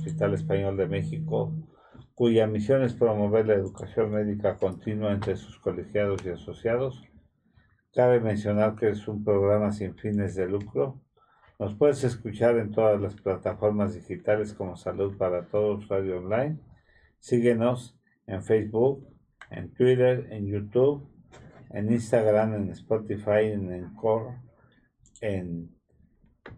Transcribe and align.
Hospital 0.00 0.32
Español 0.32 0.78
de 0.78 0.86
México, 0.86 1.52
cuya 2.14 2.46
misión 2.46 2.82
es 2.82 2.94
promover 2.94 3.46
la 3.46 3.54
educación 3.54 4.10
médica 4.10 4.56
continua 4.56 5.12
entre 5.12 5.36
sus 5.36 5.58
colegiados 5.58 6.24
y 6.24 6.30
asociados. 6.30 7.04
Cabe 7.92 8.18
mencionar 8.18 8.76
que 8.76 8.88
es 8.88 9.06
un 9.08 9.22
programa 9.22 9.72
sin 9.72 9.94
fines 9.94 10.34
de 10.36 10.48
lucro. 10.48 11.02
Nos 11.58 11.74
puedes 11.74 12.02
escuchar 12.02 12.56
en 12.56 12.70
todas 12.70 12.98
las 12.98 13.14
plataformas 13.14 13.94
digitales 13.94 14.54
como 14.54 14.74
Salud 14.74 15.18
para 15.18 15.48
Todos 15.48 15.86
Radio 15.88 16.16
Online. 16.16 16.58
Síguenos 17.18 17.94
en 18.26 18.42
Facebook, 18.42 19.06
en 19.50 19.70
Twitter, 19.74 20.28
en 20.30 20.46
YouTube, 20.46 21.06
en 21.68 21.92
Instagram, 21.92 22.54
en 22.54 22.70
Spotify, 22.70 23.52
en 23.52 23.70
Encore, 23.70 24.38
en 25.20 25.78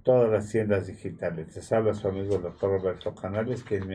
todas 0.02 0.30
las 0.30 0.50
tiendas 0.50 0.86
digitales. 0.86 1.54
Les 1.54 1.72
habla 1.72 1.94
su 1.94 2.08
amigo 2.08 2.36
el 2.36 2.42
doctor 2.42 2.70
Roberto 2.80 3.14
Canales, 3.14 3.62
que 3.62 3.76
es, 3.76 3.86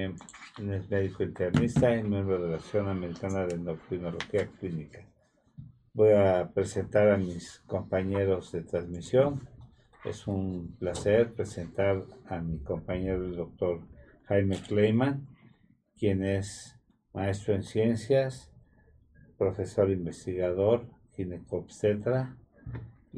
médico 0.90 1.24
internista 1.24 1.96
y 1.96 2.04
miembro 2.04 2.40
de 2.42 2.50
la 2.50 2.58
Asociación 2.58 2.90
Americana 2.90 3.46
de 3.46 3.56
Endocrinología 3.56 4.48
Clínica. 4.60 5.06
Voy 5.94 6.12
a 6.12 6.52
presentar 6.54 7.10
a 7.10 7.18
mis 7.18 7.60
compañeros 7.68 8.52
de 8.52 8.62
transmisión. 8.62 9.48
Es 10.06 10.28
un 10.28 10.76
placer 10.80 11.34
presentar 11.34 12.04
a 12.28 12.40
mi 12.40 12.60
compañero 12.60 13.26
el 13.26 13.36
doctor 13.36 13.82
Jaime 14.26 14.58
Kleiman, 14.62 15.28
quien 15.98 16.24
es 16.24 16.80
maestro 17.14 17.56
en 17.56 17.64
ciencias, 17.64 18.52
profesor 19.38 19.90
investigador, 19.90 20.86
ginecobstetra, 21.14 22.38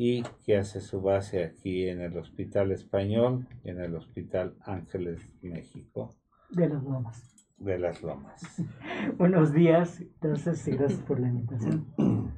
y 0.01 0.23
que 0.45 0.55
hace 0.55 0.79
su 0.79 1.01
base 1.01 1.43
aquí 1.43 1.89
en 1.89 1.99
el 1.99 2.17
Hospital 2.17 2.71
Español 2.71 3.45
y 3.65 3.69
en 3.71 3.81
el 3.81 3.95
Hospital 3.95 4.55
Ángeles 4.61 5.19
México. 5.41 6.15
De 6.49 6.69
las 6.69 6.81
Lomas. 6.81 7.35
De 7.57 7.77
las 7.77 8.01
Lomas. 8.01 8.63
Buenos 9.17 9.51
días, 9.51 9.99
entonces 9.99 10.65
gracias 10.67 11.01
por 11.01 11.19
la 11.19 11.27
invitación. 11.27 11.93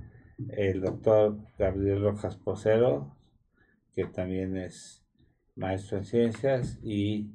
El 0.58 0.81
doctor 0.81 1.38
Gabriel 1.59 2.02
Rojas 2.02 2.36
Posero, 2.36 3.16
que 3.93 4.05
también 4.05 4.58
es 4.58 5.05
maestro 5.55 5.99
en 5.99 6.05
ciencias 6.05 6.80
y 6.81 7.30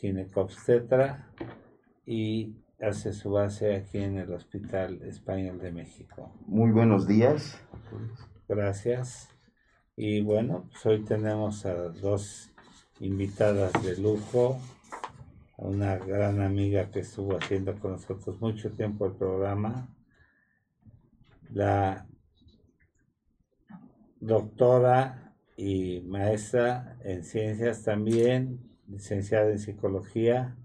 ginecobstetra 0.00 1.30
y 2.06 2.56
hace 2.80 3.12
su 3.12 3.32
base 3.32 3.76
aquí 3.76 3.98
en 3.98 4.16
el 4.16 4.32
Hospital 4.32 5.02
Español 5.02 5.58
de 5.58 5.72
México. 5.72 6.32
Muy 6.46 6.70
buenos 6.70 7.06
días. 7.06 7.62
Gracias. 8.48 9.28
Y 9.96 10.20
bueno, 10.20 10.68
pues 10.70 10.86
hoy 10.86 11.04
tenemos 11.04 11.66
a 11.66 11.74
dos 11.88 12.52
invitadas 13.00 13.72
de 13.82 13.96
lujo, 13.96 14.60
una 15.56 15.96
gran 15.96 16.40
amiga 16.40 16.90
que 16.90 17.00
estuvo 17.00 17.36
haciendo 17.36 17.74
con 17.80 17.92
nosotros 17.92 18.40
mucho 18.40 18.70
tiempo 18.72 19.06
el 19.06 19.14
programa, 19.14 19.88
la 21.50 22.06
doctora 24.20 25.34
y 25.56 26.02
maestra 26.02 26.98
en 27.02 27.24
ciencias 27.24 27.82
también, 27.82 28.60
licenciada 28.86 29.50
en 29.50 29.58
psicología, 29.58 30.56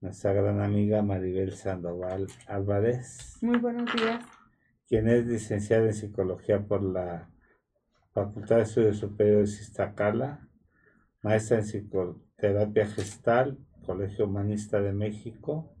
nuestra 0.00 0.32
gran 0.32 0.60
amiga 0.60 1.02
Maribel 1.02 1.52
Sandoval 1.52 2.26
Álvarez. 2.46 3.36
Muy 3.42 3.58
buenos 3.58 3.92
días 3.94 4.39
quien 4.90 5.08
es 5.08 5.24
licenciada 5.24 5.86
en 5.86 5.94
Psicología 5.94 6.66
por 6.66 6.82
la 6.82 7.30
Facultad 8.12 8.56
de 8.56 8.62
Estudios 8.62 8.96
Superiores 8.96 9.60
Iztacala, 9.60 10.48
maestra 11.22 11.58
en 11.58 11.62
Psicoterapia 11.62 12.88
Gestal, 12.88 13.56
Colegio 13.86 14.24
Humanista 14.24 14.80
de 14.80 14.92
México, 14.92 15.72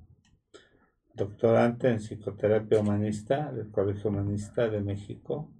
doctorante 1.12 1.88
en 1.88 1.96
Psicoterapia 1.96 2.78
Humanista 2.78 3.50
del 3.50 3.72
Colegio 3.72 4.10
Humanista 4.10 4.68
de 4.68 4.80
México, 4.80 5.52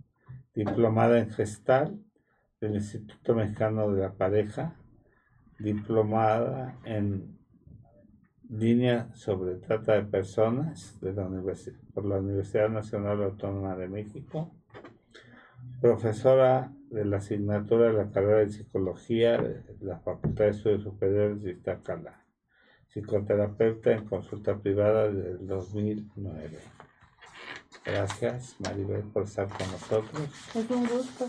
diplomada 0.54 1.18
en 1.18 1.30
Gestal 1.30 2.00
del 2.60 2.76
Instituto 2.76 3.34
Mexicano 3.34 3.90
de 3.90 4.02
la 4.02 4.12
Pareja, 4.12 4.76
diplomada 5.58 6.78
en 6.84 7.39
línea 8.50 9.08
sobre 9.14 9.56
trata 9.56 9.94
de 9.94 10.02
personas 10.02 10.98
de 11.00 11.12
la 11.12 11.28
por 11.94 12.04
la 12.04 12.18
Universidad 12.18 12.68
Nacional 12.68 13.22
Autónoma 13.22 13.76
de 13.76 13.88
México, 13.88 14.52
profesora 15.80 16.72
de 16.90 17.04
la 17.04 17.18
asignatura 17.18 17.86
de 17.86 17.92
la 17.92 18.10
carrera 18.10 18.38
de 18.38 18.50
psicología 18.50 19.38
de 19.38 19.62
la 19.80 19.98
Facultad 20.00 20.44
de 20.44 20.50
Estudios 20.50 20.82
Superiores 20.82 21.42
de 21.42 21.52
Iztacala, 21.52 22.24
psicoterapeuta 22.88 23.92
en 23.92 24.04
consulta 24.06 24.58
privada 24.58 25.08
desde 25.10 25.30
el 25.30 25.46
2009. 25.46 26.58
Gracias, 27.84 28.56
Maribel, 28.58 29.02
por 29.04 29.24
estar 29.24 29.48
con 29.48 29.70
nosotros. 29.70 30.28
Es 30.54 30.70
un 30.70 30.86
gusto. 30.86 31.28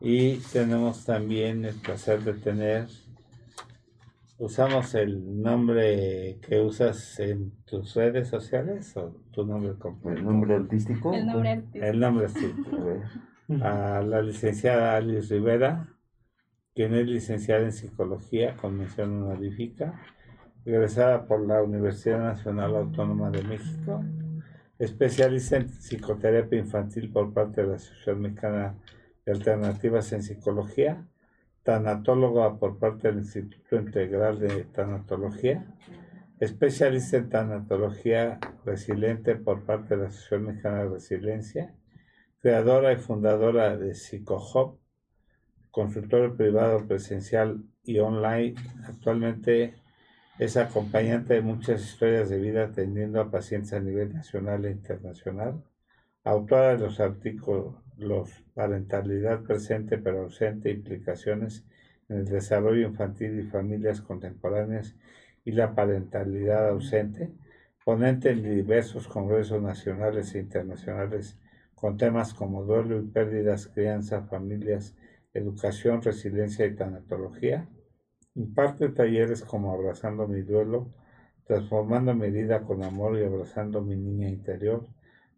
Y 0.00 0.36
tenemos 0.52 1.04
también 1.04 1.64
el 1.64 1.74
placer 1.74 2.22
de 2.22 2.34
tener 2.34 2.86
¿Usamos 4.40 4.94
el 4.94 5.42
nombre 5.42 6.38
que 6.40 6.60
usas 6.60 7.18
en 7.18 7.50
tus 7.64 7.96
redes 7.96 8.28
sociales 8.28 8.96
o 8.96 9.20
tu 9.32 9.44
nombre 9.44 9.74
completo? 9.74 10.16
¿El 10.16 10.24
nombre 10.24 10.54
artístico? 10.54 11.12
El 11.12 11.26
nombre 11.26 11.50
artístico. 11.50 11.84
El 11.84 12.00
nombre 12.00 12.26
artístico. 12.26 13.02
A 13.62 14.00
la 14.00 14.22
licenciada 14.22 14.96
Alice 14.96 15.34
Rivera, 15.34 15.88
quien 16.72 16.94
es 16.94 17.08
licenciada 17.08 17.62
en 17.62 17.72
Psicología 17.72 18.56
con 18.56 18.78
mención 18.78 19.24
honorífica, 19.24 20.00
egresada 20.64 21.26
por 21.26 21.44
la 21.44 21.60
Universidad 21.60 22.20
Nacional 22.20 22.76
Autónoma 22.76 23.32
de 23.32 23.42
México, 23.42 24.04
especialista 24.78 25.56
en 25.56 25.66
psicoterapia 25.66 26.60
infantil 26.60 27.10
por 27.10 27.34
parte 27.34 27.62
de 27.62 27.68
la 27.68 27.74
Asociación 27.74 28.20
Mexicana 28.20 28.76
de 29.26 29.32
Alternativas 29.32 30.12
en 30.12 30.22
Psicología, 30.22 31.04
tanatóloga 31.68 32.58
por 32.58 32.78
parte 32.78 33.08
del 33.08 33.18
Instituto 33.18 33.76
Integral 33.76 34.38
de 34.38 34.64
Tanatología, 34.64 35.66
especialista 36.40 37.18
en 37.18 37.28
tanatología 37.28 38.40
resiliente 38.64 39.34
por 39.36 39.66
parte 39.66 39.94
de 39.94 40.00
la 40.00 40.08
Asociación 40.08 40.44
Mexicana 40.44 40.84
de 40.84 40.88
Resiliencia, 40.88 41.74
creadora 42.40 42.94
y 42.94 42.96
fundadora 42.96 43.76
de 43.76 43.90
PsicoHop, 43.90 44.78
consultor 45.70 46.38
privado 46.38 46.86
presencial 46.86 47.62
y 47.84 47.98
online. 47.98 48.54
Actualmente 48.86 49.74
es 50.38 50.56
acompañante 50.56 51.34
de 51.34 51.42
muchas 51.42 51.82
historias 51.82 52.30
de 52.30 52.38
vida 52.38 52.64
atendiendo 52.64 53.20
a 53.20 53.30
pacientes 53.30 53.74
a 53.74 53.80
nivel 53.80 54.14
nacional 54.14 54.64
e 54.64 54.70
internacional, 54.70 55.62
autora 56.24 56.76
de 56.76 56.78
los 56.78 56.98
artículos 56.98 57.74
los 57.98 58.30
parentalidad 58.54 59.42
presente 59.42 59.98
pero 59.98 60.22
ausente, 60.22 60.70
implicaciones 60.70 61.64
en 62.08 62.18
el 62.18 62.24
desarrollo 62.24 62.88
infantil 62.88 63.38
y 63.40 63.42
familias 63.42 64.00
contemporáneas 64.00 64.96
y 65.44 65.52
la 65.52 65.74
parentalidad 65.74 66.68
ausente, 66.68 67.32
ponente 67.84 68.30
en 68.30 68.42
diversos 68.42 69.08
congresos 69.08 69.62
nacionales 69.62 70.34
e 70.34 70.38
internacionales 70.38 71.38
con 71.74 71.96
temas 71.96 72.34
como 72.34 72.64
duelo 72.64 72.98
y 73.00 73.06
pérdidas, 73.06 73.66
crianza, 73.66 74.22
familias, 74.22 74.94
educación, 75.34 76.02
resiliencia 76.02 76.66
y 76.66 76.74
tanatología, 76.74 77.68
imparte 78.34 78.88
talleres 78.88 79.42
como 79.42 79.72
Abrazando 79.72 80.26
mi 80.26 80.42
duelo, 80.42 80.92
Transformando 81.48 82.14
mi 82.14 82.30
vida 82.30 82.60
con 82.60 82.84
amor 82.84 83.18
y 83.18 83.24
abrazando 83.24 83.80
mi 83.80 83.96
niña 83.96 84.28
interior, 84.28 84.86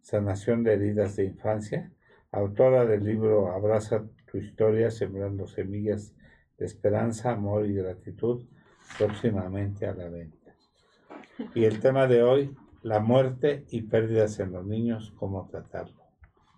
sanación 0.01 0.61
de 0.61 0.73
heridas 0.73 1.15
de 1.15 1.23
infancia, 1.23 1.89
autora 2.31 2.85
del 2.85 3.03
libro 3.03 3.51
Abraza 3.51 4.03
tu 4.31 4.37
historia, 4.37 4.89
sembrando 4.91 5.47
semillas 5.47 6.13
de 6.57 6.65
esperanza, 6.65 7.31
amor 7.31 7.65
y 7.65 7.73
gratitud, 7.73 8.45
próximamente 8.97 9.85
a 9.85 9.93
la 9.93 10.09
venta. 10.09 10.55
Y 11.53 11.65
el 11.65 11.79
tema 11.79 12.07
de 12.07 12.23
hoy, 12.23 12.55
la 12.83 12.99
muerte 12.99 13.65
y 13.69 13.83
pérdidas 13.83 14.39
en 14.39 14.53
los 14.53 14.65
niños, 14.65 15.13
cómo 15.17 15.47
tratarlo. 15.49 16.01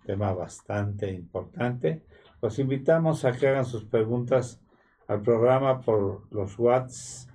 Tema 0.04 0.32
bastante 0.32 1.10
importante. 1.10 2.02
Los 2.42 2.58
invitamos 2.58 3.24
a 3.24 3.32
que 3.32 3.48
hagan 3.48 3.64
sus 3.64 3.84
preguntas 3.84 4.60
al 5.08 5.22
programa 5.22 5.80
por 5.80 6.32
los 6.32 6.58
WhatsApp 6.58 7.34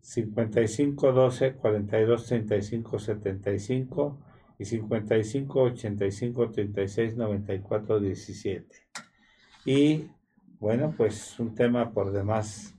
5512 0.00 1.54
42 1.54 2.26
35 2.26 2.98
75 2.98 4.18
y 4.58 4.64
55 4.64 5.62
85 5.62 6.50
36 6.50 7.16
94 7.16 8.00
17. 8.00 8.66
Y 9.64 10.08
bueno, 10.58 10.94
pues 10.96 11.38
un 11.38 11.54
tema 11.54 11.92
por 11.92 12.12
demás 12.12 12.74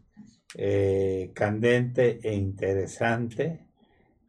eh, 0.55 1.31
candente 1.33 2.19
e 2.23 2.33
interesante. 2.33 3.67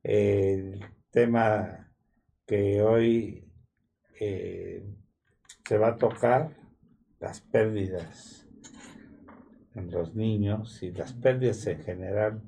El 0.03 0.85
tema 1.11 1.93
que 2.47 2.83
hoy 2.83 3.45
eh, 4.21 4.85
se 5.67 5.79
va 5.79 5.89
a 5.89 5.97
tocar, 5.97 6.57
las 7.21 7.41
pérdidas 7.41 8.47
en 9.75 9.91
los 9.91 10.15
niños 10.15 10.83
y 10.83 10.93
las 10.93 11.13
pérdidas 11.13 11.67
en 11.67 11.83
general 11.83 12.43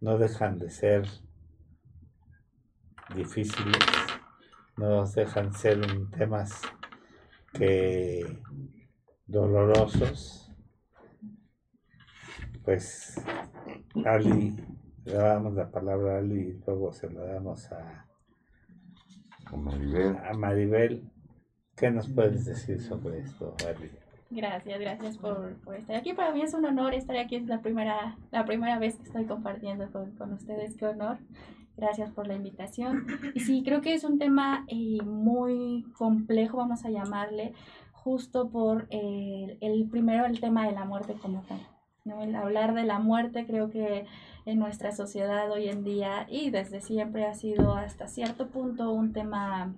no 0.00 0.18
dejan 0.18 0.58
de 0.58 0.70
ser 0.70 1.06
difíciles, 3.14 3.78
no 4.76 5.06
dejan 5.06 5.50
de 5.50 5.58
ser 5.58 5.80
temas 6.10 6.60
que 7.52 8.40
dolorosos, 9.26 10.52
pues 12.64 13.20
Ali, 14.04 14.54
le 15.04 15.14
damos 15.14 15.54
la 15.54 15.70
palabra 15.70 16.16
a 16.16 16.18
Ali 16.18 16.40
y 16.40 16.62
luego 16.66 16.92
se 16.92 17.10
la 17.10 17.24
damos 17.24 17.70
a, 17.72 18.06
Maribel. 19.56 20.16
a 20.16 20.32
Maribel. 20.34 21.10
¿Qué 21.76 21.90
nos 21.90 22.08
puedes 22.08 22.44
decir 22.44 22.80
sobre 22.80 23.20
esto, 23.20 23.54
Ali? 23.68 23.90
Gracias, 24.28 24.80
gracias 24.80 25.18
por, 25.18 25.54
por, 25.60 25.76
estar 25.76 25.96
aquí. 25.96 26.12
Para 26.12 26.32
mí 26.32 26.42
es 26.42 26.52
un 26.52 26.64
honor 26.64 26.94
estar 26.94 27.16
aquí. 27.16 27.36
Es 27.36 27.46
la 27.46 27.60
primera, 27.60 28.18
la 28.32 28.44
primera 28.44 28.78
vez 28.78 28.96
que 28.96 29.04
estoy 29.04 29.24
compartiendo 29.24 29.90
con, 29.92 30.10
con 30.16 30.32
ustedes. 30.32 30.76
Qué 30.76 30.86
honor. 30.86 31.18
Gracias 31.76 32.10
por 32.10 32.26
la 32.26 32.34
invitación. 32.34 33.06
Y 33.34 33.40
sí, 33.40 33.62
creo 33.64 33.80
que 33.80 33.94
es 33.94 34.04
un 34.04 34.18
tema 34.18 34.64
eh, 34.68 35.02
muy 35.04 35.84
complejo, 35.96 36.56
vamos 36.56 36.84
a 36.84 36.90
llamarle, 36.90 37.52
justo 37.92 38.48
por 38.50 38.86
eh, 38.90 39.58
el 39.60 39.88
primero 39.88 40.26
el 40.26 40.40
tema 40.40 40.66
de 40.66 40.72
la 40.72 40.84
muerte 40.84 41.14
como 41.14 41.42
tal. 41.42 41.60
¿no? 42.04 42.22
El 42.22 42.34
hablar 42.36 42.74
de 42.74 42.84
la 42.84 42.98
muerte 42.98 43.46
creo 43.46 43.70
que 43.70 44.06
en 44.44 44.58
nuestra 44.58 44.92
sociedad 44.92 45.50
hoy 45.50 45.68
en 45.68 45.82
día 45.82 46.26
y 46.30 46.50
desde 46.50 46.80
siempre 46.80 47.26
ha 47.26 47.34
sido 47.34 47.74
hasta 47.74 48.06
cierto 48.06 48.48
punto 48.48 48.92
un 48.92 49.12
tema, 49.12 49.74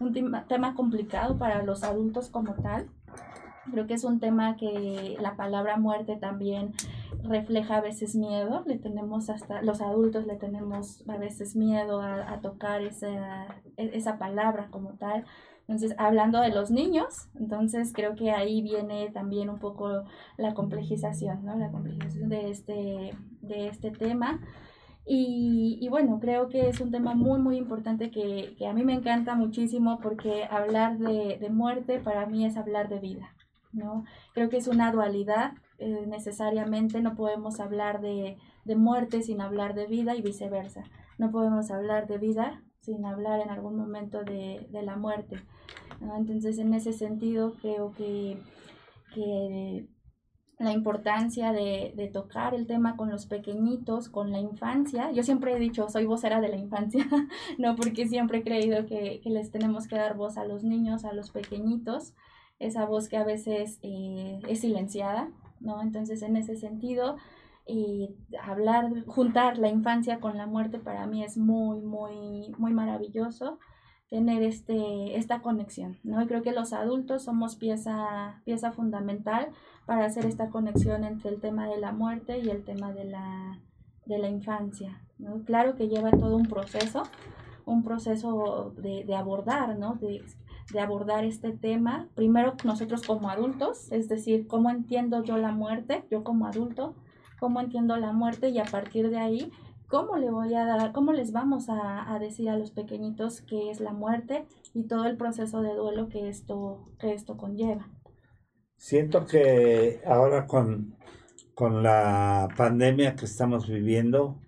un 0.00 0.12
tema, 0.12 0.44
tema 0.48 0.74
complicado 0.74 1.38
para 1.38 1.62
los 1.62 1.84
adultos 1.84 2.28
como 2.30 2.54
tal 2.54 2.90
Creo 3.70 3.86
que 3.86 3.94
es 3.94 4.04
un 4.04 4.20
tema 4.20 4.56
que 4.56 5.16
la 5.20 5.36
palabra 5.36 5.76
muerte 5.76 6.16
también 6.16 6.72
refleja 7.24 7.76
a 7.76 7.80
veces 7.80 8.14
miedo. 8.14 8.62
Le 8.66 8.78
tenemos 8.78 9.30
hasta, 9.30 9.62
los 9.62 9.80
adultos 9.80 10.26
le 10.26 10.36
tenemos 10.36 11.04
a 11.08 11.16
veces 11.16 11.56
miedo 11.56 12.00
a, 12.00 12.40
tocar 12.40 12.82
esa, 12.82 13.46
e, 13.76 13.90
esa 13.94 14.18
palabra 14.18 14.68
como 14.70 14.94
tal. 14.94 15.24
Entonces, 15.68 15.94
hablando 15.98 16.40
de 16.40 16.48
los 16.48 16.70
niños, 16.70 17.28
entonces 17.38 17.92
creo 17.92 18.14
que 18.14 18.30
ahí 18.30 18.62
viene 18.62 19.10
también 19.10 19.50
un 19.50 19.58
poco 19.58 20.04
la 20.38 20.54
complejización, 20.54 21.44
¿no? 21.44 21.56
La 21.58 21.70
complejización 21.70 22.30
de 22.30 22.50
este, 22.50 23.10
de 23.42 23.68
este 23.68 23.90
tema. 23.90 24.40
Y, 25.04 25.78
y, 25.80 25.88
bueno, 25.88 26.20
creo 26.20 26.48
que 26.48 26.68
es 26.68 26.80
un 26.80 26.90
tema 26.90 27.14
muy, 27.14 27.38
muy 27.40 27.56
importante 27.56 28.10
que, 28.10 28.54
que 28.58 28.66
a 28.66 28.72
mí 28.74 28.84
me 28.84 28.94
encanta 28.94 29.34
muchísimo 29.34 30.00
porque 30.02 30.44
hablar 30.44 30.98
de, 30.98 31.38
de 31.38 31.50
muerte 31.50 31.98
para 31.98 32.26
mí 32.26 32.44
es 32.44 32.56
hablar 32.56 32.88
de 32.88 32.98
vida. 33.00 33.34
¿no? 33.72 34.04
Creo 34.34 34.48
que 34.48 34.58
es 34.58 34.68
una 34.68 34.92
dualidad, 34.92 35.52
eh, 35.78 36.06
necesariamente 36.06 37.00
no 37.00 37.14
podemos 37.14 37.60
hablar 37.60 38.00
de, 38.00 38.36
de, 38.64 38.76
muerte 38.76 39.22
sin 39.22 39.40
hablar 39.40 39.74
de 39.74 39.86
vida 39.86 40.16
y 40.16 40.22
viceversa. 40.22 40.84
No 41.18 41.30
podemos 41.30 41.70
hablar 41.70 42.06
de 42.06 42.18
vida 42.18 42.62
sin 42.80 43.04
hablar 43.04 43.40
en 43.40 43.50
algún 43.50 43.76
momento 43.76 44.24
de, 44.24 44.66
de 44.70 44.82
la 44.82 44.96
muerte. 44.96 45.36
Entonces, 46.00 46.58
en 46.58 46.74
ese 46.74 46.92
sentido, 46.92 47.54
creo 47.60 47.92
que, 47.92 48.40
que 49.14 49.86
la 50.58 50.72
importancia 50.72 51.52
de, 51.52 51.92
de, 51.96 52.08
tocar 52.08 52.54
el 52.54 52.66
tema 52.66 52.96
con 52.96 53.10
los 53.10 53.26
pequeñitos, 53.26 54.08
con 54.08 54.32
la 54.32 54.38
infancia. 54.38 55.10
Yo 55.12 55.22
siempre 55.22 55.52
he 55.52 55.58
dicho, 55.58 55.88
soy 55.88 56.06
vocera 56.06 56.40
de 56.40 56.48
la 56.48 56.56
infancia, 56.56 57.06
no 57.58 57.76
porque 57.76 58.06
siempre 58.08 58.38
he 58.38 58.44
creído 58.44 58.86
que, 58.86 59.20
que 59.22 59.30
les 59.30 59.50
tenemos 59.50 59.86
que 59.86 59.96
dar 59.96 60.16
voz 60.16 60.38
a 60.38 60.44
los 60.44 60.64
niños, 60.64 61.04
a 61.04 61.12
los 61.12 61.30
pequeñitos 61.30 62.14
esa 62.58 62.84
voz 62.86 63.08
que 63.08 63.16
a 63.16 63.24
veces 63.24 63.78
eh, 63.82 64.40
es 64.48 64.60
silenciada, 64.60 65.30
¿no? 65.60 65.82
Entonces, 65.82 66.22
en 66.22 66.36
ese 66.36 66.56
sentido, 66.56 67.16
eh, 67.66 68.14
hablar, 68.42 69.04
juntar 69.06 69.58
la 69.58 69.68
infancia 69.68 70.20
con 70.20 70.36
la 70.38 70.46
muerte 70.46 70.78
para 70.78 71.06
mí 71.06 71.22
es 71.22 71.36
muy, 71.36 71.80
muy, 71.80 72.54
muy 72.56 72.72
maravilloso 72.72 73.58
tener 74.08 74.42
este, 74.42 75.18
esta 75.18 75.42
conexión, 75.42 75.98
¿no? 76.02 76.22
Y 76.22 76.26
creo 76.26 76.42
que 76.42 76.52
los 76.52 76.72
adultos 76.72 77.24
somos 77.24 77.56
pieza, 77.56 78.40
pieza 78.44 78.72
fundamental 78.72 79.48
para 79.84 80.06
hacer 80.06 80.24
esta 80.24 80.48
conexión 80.48 81.04
entre 81.04 81.30
el 81.30 81.40
tema 81.40 81.68
de 81.68 81.78
la 81.78 81.92
muerte 81.92 82.38
y 82.38 82.48
el 82.48 82.64
tema 82.64 82.92
de 82.92 83.04
la, 83.04 83.60
de 84.06 84.18
la 84.18 84.30
infancia, 84.30 85.02
¿no? 85.18 85.44
Claro 85.44 85.76
que 85.76 85.88
lleva 85.88 86.10
todo 86.10 86.36
un 86.36 86.46
proceso, 86.46 87.02
un 87.66 87.82
proceso 87.84 88.72
de, 88.78 89.04
de 89.04 89.14
abordar, 89.14 89.78
¿no? 89.78 89.98
De 90.72 90.80
abordar 90.80 91.24
este 91.24 91.52
tema, 91.52 92.08
primero 92.14 92.54
nosotros 92.64 93.02
como 93.06 93.30
adultos, 93.30 93.90
es 93.90 94.08
decir, 94.08 94.46
cómo 94.46 94.70
entiendo 94.70 95.22
yo 95.22 95.38
la 95.38 95.52
muerte, 95.52 96.04
yo 96.10 96.24
como 96.24 96.46
adulto, 96.46 96.94
cómo 97.40 97.60
entiendo 97.60 97.96
la 97.96 98.12
muerte 98.12 98.50
y 98.50 98.58
a 98.58 98.64
partir 98.64 99.10
de 99.10 99.18
ahí, 99.18 99.52
cómo 99.88 100.16
le 100.16 100.30
voy 100.30 100.54
a 100.54 100.64
dar, 100.64 100.92
cómo 100.92 101.12
les 101.12 101.32
vamos 101.32 101.68
a, 101.68 102.12
a 102.12 102.18
decir 102.18 102.50
a 102.50 102.58
los 102.58 102.70
pequeñitos 102.70 103.40
qué 103.40 103.70
es 103.70 103.80
la 103.80 103.92
muerte 103.92 104.46
y 104.74 104.86
todo 104.86 105.06
el 105.06 105.16
proceso 105.16 105.62
de 105.62 105.74
duelo 105.74 106.08
que 106.08 106.28
esto, 106.28 106.84
que 106.98 107.14
esto 107.14 107.36
conlleva. 107.36 107.88
Siento 108.76 109.26
que 109.26 110.02
ahora 110.06 110.46
con, 110.46 110.96
con 111.54 111.82
la 111.82 112.48
pandemia 112.56 113.16
que 113.16 113.24
estamos 113.24 113.66
viviendo, 113.66 114.40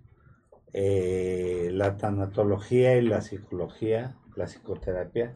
eh, 0.73 1.69
la 1.73 1.97
tanatología 1.97 2.95
y 2.95 3.01
la 3.01 3.21
psicología, 3.21 4.15
la 4.35 4.45
psicoterapia, 4.45 5.35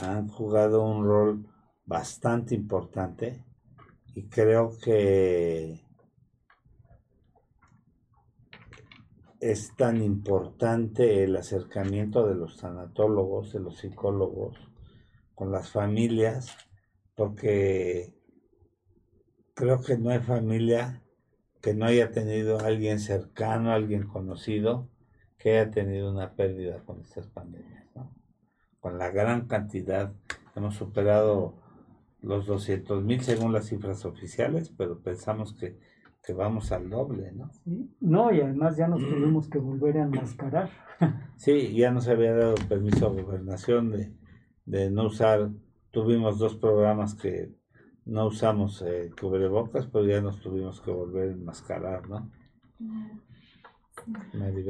han 0.00 0.28
jugado 0.28 0.82
un 0.82 1.04
rol 1.04 1.46
bastante 1.84 2.54
importante 2.54 3.44
y 4.14 4.28
creo 4.28 4.76
que 4.82 5.80
es 9.40 9.76
tan 9.76 10.02
importante 10.02 11.22
el 11.24 11.36
acercamiento 11.36 12.26
de 12.26 12.34
los 12.34 12.56
sanatólogos, 12.56 13.52
de 13.52 13.60
los 13.60 13.78
psicólogos 13.78 14.56
con 15.34 15.52
las 15.52 15.70
familias, 15.70 16.56
porque 17.14 18.14
creo 19.54 19.82
que 19.82 19.98
no 19.98 20.10
hay 20.10 20.20
familia 20.20 21.02
que 21.60 21.74
no 21.74 21.86
haya 21.86 22.10
tenido 22.10 22.60
a 22.60 22.66
alguien 22.66 23.00
cercano, 23.00 23.72
alguien 23.72 24.06
conocido, 24.06 24.88
que 25.38 25.58
haya 25.58 25.70
tenido 25.70 26.10
una 26.10 26.34
pérdida 26.34 26.82
con 26.84 27.00
estas 27.00 27.26
pandemias 27.28 27.83
con 28.84 28.98
la 28.98 29.10
gran 29.10 29.46
cantidad. 29.46 30.12
Hemos 30.54 30.74
superado 30.74 31.54
los 32.20 32.44
200 32.44 33.02
mil 33.02 33.22
según 33.22 33.54
las 33.54 33.64
cifras 33.64 34.04
oficiales, 34.04 34.68
pero 34.76 34.98
pensamos 34.98 35.54
que, 35.54 35.78
que 36.22 36.34
vamos 36.34 36.70
al 36.70 36.90
doble, 36.90 37.32
¿no? 37.32 37.50
No, 38.02 38.30
y 38.30 38.42
además 38.42 38.76
ya 38.76 38.86
nos 38.86 39.00
tuvimos 39.00 39.48
que 39.48 39.58
volver 39.58 39.96
a 39.96 40.02
enmascarar. 40.02 40.68
Sí, 41.36 41.74
ya 41.74 41.90
nos 41.92 42.08
había 42.08 42.34
dado 42.34 42.56
permiso 42.68 43.06
a 43.06 43.22
gobernación 43.22 43.90
de, 43.90 44.12
de 44.66 44.90
no 44.90 45.06
usar, 45.06 45.50
tuvimos 45.90 46.38
dos 46.38 46.54
programas 46.54 47.14
que 47.14 47.54
no 48.04 48.26
usamos 48.26 48.82
eh, 48.82 49.10
cubrebocas, 49.18 49.86
pero 49.86 50.04
ya 50.04 50.20
nos 50.20 50.40
tuvimos 50.40 50.82
que 50.82 50.90
volver 50.90 51.30
a 51.30 51.32
enmascarar, 51.32 52.06
¿no? 52.10 52.30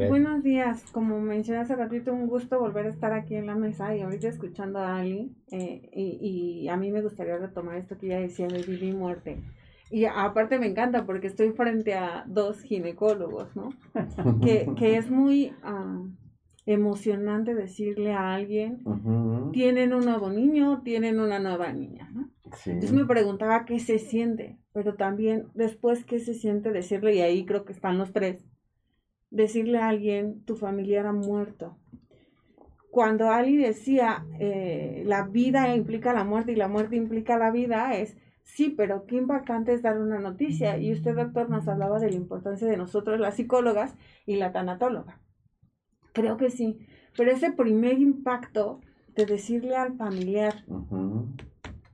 Buenos 0.08 0.42
días, 0.42 0.84
como 0.92 1.20
mencioné 1.20 1.60
hace 1.60 1.74
ratito, 1.74 2.12
un 2.12 2.26
gusto 2.26 2.58
volver 2.58 2.86
a 2.86 2.90
estar 2.90 3.12
aquí 3.12 3.34
en 3.34 3.46
la 3.46 3.54
mesa 3.54 3.94
y 3.96 4.00
ahorita 4.00 4.28
escuchando 4.28 4.78
a 4.78 4.98
Ali 4.98 5.34
eh, 5.50 5.90
y, 5.92 6.62
y, 6.62 6.68
a 6.68 6.76
mí 6.76 6.92
me 6.92 7.02
gustaría 7.02 7.38
retomar 7.38 7.76
esto 7.76 7.98
que 7.98 8.08
ya 8.08 8.18
decía 8.18 8.46
de 8.46 8.62
vida 8.62 8.86
y 8.86 8.92
muerte. 8.92 9.42
Y 9.90 10.06
aparte 10.06 10.58
me 10.58 10.66
encanta 10.66 11.04
porque 11.04 11.26
estoy 11.26 11.50
frente 11.52 11.94
a 11.94 12.24
dos 12.26 12.62
ginecólogos, 12.62 13.54
¿no? 13.54 13.70
que, 14.40 14.68
que 14.78 14.96
es 14.96 15.10
muy 15.10 15.52
uh, 15.64 16.08
emocionante 16.66 17.54
decirle 17.54 18.12
a 18.12 18.34
alguien, 18.34 18.82
tienen 19.52 19.92
un 19.92 20.04
nuevo 20.04 20.30
niño, 20.30 20.82
tienen 20.82 21.20
una 21.20 21.38
nueva 21.38 21.72
niña, 21.72 22.10
¿no? 22.12 22.30
Sí. 22.56 22.70
Entonces 22.70 22.96
me 22.96 23.04
preguntaba 23.04 23.64
qué 23.64 23.78
se 23.78 23.98
siente, 23.98 24.58
pero 24.72 24.94
también 24.94 25.48
después 25.54 26.04
qué 26.04 26.20
se 26.20 26.34
siente 26.34 26.70
decirle, 26.70 27.14
y 27.14 27.20
ahí 27.20 27.44
creo 27.44 27.64
que 27.64 27.72
están 27.72 27.98
los 27.98 28.12
tres, 28.12 28.38
decirle 29.34 29.78
a 29.78 29.88
alguien, 29.88 30.44
tu 30.44 30.54
familiar 30.54 31.06
ha 31.06 31.12
muerto. 31.12 31.76
Cuando 32.90 33.30
Ali 33.30 33.56
decía, 33.56 34.24
eh, 34.38 35.02
la 35.04 35.24
vida 35.26 35.74
implica 35.74 36.12
la 36.12 36.22
muerte 36.22 36.52
y 36.52 36.56
la 36.56 36.68
muerte 36.68 36.94
implica 36.94 37.36
la 37.36 37.50
vida, 37.50 37.96
es, 37.96 38.16
sí, 38.44 38.70
pero 38.70 39.04
qué 39.06 39.16
impactante 39.16 39.72
es 39.72 39.82
dar 39.82 40.00
una 40.00 40.20
noticia. 40.20 40.78
Y 40.78 40.92
usted, 40.92 41.16
doctor, 41.16 41.50
nos 41.50 41.66
hablaba 41.66 41.98
de 41.98 42.10
la 42.10 42.16
importancia 42.16 42.68
de 42.68 42.76
nosotros, 42.76 43.18
las 43.18 43.34
psicólogas 43.34 43.96
y 44.24 44.36
la 44.36 44.52
tanatóloga. 44.52 45.20
Creo 46.12 46.36
que 46.36 46.50
sí, 46.50 46.86
pero 47.16 47.32
ese 47.32 47.50
primer 47.50 47.98
impacto 47.98 48.80
de 49.16 49.26
decirle 49.26 49.74
al 49.74 49.96
familiar, 49.96 50.64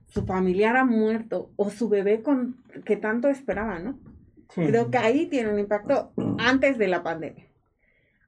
su 0.05 0.25
familiar 0.27 0.77
ha 0.77 0.85
muerto, 0.85 1.49
o 1.55 1.71
su 1.71 1.89
bebé 1.89 2.21
con, 2.21 2.57
que 2.85 2.97
tanto 2.97 3.27
esperaba, 3.27 3.79
¿no? 3.79 3.97
Creo 4.53 4.91
que 4.91 4.97
ahí 4.97 5.27
tiene 5.27 5.51
un 5.51 5.59
impacto 5.59 6.11
antes 6.37 6.77
de 6.77 6.87
la 6.87 7.03
pandemia. 7.03 7.45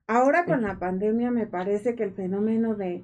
Ahora 0.07 0.45
con 0.45 0.61
la 0.61 0.79
pandemia 0.79 1.31
me 1.31 1.47
parece 1.47 1.95
que 1.95 2.03
el 2.03 2.13
fenómeno 2.13 2.75
de 2.75 3.03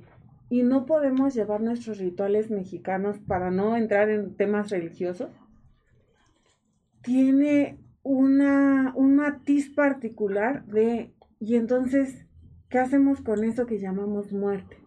y 0.49 0.63
no 0.63 0.85
podemos 0.85 1.35
llevar 1.35 1.61
nuestros 1.61 1.99
rituales 1.99 2.49
mexicanos 2.49 3.19
para 3.19 3.51
no 3.51 3.77
entrar 3.77 4.09
en 4.09 4.35
temas 4.35 4.69
religiosos 4.69 5.29
tiene 7.01 7.77
una, 8.03 8.93
un 8.95 9.15
matiz 9.15 9.73
particular 9.73 10.65
de, 10.65 11.13
y 11.39 11.55
entonces, 11.55 12.25
¿qué 12.69 12.79
hacemos 12.79 13.21
con 13.21 13.43
eso 13.43 13.65
que 13.65 13.79
llamamos 13.79 14.31
muerte? 14.31 14.77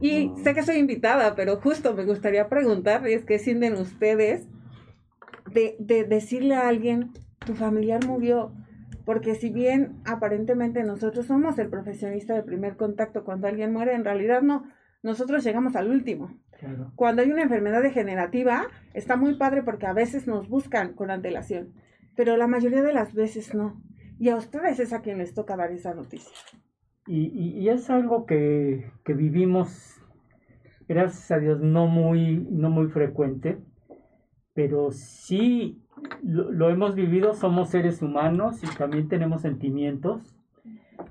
Y 0.00 0.30
sé 0.42 0.54
que 0.54 0.62
soy 0.62 0.76
invitada, 0.76 1.34
pero 1.34 1.60
justo 1.60 1.94
me 1.94 2.04
gustaría 2.04 2.48
preguntar, 2.48 3.08
y 3.08 3.14
es 3.14 3.24
que 3.24 3.38
sienten 3.38 3.74
ustedes 3.74 4.46
de, 5.50 5.76
de 5.78 6.04
decirle 6.04 6.54
a 6.54 6.68
alguien, 6.68 7.12
tu 7.48 7.54
familiar 7.54 8.04
murió, 8.06 8.52
porque 9.06 9.34
si 9.34 9.48
bien 9.48 9.96
aparentemente 10.04 10.84
nosotros 10.84 11.24
somos 11.24 11.58
el 11.58 11.70
profesionista 11.70 12.34
de 12.34 12.42
primer 12.42 12.76
contacto 12.76 13.24
cuando 13.24 13.48
alguien 13.48 13.72
muere, 13.72 13.94
en 13.94 14.04
realidad 14.04 14.42
no, 14.42 14.64
nosotros 15.02 15.42
llegamos 15.42 15.74
al 15.76 15.88
último. 15.88 16.38
Claro. 16.60 16.92
Cuando 16.94 17.22
hay 17.22 17.30
una 17.30 17.42
enfermedad 17.44 17.80
degenerativa, 17.82 18.66
está 18.92 19.16
muy 19.16 19.36
padre 19.36 19.62
porque 19.62 19.86
a 19.86 19.94
veces 19.94 20.26
nos 20.26 20.48
buscan 20.50 20.92
con 20.92 21.10
antelación, 21.10 21.72
pero 22.16 22.36
la 22.36 22.46
mayoría 22.48 22.82
de 22.82 22.92
las 22.92 23.14
veces 23.14 23.54
no. 23.54 23.80
Y 24.18 24.28
a 24.28 24.36
ustedes 24.36 24.78
es 24.78 24.92
a 24.92 25.00
quien 25.00 25.16
les 25.18 25.32
toca 25.32 25.56
dar 25.56 25.72
esa 25.72 25.94
noticia. 25.94 26.36
Y, 27.06 27.28
y- 27.28 27.58
y 27.60 27.68
es 27.70 27.88
algo 27.88 28.26
que, 28.26 28.90
que 29.04 29.14
vivimos, 29.14 30.02
gracias 30.86 31.30
a 31.30 31.38
Dios, 31.38 31.60
no 31.60 31.86
muy, 31.86 32.46
no 32.50 32.68
muy 32.68 32.88
frecuente, 32.88 33.56
pero 34.52 34.90
sí 34.90 35.80
lo, 36.22 36.50
lo 36.50 36.70
hemos 36.70 36.94
vivido, 36.94 37.34
somos 37.34 37.70
seres 37.70 38.02
humanos 38.02 38.62
y 38.62 38.66
también 38.76 39.08
tenemos 39.08 39.42
sentimientos 39.42 40.34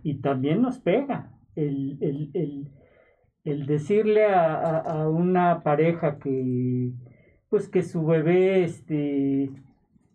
y 0.03 0.15
también 0.15 0.61
nos 0.61 0.79
pega 0.79 1.31
el, 1.55 1.97
el- 2.01 2.29
el- 2.33 2.67
el 3.43 3.65
decirle 3.65 4.25
a, 4.25 4.53
a- 4.55 4.79
a 4.79 5.09
una 5.09 5.63
pareja 5.63 6.17
que 6.19 6.91
pues 7.49 7.69
que 7.69 7.81
su 7.83 8.05
bebé 8.05 8.63
este 8.65 9.49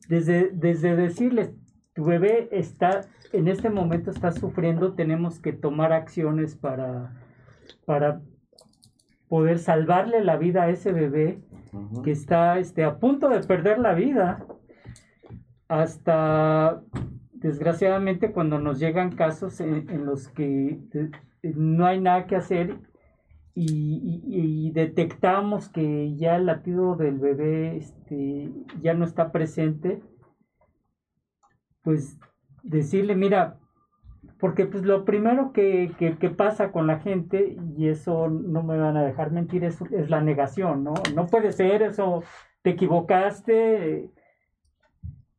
desde, 0.09 0.51
desde 0.53 0.95
decirles 0.97 1.55
tu 1.95 2.05
bebé 2.05 2.49
está 2.53 3.01
en 3.33 3.49
este 3.49 3.71
momento 3.71 4.11
está 4.11 4.33
sufriendo 4.33 4.93
tenemos 4.93 5.41
que 5.41 5.53
tomar 5.55 5.93
acciones 5.95 6.55
para 6.57 7.15
para 7.87 8.21
poder 9.29 9.59
salvarle 9.59 10.23
la 10.23 10.37
vida 10.37 10.65
a 10.65 10.69
ese 10.71 10.93
bebé 10.93 11.41
que 12.05 12.11
está 12.11 12.59
este, 12.59 12.85
a 12.85 12.99
punto 12.99 13.31
de 13.31 13.41
perder 13.41 13.79
la 13.79 13.95
vida. 13.95 14.45
Hasta, 15.73 16.83
desgraciadamente, 17.33 18.33
cuando 18.33 18.59
nos 18.59 18.79
llegan 18.79 19.17
casos 19.17 19.59
en, 19.59 20.05
los 20.05 20.29
que 20.29 20.79
no 21.43 21.87
hay 21.87 21.99
nada 21.99 22.27
que 22.27 22.37
hacer 22.37 22.77
y, 23.55 24.71
detectamos 24.75 25.71
que 25.71 26.15
ya 26.15 26.37
el 26.37 26.45
latido 26.45 26.97
del 26.97 27.19
bebé 27.19 27.79
este, 27.79 28.51
ya 28.83 28.93
no 28.93 29.07
está 29.07 29.33
presente, 29.33 30.03
pues 31.83 32.19
decirle, 32.63 33.17
mira, 33.17 33.59
porque 34.39 34.67
pues 34.67 34.83
lo 34.85 35.07
primero 35.07 35.53
que, 35.55 35.93
que- 35.99 36.19
que 36.19 36.29
pasa 36.29 36.71
con 36.71 36.87
la 36.87 36.99
gente, 36.99 37.57
y 37.79 37.89
eso 37.89 38.29
no 38.29 38.63
me 38.63 38.77
van 38.77 38.99
a 38.99 39.05
dejar 39.05 39.31
mentir, 39.31 39.65
es, 39.65 39.81
es 39.91 40.11
la 40.11 40.21
negación, 40.21 40.85
¿no? 40.85 40.93
No 41.15 41.29
puede 41.29 41.51
ser 41.51 41.81
eso, 41.81 42.23
te 42.61 42.71
equivocaste. 42.71 44.11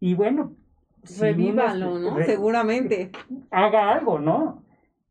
Y 0.03 0.15
bueno, 0.15 0.51
si 1.03 1.13
uno 1.21 1.27
Revívalo, 1.31 1.97
¿no? 1.97 2.17
re- 2.17 2.25
Seguramente. 2.25 3.09
haga 3.51 3.93
algo, 3.93 4.19
¿no? 4.19 4.61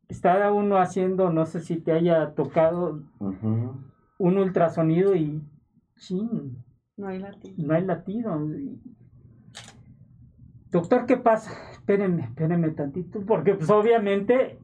Está 0.06 0.52
uno 0.52 0.76
haciendo, 0.76 1.30
no 1.30 1.46
sé 1.46 1.60
si 1.60 1.76
te 1.76 1.92
haya 1.92 2.34
tocado 2.34 3.00
un 4.18 4.36
ultrasonido 4.38 5.14
y 5.14 5.40
chin, 5.96 6.58
No 6.98 7.08
hay 7.08 7.20
latido. 7.20 7.54
no 7.66 7.72
hay 7.72 7.86
latido. 7.86 8.38
Doctor, 10.70 11.06
¿qué 11.06 11.16
pasa? 11.16 11.50
Espérenme, 11.72 12.24
espérenme 12.24 12.68
tantito, 12.72 13.22
porque 13.24 13.54
pues 13.54 13.70
obviamente, 13.70 14.58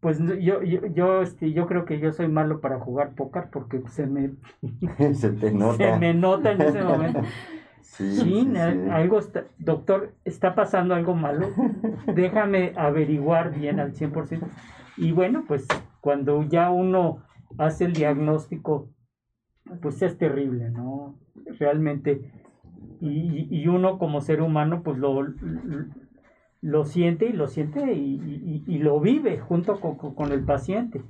pues 0.00 0.18
no- 0.18 0.32
yo, 0.32 0.62
yo, 0.62 0.86
yo, 0.86 1.20
este, 1.20 1.52
yo 1.52 1.66
creo 1.66 1.84
que 1.84 1.98
yo 2.00 2.10
soy 2.12 2.28
malo 2.28 2.62
para 2.62 2.78
jugar 2.80 3.14
póker 3.14 3.50
porque 3.52 3.82
se 3.88 4.06
me, 4.06 4.30
Se 5.14 5.28
te 5.32 5.52
nota. 5.52 5.76
se 5.76 5.98
me 5.98 6.14
nota 6.14 6.52
en 6.52 6.62
ese 6.62 6.82
momento. 6.82 7.20
Sí, 7.96 8.46
algo 8.92 9.18
está, 9.18 9.44
doctor, 9.58 10.12
está 10.24 10.54
pasando 10.54 10.94
algo 10.94 11.14
malo. 11.14 11.48
Déjame 12.14 12.72
averiguar 12.76 13.58
bien 13.58 13.80
al 13.80 13.94
100%. 13.94 14.46
Y 14.96 15.12
bueno, 15.12 15.44
pues 15.48 15.66
cuando 16.00 16.42
ya 16.44 16.70
uno 16.70 17.22
hace 17.56 17.86
el 17.86 17.92
diagnóstico, 17.94 18.88
pues 19.82 20.00
es 20.02 20.16
terrible, 20.18 20.70
¿no? 20.70 21.18
Realmente. 21.58 22.30
Y, 23.00 23.46
y- 23.50 23.66
uno 23.68 23.98
como 23.98 24.20
ser 24.20 24.42
humano, 24.42 24.82
pues 24.82 24.98
lo, 24.98 25.26
lo 26.60 26.84
siente 26.84 27.26
y 27.26 27.32
lo 27.32 27.46
siente 27.46 27.92
y, 27.94 28.14
y- 28.14 28.64
y 28.66 28.78
lo 28.78 29.00
vive 29.00 29.38
junto 29.38 29.80
con, 29.80 29.96
con- 29.96 30.32
el 30.32 30.44
paciente. 30.44 31.02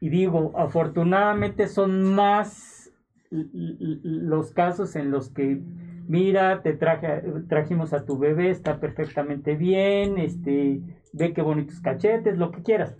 Y 0.00 0.08
digo, 0.08 0.52
afortunadamente 0.56 1.66
son 1.68 2.14
más 2.14 2.90
los 3.30 4.52
casos 4.52 4.96
en 4.96 5.10
los 5.10 5.30
que, 5.30 5.60
mira, 6.08 6.62
te 6.62 6.72
traje, 6.74 7.22
trajimos 7.48 7.92
a 7.92 8.04
tu 8.04 8.18
bebé, 8.18 8.50
está 8.50 8.80
perfectamente 8.80 9.56
bien, 9.56 10.18
este, 10.18 10.80
ve 11.12 11.32
qué 11.32 11.42
bonitos 11.42 11.80
cachetes, 11.80 12.38
lo 12.38 12.50
que 12.50 12.62
quieras. 12.62 12.96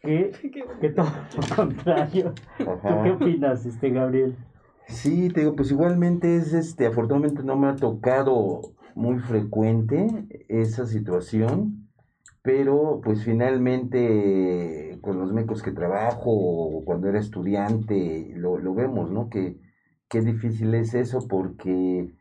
Que, 0.00 0.32
que 0.80 0.88
todo 0.90 1.06
lo 1.36 1.56
contrario. 1.56 2.34
¿Tú 2.58 2.64
qué 3.02 3.10
opinas, 3.10 3.64
este, 3.66 3.90
Gabriel? 3.90 4.36
Sí, 4.86 5.30
te 5.30 5.40
digo, 5.40 5.56
pues 5.56 5.70
igualmente 5.70 6.36
es 6.36 6.52
este, 6.52 6.86
afortunadamente 6.86 7.42
no 7.42 7.56
me 7.56 7.68
ha 7.68 7.76
tocado 7.76 8.60
muy 8.94 9.18
frecuente 9.18 10.06
esa 10.48 10.86
situación, 10.86 11.88
pero 12.42 13.00
pues 13.02 13.24
finalmente 13.24 14.98
con 15.00 15.18
los 15.18 15.32
médicos 15.32 15.62
que 15.62 15.72
trabajo 15.72 16.30
o 16.30 16.84
cuando 16.84 17.08
era 17.08 17.18
estudiante 17.18 18.32
lo, 18.36 18.58
lo 18.58 18.74
vemos, 18.74 19.10
¿no? 19.10 19.30
Que 19.30 19.58
qué 20.08 20.20
difícil 20.22 20.74
es 20.74 20.94
eso 20.94 21.26
porque 21.28 22.14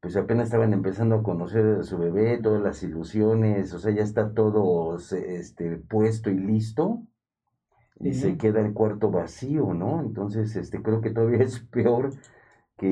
pues 0.00 0.16
apenas 0.16 0.46
estaban 0.46 0.72
empezando 0.72 1.16
a 1.16 1.22
conocer 1.24 1.66
a 1.80 1.82
su 1.84 1.98
bebé, 1.98 2.38
todas 2.42 2.62
las 2.62 2.82
ilusiones, 2.82 3.72
o 3.74 3.78
sea, 3.80 3.92
ya 3.94 4.02
está 4.02 4.34
todo 4.34 4.96
este, 4.98 5.78
puesto 5.78 6.30
y 6.30 6.36
listo 6.38 7.02
y 8.02 8.14
se 8.14 8.36
queda 8.38 8.60
el 8.60 8.72
cuarto 8.74 9.10
vacío, 9.10 9.74
¿no? 9.74 10.00
Entonces, 10.00 10.54
este, 10.56 10.82
creo 10.82 11.00
que 11.00 11.10
todavía 11.10 11.40
es 11.44 11.60
peor 11.60 12.10
que 12.78 12.86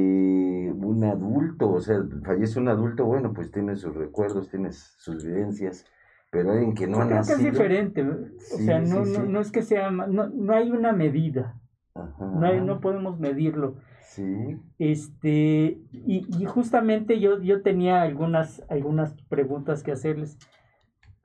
un 0.75 1.05
adulto, 1.05 1.71
o 1.71 1.81
sea, 1.81 1.99
fallece 2.25 2.59
un 2.61 2.69
adulto, 2.69 3.05
bueno, 3.07 3.33
pues 3.35 3.51
tiene 3.53 3.77
sus 3.77 3.95
recuerdos, 3.95 4.51
tiene 4.51 4.73
sus 4.73 5.25
vivencias, 5.25 5.87
pero 6.31 6.53
alguien 6.53 6.75
que 6.75 6.87
no 6.89 7.01
ha 7.03 7.07
Creo 7.07 7.25
que 7.27 7.33
es 7.35 7.43
nacido. 7.43 7.43
diferente. 7.43 8.05
O 8.49 8.59
Sí, 8.59 8.65
sea, 8.65 8.81
no, 8.81 9.05
sí. 9.05 9.05
no, 9.05 9.25
no 9.25 9.41
es 9.41 9.51
que 9.53 9.63
sea, 9.63 9.91
no, 9.91 10.07
no 10.29 10.53
hay 10.55 10.71
una 10.71 10.93
medida, 10.93 11.61
Ajá, 11.95 12.27
no, 12.33 12.47
hay- 12.47 12.63
no 12.63 12.81
podemos 12.81 13.19
medirlo. 13.21 13.77
Sí, 14.05 14.59
Este, 14.79 15.79
y, 15.93 16.27
y 16.39 16.45
justamente 16.45 17.21
yo, 17.21 17.41
yo 17.41 17.63
tenía 17.63 18.03
algunas, 18.03 18.63
algunas 18.69 19.15
preguntas 19.29 19.83
que 19.83 19.93
hacerles. 19.93 20.39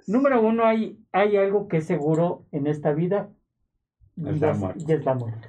Número 0.07 0.41
uno, 0.41 0.65
hay, 0.65 0.97
hay 1.11 1.37
algo 1.37 1.67
que 1.67 1.77
es 1.77 1.85
seguro 1.85 2.45
en 2.51 2.67
esta 2.67 2.93
vida 2.93 3.29
y 4.15 4.27
Es 4.29 4.41
la 4.41 4.53
muerte. 4.53 4.83
y 4.87 4.91
es 4.93 5.05
la 5.05 5.13
muerte. 5.13 5.47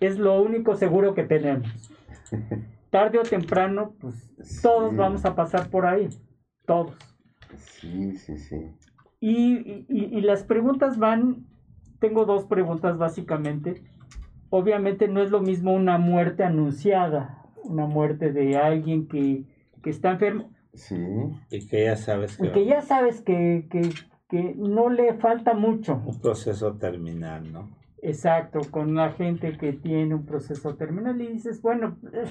Es 0.00 0.18
lo 0.18 0.40
único 0.42 0.74
seguro 0.76 1.14
que 1.14 1.24
tenemos. 1.24 1.92
Tarde 2.90 3.18
o 3.18 3.22
temprano, 3.22 3.94
pues 4.00 4.30
todos 4.62 4.96
vamos 4.96 5.24
a 5.24 5.36
pasar 5.36 5.70
por 5.70 5.86
ahí, 5.86 6.08
todos. 6.66 6.96
sí, 7.56 8.16
sí, 8.16 8.36
sí. 8.38 8.72
Y, 9.20 9.84
y- 9.88 10.08
y 10.18 10.20
las 10.22 10.42
preguntas 10.42 10.98
van, 10.98 11.46
tengo 12.00 12.24
dos 12.24 12.46
preguntas 12.46 12.98
básicamente. 12.98 13.84
Obviamente 14.50 15.08
no 15.08 15.22
es 15.22 15.30
lo 15.30 15.40
mismo 15.40 15.72
una 15.72 15.96
muerte 15.98 16.42
anunciada, 16.44 17.44
una 17.64 17.86
muerte 17.86 18.32
de 18.32 18.56
alguien 18.56 19.06
que, 19.08 19.44
que 19.82 19.90
está 19.90 20.10
enfermo 20.10 20.50
Sí, 20.74 20.96
Y 21.50 21.66
que 21.66 21.84
ya 21.84 21.96
sabes 21.96 22.36
que 22.36 22.46
y 22.46 22.52
que 22.52 22.64
ya 22.66 22.80
sabes 22.82 23.22
que, 23.22 23.66
que- 23.70 23.90
que 24.28 24.54
no 24.56 24.88
le 24.90 25.14
falta 25.14 25.54
mucho. 25.54 26.00
un 26.06 26.20
proceso 26.20 26.74
terminal, 26.76 27.52
¿no? 27.52 27.68
Exacto, 28.02 28.60
con 28.70 28.94
la 28.94 29.10
gente 29.12 29.58
que 29.58 29.72
tiene 29.72 30.14
un 30.14 30.24
proceso 30.24 30.76
terminal 30.76 31.20
y 31.20 31.26
dices, 31.26 31.60
bueno, 31.60 31.98
eh, 32.12 32.24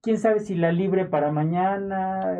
quién 0.00 0.18
sabe 0.18 0.40
si 0.40 0.56
la 0.56 0.72
libre 0.72 1.04
para 1.06 1.30
mañana. 1.30 2.36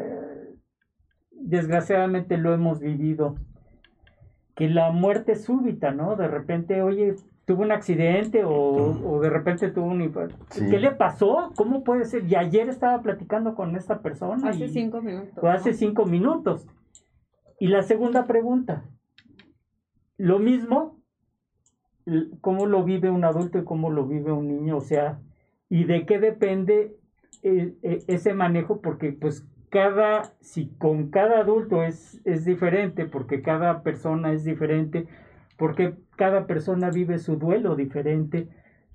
Desgraciadamente 1.31 2.37
lo 2.37 2.53
hemos 2.55 2.81
vivido. 2.81 3.37
Que 4.55 4.69
la 4.69 4.91
muerte 4.91 5.37
súbita, 5.37 5.93
¿no? 5.93 6.17
De 6.17 6.29
repente, 6.29 6.83
oye, 6.83 7.15
tuvo 7.53 7.65
un 7.65 7.73
accidente 7.73 8.45
o, 8.45 8.51
o 8.51 9.21
de 9.21 9.29
repente 9.29 9.71
tuvo 9.71 9.85
un 9.87 10.01
infarto. 10.01 10.37
Sí. 10.49 10.71
¿Qué 10.71 10.81
le 10.81 10.93
pasó? 10.93 11.53
¿Cómo 11.55 11.85
puede 11.85 12.07
ser? 12.07 12.25
Y 12.25 12.35
ayer 12.35 12.71
estaba 12.71 13.03
platicando 13.03 13.55
con 13.55 13.77
esta 13.77 14.01
persona. 14.01 14.49
Hace 14.49 14.65
y- 14.65 14.69
cinco 14.71 15.03
minutos. 15.03 15.39
o 15.45 15.49
hace 15.49 15.73
¿no? 15.73 15.77
cinco 15.77 16.07
minutos. 16.07 16.67
Y 17.61 17.67
la 17.67 17.83
segunda 17.83 18.27
pregunta, 18.27 18.85
lo 20.17 20.39
mismo, 20.39 20.99
cómo 22.41 22.65
lo 22.65 22.85
vive 22.85 23.11
un 23.11 23.23
adulto 23.25 23.59
y 23.59 23.65
cómo 23.65 23.91
lo 23.91 24.07
vive 24.07 24.33
un 24.33 24.49
niño, 24.49 24.79
o 24.79 24.81
sea, 24.81 25.21
y 25.69 25.85
de 25.85 26.07
qué 26.07 26.19
depende 26.19 26.97
eh, 27.43 27.75
eh, 27.83 28.03
ese 28.09 28.33
manejo 28.33 28.81
porque 28.81 29.13
pues 29.13 29.47
cada, 29.69 30.33
si 30.41 30.69
con 30.79 31.11
cada 31.11 31.41
adulto 31.41 31.83
es, 31.83 32.19
es 32.25 32.47
diferente, 32.47 33.05
porque 33.05 33.43
cada 33.43 33.83
persona 33.83 34.33
es 34.33 34.43
diferente, 34.43 35.07
porque 35.63 35.95
cada 36.17 36.49
persona 36.49 36.91
vive 36.91 37.19
su 37.19 37.37
duelo 37.37 37.77
diferente, 37.77 38.49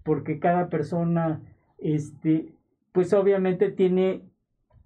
porque 0.03 0.37
cada 0.37 0.67
persona, 0.67 1.39
este, 1.77 2.51
pues 2.91 3.13
obviamente 3.13 3.71
tiene 3.71 4.23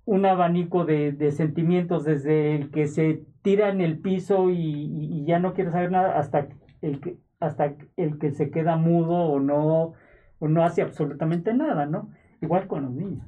un 0.05 0.27
abanico 0.27 0.85
de, 0.85 1.31
sentimientos 1.31 2.03
desde 2.03 2.55
el 2.55 2.69
que 2.69 2.85
se 2.85 3.23
tira 3.41 3.69
en 3.69 3.81
el 3.81 3.97
piso 3.97 4.51
y, 4.51 5.25
ya 5.25 5.39
no 5.39 5.55
quiere 5.55 5.71
saber 5.71 5.89
nada 5.89 6.19
hasta 6.19 6.50
el 6.83 7.00
que 7.00 7.17
hasta 7.39 7.73
el 7.97 8.19
que 8.19 8.29
se 8.29 8.51
queda 8.51 8.75
mudo 8.75 9.15
o 9.15 9.39
no 9.39 9.93
o 10.38 10.47
no 10.47 10.63
hace 10.63 10.83
absolutamente 10.83 11.51
nada, 11.55 11.88
¿no? 11.88 12.11
Igual 12.41 12.67
con 12.67 12.83
los 12.83 12.91
niños. 12.91 13.25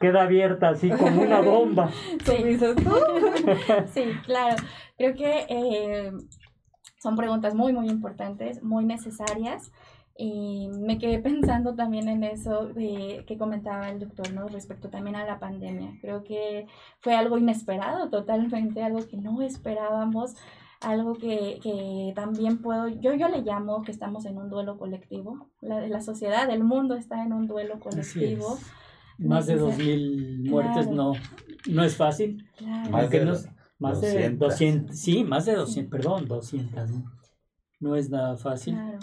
Queda 0.00 0.22
abierta 0.22 0.70
así 0.70 0.90
como 0.90 1.22
una 1.22 1.40
bomba. 1.42 1.90
Sí, 2.24 2.58
sí 3.92 4.02
claro. 4.24 4.56
Creo 4.96 5.14
que 5.14 5.46
eh, 5.48 6.12
son 6.98 7.16
preguntas 7.16 7.54
muy, 7.54 7.72
muy 7.72 7.88
importantes, 7.88 8.62
muy 8.62 8.84
necesarias. 8.84 9.72
Y 10.16 10.68
me 10.80 10.98
quedé 10.98 11.18
pensando 11.22 11.74
también 11.74 12.08
en 12.08 12.24
eso 12.24 12.66
de, 12.66 13.24
que 13.26 13.38
comentaba 13.38 13.88
el 13.88 14.00
doctor, 14.00 14.32
¿no? 14.32 14.48
Respecto 14.48 14.90
también 14.90 15.16
a 15.16 15.24
la 15.24 15.38
pandemia. 15.38 15.96
Creo 16.00 16.24
que 16.24 16.66
fue 17.00 17.14
algo 17.14 17.38
inesperado 17.38 18.10
totalmente, 18.10 18.82
algo 18.82 19.06
que 19.06 19.16
no 19.16 19.40
esperábamos, 19.42 20.34
algo 20.80 21.14
que, 21.14 21.58
que 21.62 22.12
también 22.14 22.58
puedo, 22.62 22.88
yo, 22.88 23.14
yo 23.14 23.28
le 23.28 23.42
llamo 23.42 23.82
que 23.82 23.92
estamos 23.92 24.24
en 24.26 24.38
un 24.38 24.50
duelo 24.50 24.76
colectivo. 24.76 25.48
La, 25.60 25.86
la 25.86 26.00
sociedad, 26.00 26.50
el 26.50 26.64
mundo 26.64 26.94
está 26.96 27.22
en 27.22 27.32
un 27.32 27.46
duelo 27.46 27.78
colectivo. 27.80 28.58
Más 29.18 29.46
de 29.46 29.60
2.000 29.60 30.48
muertes 30.48 30.88
no, 30.88 31.12
no 31.68 31.84
es 31.84 31.96
fácil. 31.96 32.46
Más 32.90 33.10
de, 33.10 33.34
más 33.78 34.00
de 34.00 34.30
200, 34.30 34.96
sí, 34.96 35.24
más 35.24 35.44
de 35.46 35.54
200, 35.54 35.90
perdón, 35.90 36.26
200. 36.26 36.90
¿no? 36.90 37.18
no 37.80 37.96
es 37.96 38.10
nada 38.10 38.36
fácil. 38.36 38.74
Claro. 38.74 38.98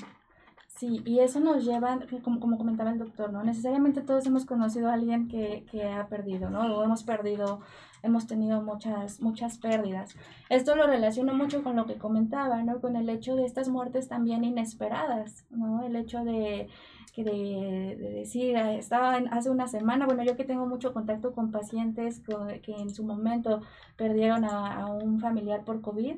Sí, 0.68 1.02
y 1.06 1.20
eso 1.20 1.40
nos 1.40 1.64
lleva, 1.64 2.00
como, 2.22 2.42
como 2.42 2.58
comentaba 2.58 2.92
el 2.92 3.00
doctor, 3.00 3.32
¿no? 3.32 3.42
Necesariamente 3.44 4.02
todos 4.02 4.26
hemos 4.26 4.46
conocido 4.46 4.90
a 4.90 4.94
alguien 4.94 5.30
que, 5.30 5.66
que 5.72 5.86
ha 5.86 6.10
perdido, 6.10 6.50
¿no? 6.50 6.76
O 6.76 6.84
hemos 6.84 7.04
perdido, 7.04 7.62
hemos 8.04 8.28
tenido 8.28 8.62
muchas, 8.62 9.22
muchas 9.22 9.58
pérdidas. 9.58 10.18
Esto 10.50 10.76
lo 10.76 10.86
relaciono 10.86 11.34
mucho 11.34 11.64
con 11.64 11.78
lo 11.78 11.86
que 11.86 11.96
comentaba, 11.96 12.62
¿no? 12.62 12.82
Con 12.82 12.98
el 12.98 13.08
hecho 13.08 13.38
de 13.38 13.46
estas 13.46 13.70
muertes 13.70 14.10
también 14.10 14.44
inesperadas, 14.44 15.46
¿no? 15.50 15.82
El 15.82 15.96
hecho 15.96 16.26
de, 16.26 16.68
que 17.12 17.24
de, 17.24 17.96
de, 18.00 18.10
decir, 18.12 18.58
ah, 18.58 18.74
estaba 18.74 19.16
hace 19.32 19.50
una 19.50 19.68
semana, 19.68 20.06
bueno, 20.06 20.24
yo 20.24 20.36
que 20.36 20.44
tengo 20.44 20.66
mucho 20.66 20.94
contacto 20.94 21.34
con 21.34 21.52
pacientes 21.52 22.22
que 22.64 22.74
en 22.74 22.90
su 22.90 23.04
momento 23.04 23.62
perdieron 23.98 24.46
a, 24.46 24.82
a 24.82 24.86
un 24.88 25.20
familiar 25.20 25.64
por 25.64 25.82
COVID, 25.82 26.18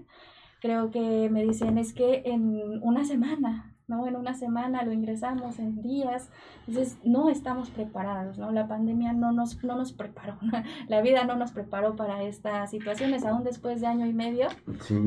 creo 0.62 0.92
que 0.92 1.30
me 1.30 1.44
dicen 1.44 1.78
es 1.78 1.94
que 1.94 2.24
en 2.26 2.82
una 2.84 3.06
semana 3.06 3.74
¿no? 3.88 4.06
En 4.06 4.16
una 4.16 4.34
semana 4.34 4.84
lo 4.84 4.92
ingresamos, 4.92 5.60
en 5.60 5.82
días. 5.82 6.30
Entonces, 6.68 6.98
no 7.04 7.30
estamos 7.30 7.70
preparados, 7.70 8.38
¿no? 8.38 8.52
La 8.52 8.68
pandemia 8.68 9.14
no 9.14 9.32
nos, 9.32 9.64
no 9.64 9.78
nos 9.78 9.94
preparó, 9.94 10.38
la 10.88 11.02
vida 11.02 11.24
no 11.24 11.36
nos 11.36 11.52
preparó 11.52 11.96
para 11.96 12.24
estas 12.24 12.70
situaciones. 12.70 13.26
Aún 13.26 13.44
después 13.44 13.82
de 13.82 13.88
año 13.88 14.06
y 14.06 14.14
medio, 14.14 14.48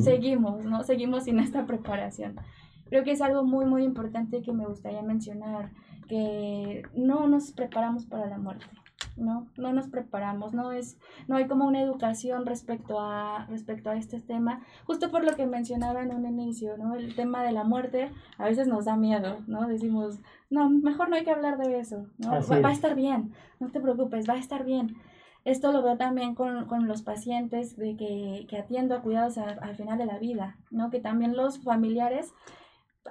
seguimos, 0.00 0.64
¿no? 0.64 0.82
Seguimos 0.82 1.24
sin 1.24 1.38
esta 1.40 1.66
preparación. 1.66 2.36
Creo 2.90 3.04
que 3.04 3.12
es 3.12 3.22
algo 3.22 3.44
muy, 3.44 3.64
muy 3.64 3.84
importante 3.84 4.42
que 4.42 4.52
me 4.52 4.66
gustaría 4.66 5.02
mencionar, 5.02 5.70
que 6.08 6.82
no 6.94 7.28
nos 7.28 7.52
preparamos 7.52 8.04
para 8.04 8.26
la 8.26 8.36
muerte. 8.36 8.66
¿no? 9.16 9.46
No 9.56 9.72
nos 9.72 9.88
preparamos, 9.88 10.52
no 10.52 10.72
es, 10.72 10.98
no 11.28 11.36
hay 11.36 11.46
como 11.46 11.66
una 11.66 11.80
educación 11.80 12.46
respecto 12.46 13.00
a, 13.00 13.46
respecto 13.48 13.90
a 13.90 13.96
este 13.96 14.20
tema, 14.20 14.60
justo 14.84 15.10
por 15.10 15.24
lo 15.24 15.36
que 15.36 15.46
mencionaba 15.46 16.02
en 16.02 16.14
un 16.14 16.26
inicio, 16.26 16.76
¿no? 16.76 16.96
El 16.96 17.14
tema 17.14 17.42
de 17.42 17.52
la 17.52 17.64
muerte 17.64 18.10
a 18.38 18.44
veces 18.44 18.66
nos 18.66 18.86
da 18.86 18.96
miedo, 18.96 19.38
¿no? 19.46 19.66
Decimos, 19.66 20.18
no, 20.48 20.68
mejor 20.70 21.08
no 21.08 21.16
hay 21.16 21.24
que 21.24 21.30
hablar 21.30 21.58
de 21.58 21.78
eso, 21.78 22.06
¿no? 22.18 22.30
Va, 22.30 22.68
a 22.68 22.72
estar 22.72 22.94
bien, 22.94 23.32
no 23.58 23.68
te 23.68 23.80
preocupes, 23.80 24.28
va 24.28 24.34
a 24.34 24.38
estar 24.38 24.64
bien. 24.64 24.96
Esto 25.44 25.72
lo 25.72 25.82
veo 25.82 25.96
también 25.96 26.34
con, 26.34 26.66
con 26.66 26.86
los 26.86 27.02
pacientes 27.02 27.76
de 27.76 27.96
que, 27.96 28.46
que 28.48 28.58
atiendo 28.58 28.94
a 28.94 29.00
cuidados 29.00 29.38
al 29.38 29.74
final 29.74 29.96
de 29.96 30.04
la 30.04 30.18
vida, 30.18 30.58
¿no? 30.70 30.90
Que 30.90 31.00
también 31.00 31.34
los 31.34 31.60
familiares 31.60 32.34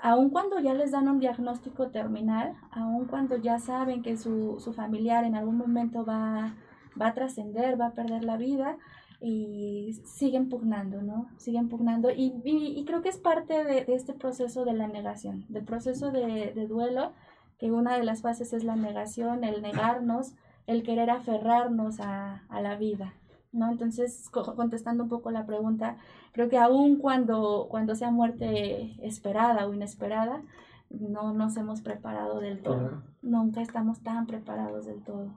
aun 0.01 0.29
cuando 0.29 0.59
ya 0.59 0.73
les 0.73 0.91
dan 0.91 1.07
un 1.07 1.19
diagnóstico 1.19 1.89
terminal, 1.89 2.55
aun 2.71 3.05
cuando 3.05 3.37
ya 3.37 3.59
saben 3.59 4.01
que 4.01 4.17
su, 4.17 4.59
su 4.59 4.73
familiar 4.73 5.23
en 5.23 5.35
algún 5.35 5.57
momento 5.57 6.05
va, 6.05 6.55
va 6.99 7.07
a 7.07 7.13
trascender, 7.13 7.79
va 7.79 7.87
a 7.87 7.93
perder 7.93 8.23
la 8.23 8.37
vida, 8.37 8.77
y 9.21 9.99
siguen 10.05 10.49
pugnando, 10.49 11.01
¿no? 11.01 11.29
Siguen 11.37 11.67
pugnando. 11.67 12.09
Y, 12.09 12.41
y, 12.43 12.85
creo 12.85 13.01
que 13.01 13.09
es 13.09 13.17
parte 13.17 13.63
de, 13.63 13.85
este 13.89 14.13
proceso 14.13 14.63
de 14.63 14.73
la 14.73 14.87
negación, 14.87 15.45
del 15.49 15.65
proceso 15.65 16.11
de, 16.11 16.53
de, 16.55 16.67
duelo, 16.67 17.11
que 17.57 17.71
una 17.71 17.97
de 17.97 18.03
las 18.03 18.21
fases 18.21 18.53
es 18.53 18.63
la 18.63 18.77
negación, 18.77 19.43
el 19.43 19.61
negarnos, 19.61 20.33
el 20.67 20.83
querer 20.83 21.09
aferrarnos 21.09 21.99
a, 21.99 22.43
a 22.47 22.61
la 22.61 22.75
vida. 22.75 23.13
¿no? 23.51 23.69
Entonces, 23.71 24.29
contestando 24.29 25.03
un 25.03 25.09
poco 25.09 25.31
la 25.31 25.45
pregunta, 25.45 25.97
creo 26.31 26.49
que 26.49 26.57
aún 26.57 26.97
cuando, 26.97 27.67
cuando 27.69 27.95
sea 27.95 28.11
muerte 28.11 28.95
esperada 29.05 29.67
o 29.67 29.73
inesperada, 29.73 30.43
no 30.89 31.33
nos 31.33 31.55
hemos 31.57 31.81
preparado 31.81 32.39
del 32.39 32.61
todo. 32.61 33.03
Nunca 33.21 33.61
estamos 33.61 34.01
tan 34.01 34.25
preparados 34.25 34.85
del 34.85 35.03
todo, 35.03 35.33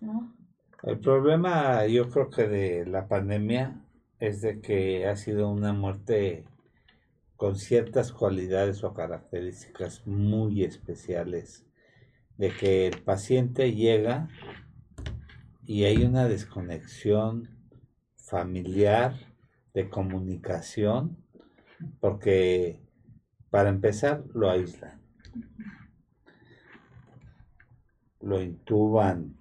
¿no? 0.00 0.32
El 0.82 0.98
problema, 0.98 1.86
yo 1.86 2.08
creo 2.08 2.30
que 2.30 2.46
de 2.46 2.86
la 2.86 3.08
pandemia 3.08 3.80
es 4.20 4.40
de 4.40 4.60
que 4.60 5.06
ha 5.06 5.16
sido 5.16 5.50
una 5.50 5.72
muerte 5.72 6.44
con 7.36 7.56
ciertas 7.56 8.12
cualidades 8.12 8.82
o 8.82 8.94
características 8.94 10.06
muy 10.06 10.64
especiales, 10.64 11.64
de 12.36 12.50
que 12.50 12.86
el 12.88 13.02
paciente 13.02 13.74
llega 13.74 14.28
y 15.64 15.84
hay 15.84 16.04
una 16.04 16.26
desconexión 16.26 17.48
familiar 18.16 19.27
de 19.78 19.88
comunicación 19.88 21.16
porque 22.00 22.80
para 23.48 23.68
empezar 23.68 24.24
lo 24.34 24.50
aíslan, 24.50 25.00
lo 28.20 28.42
intuban 28.42 29.36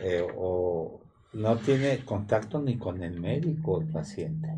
eh, 0.00 0.26
o 0.34 1.02
no 1.34 1.58
tiene 1.58 2.06
contacto 2.06 2.58
ni 2.62 2.78
con 2.78 3.02
el 3.02 3.20
médico 3.20 3.82
el 3.82 3.88
paciente. 3.88 4.48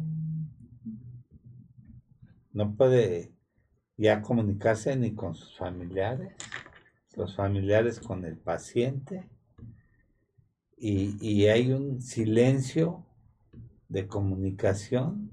No 2.53 2.77
puede 2.77 3.33
ya 3.97 4.23
comunicarse 4.23 4.95
ni 4.95 5.15
con 5.17 5.35
sus 5.35 5.59
familiares, 5.59 6.33
los 7.17 7.35
familiares 7.35 7.99
con 7.99 8.25
el 8.25 8.37
paciente 8.37 9.29
y, 10.77 11.17
y 11.21 11.49
hay 11.49 11.73
un 11.73 12.01
silencio 12.01 13.06
de 13.89 14.07
comunicación. 14.07 15.31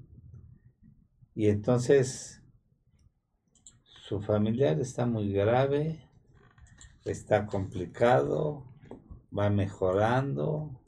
Y 1.34 1.48
entonces 1.48 2.42
su 3.82 4.20
familiar 4.20 4.80
está 4.80 5.06
muy 5.06 5.32
grave, 5.32 6.08
está 7.04 7.46
complicado, 7.46 8.64
va 9.36 9.50
mejorando, 9.50 10.80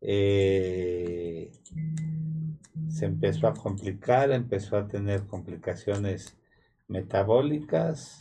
eh, 0.00 1.50
se 2.88 3.06
empezó 3.06 3.48
a 3.48 3.54
complicar, 3.54 4.32
empezó 4.32 4.76
a 4.76 4.88
tener 4.88 5.26
complicaciones 5.26 6.36
metabólicas, 6.88 8.18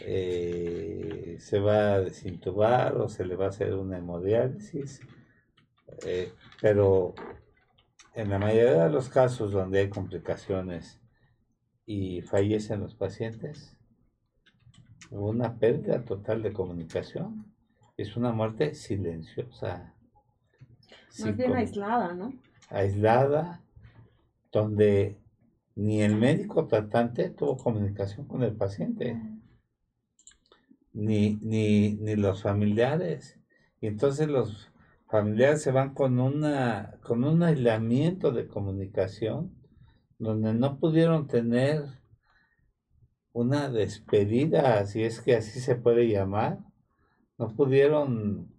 eh, 0.00 1.36
se 1.40 1.58
va 1.60 1.94
a 1.94 2.00
desintubar 2.00 2.96
o 2.96 3.08
se 3.08 3.24
le 3.24 3.36
va 3.36 3.46
a 3.46 3.50
hacer 3.50 3.74
una 3.74 3.98
hemodiálisis, 3.98 5.00
eh, 6.06 6.32
pero 6.60 7.14
en 8.14 8.30
la 8.30 8.38
mayoría 8.38 8.84
de 8.84 8.90
los 8.90 9.08
casos 9.08 9.52
donde 9.52 9.80
hay 9.80 9.88
complicaciones 9.88 11.00
y 11.86 12.22
fallecen 12.22 12.80
los 12.80 12.94
pacientes, 12.94 13.76
una 15.10 15.58
pérdida 15.58 16.04
total 16.04 16.42
de 16.42 16.52
comunicación, 16.52 17.54
es 17.96 18.16
una 18.16 18.32
muerte 18.32 18.74
silenciosa. 18.74 19.94
Más 21.20 21.36
bien 21.36 21.54
aislada, 21.54 22.14
¿no? 22.14 22.32
Aislada, 22.70 23.62
donde 24.52 25.18
ni 25.74 26.02
el 26.02 26.16
médico 26.16 26.66
tratante 26.66 27.30
tuvo 27.30 27.56
comunicación 27.56 28.26
con 28.26 28.42
el 28.42 28.54
paciente 28.54 29.16
ni, 30.92 31.38
ni, 31.40 31.94
ni 31.94 32.16
los 32.16 32.42
familiares. 32.42 33.38
Y 33.80 33.86
entonces 33.86 34.28
los 34.28 34.70
familiares 35.08 35.62
se 35.62 35.72
van 35.72 35.94
con, 35.94 36.18
una, 36.18 36.98
con 37.02 37.24
un 37.24 37.42
aislamiento 37.42 38.32
de 38.32 38.46
comunicación 38.46 39.54
donde 40.18 40.54
no 40.54 40.78
pudieron 40.78 41.26
tener 41.26 41.84
una 43.32 43.68
despedida, 43.68 44.84
si 44.86 45.04
es 45.04 45.20
que 45.20 45.36
así 45.36 45.60
se 45.60 45.76
puede 45.76 46.08
llamar. 46.08 46.58
No 47.38 47.54
pudieron 47.54 48.52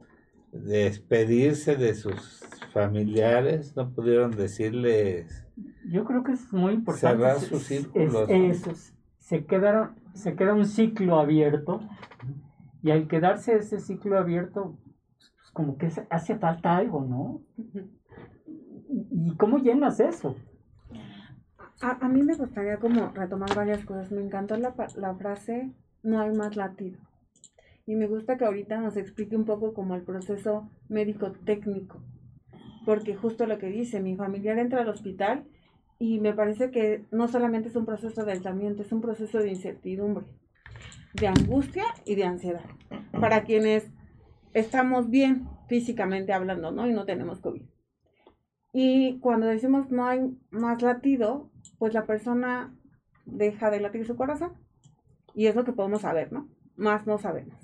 despedirse 0.53 1.75
de 1.75 1.95
sus 1.95 2.41
familiares, 2.71 3.75
no 3.75 3.93
pudieron 3.93 4.31
decirles 4.31 5.45
yo 5.89 6.05
creo 6.05 6.23
que 6.23 6.33
es 6.33 6.53
muy 6.53 6.73
importante 6.73 7.17
cerrar 7.17 7.39
sus 7.39 7.63
círculos. 7.63 8.29
eso, 8.29 8.71
se 9.17 9.45
quedaron, 9.45 9.95
se 10.13 10.35
queda 10.35 10.53
un 10.53 10.65
ciclo 10.65 11.19
abierto 11.19 11.81
y 12.81 12.91
al 12.91 13.07
quedarse 13.07 13.55
ese 13.55 13.79
ciclo 13.79 14.17
abierto, 14.17 14.77
pues 15.49 15.51
como 15.51 15.77
que 15.77 15.89
hace 16.09 16.35
falta 16.37 16.77
algo, 16.77 17.05
¿no? 17.05 17.41
¿Y 19.11 19.35
cómo 19.35 19.57
llenas 19.59 19.99
eso? 19.99 20.35
A, 21.81 22.05
a, 22.05 22.09
mí 22.09 22.21
me 22.23 22.35
gustaría 22.35 22.77
como 22.77 23.09
retomar 23.09 23.55
varias 23.55 23.85
cosas. 23.85 24.11
Me 24.11 24.21
encantó 24.21 24.57
la, 24.57 24.73
la 24.95 25.15
frase, 25.15 25.71
no 26.03 26.19
hay 26.19 26.31
más 26.35 26.55
latido. 26.55 26.99
Y 27.85 27.95
me 27.95 28.07
gusta 28.07 28.37
que 28.37 28.45
ahorita 28.45 28.79
nos 28.81 28.97
explique 28.97 29.35
un 29.35 29.45
poco 29.45 29.73
como 29.73 29.95
el 29.95 30.03
proceso 30.03 30.69
médico 30.87 31.31
técnico. 31.31 32.01
Porque 32.85 33.15
justo 33.15 33.45
lo 33.45 33.57
que 33.57 33.67
dice, 33.67 33.99
mi 33.99 34.15
familiar 34.15 34.57
entra 34.59 34.81
al 34.81 34.89
hospital 34.89 35.45
y 35.97 36.19
me 36.19 36.33
parece 36.33 36.71
que 36.71 37.05
no 37.11 37.27
solamente 37.27 37.69
es 37.69 37.75
un 37.75 37.85
proceso 37.85 38.23
de 38.25 38.33
aislamiento, 38.33 38.81
es 38.81 38.91
un 38.91 39.01
proceso 39.01 39.39
de 39.39 39.49
incertidumbre, 39.49 40.25
de 41.13 41.27
angustia 41.27 41.85
y 42.05 42.15
de 42.15 42.25
ansiedad. 42.25 42.65
Para 43.19 43.43
quienes 43.43 43.91
estamos 44.53 45.09
bien 45.09 45.47
físicamente 45.67 46.33
hablando, 46.33 46.71
¿no? 46.71 46.87
Y 46.87 46.93
no 46.93 47.05
tenemos 47.05 47.39
COVID. 47.39 47.63
Y 48.73 49.19
cuando 49.19 49.47
decimos 49.47 49.89
no 49.91 50.05
hay 50.05 50.37
más 50.51 50.81
latido, 50.81 51.49
pues 51.77 51.93
la 51.93 52.05
persona 52.05 52.75
deja 53.25 53.71
de 53.71 53.79
latir 53.79 54.05
su 54.05 54.15
corazón. 54.15 54.53
Y 55.33 55.47
es 55.47 55.55
lo 55.55 55.63
que 55.63 55.73
podemos 55.73 56.01
saber, 56.01 56.31
¿no? 56.31 56.49
Más 56.75 57.07
no 57.07 57.17
sabemos. 57.17 57.55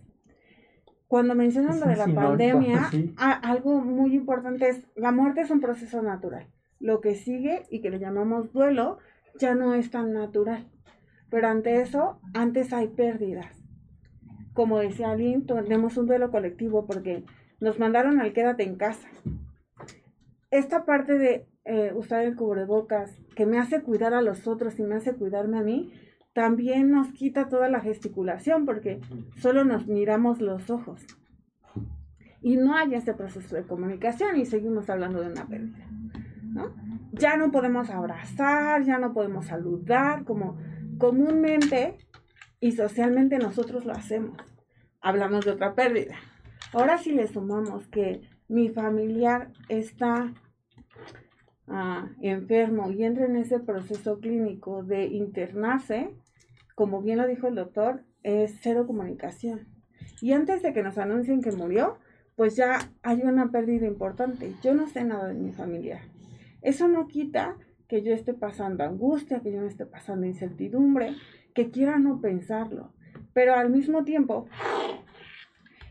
Cuando 1.08 1.36
mencionan 1.36 1.80
lo 1.80 1.88
de 1.88 1.96
la 1.96 2.08
pandemia, 2.08 2.90
algo 3.18 3.82
muy 3.82 4.16
importante 4.16 4.70
es, 4.70 4.88
la 4.96 5.12
muerte 5.12 5.42
es 5.42 5.52
un 5.52 5.62
proceso 5.62 6.02
natural. 6.02 6.48
Lo 6.80 7.00
que 7.00 7.16
sigue 7.16 7.64
y 7.70 7.82
que 7.82 7.90
le 7.90 8.00
llamamos 8.00 8.52
duelo 8.52 8.98
ya 9.40 9.56
no 9.56 9.76
es 9.76 9.92
tan 9.92 10.14
natural. 10.14 10.68
Pero 11.30 11.48
ante 11.48 11.82
eso, 11.82 12.20
antes 12.34 12.74
hay 12.74 12.88
pérdidas. 12.88 13.65
Como 14.56 14.80
decía 14.80 15.12
Aline, 15.12 15.44
tenemos 15.44 15.98
un 15.98 16.08
duelo 16.08 16.32
colectivo 16.32 16.88
porque 16.88 17.24
nos 17.60 17.78
mandaron 17.78 18.20
al 18.20 18.34
quédate 18.34 18.64
en 18.64 18.76
casa 18.76 19.08
esta 20.58 20.86
parte 20.86 21.18
de 21.18 21.48
eh, 21.66 21.92
usar 21.96 22.24
el 22.24 22.36
cubrebocas, 22.36 23.12
que 23.36 23.46
me 23.46 23.60
hace 23.60 23.82
cuidar 23.82 24.14
a 24.14 24.22
los 24.22 24.48
otros 24.48 24.80
y 24.80 24.84
me 24.84 24.96
hace 24.96 25.14
cuidarme 25.14 25.58
a 25.58 25.64
mí, 25.64 25.92
también 26.34 26.92
nos 26.92 27.12
quita 27.12 27.50
toda 27.50 27.70
la 27.70 27.80
gesticulación 27.80 28.66
porque 28.66 29.02
solo 29.38 29.64
nos 29.64 29.88
miramos 29.88 30.42
los 30.42 30.70
ojos. 30.70 31.06
Y 32.42 32.58
no 32.58 32.76
hay 32.76 32.94
ese 32.94 33.14
proceso 33.14 33.56
de 33.56 33.64
comunicación 33.64 34.38
y 34.38 34.46
seguimos 34.46 34.90
hablando 34.90 35.22
de 35.22 35.32
una 35.32 35.48
pérdida. 35.48 35.88
¿no? 36.44 36.74
Ya 37.14 37.38
no 37.38 37.52
podemos 37.52 37.90
abrazar, 37.90 38.84
ya 38.84 39.00
no 39.00 39.14
podemos 39.14 39.46
saludar, 39.48 40.24
como 40.26 40.58
comúnmente 40.98 41.98
y 42.60 42.72
socialmente 42.74 43.38
nosotros 43.38 43.86
lo 43.86 43.94
hacemos. 43.94 44.38
Hablamos 45.02 45.46
de 45.46 45.52
otra 45.52 45.76
pérdida. 45.76 46.16
Ahora 46.74 46.98
si 46.98 47.12
le 47.12 47.28
sumamos 47.28 47.88
que 47.88 48.22
mi 48.48 48.70
familiar 48.70 49.52
está 49.70 50.34
ah, 51.68 52.10
enfermo 52.22 52.92
y 52.92 53.04
entra 53.04 53.26
en 53.26 53.36
ese 53.36 53.60
proceso 53.60 54.20
clínico 54.20 54.84
de 54.84 55.06
internarse, 55.06 56.10
como 56.76 57.02
bien 57.02 57.18
lo 57.18 57.28
dijo 57.28 57.48
el 57.48 57.56
doctor, 57.56 58.04
es 58.24 58.58
cero 58.62 58.86
comunicación. 58.88 59.68
Y 60.22 60.34
antes 60.34 60.62
de 60.62 60.74
que 60.74 60.84
nos 60.84 60.98
anuncien 60.98 61.42
que 61.42 61.52
murió, 61.52 61.98
pues 62.36 62.56
ya 62.56 62.80
hay 63.04 63.22
una 63.22 63.52
pérdida 63.52 63.88
importante. 63.88 64.54
Yo 64.62 64.74
no 64.74 64.88
sé 64.88 65.04
nada 65.04 65.28
de 65.28 65.36
mi 65.36 65.52
familiar. 65.52 66.02
Eso 66.62 66.88
no 66.88 67.08
quita 67.08 67.56
que 67.88 68.02
yo 68.02 68.14
esté 68.14 68.34
pasando 68.34 68.84
angustia, 68.84 69.42
que 69.42 69.52
yo 69.52 69.62
me 69.62 69.68
esté 69.68 69.86
pasando 69.86 70.26
incertidumbre, 70.26 71.16
que 71.56 71.72
quiera 71.72 71.98
no 71.98 72.22
pensarlo. 72.22 72.92
Pero 73.34 73.56
al 73.56 73.72
mismo 73.72 74.04
tiempo, 74.04 74.48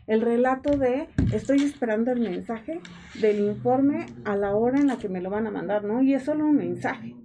el 0.07 0.21
relato 0.21 0.77
de 0.77 1.09
estoy 1.33 1.63
esperando 1.63 2.11
el 2.11 2.21
mensaje 2.21 2.79
del 3.19 3.39
informe 3.39 4.05
a 4.23 4.37
la 4.37 4.55
hora 4.55 4.79
en 4.79 4.87
la 4.87 4.97
que 4.97 5.09
me 5.09 5.21
lo 5.21 5.29
van 5.29 5.47
a 5.47 5.51
mandar, 5.51 5.83
¿no? 5.83 6.01
Y 6.01 6.13
es 6.13 6.23
solo 6.23 6.45
un 6.45 6.55
mensaje, 6.55 7.15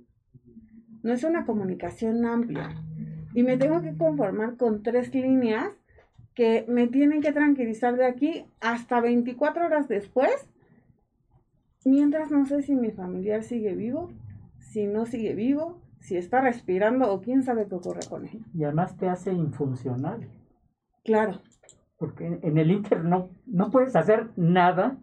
no 1.03 1.12
es 1.12 1.22
una 1.22 1.44
comunicación 1.44 2.24
amplia. 2.24 2.74
Y 3.35 3.44
me 3.44 3.57
tengo 3.57 3.81
que 3.83 3.96
conformar 3.96 4.57
con 4.57 4.83
tres 4.83 5.14
líneas 5.14 5.68
que 6.35 6.64
me 6.68 6.88
tienen 6.88 7.20
que 7.20 7.33
tranquilizar 7.33 7.96
de 7.96 8.07
aquí 8.07 8.44
hasta 8.61 9.00
24 9.00 9.66
horas 9.66 9.88
después, 9.88 10.33
mientras 11.85 12.31
no 12.31 12.46
sé 12.46 12.62
si 12.62 12.74
mi 12.74 12.90
familiar 12.90 13.42
sigue 13.42 13.74
vivo, 13.74 14.11
si 14.59 14.87
no 14.87 15.07
sigue 15.07 15.35
vivo, 15.35 15.81
si 16.00 16.16
está 16.16 16.40
respirando 16.40 17.12
o 17.12 17.20
quién 17.20 17.42
sabe 17.42 17.66
qué 17.68 17.76
ocurre 17.76 18.00
con 18.08 18.26
él. 18.26 18.44
Y 18.52 18.64
además 18.64 18.96
te 18.96 19.08
hace 19.08 19.32
infuncional. 19.32 20.28
Claro 21.04 21.40
porque 22.00 22.26
en 22.42 22.56
el 22.56 22.70
Inter 22.70 23.04
no, 23.04 23.28
no 23.44 23.70
puedes 23.70 23.94
hacer 23.94 24.30
nada, 24.34 24.96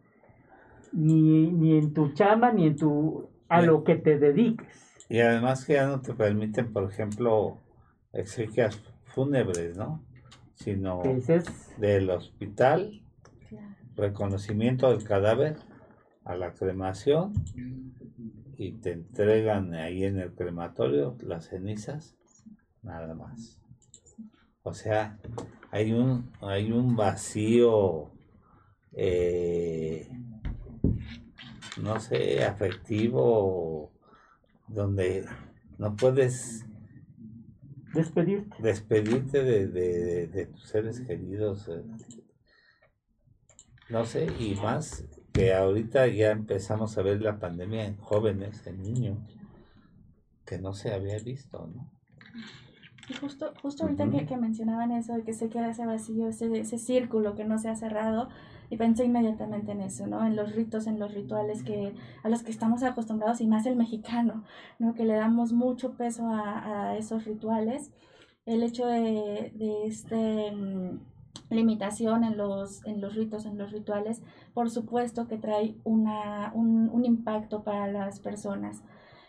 ni, 0.92 1.52
ni 1.52 1.78
en 1.78 1.94
tu 1.94 2.12
chama, 2.14 2.52
ni 2.52 2.66
en 2.66 2.76
tu 2.76 3.30
a 3.48 3.62
lo 3.62 3.84
que 3.84 3.98
te 3.98 4.18
dediques. 4.18 5.06
Y 5.08 5.20
además 5.20 5.64
que 5.64 5.74
ya 5.74 5.86
no 5.86 6.02
te 6.02 6.16
permiten, 6.16 6.74
por 6.74 6.92
ejemplo, 6.92 7.60
exequias 8.14 8.82
fúnebres, 9.06 9.78
¿no? 9.78 10.04
Sino 10.56 11.04
del 11.78 12.10
hospital, 12.10 13.04
reconocimiento 13.96 14.90
del 14.90 15.04
cadáver 15.04 15.58
a 16.26 16.36
la 16.36 16.54
cremación 16.56 17.34
y 18.58 18.74
te 18.74 18.92
entregan 18.92 19.74
ahí 19.76 20.04
en 20.04 20.20
el 20.20 20.34
crematorio 20.34 21.16
las 21.22 21.48
cenizas, 21.50 22.18
nada 22.82 23.14
más. 23.14 23.60
O 24.64 24.74
sea, 24.74 25.20
hay 25.72 25.94
un, 25.94 26.32
hay 26.42 26.72
un 26.72 26.96
vacío, 26.96 28.12
eh, 28.94 30.10
no 31.82 32.00
sé, 32.00 32.44
afectivo, 32.44 33.92
donde 34.68 35.26
no 35.78 35.96
puedes 35.96 36.66
despedirte, 37.94 38.56
despedirte 38.60 39.44
de, 39.44 40.46
tus 40.48 40.64
seres 40.64 41.00
queridos. 41.02 41.70
Eh. 41.70 41.84
No 43.90 44.04
sé, 44.04 44.28
y 44.40 44.56
más 44.56 45.06
que 45.38 45.54
ahorita 45.54 46.08
ya 46.08 46.32
empezamos 46.32 46.98
a 46.98 47.04
ver 47.04 47.22
la 47.22 47.38
pandemia 47.38 47.86
en 47.86 47.98
jóvenes, 47.98 48.66
en 48.66 48.82
niños, 48.82 49.20
que 50.46 50.58
no 50.58 50.74
se 50.74 50.94
había 50.94 51.20
visto, 51.20 51.70
¿no? 51.76 51.92
Y 53.10 53.14
justo, 53.14 53.54
justo 53.62 53.84
ahorita 53.84 54.10
que, 54.10 54.26
que, 54.26 54.36
mencionaban 54.36 54.92
eso, 54.92 55.14
de 55.14 55.24
que 55.24 55.34
se 55.34 55.48
queda 55.50 55.70
ese 55.70 55.86
vacío, 55.86 56.28
ese, 56.28 56.60
ese 56.60 56.78
círculo 56.80 57.36
que 57.36 57.46
no 57.46 57.60
se 57.60 57.70
ha 57.70 57.76
cerrado, 57.76 58.30
y 58.70 58.78
pensé 58.78 59.06
inmediatamente 59.06 59.72
en 59.72 59.82
eso, 59.82 60.08
¿no? 60.08 60.26
En 60.26 60.36
los 60.36 60.54
ritos, 60.54 60.88
en 60.88 61.00
los 61.00 61.14
rituales 61.14 61.64
que, 61.64 61.94
a 62.24 62.30
los 62.30 62.42
que 62.42 62.52
estamos 62.52 62.82
acostumbrados, 62.82 63.40
y 63.40 63.48
más 63.48 63.66
el 63.68 63.76
mexicano, 63.76 64.44
¿no? 64.80 64.96
Que 64.96 65.06
le 65.06 65.14
damos 65.14 65.54
mucho 65.54 65.94
peso 65.94 66.28
a, 66.28 66.90
a 66.90 66.98
esos 66.98 67.26
rituales. 67.26 67.92
El 68.46 68.64
hecho 68.64 68.88
de, 68.88 69.52
de 69.56 69.86
este 69.86 70.52
mm, 70.52 71.00
limitación 71.50 72.24
en 72.24 72.38
los, 72.38 72.86
en 72.86 73.02
los 73.02 73.16
ritos, 73.16 73.46
en 73.46 73.58
los 73.58 73.72
rituales, 73.72 74.22
por 74.54 74.70
supuesto 74.70 75.28
que 75.28 75.38
trae 75.38 75.76
una, 75.84 76.52
un, 76.54 76.90
un 76.90 77.06
impacto 77.06 77.64
para 77.64 77.88
las 77.88 78.20
personas. 78.20 78.84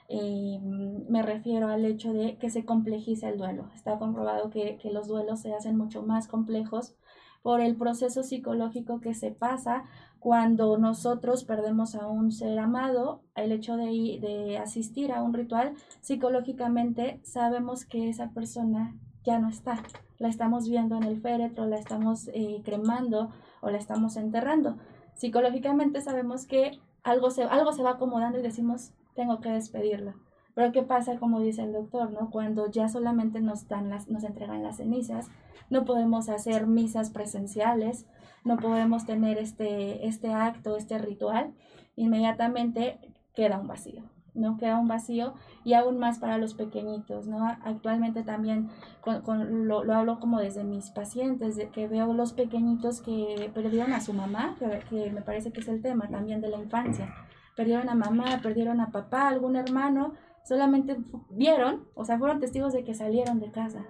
Eh, 0.08 0.58
me 0.62 1.22
refiero 1.22 1.68
al 1.68 1.84
hecho 1.84 2.14
de 2.14 2.38
que 2.38 2.48
se 2.48 2.64
complejiza 2.64 3.28
el 3.28 3.38
duelo. 3.38 3.70
Está 3.74 3.98
comprobado 3.98 4.48
que, 4.50 4.78
los 4.90 5.06
duelos 5.06 5.40
se 5.40 5.52
hacen 5.54 5.76
mucho 5.76 6.02
más 6.02 6.26
complejos 6.28 6.94
por 7.42 7.60
el 7.60 7.76
proceso 7.76 8.22
psicológico 8.22 9.00
que 9.00 9.14
se 9.14 9.30
pasa 9.30 9.84
cuando 10.18 10.78
nosotros 10.78 11.44
perdemos 11.44 11.94
a 11.94 12.08
un 12.08 12.32
ser 12.32 12.58
amado, 12.58 13.22
el 13.36 13.52
hecho 13.52 13.76
de, 13.76 14.18
de 14.20 14.58
asistir 14.58 15.12
a 15.12 15.22
un 15.22 15.34
ritual, 15.34 15.74
psicológicamente 16.00 17.20
sabemos 17.22 17.84
que 17.84 18.08
esa 18.08 18.30
persona 18.30 18.96
ya 19.24 19.38
no 19.38 19.48
está. 19.48 19.82
La 20.18 20.28
estamos 20.28 20.68
viendo 20.68 20.96
en 20.96 21.04
el 21.04 21.20
féretro, 21.20 21.66
la 21.66 21.78
estamos 21.78 22.28
eh, 22.28 22.60
cremando 22.64 23.30
o 23.60 23.70
la 23.70 23.78
estamos 23.78 24.16
enterrando. 24.16 24.76
Psicológicamente 25.14 26.00
sabemos 26.00 26.46
que 26.46 26.80
algo 27.02 27.30
se, 27.30 27.44
algo 27.44 27.72
se 27.72 27.82
va 27.82 27.90
acomodando 27.90 28.38
y 28.38 28.42
decimos, 28.42 28.92
tengo 29.14 29.40
que 29.40 29.50
despedirla. 29.50 30.14
Pero 30.54 30.72
¿qué 30.72 30.82
pasa, 30.82 31.18
como 31.18 31.40
dice 31.40 31.62
el 31.62 31.72
doctor, 31.72 32.10
¿no? 32.10 32.30
cuando 32.30 32.68
ya 32.68 32.88
solamente 32.88 33.40
nos, 33.40 33.68
dan 33.68 33.90
las, 33.90 34.08
nos 34.08 34.24
entregan 34.24 34.62
las 34.62 34.78
cenizas? 34.78 35.28
No 35.70 35.84
podemos 35.84 36.28
hacer 36.28 36.66
misas 36.66 37.10
presenciales, 37.10 38.06
no 38.44 38.56
podemos 38.56 39.06
tener 39.06 39.38
este, 39.38 40.06
este 40.08 40.32
acto, 40.32 40.76
este 40.76 40.98
ritual, 40.98 41.54
inmediatamente 41.94 42.98
queda 43.34 43.60
un 43.60 43.68
vacío. 43.68 44.02
¿No? 44.38 44.56
Queda 44.56 44.78
un 44.78 44.88
vacío 44.88 45.34
y 45.64 45.74
aún 45.74 45.98
más 45.98 46.18
para 46.18 46.38
los 46.38 46.54
pequeñitos, 46.54 47.26
¿no? 47.26 47.46
Actualmente 47.64 48.22
también 48.22 48.68
con, 49.00 49.22
con, 49.22 49.68
lo, 49.68 49.84
lo, 49.84 49.94
hablo 49.94 50.20
como 50.20 50.38
desde 50.40 50.64
mis 50.64 50.90
pacientes, 50.90 51.56
de 51.56 51.68
que 51.68 51.88
veo 51.88 52.12
los 52.12 52.32
pequeñitos 52.32 53.00
que 53.00 53.50
perdieron 53.52 53.92
a 53.92 54.00
su 54.00 54.12
mamá, 54.12 54.56
que, 54.88 55.10
me 55.10 55.22
parece 55.22 55.52
que 55.52 55.60
es 55.60 55.68
el 55.68 55.82
tema 55.82 56.08
también 56.08 56.40
de 56.40 56.48
la 56.48 56.58
infancia. 56.58 57.12
Perdieron 57.56 57.88
a 57.88 57.94
mamá, 57.94 58.40
perdieron 58.42 58.80
a 58.80 58.90
papá, 58.90 59.28
algún 59.28 59.56
hermano, 59.56 60.14
solamente 60.44 60.96
vieron, 61.30 61.84
o 61.94 62.04
sea, 62.04 62.18
fueron 62.18 62.40
testigos 62.40 62.72
de 62.72 62.84
que 62.84 62.94
salieron 62.94 63.40
de 63.40 63.50
casa 63.50 63.84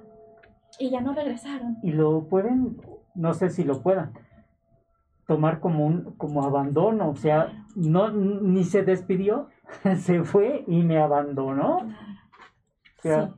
y 0.78 0.90
ya 0.90 1.00
no 1.00 1.12
regresaron. 1.12 1.76
Y 1.82 1.92
lo 1.92 2.24
pueden, 2.24 2.80
no 3.14 3.34
sé 3.34 3.50
si 3.50 3.64
lo 3.64 3.82
puedan, 3.82 4.12
tomar 5.26 5.60
como 5.60 5.86
un 5.86 6.14
como 6.16 6.44
abandono, 6.44 7.10
o 7.10 7.16
sea, 7.16 7.64
no 7.76 8.10
ni 8.10 8.64
se 8.64 8.82
despidió, 8.82 9.48
se 9.98 10.22
fue 10.24 10.64
y 10.66 10.82
me 10.82 10.98
abandonó. 10.98 11.78
O 12.98 13.00
sea, 13.02 13.34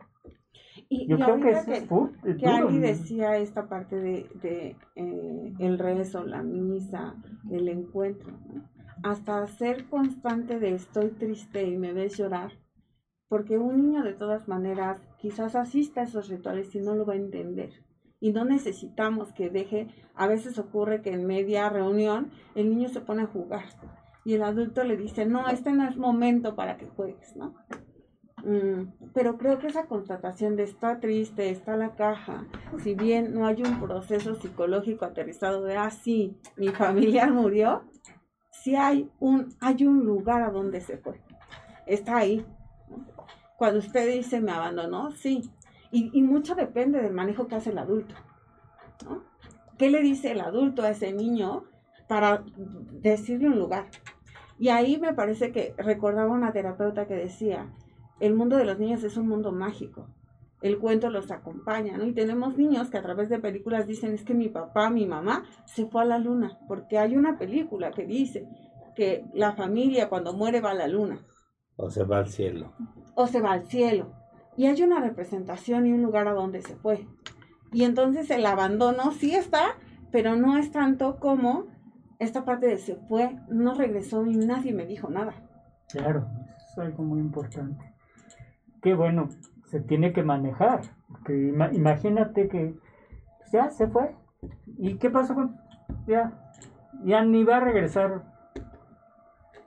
Y, 0.89 1.07
yo 1.07 1.17
y 1.17 1.23
creo 1.23 1.41
que 1.41 1.51
eso 1.51 1.73
es 1.73 1.81
que, 1.81 1.87
fu- 1.87 2.11
que 2.37 2.47
duro, 2.47 2.69
Ali 2.69 2.79
decía 2.79 3.37
esta 3.39 3.69
parte 3.69 3.97
de, 3.97 4.29
de, 4.43 4.77
eh, 4.97 5.55
el 5.59 5.79
rezo, 5.79 6.25
la 6.25 6.43
misa, 6.43 7.15
el 7.51 7.69
encuentro, 7.69 8.33
¿no? 8.53 8.69
hasta 9.03 9.47
ser 9.47 9.89
constante 9.89 10.59
de 10.59 10.75
estoy 10.75 11.11
triste 11.11 11.65
y 11.67 11.77
me 11.79 11.93
ves 11.93 12.19
llorar, 12.19 12.53
porque 13.29 13.59
un 13.59 13.77
niño 13.77 14.03
de 14.03 14.13
todas 14.15 14.49
maneras 14.49 15.01
quizás 15.19 15.55
asista 15.57 16.01
a 16.01 16.05
esos 16.05 16.29
rituales 16.29 16.75
y 16.75 16.81
no 16.81 16.95
lo 16.95 17.07
va 17.07 17.15
a 17.15 17.17
entender. 17.17 17.71
Y 18.21 18.33
no 18.33 18.45
necesitamos 18.45 19.33
que 19.33 19.49
deje, 19.51 19.89
a 20.15 20.27
veces 20.27 20.59
ocurre 20.59 21.01
que 21.03 21.13
en 21.13 21.27
media 21.27 21.69
reunión 21.71 22.31
el 22.55 22.69
niño 22.71 22.89
se 22.91 23.01
pone 23.01 23.23
a 23.23 23.27
jugar 23.27 23.65
y 24.31 24.35
el 24.35 24.45
adulto 24.45 24.85
le 24.85 24.97
dice, 24.97 25.27
no, 25.27 25.49
este 25.49 25.73
no 25.73 25.89
es 25.89 25.97
momento 25.97 26.55
para 26.55 26.77
que 26.77 26.87
juegues, 26.87 27.35
¿no? 27.35 27.57
Mm, 28.45 29.11
pero 29.13 29.37
creo 29.37 29.59
que 29.59 29.67
esa 29.67 29.87
constatación 29.87 30.55
de 30.55 30.63
está 30.63 31.01
triste, 31.01 31.51
está 31.51 31.77
la 31.77 31.97
caja, 31.97 32.47
si 32.79 32.95
bien 32.95 33.35
no 33.35 33.45
hay 33.45 33.61
un 33.61 33.81
proceso 33.81 34.37
psicológico 34.37 35.05
aterrizado 35.05 35.65
de, 35.65 35.77
ah, 35.77 35.91
sí, 35.91 36.39
mi 36.57 36.69
familiar 36.69 37.33
murió, 37.33 37.83
sí 38.53 38.77
hay 38.77 39.11
un, 39.19 39.53
hay 39.61 39.85
un 39.85 40.05
lugar 40.07 40.43
a 40.43 40.51
donde 40.51 40.81
se 40.81 40.97
fue, 40.97 41.21
está 41.87 42.19
ahí. 42.19 42.47
Cuando 43.59 43.81
usted 43.81 44.13
dice 44.13 44.41
me 44.41 44.53
abandonó, 44.53 45.11
sí, 45.11 45.51
y, 45.91 46.17
y 46.17 46.23
mucho 46.23 46.55
depende 46.55 47.03
del 47.03 47.13
manejo 47.13 47.49
que 47.49 47.57
hace 47.57 47.71
el 47.71 47.79
adulto. 47.79 48.15
¿Qué 49.77 49.91
le 49.91 50.01
dice 50.03 50.31
el 50.31 50.41
adulto 50.41 50.83
a 50.83 50.91
ese 50.91 51.13
niño 51.13 51.65
para 52.07 52.45
decirle 53.03 53.49
un 53.49 53.59
lugar? 53.59 53.87
Y 54.61 54.69
ahí 54.69 54.99
me 54.99 55.15
parece 55.15 55.51
que 55.53 55.75
recordaba 55.79 56.31
una 56.33 56.53
terapeuta 56.53 57.07
que 57.09 57.15
decía, 57.15 57.73
el 58.21 58.35
mundo 58.35 58.57
de 58.59 58.67
los 58.67 58.79
niños 58.79 59.03
es 59.03 59.17
un 59.17 59.27
mundo 59.27 59.51
mágico. 59.53 60.07
El 60.61 60.79
cuento 60.79 61.09
los 61.09 61.31
acompaña, 61.31 61.97
¿no? 61.97 62.05
Y 62.05 62.13
tenemos 62.13 62.59
niños 62.59 62.91
que 62.91 62.99
a 62.99 63.03
través 63.03 63.31
de 63.31 63.39
películas 63.39 63.87
dicen, 63.87 64.13
es 64.13 64.23
que 64.23 64.35
mi 64.35 64.51
papá, 64.51 64.91
mi 64.91 65.07
mamá 65.07 65.45
se 65.65 65.87
fue 65.87 66.03
a 66.03 66.05
la 66.05 66.19
luna, 66.19 66.59
porque 66.69 66.99
hay 66.99 67.17
una 67.17 67.39
película 67.39 67.91
que 67.91 68.05
dice 68.05 68.47
que 68.95 69.25
la 69.33 69.53
familia 69.55 70.11
cuando 70.11 70.35
muere 70.35 70.61
va 70.61 70.73
a 70.73 70.75
la 70.75 70.89
luna 70.89 71.25
O 71.77 71.89
se 71.91 72.05
va 72.05 72.19
al 72.19 72.29
cielo. 72.29 72.75
o 73.15 73.27
se 73.27 73.41
va 73.41 73.53
al 73.53 73.67
cielo. 73.67 74.13
Y 74.59 74.67
hay 74.67 74.83
una 74.83 75.01
representación 75.01 75.87
y 75.87 75.93
un 75.93 76.03
lugar 76.03 76.29
a 76.29 76.35
donde 76.35 76.61
se 76.61 76.77
fue. 76.77 77.07
Y 77.73 77.85
entonces 77.85 78.31
el 78.31 78.45
abandono 78.45 79.13
sí 79.13 79.35
está, 79.35 79.79
pero 80.13 80.37
no 80.37 80.59
es 80.59 80.71
tanto 80.71 81.19
como 81.19 81.65
esta 82.21 82.45
parte 82.45 82.67
de 82.69 82.79
se 82.79 82.95
fue, 82.97 83.37
no 83.49 83.75
regresó 83.75 84.25
y 84.27 84.37
nadie 84.37 84.73
me 84.73 84.87
dijo 84.87 85.09
nada. 85.11 85.33
Claro, 85.89 86.27
eso 86.57 86.83
es 86.83 86.89
algo 86.89 87.03
muy 87.03 87.19
importante. 87.21 87.93
Que 88.83 88.95
bueno, 88.95 89.29
se 89.67 89.81
tiene 89.81 90.13
que 90.13 90.23
manejar. 90.23 90.83
porque 91.09 91.33
ima- 91.35 91.73
imagínate 91.75 92.49
que 92.49 92.75
pues, 93.39 93.51
ya 93.53 93.71
se 93.71 93.89
fue. 93.89 94.15
¿Y 94.79 94.95
qué 94.99 95.11
pasó 95.11 95.35
con.? 95.35 95.57
Ya, 96.07 96.53
ya 97.05 97.25
ni 97.25 97.43
va 97.43 97.57
a 97.57 97.61
regresar. 97.61 98.23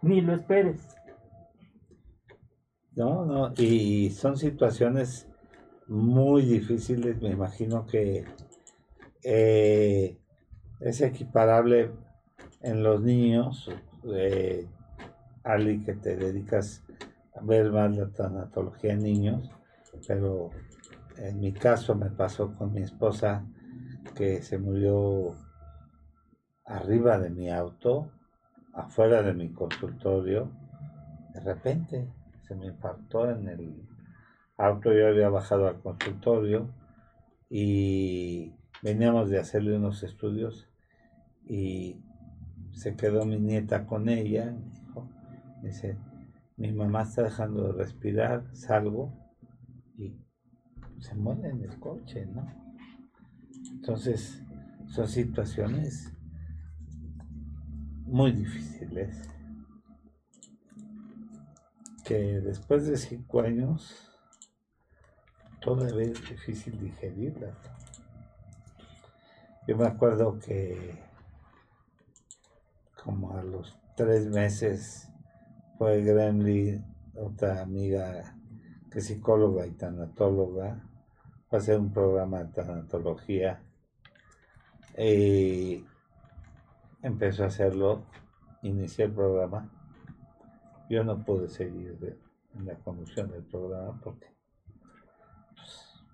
Ni 0.01 0.21
lo 0.21 0.33
esperes. 0.33 0.95
No, 2.95 3.25
no, 3.25 3.53
y 3.57 4.11
son 4.11 4.37
situaciones 4.37 5.27
muy 5.87 6.43
difíciles, 6.43 7.21
me 7.21 7.29
imagino 7.31 7.85
que 7.87 8.23
eh, 9.23 10.17
es 10.79 11.01
equiparable 11.01 11.91
en 12.63 12.81
los 12.81 13.01
niños, 13.01 13.69
eh, 14.05 14.67
Ali, 15.43 15.83
que 15.83 15.93
te 15.93 16.15
dedicas 16.15 16.81
a 17.35 17.43
ver 17.43 17.71
más 17.71 17.95
la 17.95 18.07
tanatología 18.07 18.93
en 18.93 19.03
niños, 19.03 19.51
pero 20.07 20.49
en 21.17 21.39
mi 21.39 21.51
caso 21.51 21.93
me 21.93 22.09
pasó 22.09 22.55
con 22.55 22.73
mi 22.73 22.81
esposa 22.81 23.45
que 24.15 24.41
se 24.41 24.57
murió 24.57 25.35
arriba 26.65 27.19
de 27.19 27.29
mi 27.29 27.51
auto, 27.51 28.09
afuera 28.73 29.21
de 29.21 29.33
mi 29.33 29.51
consultorio, 29.51 30.49
de 31.33 31.41
repente 31.41 32.07
se 32.47 32.55
me 32.55 32.67
infartó 32.67 33.29
en 33.29 33.49
el 33.49 33.87
auto, 34.57 34.93
yo 34.93 35.07
había 35.07 35.29
bajado 35.29 35.67
al 35.67 35.81
consultorio 35.81 36.69
y 37.49 38.53
veníamos 38.81 39.29
de 39.29 39.39
hacerle 39.39 39.75
unos 39.75 40.03
estudios 40.03 40.69
y 41.45 42.01
se 42.73 42.95
quedó 42.95 43.25
mi 43.25 43.39
nieta 43.39 43.85
con 43.85 44.09
ella, 44.09 44.51
dijo, 44.51 45.09
dice, 45.61 45.97
mi 46.57 46.71
mamá 46.71 47.03
está 47.03 47.23
dejando 47.23 47.67
de 47.67 47.73
respirar, 47.73 48.53
salgo 48.55 49.13
y 49.97 50.17
se 50.99 51.15
muere 51.15 51.49
en 51.49 51.63
el 51.63 51.79
coche, 51.79 52.25
¿no? 52.25 52.45
Entonces, 53.71 54.43
son 54.87 55.07
situaciones 55.07 56.13
muy 58.05 58.31
difíciles 58.31 59.29
que 62.03 62.41
después 62.41 62.85
de 62.85 62.97
cinco 62.97 63.41
años 63.41 64.11
todavía 65.61 66.11
es 66.11 66.29
difícil 66.29 66.79
digerirlas. 66.79 67.57
Yo 69.67 69.77
me 69.77 69.87
acuerdo 69.87 70.37
que 70.39 70.99
como 73.03 73.35
a 73.37 73.43
los 73.43 73.77
tres 73.95 74.27
meses 74.27 75.11
fue 75.77 76.01
Gremlin, 76.01 76.83
otra 77.15 77.61
amiga 77.61 78.35
que 78.89 78.99
es 78.99 79.05
psicóloga 79.07 79.65
y 79.65 79.71
tanatóloga, 79.71 80.89
fue 81.49 81.59
a 81.59 81.61
hacer 81.61 81.79
un 81.79 81.91
programa 81.91 82.43
de 82.43 82.53
tanatología 82.53 83.61
y 84.97 85.85
empezó 87.01 87.43
a 87.43 87.47
hacerlo, 87.47 88.05
inicié 88.61 89.05
el 89.05 89.13
programa 89.13 89.69
yo 90.89 91.03
no 91.03 91.23
pude 91.23 91.49
seguir 91.49 92.19
en 92.53 92.65
la 92.65 92.75
conducción 92.75 93.31
del 93.31 93.43
programa 93.43 93.99
porque 94.03 94.27
pues, 95.55 96.05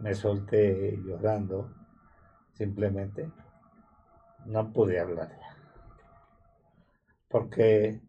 me 0.00 0.14
solté 0.14 0.98
llorando, 1.04 1.72
simplemente 2.52 3.30
no 4.46 4.72
pude 4.72 4.98
hablar. 4.98 5.41
Porque 7.32 8.00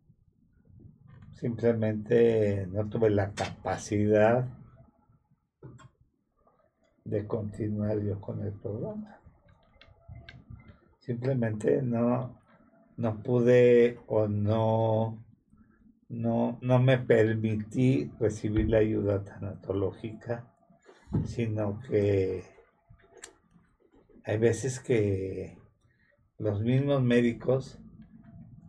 simplemente 1.31 2.67
no 2.67 2.87
tuve 2.89 3.09
la 3.09 3.33
capacidad 3.33 4.45
de 7.05 7.25
continuar 7.25 7.99
yo 8.01 8.21
con 8.21 8.43
el 8.43 8.53
programa. 8.53 9.19
Simplemente 10.99 11.81
no, 11.81 12.39
no 12.97 13.23
pude 13.23 13.99
o 14.07 14.27
no 14.27 15.23
no, 16.13 16.59
no 16.61 16.79
me 16.79 16.99
permití 16.99 18.11
recibir 18.19 18.69
la 18.69 18.77
ayuda 18.77 19.23
tanatológica, 19.23 20.47
sino 21.25 21.79
que 21.79 22.43
hay 24.23 24.37
veces 24.37 24.79
que 24.79 25.57
los 26.37 26.61
mismos 26.61 27.01
médicos 27.01 27.79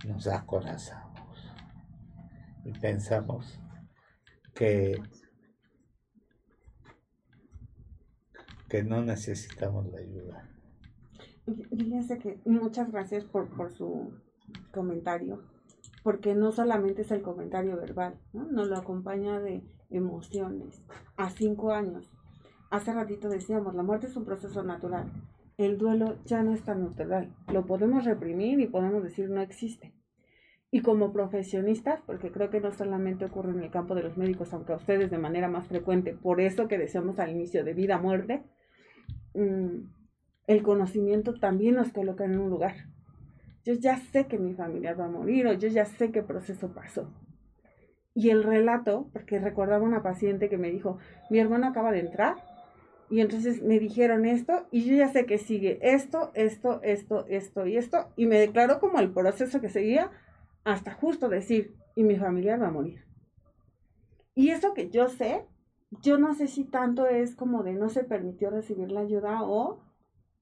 nos 0.04 0.26
acorazamos 0.26 1.52
y 2.64 2.72
pensamos 2.72 3.60
que, 4.54 5.00
que 8.68 8.82
no 8.82 9.02
necesitamos 9.02 9.86
la 9.90 9.98
ayuda. 9.98 10.50
Fíjense 11.44 12.18
que 12.18 12.40
muchas 12.46 12.90
gracias 12.90 13.24
por, 13.24 13.54
por 13.54 13.72
su 13.72 14.14
comentario, 14.72 15.42
porque 16.02 16.34
no 16.34 16.52
solamente 16.52 17.02
es 17.02 17.10
el 17.10 17.22
comentario 17.22 17.76
verbal, 17.76 18.18
¿no? 18.32 18.44
nos 18.44 18.68
lo 18.68 18.76
acompaña 18.76 19.40
de 19.40 19.62
emociones. 19.90 20.82
A 21.16 21.30
cinco 21.30 21.72
años, 21.72 22.10
hace 22.70 22.92
ratito 22.92 23.28
decíamos, 23.28 23.74
la 23.74 23.82
muerte 23.82 24.06
es 24.06 24.16
un 24.16 24.24
proceso 24.24 24.62
natural. 24.62 25.12
El 25.56 25.78
duelo 25.78 26.16
ya 26.24 26.42
no 26.42 26.52
es 26.52 26.62
tan 26.64 26.82
natural. 26.82 27.32
Lo 27.52 27.64
podemos 27.64 28.04
reprimir 28.04 28.58
y 28.60 28.66
podemos 28.66 29.02
decir 29.02 29.30
no 29.30 29.40
existe. 29.40 29.92
y 30.70 30.80
como 30.82 31.12
profesionistas, 31.12 32.00
porque 32.04 32.32
creo 32.32 32.50
que 32.50 32.60
no 32.60 32.72
solamente 32.72 33.24
ocurre 33.24 33.52
en 33.52 33.60
el 33.60 33.70
campo 33.70 33.94
de 33.94 34.02
los 34.02 34.16
médicos, 34.16 34.52
aunque 34.52 34.72
a 34.72 34.76
ustedes 34.76 35.08
de 35.08 35.18
manera 35.18 35.48
más 35.48 35.68
frecuente, 35.68 36.14
por 36.14 36.40
eso 36.40 36.66
que 36.66 36.78
decíamos 36.78 37.20
al 37.20 37.30
inicio 37.30 37.62
de 37.62 37.74
vida-muerte, 37.74 38.42
mm, 39.34 39.86
el 40.48 40.62
conocimiento 40.64 41.34
también 41.34 41.76
nos 41.76 41.92
coloca 41.92 42.24
en 42.24 42.40
un 42.40 42.50
lugar. 42.50 42.74
Yo 43.64 43.74
ya 43.74 43.98
sé 43.98 44.26
que 44.26 44.36
mi 44.36 44.54
familia 44.54 44.94
va 44.94 45.04
a 45.04 45.08
morir 45.08 45.46
o 45.46 45.52
yo 45.52 45.68
ya 45.68 45.84
sé 45.84 46.10
qué 46.10 46.24
proceso 46.24 46.74
pasó. 46.74 47.08
Y 48.12 48.30
el 48.30 48.42
relato, 48.42 49.08
porque 49.12 49.38
recordaba 49.38 49.84
una 49.84 50.02
paciente 50.02 50.48
que 50.48 50.58
me 50.58 50.72
dijo, 50.72 50.98
mi 51.30 51.38
hermano 51.38 51.68
acaba 51.68 51.92
de 51.92 52.00
entrar 52.00 52.34
y 53.14 53.20
entonces 53.20 53.62
me 53.62 53.78
dijeron 53.78 54.24
esto 54.24 54.66
y 54.72 54.82
yo 54.82 54.96
ya 54.96 55.06
sé 55.06 55.24
que 55.24 55.38
sigue 55.38 55.78
esto, 55.82 56.32
esto, 56.34 56.80
esto, 56.82 57.24
esto 57.28 57.64
y 57.64 57.76
esto 57.76 58.08
y 58.16 58.26
me 58.26 58.40
declaró 58.40 58.80
como 58.80 58.98
el 58.98 59.12
proceso 59.12 59.60
que 59.60 59.68
seguía 59.68 60.10
hasta 60.64 60.94
justo 60.94 61.28
decir, 61.28 61.76
y 61.94 62.02
mi 62.02 62.16
familia 62.16 62.56
va 62.56 62.66
a 62.66 62.72
morir. 62.72 63.04
Y 64.34 64.48
eso 64.48 64.74
que 64.74 64.90
yo 64.90 65.08
sé, 65.08 65.44
yo 66.02 66.18
no 66.18 66.34
sé 66.34 66.48
si 66.48 66.64
tanto 66.64 67.06
es 67.06 67.36
como 67.36 67.62
de 67.62 67.74
no 67.74 67.88
se 67.88 68.02
permitió 68.02 68.50
recibir 68.50 68.90
la 68.90 69.02
ayuda 69.02 69.44
o 69.44 69.78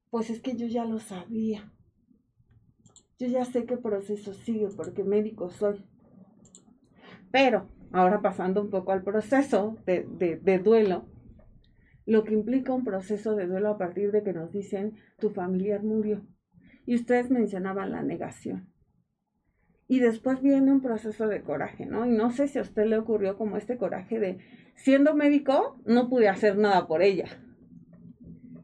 pues 0.09 0.31
es 0.31 0.41
que 0.41 0.57
yo 0.57 0.67
ya 0.67 0.87
lo 0.87 0.99
sabía. 0.99 1.71
Yo 3.19 3.27
ya 3.27 3.45
sé 3.45 3.67
qué 3.67 3.77
proceso 3.77 4.33
sigue 4.33 4.69
porque 4.75 5.05
médico 5.05 5.51
soy. 5.51 5.85
Pero 7.31 7.69
ahora 7.93 8.23
pasando 8.23 8.63
un 8.63 8.71
poco 8.71 8.93
al 8.93 9.03
proceso 9.03 9.77
de, 9.85 10.07
de, 10.09 10.37
de 10.37 10.59
duelo, 10.59 11.12
lo 12.07 12.25
que 12.25 12.35
implica 12.35 12.73
un 12.73 12.85
proceso 12.85 13.37
de 13.37 13.47
duelo 13.47 13.71
a 13.71 13.79
partir 13.79 14.11
de 14.12 14.23
que 14.23 14.33
nos 14.33 14.53
dicen 14.53 14.95
tu 15.19 15.31
familiar 15.31 15.83
murió. 15.83 16.27
Y 16.85 16.95
ustedes 16.95 17.31
mencionaban 17.31 17.93
la 17.93 18.03
negación. 18.03 18.69
Y 19.87 20.01
después 20.01 20.41
viene 20.41 20.73
un 20.73 20.81
proceso 20.81 21.29
de 21.29 21.43
coraje, 21.43 21.87
¿no? 21.87 22.07
Y 22.07 22.11
no 22.11 22.31
sé 22.31 22.49
si 22.49 22.59
a 22.59 22.62
usted 22.62 22.87
le 22.87 22.99
ocurrió 22.99 23.37
como 23.37 23.57
este 23.57 23.77
coraje 23.77 24.19
de, 24.19 24.38
siendo 24.75 25.15
médico, 25.15 25.79
no 25.85 26.09
pude 26.09 26.29
hacer 26.29 26.57
nada 26.57 26.87
por 26.87 27.03
ella. 27.03 27.27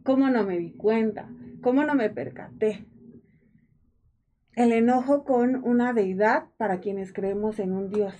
¿Cómo 0.04 0.30
no 0.30 0.44
me 0.44 0.58
di 0.58 0.72
cuenta? 0.72 1.28
¿Cómo 1.60 1.84
no 1.84 1.94
me 1.94 2.08
percaté? 2.08 2.86
El 4.54 4.72
enojo 4.72 5.24
con 5.24 5.62
una 5.64 5.92
deidad 5.92 6.46
para 6.56 6.80
quienes 6.80 7.12
creemos 7.12 7.58
en 7.58 7.72
un 7.72 7.90
Dios. 7.90 8.14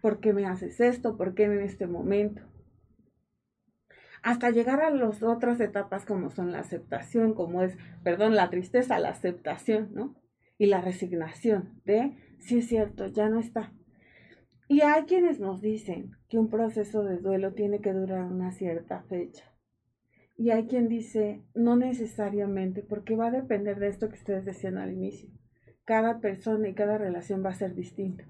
¿Por 0.00 0.20
qué 0.20 0.32
me 0.32 0.46
haces 0.46 0.80
esto? 0.80 1.16
¿Por 1.16 1.34
qué 1.34 1.44
en 1.44 1.60
este 1.60 1.86
momento? 1.86 2.42
Hasta 4.22 4.50
llegar 4.50 4.80
a 4.82 4.90
las 4.90 5.22
otras 5.22 5.60
etapas 5.60 6.04
como 6.04 6.30
son 6.30 6.52
la 6.52 6.60
aceptación, 6.60 7.34
como 7.34 7.62
es, 7.62 7.76
perdón, 8.02 8.34
la 8.34 8.50
tristeza, 8.50 8.98
la 8.98 9.10
aceptación, 9.10 9.90
¿no? 9.92 10.20
y 10.60 10.66
la 10.66 10.82
resignación 10.82 11.80
de, 11.86 12.18
sí 12.38 12.58
es 12.58 12.68
cierto, 12.68 13.06
ya 13.06 13.30
no 13.30 13.40
está. 13.40 13.72
Y 14.68 14.82
hay 14.82 15.04
quienes 15.04 15.40
nos 15.40 15.62
dicen 15.62 16.10
que 16.28 16.38
un 16.38 16.50
proceso 16.50 17.02
de 17.02 17.16
duelo 17.16 17.54
tiene 17.54 17.80
que 17.80 17.94
durar 17.94 18.24
una 18.24 18.52
cierta 18.52 19.00
fecha. 19.04 19.50
Y 20.36 20.50
hay 20.50 20.66
quien 20.66 20.86
dice, 20.86 21.42
no 21.54 21.76
necesariamente, 21.76 22.82
porque 22.82 23.16
va 23.16 23.28
a 23.28 23.30
depender 23.30 23.78
de 23.78 23.88
esto 23.88 24.10
que 24.10 24.16
ustedes 24.16 24.44
decían 24.44 24.76
al 24.76 24.92
inicio. 24.92 25.30
Cada 25.86 26.20
persona 26.20 26.68
y 26.68 26.74
cada 26.74 26.98
relación 26.98 27.42
va 27.42 27.50
a 27.50 27.54
ser 27.54 27.74
distinta. 27.74 28.24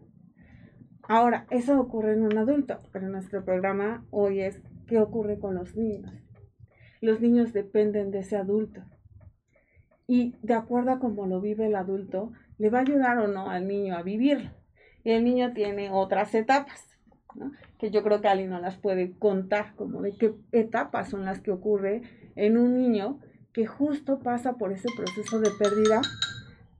Ahora, 1.02 1.48
eso 1.50 1.80
ocurre 1.80 2.12
en 2.12 2.22
un 2.22 2.38
adulto, 2.38 2.78
pero 2.92 3.08
nuestro 3.08 3.44
programa 3.44 4.06
hoy 4.10 4.38
es 4.38 4.62
qué 4.90 4.98
ocurre 4.98 5.38
con 5.38 5.54
los 5.54 5.76
niños. 5.76 6.12
Los 7.00 7.20
niños 7.20 7.52
dependen 7.52 8.10
de 8.10 8.18
ese 8.18 8.36
adulto 8.36 8.82
y 10.08 10.34
de 10.42 10.54
acuerdo 10.54 10.90
a 10.90 10.98
cómo 10.98 11.28
lo 11.28 11.40
vive 11.40 11.68
el 11.68 11.76
adulto, 11.76 12.32
le 12.58 12.68
va 12.68 12.78
a 12.78 12.82
ayudar 12.82 13.18
o 13.18 13.28
no 13.28 13.48
al 13.48 13.68
niño 13.68 13.96
a 13.96 14.02
vivirlo. 14.02 14.50
Y 15.04 15.12
el 15.12 15.22
niño 15.22 15.52
tiene 15.54 15.92
otras 15.92 16.34
etapas, 16.34 16.98
que 17.78 17.92
yo 17.92 18.02
creo 18.02 18.20
que 18.20 18.26
alguien 18.26 18.50
no 18.50 18.58
las 18.58 18.76
puede 18.76 19.16
contar, 19.16 19.76
como 19.76 20.02
de 20.02 20.16
qué 20.16 20.34
etapas 20.50 21.10
son 21.10 21.24
las 21.24 21.38
que 21.38 21.52
ocurre 21.52 22.02
en 22.34 22.58
un 22.58 22.74
niño 22.74 23.20
que 23.52 23.66
justo 23.66 24.18
pasa 24.18 24.54
por 24.54 24.72
ese 24.72 24.88
proceso 24.96 25.38
de 25.38 25.50
pérdida, 25.56 26.00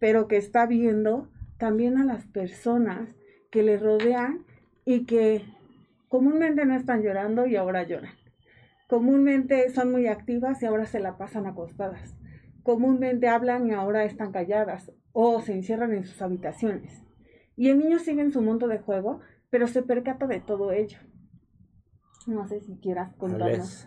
pero 0.00 0.26
que 0.26 0.36
está 0.36 0.66
viendo 0.66 1.28
también 1.56 1.98
a 1.98 2.04
las 2.04 2.26
personas 2.26 3.14
que 3.52 3.62
le 3.62 3.78
rodean 3.78 4.44
y 4.84 5.06
que 5.06 5.44
comúnmente 6.10 6.66
no 6.66 6.76
están 6.76 7.02
llorando 7.02 7.46
y 7.46 7.56
ahora 7.56 7.84
lloran. 7.84 8.12
Comúnmente 8.86 9.70
son 9.70 9.90
muy 9.90 10.08
activas 10.08 10.62
y 10.62 10.66
ahora 10.66 10.84
se 10.84 11.00
la 11.00 11.16
pasan 11.16 11.46
acostadas 11.46 12.14
comúnmente 12.62 13.28
hablan 13.28 13.66
y 13.68 13.72
ahora 13.72 14.04
están 14.04 14.32
calladas 14.32 14.92
o 15.12 15.40
se 15.40 15.54
encierran 15.54 15.92
en 15.92 16.04
sus 16.04 16.20
habitaciones. 16.22 17.02
Y 17.56 17.68
el 17.68 17.78
niño 17.78 17.98
sigue 17.98 18.22
en 18.22 18.30
su 18.30 18.42
mundo 18.42 18.68
de 18.68 18.78
juego, 18.78 19.20
pero 19.50 19.66
se 19.66 19.82
percata 19.82 20.26
de 20.26 20.40
todo 20.40 20.72
ello. 20.72 20.98
No 22.26 22.46
sé 22.46 22.60
si 22.60 22.76
quieras 22.76 23.14
contarnos. 23.16 23.86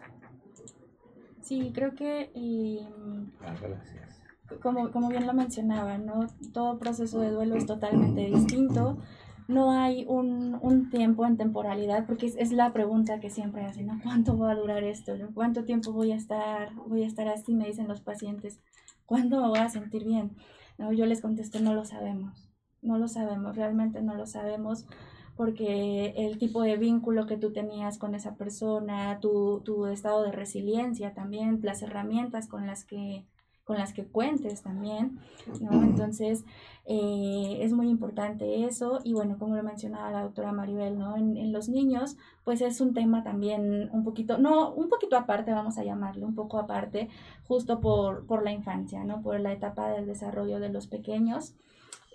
Sí, 1.42 1.72
creo 1.74 1.94
que 1.94 2.32
em, 2.36 3.32
ah, 3.42 3.56
gracias. 3.62 4.22
Como, 4.62 4.92
como 4.92 5.10
bien 5.10 5.26
lo 5.26 5.34
mencionaba, 5.34 5.98
¿no? 5.98 6.28
Todo 6.54 6.78
proceso 6.78 7.20
de 7.20 7.32
duelo 7.32 7.56
es 7.56 7.66
totalmente 7.66 8.26
distinto. 8.28 8.98
No 9.48 9.72
hay 9.72 10.06
un, 10.08 10.58
un 10.62 10.90
tiempo 10.90 11.26
en 11.26 11.38
temporalidad, 11.38 12.06
porque 12.06 12.28
es, 12.28 12.52
la 12.52 12.74
pregunta 12.74 13.20
que 13.20 13.30
siempre 13.30 13.66
hacen, 13.66 13.88
¿no? 13.88 14.00
¿Cuánto 14.04 14.38
va 14.38 14.52
a 14.52 14.56
durar 14.56 14.84
esto? 14.84 15.14
¿Cuánto 15.34 15.66
tiempo 15.66 15.92
voy 15.92 16.12
a 16.12 16.16
estar, 16.16 16.74
voy 16.88 17.04
a 17.04 17.08
estar 17.08 17.28
así? 17.28 17.54
Me 17.54 17.68
dicen 17.68 17.88
los 17.88 18.02
pacientes. 18.02 18.60
¿Cuándo 19.06 19.42
me 19.42 19.50
voy 19.50 19.60
a 19.60 19.70
sentir 19.70 20.06
bien? 20.06 20.32
No, 20.78 20.92
yo 20.92 21.06
les 21.06 21.22
contesto, 21.22 21.60
no 21.60 21.74
lo 21.74 21.86
sabemos, 21.86 22.50
no 22.82 22.98
lo 22.98 23.08
sabemos, 23.08 23.56
realmente 23.56 24.02
no 24.02 24.16
lo 24.16 24.26
sabemos 24.26 24.88
porque 25.36 26.14
el 26.16 26.38
tipo 26.38 26.62
de 26.62 26.78
vínculo 26.78 27.26
que 27.26 27.38
tú 27.38 27.52
tenías 27.52 27.98
con 27.98 28.16
esa 28.16 28.36
persona, 28.36 29.20
tu, 29.20 29.62
tu 29.66 29.88
estado 29.88 30.24
de 30.24 30.32
resiliencia 30.32 31.14
también, 31.14 31.60
las 31.64 31.82
herramientas 31.82 32.48
con 32.48 32.68
las 32.68 32.86
que 32.86 33.26
con 33.64 33.78
las 33.78 33.94
que 33.94 34.06
cuentes 34.06 34.62
también, 34.62 35.20
¿no? 35.62 35.72
Entonces, 35.84 36.44
eh, 36.86 37.60
es 37.62 37.72
muy 37.72 37.88
importante 37.88 38.66
eso 38.66 39.00
y 39.04 39.14
bueno, 39.14 39.38
como 39.40 39.56
lo 39.56 39.64
mencionaba 39.64 40.12
la 40.12 40.24
doctora 40.24 40.52
Maribel, 40.52 40.98
¿no? 41.00 41.16
En, 41.16 41.38
en, 41.38 41.54
los 41.54 41.70
niños, 41.70 42.18
pues 42.44 42.62
es 42.62 42.82
un 42.82 42.94
tema 42.94 43.24
también 43.24 43.90
un 43.94 44.04
poquito, 44.04 44.38
no, 44.38 44.74
un 44.74 44.90
poquito 44.90 45.16
aparte, 45.16 45.54
vamos 45.54 45.78
a 45.78 45.84
llamarlo, 45.84 46.26
un 46.26 46.36
poco 46.36 46.60
aparte, 46.60 47.10
justo 47.48 47.80
por, 47.80 48.26
por 48.26 48.44
la 48.44 48.52
infancia, 48.52 49.04
¿no? 49.06 49.22
Por 49.22 49.40
la 49.40 49.54
etapa 49.54 49.90
del 49.90 50.08
desarrollo 50.08 50.60
de 50.60 50.70
los 50.70 50.88
pequeños. 50.88 51.56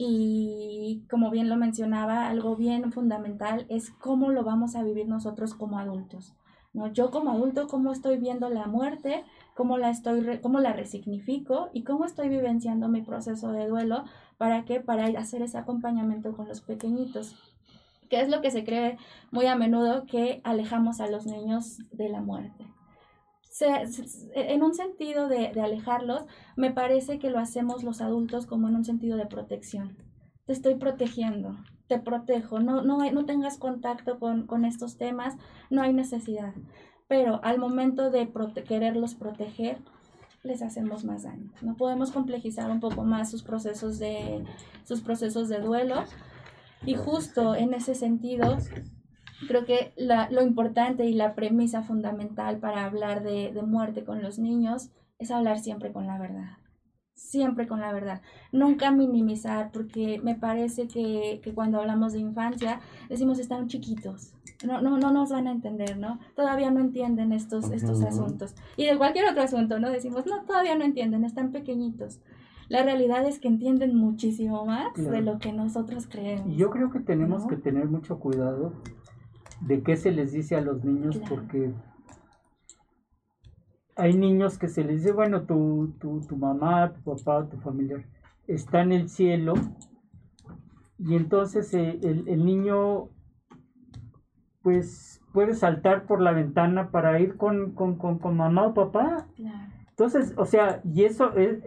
Y 0.01 1.03
como 1.11 1.31
bien 1.31 1.49
lo 1.49 1.57
mencionaba, 1.57 2.29
algo 2.29 2.55
bien 2.55 2.93
fundamental 2.93 3.67
es 3.69 3.91
cómo 3.91 4.31
lo 4.31 4.45
vamos 4.45 4.77
a 4.77 4.85
vivir 4.85 5.09
nosotros 5.09 5.55
como 5.55 5.79
adultos. 5.79 6.35
¿no? 6.73 6.93
Yo 6.93 7.11
como 7.11 7.33
adulto, 7.33 7.67
cómo 7.67 7.93
estoy 7.93 8.19
viendo 8.19 8.49
la 8.49 8.67
muerte, 8.67 9.25
cómo 9.59 9.77
la, 9.77 9.91
estoy 9.91 10.39
cómo 10.41 10.61
la 10.61 10.73
resignifico 10.73 11.69
y 11.73 11.83
cómo 11.83 12.05
estoy 12.05 12.29
vivenciando 12.29 12.89
mi 12.89 13.03
proceso 13.03 13.51
de 13.51 13.67
duelo. 13.67 14.05
¿Para 14.37 14.65
qué? 14.65 14.79
Para 14.79 15.07
hacer 15.19 15.43
ese 15.43 15.59
acompañamiento 15.59 16.37
con 16.37 16.47
los 16.47 16.61
pequeñitos. 16.61 17.35
¿Qué 18.09 18.21
es 18.21 18.29
lo 18.29 18.41
que 18.41 18.53
se 18.53 18.63
cree 18.63 18.99
muy 19.33 19.47
a 19.47 19.57
menudo 19.57 20.07
que 20.07 20.41
alejamos 20.45 21.01
a 21.01 21.09
los 21.09 21.27
niños 21.27 21.79
de 21.91 22.09
la 22.09 22.21
muerte? 22.21 22.67
en 24.37 24.63
un 24.63 24.73
sentido 24.73 25.27
de, 25.27 25.51
de, 25.53 25.61
alejarlos, 25.61 26.27
me 26.55 26.71
parece 26.71 27.19
que 27.19 27.29
lo 27.29 27.41
hacemos 27.41 27.83
los 27.83 28.01
adultos 28.01 28.47
como 28.47 28.69
en 28.69 28.77
un 28.77 28.85
sentido 28.85 29.17
de 29.17 29.27
protección. 29.27 29.97
Te 30.47 30.53
estoy 30.53 30.77
protegiendo, 30.77 31.57
te 31.89 31.99
protejo, 31.99 32.61
no, 32.61 32.83
no, 32.83 32.99
no 33.11 33.25
tengas 33.25 33.59
contacto 33.59 34.21
con, 34.21 34.47
con 34.47 34.65
estos 34.65 34.97
temas, 34.97 35.35
no 35.71 35.83
hay 35.83 35.93
necesidad 35.93 36.55
pero 37.09 37.41
al 37.43 37.59
momento 37.59 38.11
de 38.11 38.31
quererlos 38.67 39.15
proteger, 39.15 39.79
les 40.45 40.63
hacemos 40.63 41.05
más 41.05 41.25
daño. 41.25 41.51
No 41.63 41.77
podemos 41.77 42.13
complejizar 42.13 42.71
un 42.71 42.81
poco 42.81 43.03
más 43.03 43.31
sus 43.31 43.43
procesos 43.43 43.99
de, 43.99 44.45
sus 44.85 45.01
procesos 45.01 45.49
de 45.49 45.61
duelo. 45.61 46.05
Y 46.87 46.95
justo 46.95 47.57
en 47.57 47.75
ese 47.75 47.95
sentido, 47.97 48.57
creo 49.49 49.65
que 49.65 49.93
la, 49.97 50.31
lo 50.31 50.43
importante 50.43 51.07
y 51.07 51.15
la 51.15 51.35
premisa 51.35 51.83
fundamental 51.83 52.59
para 52.59 52.85
hablar 52.85 53.25
de, 53.25 53.53
de 53.53 53.63
muerte 53.63 54.05
con 54.05 54.23
los 54.23 54.39
niños 54.39 54.91
es 55.19 55.31
hablar 55.33 55.59
siempre 55.59 55.93
con 55.93 56.07
la 56.07 56.19
verdad 56.19 56.59
siempre 57.19 57.67
con 57.67 57.81
la 57.81 57.93
verdad. 57.93 58.23
Nunca 58.53 58.91
minimizar, 58.91 59.71
porque 59.73 60.21
me 60.23 60.35
parece 60.35 60.89
que, 60.89 61.41
que, 61.43 61.53
cuando 61.53 61.81
hablamos 61.81 62.13
de 62.13 62.21
infancia 62.21 62.81
decimos 63.09 63.39
están 63.39 63.69
chiquitos, 63.69 64.33
no, 64.65 64.81
no, 64.81 64.99
no 64.99 65.13
nos 65.13 65.31
van 65.31 65.47
a 65.47 65.53
entender, 65.53 65.99
¿no? 65.99 66.19
Todavía 66.35 66.71
no 66.71 66.81
entienden 66.81 67.33
estos, 67.33 67.71
estos 67.71 68.03
asuntos. 68.03 68.55
Y 68.77 68.87
de 68.87 68.97
cualquier 68.97 69.29
otro 69.29 69.43
asunto, 69.43 69.79
¿no? 69.79 69.91
Decimos, 69.91 70.27
no, 70.27 70.45
todavía 70.45 70.77
no 70.77 70.85
entienden, 70.85 71.25
están 71.25 71.53
pequeñitos. 71.53 72.21
La 72.69 72.83
realidad 72.83 73.27
es 73.27 73.39
que 73.39 73.49
entienden 73.49 73.97
muchísimo 73.97 74.67
más 74.67 74.95
de 74.95 75.23
lo 75.23 75.39
que 75.39 75.53
nosotros 75.53 76.07
creemos. 76.09 76.55
Yo 76.57 76.71
creo 76.71 76.91
que 76.91 77.01
tenemos 77.01 77.47
que 77.47 77.57
tener 77.57 77.87
mucho 77.87 78.19
cuidado 78.19 78.75
de 79.61 79.83
qué 79.83 79.97
se 79.97 80.13
les 80.13 80.33
dice 80.33 80.55
a 80.57 80.61
los 80.61 80.85
niños 80.85 81.19
porque 81.29 81.73
hay 83.99 84.17
niños 84.17 84.59
que 84.59 84.69
se 84.69 84.85
les 84.85 85.03
dice, 85.03 85.13
bueno, 85.13 85.43
tu, 85.43 85.95
tu, 85.99 86.21
tu 86.21 86.37
mamá, 86.37 86.93
tu 86.93 87.03
papá, 87.03 87.49
tu 87.49 87.59
familiar 87.59 88.05
está 88.47 88.81
en 88.81 88.93
el 88.93 89.09
cielo 89.09 89.55
y 90.99 91.17
entonces 91.17 91.75
eh, 91.75 91.99
el, 92.03 92.27
el 92.29 92.45
niño 92.45 93.11
pues 94.63 95.21
puede 95.33 95.55
saltar 95.55 96.07
por 96.07 96.21
la 96.21 96.33
ventana 96.33 96.91
para 96.91 97.21
ir 97.21 97.37
con, 97.37 97.73
con, 97.73 97.97
con, 97.97 98.19
con 98.19 98.37
mamá 98.37 98.67
o 98.69 98.75
papá. 98.75 99.27
Claro. 99.37 99.59
Entonces, 99.91 100.33
o 100.37 100.45
sea, 100.47 100.81
y 100.85 101.05
eso 101.05 101.35
es, 101.37 101.59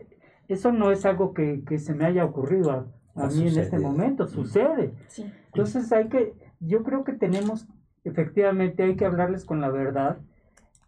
eso 0.48 0.72
no 0.72 0.92
es 0.92 1.06
algo 1.06 1.34
que, 1.34 1.64
que 1.66 1.78
se 1.78 1.94
me 1.94 2.06
haya 2.06 2.26
ocurrido 2.26 2.72
a, 2.72 2.88
a 3.16 3.28
mí 3.28 3.48
en 3.48 3.60
este 3.60 3.78
momento, 3.78 4.26
sucede. 4.26 4.94
Sí. 5.08 5.32
Entonces 5.48 5.92
hay 5.92 6.08
que, 6.08 6.34
yo 6.60 6.84
creo 6.84 7.04
que 7.04 7.14
tenemos, 7.14 7.68
efectivamente 8.04 8.84
hay 8.84 8.96
que 8.96 9.06
hablarles 9.06 9.46
con 9.46 9.62
la 9.62 9.70
verdad, 9.70 10.20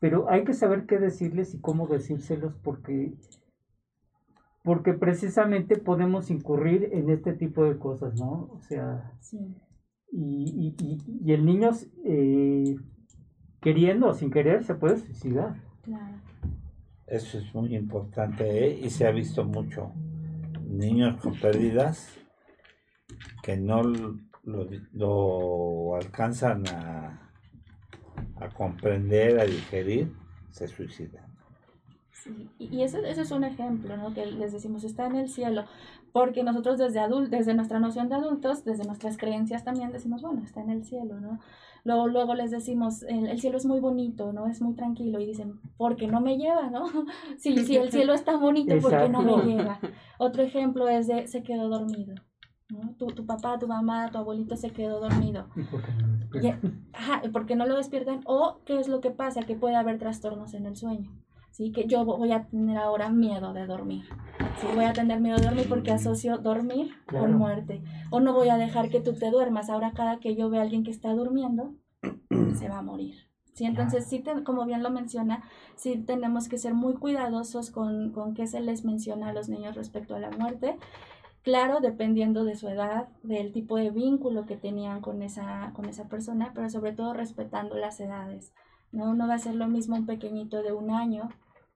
pero 0.03 0.29
hay 0.29 0.43
que 0.43 0.53
saber 0.53 0.85
qué 0.85 0.99
decirles 0.99 1.53
y 1.53 1.61
cómo 1.61 1.87
decírselos 1.87 2.55
porque, 2.61 3.13
porque 4.61 4.91
precisamente 4.91 5.77
podemos 5.77 6.29
incurrir 6.29 6.89
en 6.91 7.09
este 7.09 7.31
tipo 7.31 7.63
de 7.63 7.77
cosas, 7.77 8.13
¿no? 8.19 8.49
O 8.51 8.59
sea, 8.59 9.13
Sí. 9.21 9.37
y, 10.11 10.75
y, 10.77 10.85
y, 10.85 10.97
y 11.25 11.31
el 11.31 11.45
niño 11.45 11.69
eh, 12.03 12.75
queriendo 13.61 14.09
o 14.09 14.13
sin 14.13 14.29
querer 14.29 14.65
se 14.65 14.75
puede 14.75 14.97
suicidar. 14.97 15.55
Claro. 15.83 16.17
Eso 17.07 17.37
es 17.37 17.55
muy 17.55 17.73
importante 17.73 18.43
¿eh? 18.67 18.77
y 18.83 18.89
se 18.89 19.07
ha 19.07 19.11
visto 19.11 19.45
mucho. 19.45 19.93
Niños 20.67 21.15
con 21.21 21.39
pérdidas 21.39 22.09
que 23.41 23.55
no 23.55 23.83
lo, 23.83 24.17
lo 24.91 25.95
alcanzan 25.95 26.67
a, 26.67 27.32
a 28.37 28.49
comprender, 28.49 29.39
a 29.39 29.45
digerir, 29.45 30.11
se 30.51 30.67
suicidan. 30.67 31.33
Sí, 32.11 32.49
y 32.57 32.83
eso, 32.83 32.99
eso 32.99 33.21
es 33.21 33.31
un 33.31 33.43
ejemplo, 33.43 33.97
¿no? 33.97 34.13
Que 34.13 34.25
les 34.25 34.53
decimos, 34.53 34.83
está 34.83 35.07
en 35.07 35.17
el 35.17 35.27
cielo, 35.27 35.65
porque 36.13 36.43
nosotros 36.43 36.77
desde 36.77 36.99
adul 36.99 37.29
desde 37.29 37.53
nuestra 37.53 37.79
noción 37.79 38.07
de 38.07 38.15
adultos, 38.15 38.63
desde 38.63 38.85
nuestras 38.85 39.17
creencias 39.17 39.65
también 39.65 39.91
decimos, 39.91 40.21
bueno, 40.21 40.41
está 40.43 40.61
en 40.61 40.69
el 40.69 40.85
cielo, 40.85 41.19
¿no? 41.19 41.39
Luego, 41.83 42.07
luego 42.07 42.33
les 42.33 42.51
decimos, 42.51 43.03
el, 43.03 43.27
el 43.27 43.41
cielo 43.41 43.57
es 43.57 43.65
muy 43.65 43.81
bonito, 43.81 44.31
¿no? 44.31 44.47
Es 44.47 44.61
muy 44.61 44.73
tranquilo, 44.73 45.19
y 45.19 45.25
dicen, 45.25 45.59
¿por 45.75 45.97
qué 45.97 46.07
no 46.07 46.21
me 46.21 46.37
lleva, 46.37 46.69
no? 46.69 46.85
Si, 47.37 47.57
si 47.65 47.75
el 47.75 47.91
cielo 47.91 48.13
es 48.13 48.23
tan 48.23 48.39
bonito, 48.39 48.77
¿por 48.79 48.97
qué 48.97 49.09
no 49.09 49.21
me 49.21 49.43
lleva? 49.43 49.79
Otro 50.17 50.43
ejemplo 50.43 50.87
es 50.87 51.07
de, 51.07 51.27
se 51.27 51.43
quedó 51.43 51.67
dormido, 51.67 52.15
¿no? 52.73 52.95
Tu, 52.97 53.07
tu 53.07 53.25
papá, 53.25 53.57
tu 53.59 53.67
mamá, 53.67 54.09
tu 54.11 54.17
abuelito 54.17 54.55
se 54.57 54.71
quedó 54.71 54.99
dormido. 54.99 55.47
¿Y 55.55 55.63
por 55.63 55.81
qué 55.85 55.93
no 55.95 56.05
lo 56.07 56.17
despiertan? 56.17 56.59
Y- 56.91 56.95
ajá, 56.95 57.21
porque 57.31 57.55
no 57.55 57.65
lo 57.65 57.75
despiertan 57.77 58.21
o 58.25 58.59
qué 58.65 58.79
es 58.79 58.87
lo 58.87 58.99
que 59.01 59.11
pasa, 59.11 59.41
que 59.43 59.55
puede 59.55 59.75
haber 59.75 59.97
trastornos 59.99 60.53
en 60.53 60.65
el 60.65 60.75
sueño. 60.75 61.11
¿sí? 61.51 61.71
Que 61.71 61.85
yo 61.85 62.03
voy 62.03 62.31
a 62.31 62.45
tener 62.47 62.77
ahora 62.77 63.09
miedo 63.09 63.53
de 63.53 63.67
dormir. 63.67 64.05
¿sí? 64.59 64.67
Voy 64.75 64.85
a 64.85 64.93
tener 64.93 65.19
miedo 65.21 65.37
de 65.37 65.45
dormir 65.45 65.67
porque 65.69 65.91
asocio 65.91 66.39
dormir 66.39 66.91
Claro. 67.05 67.25
con 67.25 67.37
muerte. 67.37 67.83
O 68.09 68.19
no 68.19 68.33
voy 68.33 68.49
a 68.49 68.57
dejar 68.57 68.89
que 68.89 68.99
tú 69.01 69.13
te 69.13 69.29
duermas. 69.29 69.69
Ahora 69.69 69.91
cada 69.93 70.19
que 70.19 70.35
yo 70.35 70.49
vea 70.49 70.61
a 70.61 70.63
alguien 70.63 70.83
que 70.83 70.89
está 70.91 71.13
durmiendo, 71.13 71.75
se 72.55 72.67
va 72.69 72.79
a 72.79 72.81
morir. 72.81 73.15
¿sí? 73.53 73.65
Entonces, 73.65 74.07
sí, 74.07 74.17
te- 74.19 74.43
como 74.43 74.65
bien 74.65 74.81
lo 74.81 74.89
menciona, 74.89 75.43
sí 75.75 75.97
tenemos 75.97 76.49
que 76.49 76.57
ser 76.57 76.73
muy 76.73 76.95
cuidadosos 76.95 77.69
con, 77.69 78.11
con 78.11 78.33
qué 78.33 78.47
se 78.47 78.59
les 78.59 78.83
menciona 78.83 79.29
a 79.29 79.33
los 79.33 79.47
niños 79.47 79.75
respecto 79.75 80.15
a 80.15 80.19
la 80.19 80.31
muerte. 80.31 80.77
Claro, 81.43 81.81
dependiendo 81.81 82.45
de 82.45 82.55
su 82.55 82.69
edad, 82.69 83.09
del 83.21 83.51
tipo 83.51 83.77
de 83.77 83.91
vínculo 83.91 84.45
que 84.45 84.55
tenían 84.55 85.01
con 85.01 85.21
esa, 85.21 85.71
con 85.75 85.85
esa 85.85 86.07
persona, 86.07 86.51
pero 86.55 86.69
sobre 86.69 86.93
todo 86.93 87.13
respetando 87.13 87.75
las 87.75 87.99
edades. 87.99 88.53
¿no? 88.93 89.13
no 89.13 89.27
va 89.27 89.33
a 89.35 89.39
ser 89.39 89.55
lo 89.55 89.67
mismo 89.67 89.95
un 89.95 90.05
pequeñito 90.05 90.61
de 90.63 90.71
un 90.71 90.91
año, 90.91 91.29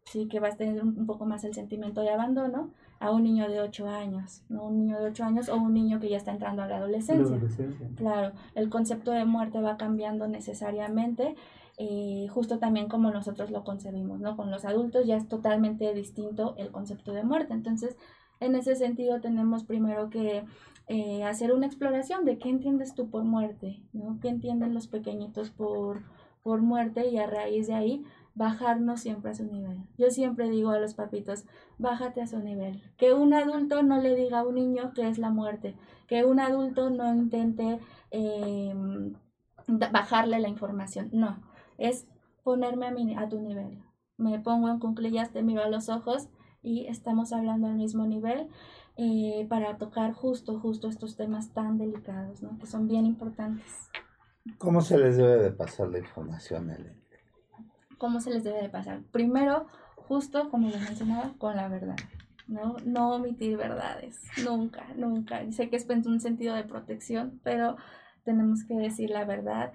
sí, 0.05 0.27
que 0.29 0.39
va 0.39 0.49
a 0.49 0.55
tener 0.55 0.81
un, 0.81 1.05
poco 1.05 1.25
más 1.25 1.43
el 1.43 1.53
sentimiento 1.53 2.01
de 2.01 2.11
abandono, 2.11 2.71
a 2.99 3.11
un 3.11 3.23
niño 3.23 3.47
de 3.49 3.59
8 3.59 3.87
años, 3.89 4.43
¿no? 4.49 4.63
Un 4.65 4.79
niño 4.79 4.99
de 4.99 5.09
8 5.09 5.23
años 5.23 5.49
o 5.49 5.55
un 5.55 5.73
niño 5.73 5.99
que 5.99 6.09
ya 6.09 6.17
está 6.17 6.31
entrando 6.31 6.63
a 6.63 6.67
la 6.67 6.77
La 6.77 6.77
adolescencia. 6.77 7.35
adolescencia. 7.35 7.91
Claro, 7.95 8.31
el 8.55 8.69
concepto 8.69 9.11
de 9.11 9.25
muerte 9.25 9.61
va 9.61 9.77
cambiando 9.77 10.27
necesariamente, 10.27 11.35
eh, 11.77 12.27
justo 12.31 12.57
también 12.57 12.87
como 12.87 13.11
nosotros 13.11 13.51
lo 13.51 13.63
concebimos, 13.63 14.19
¿no? 14.19 14.35
Con 14.35 14.49
los 14.49 14.65
adultos 14.65 15.05
ya 15.05 15.15
es 15.17 15.27
totalmente 15.27 15.93
distinto 15.93 16.55
el 16.57 16.71
concepto 16.71 17.11
de 17.11 17.23
muerte. 17.23 17.53
Entonces, 17.53 17.95
en 18.39 18.55
ese 18.55 18.75
sentido 18.75 19.19
tenemos 19.21 19.63
primero 19.63 20.09
que 20.09 20.45
eh, 20.87 21.23
hacer 21.23 21.51
una 21.53 21.65
exploración 21.65 22.25
de 22.25 22.37
qué 22.37 22.49
entiendes 22.49 22.95
tú 22.95 23.09
por 23.09 23.23
muerte, 23.23 23.81
¿no? 23.93 24.19
¿Qué 24.21 24.29
entienden 24.29 24.73
los 24.73 24.87
pequeñitos 24.87 25.49
por, 25.49 26.03
por 26.43 26.61
muerte? 26.61 27.07
Y 27.09 27.17
a 27.17 27.27
raíz 27.27 27.67
de 27.67 27.73
ahí 27.73 28.05
bajarnos 28.35 29.01
siempre 29.01 29.31
a 29.31 29.35
su 29.35 29.45
nivel. 29.45 29.79
Yo 29.97 30.11
siempre 30.11 30.49
digo 30.49 30.69
a 30.69 30.79
los 30.79 30.93
papitos, 30.93 31.45
bájate 31.77 32.21
a 32.21 32.27
su 32.27 32.39
nivel. 32.39 32.81
Que 32.95 33.13
un 33.13 33.33
adulto 33.33 33.81
no 33.83 33.99
le 33.99 34.15
diga 34.15 34.39
a 34.39 34.47
un 34.47 34.55
niño 34.55 34.93
que 34.93 35.07
es 35.09 35.17
la 35.17 35.31
muerte, 35.31 35.75
que 36.07 36.23
un 36.23 36.39
adulto 36.39 36.89
no 36.89 37.13
intente 37.13 37.79
eh, 38.11 38.73
bajarle 39.67 40.39
la 40.39 40.47
información, 40.47 41.09
no, 41.11 41.37
es 41.77 42.07
ponerme 42.43 42.87
a, 42.87 42.91
mi, 42.91 43.15
a 43.15 43.27
tu 43.27 43.41
nivel. 43.41 43.83
Me 44.17 44.39
pongo 44.39 44.69
en 44.69 44.79
cuclillas, 44.79 45.31
te 45.31 45.43
miro 45.43 45.63
a 45.63 45.69
los 45.69 45.89
ojos 45.89 46.29
y 46.67 46.85
estamos 46.87 47.31
hablando 47.31 47.67
al 47.67 47.75
mismo 47.75 48.05
nivel 48.05 48.49
eh, 48.97 49.45
para 49.49 49.77
tocar 49.77 50.11
justo, 50.11 50.59
justo 50.59 50.89
estos 50.89 51.15
temas 51.15 51.53
tan 51.53 51.77
delicados, 51.77 52.41
¿no? 52.41 52.59
que 52.59 52.65
son 52.65 52.87
bien 52.87 53.05
importantes. 53.05 53.89
¿Cómo 54.57 54.81
se 54.81 54.97
les 54.97 55.15
debe 55.15 55.37
de 55.37 55.51
pasar 55.51 55.87
la 55.89 55.99
información, 55.99 56.69
Elena? 56.69 56.99
¿Cómo 57.97 58.19
se 58.19 58.31
les 58.31 58.43
debe 58.43 58.61
de 58.61 58.69
pasar? 58.69 59.01
Primero, 59.11 59.67
justo 59.95 60.49
como 60.49 60.69
les 60.69 60.81
mencionaba, 60.81 61.33
con 61.37 61.55
la 61.55 61.69
verdad. 61.69 61.95
¿no? 62.47 62.75
no 62.85 63.15
omitir 63.15 63.57
verdades, 63.57 64.21
nunca, 64.43 64.87
nunca. 64.95 65.49
Sé 65.51 65.69
que 65.69 65.77
es 65.77 65.87
un 65.89 66.19
sentido 66.19 66.53
de 66.53 66.63
protección, 66.63 67.39
pero 67.43 67.77
tenemos 68.23 68.65
que 68.65 68.75
decir 68.75 69.09
la 69.09 69.23
verdad. 69.23 69.71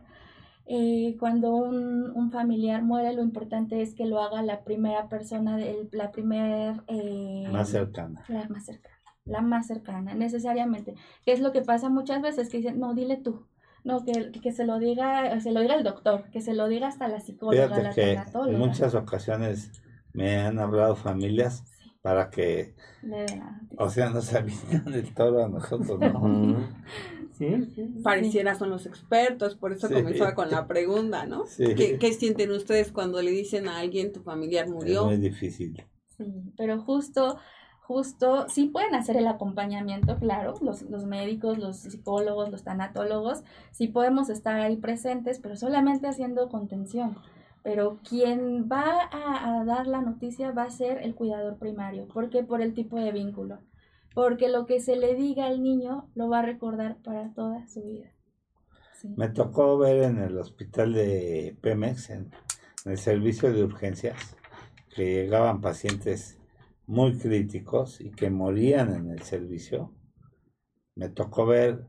Eh, 0.67 1.17
cuando 1.19 1.55
un, 1.55 2.11
un 2.15 2.31
familiar 2.31 2.83
muere, 2.83 3.13
lo 3.13 3.23
importante 3.23 3.83
es 3.83 3.95
que 3.95 4.07
lo 4.07 4.21
haga 4.23 4.43
la 4.43 4.63
primera 4.65 5.09
persona, 5.09 5.57
del- 5.57 5.89
la 5.93 6.11
primera... 6.13 6.85
eh, 6.89 7.49
Más 7.51 7.69
cercana. 7.71 8.23
la 8.29 8.49
más 8.49 8.65
cercana, 8.65 8.97
la 9.25 9.41
más 9.43 9.67
cercana, 9.67 10.15
necesariamente. 10.15 10.95
¿Qué 11.25 11.33
es 11.33 11.41
lo 11.41 11.53
que 11.53 11.63
pasa 11.63 11.89
muchas 11.89 12.23
veces? 12.23 12.49
Que 12.49 12.59
dicen, 12.59 12.79
no, 12.79 12.95
dile 12.95 13.17
tú. 13.17 13.47
No, 13.85 14.05
que, 14.05 14.31
que 14.31 14.53
se 14.53 14.65
lo 14.65 14.79
diga, 14.79 15.41
se 15.41 15.51
lo 15.51 15.61
diga 15.61 15.75
el 15.75 15.83
doctor, 15.83 16.31
que 16.31 16.41
se 16.41 16.55
lo 16.55 16.69
diga 16.69 16.87
hasta 16.87 17.09
la 17.09 17.19
psicóloga, 17.19 17.67
Fíjate 17.67 17.83
la 17.83 17.91
que 17.93 18.51
en 18.53 18.59
muchas 18.59 18.95
ocasiones 18.95 19.73
me 20.13 20.37
han 20.37 20.61
hablado 20.61 20.95
familias 20.95 21.65
Sí, 21.67 21.91
para 22.01 22.31
que, 22.31 22.75
o 23.77 23.91
sea, 23.91 24.11
nos 24.11 24.33
avisan 24.35 24.85
del 24.85 25.13
todo 25.15 25.45
a 25.45 25.49
nosotros, 25.49 25.99
¿no? 25.99 26.57
Pareciera 28.03 28.55
son 28.55 28.71
los 28.71 28.87
expertos, 28.87 29.57
por 29.57 29.73
eso 29.73 29.89
Sí. 29.89 29.95
comenzaba 29.95 30.35
con 30.35 30.51
la 30.51 30.67
pregunta, 30.67 31.27
¿no? 31.27 31.47
Sí. 31.47 31.75
¿Qué, 31.75 31.99
qué 31.99 32.13
sienten 32.13 32.51
ustedes 32.53 32.93
cuando 32.93 33.21
le 33.23 33.31
dicen 33.31 33.69
a 33.69 33.79
alguien 33.79 34.13
tu 34.13 34.21
familiar 34.23 34.67
Es 34.67 34.71
murió? 34.71 35.05
muy 35.07 35.17
difícil. 35.19 35.83
Sí, 36.17 36.53
pero 36.57 36.81
justo, 36.81 37.39
justo, 37.81 38.47
sí 38.49 38.67
pueden 38.67 38.95
hacer 38.95 39.17
el 39.17 39.27
acompañamiento, 39.27 40.19
claro, 40.19 40.55
los, 40.63 40.83
los 40.83 41.05
médicos, 41.07 41.59
los 41.59 41.79
psicólogos, 41.79 42.51
los 42.51 42.63
tanatólogos, 42.65 43.43
sí 43.71 43.89
podemos 43.89 44.29
estar 44.29 44.61
ahí 44.61 44.77
presentes, 44.77 45.41
pero 45.41 45.57
solamente 45.57 46.07
haciendo 46.09 46.49
contención. 46.49 47.17
Pero 47.65 48.01
quien 48.09 48.69
va 48.71 48.85
a, 49.13 49.61
a 49.61 49.65
dar 49.65 49.87
la 49.87 50.01
noticia 50.01 50.51
va 50.51 50.65
a 50.65 50.71
ser 50.71 50.99
el 51.03 51.15
cuidador 51.15 51.59
primario. 51.59 52.09
¿Por 52.09 52.29
qué? 52.29 52.43
Por 52.43 52.61
el 52.61 52.75
tipo 52.75 52.99
de 52.99 53.13
vínculo. 53.13 53.61
Porque 54.15 54.49
lo 54.49 54.67
que 54.67 54.81
se 54.81 54.97
le 54.97 55.15
diga 55.15 55.47
al 55.47 55.63
niño 55.63 56.11
lo 56.15 56.29
va 56.29 56.41
a 56.41 56.43
recordar 56.43 56.99
para 57.03 57.33
toda 57.33 57.67
su 57.69 57.83
vida. 57.83 58.13
Sí. 58.95 59.09
Me 59.17 59.29
tocó 59.29 59.79
ver 59.79 60.03
en 60.05 60.19
el 60.19 60.39
hospital 60.39 60.93
de 60.93 61.57
Pemex, 61.61 62.11
en, 62.11 62.31
en 62.85 62.93
el 62.93 62.99
servicio 62.99 63.53
de 63.53 63.65
urgencias, 63.65 64.37
que 64.95 65.05
llegaban 65.05 65.61
pacientes 65.61 66.39
muy 66.87 67.19
críticos 67.19 68.01
y 68.01 68.11
que 68.11 68.31
morían 68.31 68.95
en 68.95 69.11
el 69.11 69.23
servicio. 69.23 69.93
Me 70.95 71.09
tocó 71.09 71.47
ver, 71.47 71.87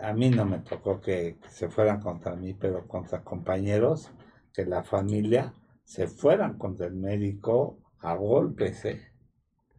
a 0.00 0.12
mí 0.12 0.30
no 0.30 0.44
me 0.44 0.60
tocó 0.60 1.00
que 1.00 1.38
se 1.48 1.68
fueran 1.68 2.00
contra 2.00 2.34
mí, 2.34 2.54
pero 2.54 2.88
contra 2.88 3.22
compañeros, 3.22 4.10
que 4.52 4.64
la 4.64 4.82
familia 4.82 5.52
se 5.84 6.06
fueran 6.06 6.58
contra 6.58 6.86
el 6.86 6.94
médico 6.94 7.78
a 7.98 8.14
golpes, 8.14 8.84
¿eh? 8.86 9.12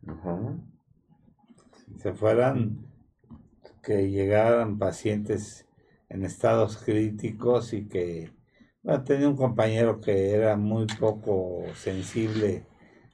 Ajá. 0.08 0.58
Se 1.98 2.14
fueran, 2.14 2.86
que 3.82 4.10
llegaran 4.10 4.80
pacientes 4.80 5.68
en 6.10 6.24
estados 6.24 6.78
críticos 6.78 7.74
y 7.74 7.88
que, 7.88 8.32
bueno, 8.82 9.04
tenía 9.04 9.28
un 9.28 9.36
compañero 9.36 10.00
que 10.00 10.32
era 10.32 10.56
muy 10.58 10.86
poco 11.00 11.64
sensible 11.76 12.66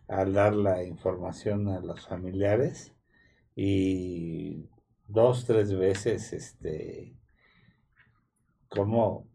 al 0.07 0.33
dar 0.33 0.55
la 0.55 0.83
información 0.83 1.69
a 1.69 1.79
los 1.79 2.07
familiares 2.07 2.93
y 3.55 4.69
dos, 5.07 5.45
tres 5.45 5.73
veces, 5.75 6.33
este, 6.33 7.15
como 8.69 9.27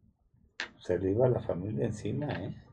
se 0.78 0.98
le 0.98 1.10
iba 1.10 1.26
a 1.26 1.30
la 1.30 1.40
familia 1.40 1.86
encima, 1.86 2.26
¿eh? 2.32 2.63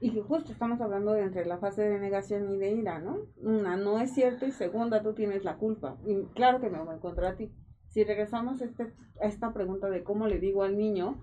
Y 0.00 0.12
que 0.12 0.22
justo 0.22 0.50
estamos 0.50 0.80
hablando 0.80 1.12
de 1.12 1.22
entre 1.22 1.44
la 1.44 1.58
fase 1.58 1.82
de 1.82 2.00
negación 2.00 2.50
y 2.50 2.56
de 2.56 2.72
ira, 2.72 2.98
¿no? 3.00 3.18
Una, 3.42 3.76
no 3.76 4.00
es 4.00 4.14
cierto 4.14 4.46
y 4.46 4.50
segunda, 4.50 5.02
tú 5.02 5.12
tienes 5.12 5.44
la 5.44 5.56
culpa. 5.56 5.98
Y 6.06 6.24
claro 6.34 6.58
que 6.58 6.70
me 6.70 6.82
voy 6.82 6.98
contra 7.00 7.36
ti. 7.36 7.52
Si 7.88 8.02
regresamos 8.02 8.62
a, 8.62 8.64
este, 8.64 8.94
a 9.20 9.26
esta 9.26 9.52
pregunta 9.52 9.90
de 9.90 10.02
cómo 10.02 10.26
le 10.26 10.40
digo 10.40 10.62
al 10.62 10.78
niño, 10.78 11.22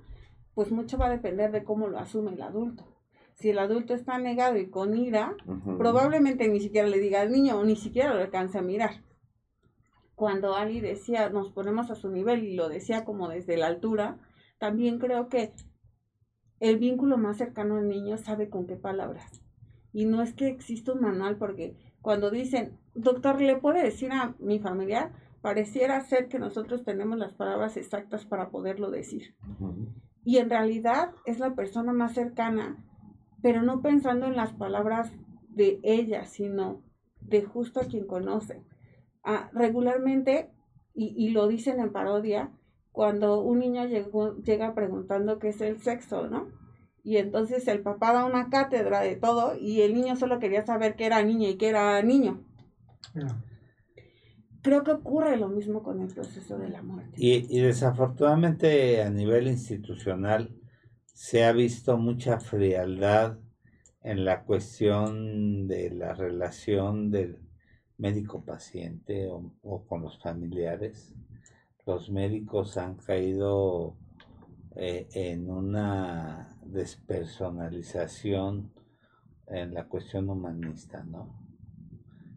pues 0.53 0.71
mucho 0.71 0.97
va 0.97 1.07
a 1.07 1.11
depender 1.11 1.51
de 1.51 1.63
cómo 1.63 1.87
lo 1.87 1.97
asume 1.97 2.33
el 2.33 2.41
adulto. 2.41 2.85
Si 3.33 3.49
el 3.49 3.59
adulto 3.59 3.93
está 3.93 4.17
negado 4.17 4.57
y 4.57 4.69
con 4.69 4.97
ira, 4.97 5.35
probablemente 5.77 6.47
ni 6.47 6.59
siquiera 6.59 6.87
le 6.87 6.99
diga 6.99 7.21
al 7.21 7.31
niño 7.31 7.59
o 7.59 7.63
ni 7.63 7.75
siquiera 7.75 8.13
lo 8.13 8.21
alcance 8.21 8.57
a 8.57 8.63
mirar. 8.63 9.03
Cuando 10.15 10.55
Ali 10.55 10.81
decía, 10.81 11.29
nos 11.29 11.51
ponemos 11.51 11.91
a 11.91 11.95
su 11.95 12.09
nivel 12.09 12.43
y 12.43 12.55
lo 12.55 12.69
decía 12.69 13.05
como 13.05 13.29
desde 13.29 13.55
la 13.55 13.67
altura, 13.67 14.17
también 14.57 14.97
creo 14.97 15.29
que 15.29 15.53
el 16.59 16.77
vínculo 16.77 17.17
más 17.17 17.37
cercano 17.37 17.77
al 17.77 17.87
niño 17.87 18.17
sabe 18.17 18.49
con 18.49 18.67
qué 18.67 18.75
palabras. 18.75 19.41
Y 19.93 20.05
no 20.05 20.21
es 20.21 20.33
que 20.33 20.47
exista 20.47 20.93
un 20.93 21.01
manual, 21.01 21.37
porque 21.37 21.75
cuando 22.01 22.29
dicen, 22.29 22.77
doctor, 22.93 23.41
¿le 23.41 23.57
puede 23.57 23.83
decir 23.83 24.11
a 24.11 24.35
mi 24.39 24.59
familiar? 24.59 25.11
Pareciera 25.41 26.01
ser 26.01 26.27
que 26.27 26.39
nosotros 26.39 26.83
tenemos 26.83 27.17
las 27.17 27.33
palabras 27.33 27.77
exactas 27.77 28.25
para 28.25 28.49
poderlo 28.49 28.91
decir 28.91 29.35
y 30.27 30.39
en 30.39 30.49
realidad 30.49 31.11
es 31.23 31.39
la 31.39 31.55
persona 31.55 31.93
más 31.93 32.13
cercana, 32.13 32.83
pero 33.41 33.61
no 33.61 33.81
pensando 33.81 34.25
en 34.25 34.35
las 34.35 34.51
palabras 34.51 35.09
de 35.47 35.79
ella, 35.83 36.25
sino 36.25 36.83
de 37.21 37.43
justo 37.43 37.79
a 37.79 37.85
quien 37.85 38.05
conoce. 38.05 38.61
Ah, 39.23 39.49
regularmente, 39.53 40.51
y, 40.93 41.13
y 41.15 41.29
lo 41.29 41.47
dicen 41.47 41.79
en 41.79 41.93
parodia, 41.93 42.51
cuando 42.97 43.41
un 43.41 43.59
niño 43.59 43.85
llegó- 43.85 44.35
llega 44.37 44.73
preguntando 44.73 45.37
qué 45.37 45.49
es 45.49 45.61
el 45.61 45.79
sexo, 45.79 46.27
¿no? 46.27 46.47
Y 47.03 47.17
entonces 47.17 47.67
el 47.67 47.81
papá 47.81 48.11
da 48.11 48.25
una 48.25 48.49
cátedra 48.49 49.01
de 49.01 49.15
todo 49.15 49.55
y 49.55 49.81
el 49.81 49.93
niño 49.93 50.15
solo 50.15 50.39
quería 50.39 50.65
saber 50.65 50.95
qué 50.95 51.05
era 51.05 51.21
niña 51.21 51.47
y 51.47 51.57
qué 51.57 51.69
era 51.69 52.01
niño. 52.01 52.43
Creo 54.63 54.83
que 54.83 54.93
ocurre 54.93 55.37
lo 55.37 55.47
mismo 55.47 55.83
con 55.83 56.01
el 56.01 56.07
proceso 56.07 56.57
de 56.57 56.69
la 56.69 56.81
muerte. 56.81 57.11
Y, 57.17 57.45
y 57.55 57.61
desafortunadamente 57.61 59.03
a 59.03 59.11
nivel 59.11 59.47
institucional 59.47 60.59
se 61.05 61.45
ha 61.45 61.51
visto 61.51 61.99
mucha 61.99 62.39
frialdad 62.39 63.37
en 64.01 64.25
la 64.25 64.43
cuestión 64.43 65.67
de 65.67 65.91
la 65.91 66.15
relación 66.15 67.11
del 67.11 67.37
médico-paciente 67.99 69.27
o, 69.27 69.53
o 69.61 69.85
con 69.85 70.01
los 70.01 70.19
familiares. 70.19 71.13
Los 71.87 72.09
médicos 72.09 72.77
han 72.77 72.95
caído 72.95 73.95
eh, 74.75 75.07
en 75.13 75.49
una 75.49 76.57
despersonalización 76.65 78.73
en 79.47 79.73
la 79.73 79.85
cuestión 79.85 80.29
humanista, 80.29 81.05
¿no? 81.05 81.39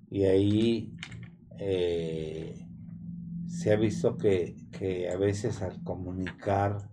Y 0.08 0.22
ahí 0.22 0.94
eh, 1.58 2.64
se 3.48 3.72
ha 3.72 3.76
visto 3.76 4.16
que, 4.16 4.54
que 4.70 5.10
a 5.10 5.16
veces 5.16 5.62
al 5.62 5.82
comunicar 5.82 6.88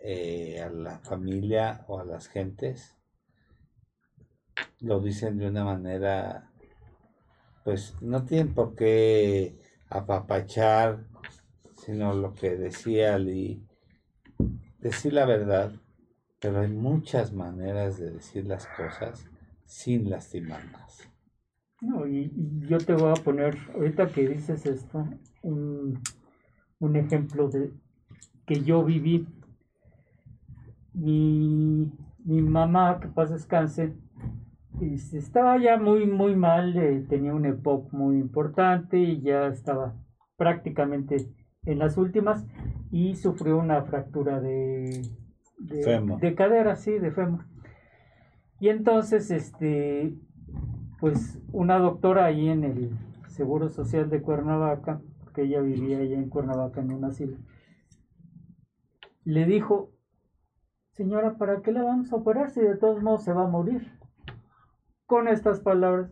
eh, 0.00 0.60
a 0.60 0.70
la 0.70 0.98
familia 0.98 1.84
o 1.86 2.00
a 2.00 2.04
las 2.04 2.26
gentes, 2.26 2.96
lo 4.80 4.98
dicen 4.98 5.38
de 5.38 5.46
una 5.46 5.64
manera, 5.64 6.50
pues 7.62 7.94
no 8.02 8.24
tienen 8.24 8.52
por 8.52 8.74
qué 8.74 9.60
apapachar, 9.88 11.06
sino 11.88 12.12
lo 12.12 12.34
que 12.34 12.54
decía 12.54 13.14
Ali, 13.14 13.66
decir 14.78 15.14
la 15.14 15.24
verdad, 15.24 15.72
pero 16.38 16.60
hay 16.60 16.68
muchas 16.68 17.32
maneras 17.32 17.98
de 17.98 18.10
decir 18.10 18.44
las 18.44 18.66
cosas 18.66 19.26
sin 19.64 20.10
lastimarlas. 20.10 21.10
No, 21.80 22.06
y, 22.06 22.30
y 22.36 22.66
yo 22.68 22.76
te 22.76 22.92
voy 22.92 23.10
a 23.10 23.24
poner, 23.24 23.56
ahorita 23.74 24.08
que 24.08 24.28
dices 24.28 24.66
esto, 24.66 25.08
un, 25.40 25.98
un 26.78 26.96
ejemplo 26.96 27.48
de 27.48 27.72
que 28.44 28.60
yo 28.60 28.84
viví. 28.84 29.26
Mi, 30.92 31.90
mi 32.22 32.42
mamá, 32.42 33.00
que 33.00 33.08
paz 33.08 33.30
descanse, 33.30 33.94
este, 34.82 35.16
estaba 35.16 35.56
ya 35.56 35.78
muy, 35.78 36.06
muy 36.06 36.36
mal, 36.36 36.76
eh, 36.76 37.06
tenía 37.08 37.32
un 37.32 37.46
EPOC 37.46 37.94
muy 37.94 38.18
importante 38.18 38.98
y 38.98 39.22
ya 39.22 39.46
estaba 39.46 39.94
prácticamente 40.36 41.37
en 41.68 41.78
las 41.78 41.98
últimas 41.98 42.46
y 42.90 43.14
sufrió 43.16 43.58
una 43.58 43.82
fractura 43.82 44.40
de, 44.40 45.02
de, 45.58 45.82
Fémur. 45.82 46.18
de 46.18 46.34
cadera, 46.34 46.76
sí, 46.76 46.92
de 46.98 47.10
fémur. 47.10 47.44
Y 48.58 48.70
entonces, 48.70 49.30
este, 49.30 50.16
pues 50.98 51.38
una 51.52 51.78
doctora 51.78 52.24
ahí 52.24 52.48
en 52.48 52.64
el 52.64 52.90
Seguro 53.26 53.68
Social 53.68 54.08
de 54.08 54.22
Cuernavaca, 54.22 55.02
que 55.34 55.42
ella 55.42 55.60
vivía 55.60 55.98
allá 55.98 56.16
en 56.16 56.30
Cuernavaca 56.30 56.80
en 56.80 56.90
un 56.90 57.04
asilo, 57.04 57.36
le 59.24 59.44
dijo, 59.44 59.92
señora, 60.92 61.36
¿para 61.36 61.60
qué 61.60 61.70
la 61.70 61.82
vamos 61.82 62.10
a 62.12 62.16
operar 62.16 62.50
si 62.50 62.62
de 62.62 62.78
todos 62.78 63.02
modos 63.02 63.24
se 63.24 63.34
va 63.34 63.44
a 63.44 63.48
morir? 63.48 63.92
Con 65.04 65.28
estas 65.28 65.60
palabras. 65.60 66.10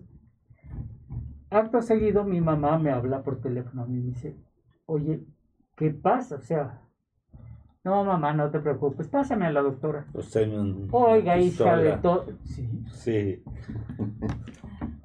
Acto 1.49 1.81
seguido 1.81 2.25
mi 2.25 2.43
mamá 2.43 2.79
me 2.79 2.91
habla 2.91 3.23
por 3.23 3.41
teléfono 3.41 3.83
a 3.83 3.87
mí 3.87 3.99
y 3.99 4.03
me 4.03 4.09
dice, 4.09 4.37
oye, 4.85 5.25
¿qué 5.77 5.91
pasa? 5.91 6.37
O 6.37 6.41
sea, 6.41 6.81
no 7.85 8.05
mamá, 8.05 8.33
no 8.33 8.51
te 8.51 8.59
preocupes, 8.59 9.07
pásame 9.09 9.47
a 9.47 9.53
la 9.53 9.63
doctora. 9.63 10.07
Usted 10.13 10.49
me 10.49 10.59
un- 10.59 10.89
Oiga, 10.91 11.35
una 11.35 11.43
hija 11.43 11.77
de 11.77 11.93
todo. 11.99 12.27
Sí, 12.45 12.69
Sí, 12.93 13.43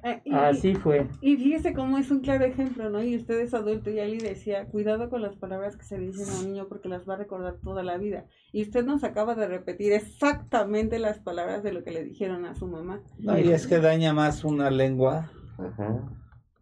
Eh, 0.04 0.20
y- 0.24 0.34
así 0.34 0.74
fue. 0.74 1.06
Y 1.20 1.36
fíjese 1.36 1.72
cómo 1.74 1.96
es 1.96 2.10
un 2.10 2.18
claro 2.20 2.44
ejemplo, 2.44 2.90
¿no? 2.90 3.00
Y 3.04 3.14
usted 3.14 3.38
es 3.38 3.54
adulto 3.54 3.88
y 3.88 4.00
Ali 4.00 4.18
decía, 4.18 4.66
cuidado 4.66 5.08
con 5.08 5.22
las 5.22 5.36
palabras 5.36 5.76
que 5.76 5.84
se 5.84 5.96
dicen 5.96 6.28
a 6.28 6.40
un 6.40 6.46
niño 6.52 6.66
porque 6.68 6.88
las 6.88 7.08
va 7.08 7.14
a 7.14 7.18
recordar 7.18 7.58
toda 7.62 7.84
la 7.84 7.98
vida. 7.98 8.24
Y 8.50 8.62
usted 8.62 8.84
nos 8.84 9.04
acaba 9.04 9.36
de 9.36 9.46
repetir 9.46 9.92
exactamente 9.92 10.98
las 10.98 11.20
palabras 11.20 11.62
de 11.62 11.72
lo 11.72 11.84
que 11.84 11.92
le 11.92 12.02
dijeron 12.02 12.46
a 12.46 12.54
su 12.56 12.66
mamá. 12.66 13.00
No, 13.20 13.38
y 13.38 13.52
es 13.52 13.68
que 13.68 13.78
daña 13.78 14.12
más 14.12 14.42
una 14.44 14.70
lengua 14.72 15.30
Ajá. 15.56 16.00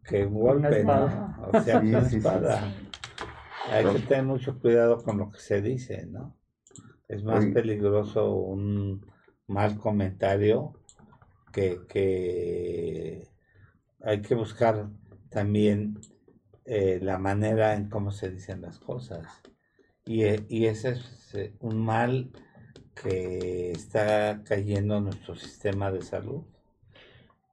que 0.05 0.27
un 0.27 0.35
golpe. 0.39 0.85
¿no? 0.85 1.35
O 1.51 1.61
sea, 1.63 1.81
Sí, 1.81 1.87
una 1.89 2.03
sí, 2.05 2.11
sí, 2.11 2.17
espada. 2.19 2.61
Hay 3.71 3.85
que 3.85 4.01
tener 4.01 4.25
mucho 4.25 4.59
cuidado 4.59 5.03
con 5.03 5.19
lo 5.19 5.31
que 5.31 5.39
se 5.39 5.63
dice, 5.63 6.07
¿no? 6.07 6.37
Es 7.09 7.25
más 7.25 7.45
Oye. 7.45 7.53
peligroso 7.53 8.35
un 8.35 9.05
mal 9.47 9.79
comentario 9.79 10.75
que, 11.53 11.81
que 11.89 13.29
hay 14.03 14.23
que 14.23 14.35
buscar 14.35 14.89
también 15.29 15.99
eh, 16.65 17.01
la 17.03 17.19
manera 17.19 17.75
en 17.75 17.89
cómo 17.89 18.13
se 18.13 18.31
dicen 18.31 18.63
las 18.63 18.79
cosas. 18.79 19.27
Y, 20.07 20.25
eh, 20.25 20.45
y 20.49 20.67
ese 20.67 20.91
es 20.91 21.35
eh, 21.35 21.53
un 21.61 21.85
mal 21.85 22.31
que 22.95 23.73
está 23.73 24.43
cayendo 24.45 24.97
en 24.97 25.05
nuestro 25.05 25.35
sistema 25.35 25.91
de 25.91 26.03
salud. 26.03 26.43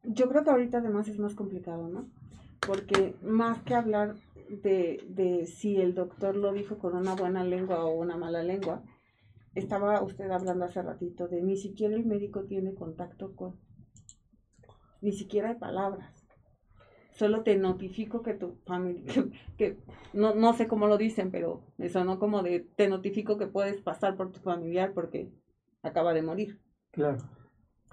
Yo 0.04 0.30
creo 0.30 0.44
que 0.44 0.50
ahorita 0.50 0.78
además 0.80 1.08
es 1.08 1.20
más 1.20 1.36
complicado, 1.36 1.88
¿no? 1.90 2.06
Porque 2.66 3.16
más 3.22 3.62
que 3.64 3.76
hablar 3.76 4.16
de, 4.50 5.04
de 5.08 5.46
si 5.46 5.78
el 5.78 5.94
doctor 5.94 6.36
lo 6.36 6.54
dijo 6.54 6.78
con 6.78 6.96
una 6.96 7.16
buena 7.16 7.44
lengua 7.44 7.86
o 7.86 7.96
una 7.96 8.18
mala 8.18 8.44
lengua, 8.44 8.84
estaba 9.56 10.02
usted 10.04 10.30
hablando 10.30 10.66
hace 10.66 10.82
ratito 10.82 11.28
de 11.28 11.42
ni 11.42 11.58
siquiera 11.58 11.96
el 11.96 12.06
médico 12.06 12.44
tiene 12.44 12.76
contacto 12.76 13.36
con, 13.36 13.56
ni 15.02 15.12
siquiera 15.12 15.50
hay 15.50 15.56
palabras. 15.56 16.14
Solo 17.12 17.42
te 17.42 17.58
notifico 17.58 18.22
que 18.22 18.36
tu 18.36 18.58
familia, 18.66 19.06
que, 19.58 19.78
no, 20.14 20.36
no 20.36 20.54
sé 20.54 20.68
cómo 20.68 20.88
lo 20.88 20.98
dicen, 20.98 21.32
pero 21.32 21.64
me 21.78 21.90
sonó 21.90 22.20
como 22.20 22.44
de 22.44 22.60
te 22.76 22.88
notifico 22.88 23.38
que 23.38 23.48
puedes 23.48 23.82
pasar 23.82 24.16
por 24.16 24.32
tu 24.32 24.40
familiar 24.40 24.94
porque 24.94 25.32
acaba 25.82 26.14
de 26.14 26.22
morir. 26.22 26.60
Claro. 26.92 27.18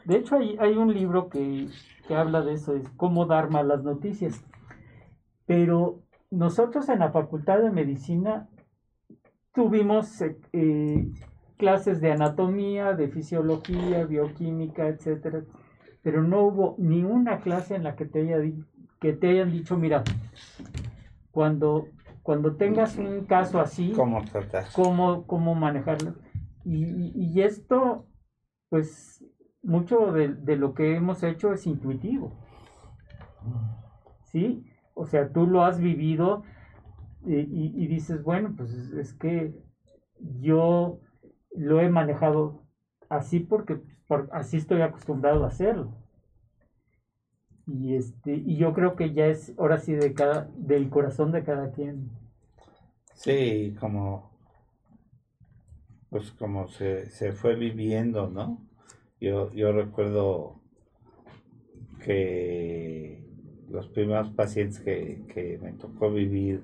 De 0.04 0.16
hecho, 0.16 0.36
hay, 0.36 0.56
hay 0.58 0.74
un 0.74 0.92
libro 0.92 1.30
que, 1.30 1.68
que 2.06 2.14
habla 2.14 2.42
de 2.42 2.52
eso, 2.52 2.76
es 2.76 2.86
cómo 2.90 3.24
dar 3.24 3.50
malas 3.50 3.82
noticias. 3.82 4.44
Pero 5.46 6.03
nosotros 6.36 6.88
en 6.88 6.98
la 7.00 7.10
Facultad 7.10 7.60
de 7.60 7.70
Medicina 7.70 8.48
tuvimos 9.52 10.20
eh, 10.52 11.08
clases 11.56 12.00
de 12.00 12.12
anatomía, 12.12 12.94
de 12.94 13.08
fisiología, 13.08 14.04
bioquímica, 14.04 14.88
etcétera, 14.88 15.44
pero 16.02 16.22
no 16.22 16.42
hubo 16.42 16.74
ni 16.78 17.04
una 17.04 17.40
clase 17.40 17.74
en 17.76 17.84
la 17.84 17.94
que 17.96 18.04
te, 18.06 18.20
haya 18.20 18.38
di- 18.38 18.64
que 19.00 19.12
te 19.12 19.28
hayan 19.30 19.50
dicho, 19.52 19.76
mira, 19.76 20.02
cuando, 21.30 21.88
cuando 22.22 22.56
tengas 22.56 22.96
un 22.98 23.24
caso 23.26 23.60
así, 23.60 23.92
¿Cómo 23.94 24.22
tratar? 24.24 24.64
cómo, 24.74 25.26
cómo 25.26 25.54
manejarlo. 25.54 26.14
Y 26.64 27.40
esto, 27.42 28.06
pues, 28.70 29.24
mucho 29.62 30.12
de, 30.12 30.28
de 30.28 30.56
lo 30.56 30.74
que 30.74 30.96
hemos 30.96 31.22
hecho 31.22 31.52
es 31.52 31.66
intuitivo. 31.66 32.32
¿Sí? 34.24 34.64
O 34.94 35.06
sea, 35.06 35.32
tú 35.32 35.46
lo 35.46 35.64
has 35.64 35.80
vivido 35.80 36.44
y, 37.26 37.86
dices, 37.86 38.22
bueno, 38.22 38.54
pues 38.56 38.72
es, 38.72 39.12
que 39.14 39.54
yo 40.20 41.00
lo 41.52 41.80
he 41.80 41.88
manejado 41.88 42.62
así 43.08 43.40
porque 43.40 43.80
pues, 44.06 44.28
así 44.32 44.58
estoy 44.58 44.82
acostumbrado 44.82 45.44
a 45.44 45.48
hacerlo. 45.48 45.94
Y 47.66 47.94
este, 47.94 48.34
y 48.34 48.56
yo 48.56 48.72
creo 48.74 48.94
que 48.94 49.12
ya 49.14 49.26
es 49.26 49.54
ahora 49.58 49.78
sí 49.78 49.94
de 49.94 50.12
cada, 50.12 50.50
del 50.56 50.90
corazón 50.90 51.32
de 51.32 51.44
cada 51.44 51.72
quien. 51.72 52.10
Sí, 53.14 53.74
como 53.80 54.34
pues 56.14 56.30
como 56.30 56.68
se, 56.68 57.10
se 57.10 57.32
fue 57.32 57.56
viviendo, 57.56 58.30
¿no? 58.30 58.64
Yo, 59.20 59.52
yo 59.52 59.72
recuerdo 59.72 60.60
que 62.04 63.03
los 63.68 63.88
primeros 63.88 64.30
pacientes 64.30 64.80
que, 64.80 65.22
que 65.32 65.58
me 65.62 65.72
tocó 65.72 66.12
vivir 66.12 66.62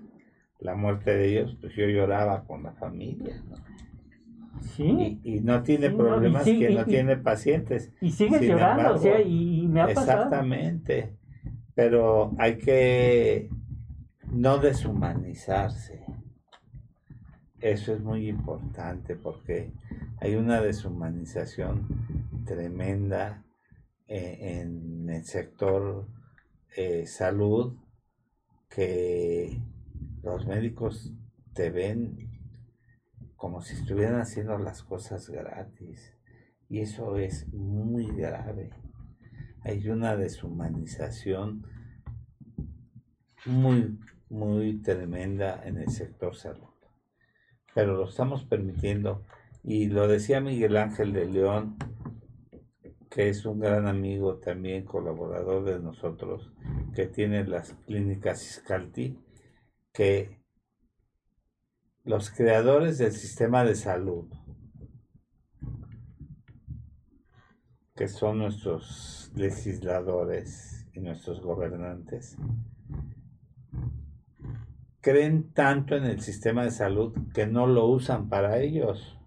la 0.59 0.74
muerte 0.74 1.14
de 1.14 1.28
ellos, 1.30 1.57
pues 1.61 1.74
yo 1.74 1.86
lloraba 1.86 2.44
con 2.44 2.62
la 2.62 2.72
familia, 2.72 3.42
¿no? 3.48 3.57
Sí. 4.61 5.18
Y, 5.24 5.36
y 5.36 5.40
no 5.40 5.62
tiene 5.62 5.88
Sí, 5.88 5.94
no, 5.94 6.03
y 6.05 6.07
problemas 6.09 6.44
sí, 6.44 6.59
que 6.59 6.70
y- 6.70 6.74
no 6.74 6.84
tiene 6.84 7.16
pacientes. 7.16 7.92
Y 8.01 8.11
sigues 8.11 8.40
Sin 8.40 8.51
llorando, 8.51 8.80
embargo, 8.82 8.98
o 8.98 9.03
sea, 9.03 9.20
y, 9.22 9.66
me 9.68 9.80
ha 9.80 9.86
pasado. 9.86 10.24
Exactamente. 10.24 11.16
Pero 11.74 12.32
hay 12.38 12.59
que 12.59 13.48
no 14.30 14.59
deshumanizarse. 14.59 16.05
Eso 17.61 17.94
es 17.94 18.01
muy 18.01 18.28
importante 18.28 19.16
porque 19.16 19.72
hay 20.18 20.34
una 20.34 20.61
deshumanización 20.61 21.86
tremenda 22.44 23.44
eh, 24.09 24.61
en 24.62 25.09
el 25.09 25.24
sector 25.24 26.07
eh, 26.77 27.07
salud 27.07 27.77
que 28.68 29.61
los 30.23 30.47
médicos 30.47 31.12
te 31.53 31.71
ven 31.71 32.31
como 33.37 33.62
si 33.62 33.75
estuvieran 33.75 34.21
haciendo 34.21 34.59
las 34.59 34.83
cosas 34.83 35.29
gratis. 35.31 36.14
Y 36.68 36.81
eso 36.81 37.16
es 37.16 37.53
muy 37.53 38.07
grave. 38.07 38.71
Hay 39.62 39.89
una 39.89 40.16
deshumanización 40.16 41.66
muy, 43.47 43.99
muy 44.29 44.81
tremenda 44.83 45.62
en 45.64 45.79
el 45.79 45.89
sector 45.89 46.37
salud. 46.37 46.68
Pero 47.75 47.97
lo 47.97 48.09
estamos 48.09 48.45
permitiendo. 48.45 49.25
Y 49.62 49.89
lo 49.89 50.07
decía 50.07 50.41
Miguel 50.41 50.77
Ángel 50.77 51.12
de 51.12 51.27
León, 51.27 51.77
que 53.11 53.29
es 53.29 53.45
un 53.45 53.59
gran 53.59 53.89
amigo 53.89 54.37
también, 54.37 54.85
colaborador 54.85 55.65
de 55.65 55.81
nosotros, 55.81 56.53
que 56.95 57.07
tiene 57.07 57.45
las 57.45 57.75
clínicas 57.87 58.43
Iscalti, 58.47 59.19
que 59.93 60.41
los 62.05 62.31
creadores 62.31 62.99
del 62.99 63.13
sistema 63.13 63.65
de 63.65 63.75
salud, 63.75 64.27
que 67.97 68.07
son 68.07 68.39
nuestros 68.39 69.33
legisladores 69.35 70.87
y 70.95 71.01
nuestros 71.01 71.41
gobernantes, 71.41 72.39
creen 75.01 75.53
tanto 75.53 75.97
en 75.97 76.05
el 76.05 76.21
sistema 76.21 76.63
de 76.63 76.71
salud 76.71 77.13
que 77.35 77.47
no 77.47 77.67
lo 77.67 77.87
usan 77.87 78.29
para 78.29 78.61
ellos. 78.61 79.20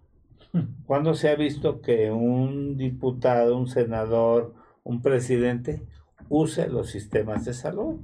¿Cuándo 0.86 1.14
se 1.14 1.28
ha 1.30 1.34
visto 1.34 1.80
que 1.80 2.10
un 2.12 2.76
diputado, 2.76 3.56
un 3.56 3.66
senador, 3.66 4.54
un 4.84 5.02
presidente 5.02 5.86
use 6.28 6.68
los 6.68 6.90
sistemas 6.90 7.44
de 7.44 7.54
salud? 7.54 8.00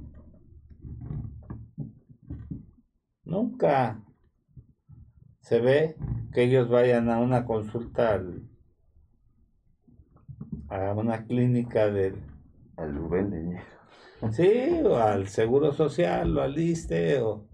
Nunca. 3.23 4.03
Se 5.39 5.59
ve 5.59 5.95
que 6.33 6.43
ellos 6.43 6.69
vayan 6.69 7.09
a 7.09 7.19
una 7.19 7.45
consulta 7.45 8.13
al- 8.15 8.43
a 10.69 10.93
una 10.93 11.25
clínica 11.25 11.89
del 11.89 12.15
Al 12.77 12.95
Rubén 12.95 13.59
sí 14.31 14.81
o 14.85 14.97
al 14.97 15.27
seguro 15.27 15.73
social 15.73 16.37
o 16.37 16.41
al 16.41 16.57
ISTE 16.57 17.19
o 17.21 17.47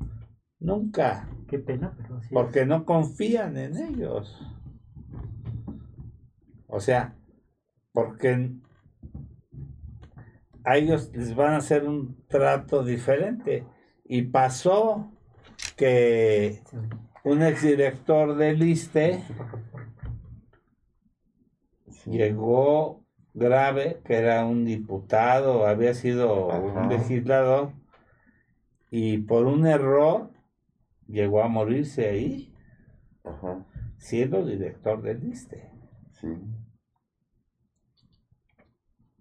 nunca. 0.59 1.29
Qué 1.47 1.59
pena, 1.59 1.95
pero 1.97 2.21
sí. 2.21 2.29
porque 2.33 2.65
no 2.65 2.85
confían 2.85 3.57
en 3.57 3.77
ellos 3.77 4.37
o 6.67 6.79
sea 6.79 7.15
porque 7.91 8.51
a 10.63 10.77
ellos 10.77 11.11
les 11.13 11.35
van 11.35 11.53
a 11.53 11.57
hacer 11.57 11.87
un 11.87 12.25
trato 12.27 12.83
diferente 12.83 13.65
y 14.03 14.23
pasó 14.23 15.11
que 15.75 16.61
un 17.23 17.41
exdirector 17.41 18.35
del 18.35 18.61
ISTE 18.63 19.23
Sí. 21.89 22.11
llegó 22.11 23.03
grave, 23.33 24.01
que 24.05 24.15
era 24.15 24.45
un 24.45 24.65
diputado, 24.65 25.65
había 25.67 25.93
sido 25.93 26.47
un 26.47 26.89
legislador, 26.89 27.71
y 28.89 29.17
por 29.19 29.45
un 29.45 29.65
error 29.67 30.31
llegó 31.07 31.43
a 31.43 31.47
morirse 31.47 32.07
ahí, 32.07 32.53
Ajá, 33.23 33.65
siendo 33.97 34.45
director 34.45 35.01
del 35.01 35.23
ISTE. 35.25 35.69
sí. 36.13 36.27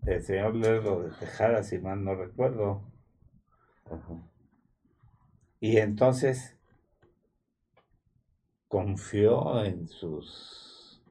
El 0.07 0.23
señor 0.23 0.55
Lerdo 0.55 1.03
de 1.03 1.11
Tejada, 1.11 1.63
si 1.63 1.77
mal 1.79 2.03
no 2.03 2.15
recuerdo. 2.15 2.81
Ajá. 3.91 4.17
Y 5.61 5.77
entonces 5.77 6.57
confió 8.69 9.65
en 9.65 9.89
sus 9.89 11.03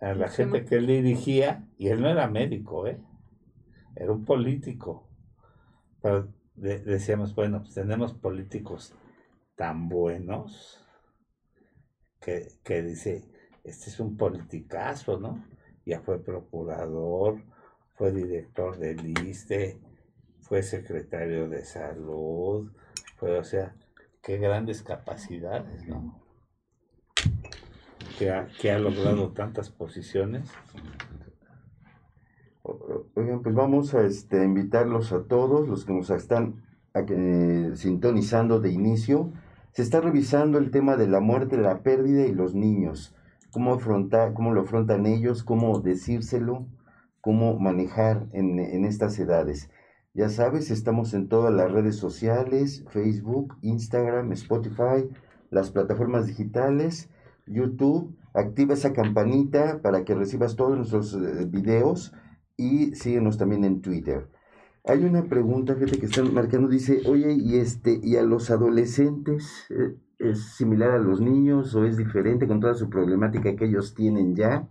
a 0.00 0.12
la 0.14 0.28
gente 0.28 0.64
que 0.64 0.74
él 0.76 0.86
dirigía, 0.88 1.68
y 1.78 1.88
él 1.88 2.00
no 2.00 2.08
era 2.08 2.26
médico, 2.28 2.86
¿eh? 2.88 2.98
era 3.96 4.12
un 4.12 4.24
político. 4.24 5.08
Pero 6.02 6.28
de- 6.56 6.80
decíamos, 6.80 7.34
bueno, 7.34 7.60
pues 7.62 7.74
tenemos 7.74 8.14
políticos 8.14 8.94
tan 9.56 9.88
buenos 9.88 10.84
que, 12.20 12.48
que 12.64 12.82
dice, 12.82 13.24
este 13.64 13.90
es 13.90 14.00
un 14.00 14.16
politicazo, 14.16 15.18
¿no? 15.18 15.44
Ya 15.84 16.00
fue 16.00 16.22
procurador, 16.22 17.42
fue 17.98 18.12
director 18.12 18.78
del 18.78 19.18
ISTE, 19.26 19.80
fue 20.40 20.62
secretario 20.62 21.48
de 21.48 21.64
salud, 21.64 22.70
fue, 23.16 23.36
o 23.36 23.42
sea, 23.42 23.74
qué 24.22 24.38
grandes 24.38 24.84
capacidades, 24.84 25.86
¿no? 25.88 26.22
Que 28.16 28.30
ha, 28.30 28.46
que 28.60 28.70
ha 28.70 28.78
logrado 28.78 29.32
tantas 29.32 29.70
posiciones. 29.70 30.48
Oigan, 33.16 33.42
pues 33.42 33.54
vamos 33.54 33.94
a 33.94 34.02
este, 34.02 34.44
invitarlos 34.44 35.12
a 35.12 35.24
todos 35.24 35.68
los 35.68 35.84
que 35.84 35.92
nos 35.92 36.10
están 36.10 36.62
que- 37.06 37.72
sintonizando 37.74 38.60
de 38.60 38.70
inicio. 38.70 39.32
Se 39.72 39.82
está 39.82 40.00
revisando 40.00 40.58
el 40.58 40.70
tema 40.70 40.96
de 40.96 41.08
la 41.08 41.18
muerte, 41.18 41.56
la 41.56 41.82
pérdida 41.82 42.26
y 42.26 42.32
los 42.32 42.54
niños. 42.54 43.14
Cómo 43.50 43.74
afrontar, 43.74 44.34
cómo 44.34 44.52
lo 44.52 44.60
afrontan 44.62 45.06
ellos, 45.06 45.42
cómo 45.42 45.80
decírselo, 45.80 46.66
cómo 47.20 47.58
manejar 47.58 48.28
en, 48.32 48.58
en 48.58 48.84
estas 48.84 49.18
edades. 49.18 49.70
Ya 50.14 50.28
sabes, 50.28 50.70
estamos 50.70 51.14
en 51.14 51.28
todas 51.28 51.52
las 51.54 51.70
redes 51.70 51.96
sociales, 51.96 52.84
Facebook, 52.88 53.56
Instagram, 53.62 54.32
Spotify, 54.32 55.08
las 55.50 55.70
plataformas 55.70 56.26
digitales, 56.26 57.08
YouTube. 57.46 58.16
Activa 58.34 58.74
esa 58.74 58.92
campanita 58.92 59.80
para 59.82 60.04
que 60.04 60.14
recibas 60.14 60.56
todos 60.56 60.76
nuestros 60.76 61.14
eh, 61.14 61.46
videos 61.46 62.12
y 62.56 62.94
síguenos 62.94 63.38
también 63.38 63.64
en 63.64 63.80
Twitter. 63.80 64.28
Hay 64.84 65.04
una 65.04 65.24
pregunta, 65.24 65.74
fíjate 65.74 65.98
que 65.98 66.06
están 66.06 66.32
marcando, 66.32 66.68
dice, 66.68 67.02
oye, 67.06 67.32
¿y 67.32 67.56
este, 67.56 68.00
y 68.02 68.16
a 68.16 68.22
los 68.22 68.50
adolescentes 68.50 69.66
eh, 69.70 69.96
es 70.18 70.56
similar 70.56 70.90
a 70.90 70.98
los 70.98 71.20
niños 71.20 71.74
o 71.74 71.84
es 71.84 71.96
diferente 71.96 72.46
con 72.46 72.60
toda 72.60 72.74
su 72.74 72.88
problemática 72.88 73.54
que 73.54 73.66
ellos 73.66 73.94
tienen 73.94 74.34
ya? 74.34 74.68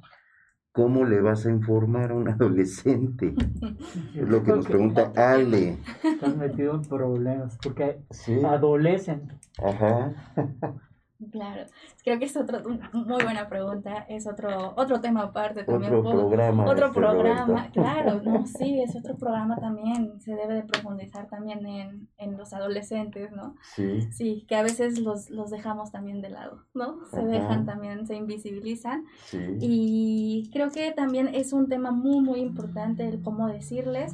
¿Cómo 0.78 1.06
le 1.06 1.22
vas 1.22 1.44
a 1.48 1.50
informar 1.50 2.12
a 2.12 2.14
un 2.14 2.30
adolescente? 2.36 3.34
Es 4.16 4.30
lo 4.30 4.44
que 4.44 4.52
nos 4.52 4.68
pregunta 4.68 5.12
Ale. 5.16 5.78
Están 6.04 6.38
metidos 6.38 6.84
en 6.84 6.90
problemas 6.90 7.58
porque 7.64 7.98
Sí, 8.12 8.40
adolecen. 8.46 9.28
ajá. 9.58 10.14
Claro, 11.32 11.66
creo 12.04 12.20
que 12.20 12.26
es 12.26 12.38
otro, 12.38 12.62
una 12.68 12.92
muy 12.94 13.24
buena 13.24 13.50
pregunta, 13.50 14.06
es 14.08 14.28
otro, 14.28 14.74
otro 14.78 15.02
tema 15.02 15.24
aparte 15.24 15.64
también. 15.64 15.92
Otro 15.96 16.04
puedo- 16.04 16.28
programa. 16.28 16.66
Otro 16.66 16.88
este, 16.88 17.00
programa, 17.00 17.70
claro, 17.72 18.22
no, 18.24 18.46
sí, 18.46 18.82
es 18.82 18.96
otro 18.96 19.16
programa 19.18 19.56
también, 19.58 20.22
se 20.22 20.36
debe 20.36 20.54
de 20.54 20.62
profundizar 20.64 21.28
también 21.28 21.66
en, 21.66 22.08
en 22.20 22.38
los 22.38 22.54
adolescentes, 22.54 23.32
¿no? 23.32 23.56
Sí, 23.76 24.02
Sí, 24.12 24.46
que 24.48 24.56
a 24.56 24.62
veces 24.62 25.00
los, 25.00 25.32
los 25.32 25.50
dejamos 25.50 25.92
también 25.92 26.22
de 26.22 26.30
lado, 26.30 26.64
¿no? 26.76 27.00
Se 27.10 27.18
Ajá. 27.18 27.28
dejan 27.28 27.66
también, 27.66 28.06
se 28.06 28.16
invisibilizan. 28.16 29.06
sí. 29.26 29.40
Y 29.60 30.50
creo 30.54 30.70
que 30.70 30.92
también 30.92 31.30
es 31.34 31.52
un 31.52 31.68
tema 31.68 31.90
muy, 31.92 32.22
muy 32.22 32.42
importante 32.42 33.08
el 33.08 33.24
cómo 33.24 33.48
decirles. 33.48 34.14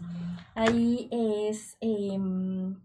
Ahí 0.55 1.09
es, 1.11 1.77
em, 1.81 2.77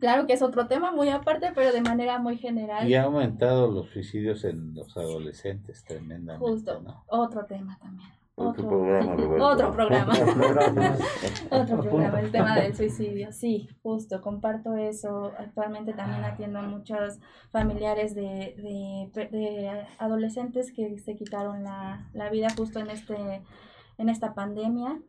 claro 0.00 0.26
que 0.26 0.32
es 0.32 0.42
otro 0.42 0.66
tema 0.66 0.90
muy 0.92 1.08
aparte, 1.08 1.52
pero 1.54 1.72
de 1.72 1.80
manera 1.82 2.18
muy 2.18 2.36
general. 2.36 2.88
Y 2.88 2.94
ha 2.94 3.04
aumentado 3.04 3.70
los 3.70 3.88
suicidios 3.90 4.44
en 4.44 4.74
los 4.74 4.96
adolescentes 4.96 5.84
tremendamente. 5.84 6.46
Justo, 6.46 6.80
¿no? 6.80 7.04
otro 7.08 7.44
tema 7.46 7.78
también. 7.78 8.10
Otro 8.36 8.64
Otro, 8.64 8.68
programa, 8.68 9.14
Roberto. 9.16 9.46
otro 9.46 9.72
programa. 9.72 10.12
Otro 11.50 11.80
programa, 11.80 12.20
el 12.20 12.32
tema 12.32 12.58
del 12.58 12.74
suicidio. 12.76 13.32
Sí, 13.32 13.68
justo, 13.82 14.20
comparto 14.20 14.74
eso. 14.74 15.32
Actualmente 15.38 15.92
también 15.92 16.24
atiendo 16.24 16.58
a 16.58 16.62
muchos 16.62 17.20
familiares 17.52 18.14
de, 18.16 18.56
de, 19.12 19.28
de 19.28 19.86
adolescentes 19.98 20.72
que 20.72 20.98
se 20.98 21.14
quitaron 21.14 21.62
la, 21.62 22.08
la 22.12 22.28
vida 22.28 22.48
justo 22.56 22.80
en, 22.80 22.90
este, 22.90 23.42
en 23.98 24.08
esta 24.08 24.34
pandemia. 24.34 25.00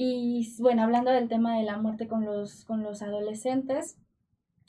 Y 0.00 0.54
bueno, 0.60 0.84
hablando 0.84 1.10
del 1.10 1.28
tema 1.28 1.56
de 1.56 1.64
la 1.64 1.76
muerte 1.76 2.06
con 2.06 2.24
los, 2.24 2.64
con 2.64 2.84
los 2.84 3.02
adolescentes, 3.02 3.98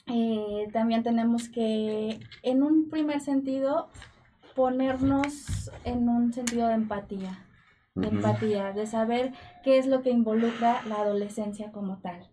eh, 0.08 0.66
también 0.72 1.04
tenemos 1.04 1.48
que, 1.48 2.18
en 2.42 2.64
un 2.64 2.90
primer 2.90 3.20
sentido, 3.20 3.90
ponernos 4.56 5.70
en 5.84 6.08
un 6.08 6.32
sentido 6.32 6.66
de 6.66 6.74
empatía 6.74 7.46
de 7.94 8.08
empatía, 8.08 8.72
de 8.72 8.86
saber 8.86 9.32
qué 9.62 9.78
es 9.78 9.86
lo 9.86 10.02
que 10.02 10.10
involucra 10.10 10.82
la 10.86 10.96
adolescencia 10.96 11.70
como 11.72 11.98
tal. 11.98 12.28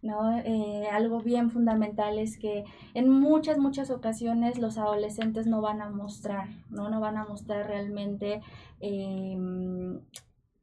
¿no? 0.00 0.38
Eh, 0.38 0.86
algo 0.92 1.20
bien 1.20 1.50
fundamental 1.50 2.18
es 2.18 2.38
que 2.38 2.64
en 2.94 3.08
muchas, 3.08 3.58
muchas 3.58 3.90
ocasiones 3.90 4.58
los 4.58 4.78
adolescentes 4.78 5.46
no 5.46 5.60
van 5.60 5.82
a 5.82 5.90
mostrar, 5.90 6.48
no, 6.70 6.88
no 6.88 7.00
van 7.00 7.16
a 7.16 7.24
mostrar 7.24 7.66
realmente 7.66 8.40
em, 8.80 10.00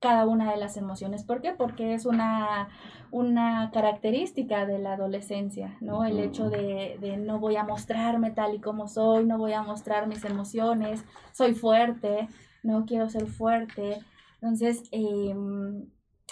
cada 0.06 0.28
una 0.28 0.52
de 0.52 0.58
las 0.58 0.78
emociones. 0.78 1.24
¿Por 1.24 1.42
qué? 1.42 1.54
Porque 1.54 1.96
es 1.96 2.06
una, 2.06 2.70
una 3.10 3.72
característica 3.74 4.68
de 4.68 4.78
la 4.78 4.94
adolescencia, 4.94 5.78
¿no? 5.82 6.06
El 6.06 6.20
hecho 6.20 6.52
de, 6.52 7.00
de 7.02 7.18
no 7.18 7.40
voy 7.40 7.56
a 7.56 7.64
mostrarme 7.64 8.30
tal 8.30 8.54
y 8.54 8.60
como 8.60 8.88
soy, 8.88 9.26
no 9.26 9.40
voy 9.40 9.54
a 9.54 9.64
mostrar 9.64 10.06
mis 10.06 10.24
emociones, 10.24 11.04
soy 11.32 11.56
fuerte, 11.56 12.30
no 12.62 12.86
quiero 12.86 13.10
ser 13.10 13.26
fuerte. 13.26 13.98
Entonces, 14.36 14.84
em, 14.92 15.88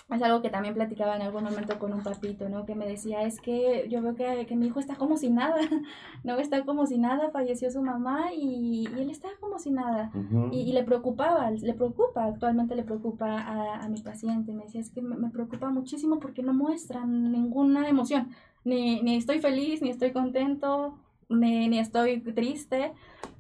es 0.10 0.22
algo 0.22 0.42
que 0.42 0.50
también 0.50 0.74
platicaba 0.74 1.16
en 1.16 1.22
algún 1.22 1.44
momento 1.44 1.80
con 1.80 1.94
un 1.94 2.04
papito, 2.04 2.50
¿no? 2.50 2.66
Que 2.66 2.76
me 2.76 2.86
decía, 2.88 3.24
es 3.24 3.40
que 3.40 3.88
yo 3.90 4.02
veo 4.02 4.16
que, 4.16 4.46
que 4.46 4.56
mi 4.56 4.68
hijo 4.68 4.80
está 4.80 4.96
como 4.96 5.18
si 5.18 5.30
nada, 5.30 5.56
¿no? 6.24 6.38
Está 6.38 6.64
como 6.66 6.86
si 6.86 6.98
nada, 6.98 7.32
falleció 7.32 7.72
su 7.72 7.82
mamá 7.82 8.34
y, 8.34 8.88
y 8.88 9.02
él 9.02 9.10
está 9.10 9.30
como 9.40 9.60
si 9.60 9.72
nada. 9.72 10.12
Y, 10.52 10.60
y 10.62 10.74
le 10.74 10.84
preocupaba, 10.84 11.50
le 11.52 11.74
preocupa, 11.74 12.26
actualmente 12.26 12.76
le 12.76 12.84
preocupa 12.84 13.40
a, 13.40 13.84
a 13.84 13.90
mi 13.90 14.02
paciente. 14.02 14.52
Me 14.52 14.64
decía, 14.66 14.82
es 14.82 14.90
que 14.90 15.02
me, 15.02 15.16
me 15.16 15.30
preocupa 15.30 15.70
muchísimo 15.70 16.20
porque 16.20 16.44
no 16.44 16.54
muestran 16.54 17.32
ninguna 17.32 17.88
emoción. 17.88 18.30
Ni, 18.66 19.02
ni 19.02 19.16
estoy 19.16 19.40
feliz, 19.40 19.82
ni 19.82 19.90
estoy 19.90 20.12
contento, 20.12 20.98
ni, 21.30 21.68
ni 21.68 21.80
estoy 21.80 22.22
triste, 22.22 22.94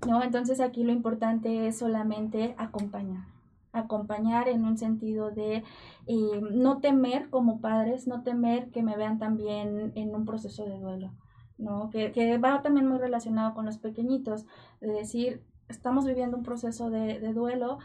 ¿no? 0.08 0.24
Entonces 0.24 0.60
aquí 0.60 0.84
lo 0.84 0.92
importante 0.92 1.68
es 1.68 1.78
solamente 1.78 2.56
acompañar. 2.58 3.26
Acompañar 3.74 4.48
en 4.48 4.64
un 4.64 4.78
sentido 4.78 5.32
de 5.32 5.64
eh, 6.08 6.42
no 6.52 6.80
temer 6.80 7.30
como 7.30 7.60
padres, 7.60 8.08
no 8.08 8.24
temer 8.24 8.70
que 8.70 8.84
me 8.84 8.96
vean 8.96 9.20
también 9.20 9.92
en 9.96 10.16
un 10.16 10.26
proceso 10.26 10.66
de 10.66 10.80
duelo, 10.80 11.12
¿no? 11.58 11.90
Que, 11.90 12.12
que 12.12 12.38
va 12.38 12.62
también 12.62 12.88
muy 12.88 13.00
relacionado 13.00 13.54
con 13.54 13.66
los 13.66 13.80
pequeñitos, 13.80 14.46
de 14.80 14.92
decir, 14.92 15.44
estamos 15.70 16.06
viviendo 16.06 16.38
un 16.38 16.44
proceso 16.44 16.90
de, 16.90 17.20
duelo, 17.34 17.80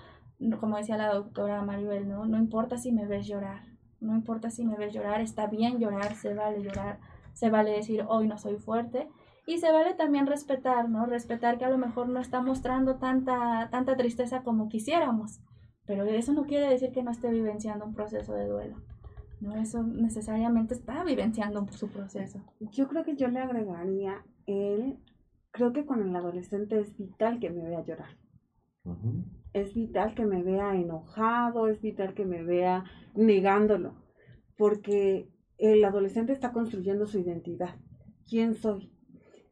como 0.60 0.76
decía 0.76 0.96
la 0.96 1.12
doctora 1.12 1.62
Maribel, 1.62 2.08
¿no? 2.08 2.26
No 2.26 2.38
importa 2.38 2.78
si 2.78 2.92
me 2.92 3.06
ves 3.06 3.26
llorar, 3.26 3.62
no 4.00 4.14
importa 4.14 4.50
si 4.50 4.64
me 4.64 4.76
ves 4.76 4.92
llorar, 4.92 5.20
está 5.20 5.46
bien 5.46 5.78
llorar, 5.78 6.14
se 6.14 6.34
vale 6.34 6.62
llorar, 6.62 6.98
se 7.32 7.50
vale 7.50 7.72
decir, 7.72 8.04
hoy 8.08 8.28
no 8.28 8.38
soy 8.38 8.56
fuerte, 8.56 9.08
y 9.46 9.58
se 9.58 9.72
vale 9.72 9.94
también 9.94 10.26
respetar, 10.26 10.88
¿no? 10.88 11.06
Respetar 11.06 11.58
que 11.58 11.64
a 11.64 11.70
lo 11.70 11.78
mejor 11.78 12.08
no 12.08 12.20
está 12.20 12.42
mostrando 12.42 12.96
tanta, 12.96 13.68
tanta 13.70 13.96
tristeza 13.96 14.42
como 14.42 14.68
quisiéramos, 14.68 15.40
pero 15.88 16.04
eso 16.04 16.34
no 16.34 16.44
quiere 16.44 16.68
decir 16.68 16.92
que 16.92 17.02
no 17.02 17.10
esté 17.10 17.30
vivenciando 17.30 17.86
un 17.86 17.94
proceso 17.94 18.34
de 18.34 18.46
duelo, 18.46 18.76
¿no? 19.40 19.56
Eso 19.56 19.82
necesariamente 19.82 20.74
está 20.74 21.02
vivenciando 21.02 21.66
su 21.70 21.88
proceso. 21.88 22.40
Yo 22.60 22.88
creo 22.88 23.04
que 23.04 23.16
yo 23.16 23.28
le 23.28 23.40
agregaría 23.40 24.22
el, 24.46 24.98
creo 25.50 25.72
que 25.72 25.86
con 25.86 26.06
el 26.06 26.14
adolescente 26.14 26.78
es 26.78 26.94
vital 26.98 27.40
que 27.40 27.48
me 27.48 27.64
vea 27.64 27.82
llorar. 27.86 28.18
Es 29.54 29.74
vital 29.74 30.14
que 30.14 30.26
me 30.26 30.42
vea 30.42 30.74
enojado, 30.74 31.68
es 31.68 31.80
vital 31.80 32.12
que 32.12 32.26
me 32.26 32.42
vea 32.42 32.84
negándolo, 33.14 33.94
porque 34.58 35.30
el 35.56 35.82
adolescente 35.86 36.34
está 36.34 36.52
construyendo 36.52 37.06
su 37.06 37.18
identidad. 37.18 37.76
¿Quién 38.28 38.56
soy? 38.56 38.92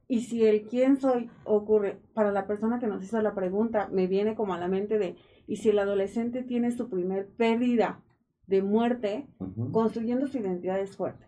Y 0.07 0.21
si 0.21 0.45
el 0.45 0.67
quién 0.67 0.99
soy 0.99 1.31
ocurre, 1.45 1.99
para 2.13 2.31
la 2.31 2.47
persona 2.47 2.79
que 2.79 2.87
nos 2.87 3.03
hizo 3.03 3.21
la 3.23 3.35
pregunta, 3.35 3.89
me 3.91 4.07
viene 4.07 4.35
como 4.35 4.53
a 4.53 4.59
la 4.59 4.69
mente 4.69 4.99
de, 4.99 5.17
y 5.47 5.57
si 5.57 5.71
el 5.71 5.79
adolescente 5.79 6.43
tiene 6.43 6.71
su 6.71 6.89
primer 6.89 7.29
pérdida 7.29 8.03
de 8.47 8.63
muerte, 8.63 9.27
construyendo 9.73 10.27
su 10.27 10.39
identidad 10.39 10.81
es 10.81 10.97
fuerte. 10.97 11.27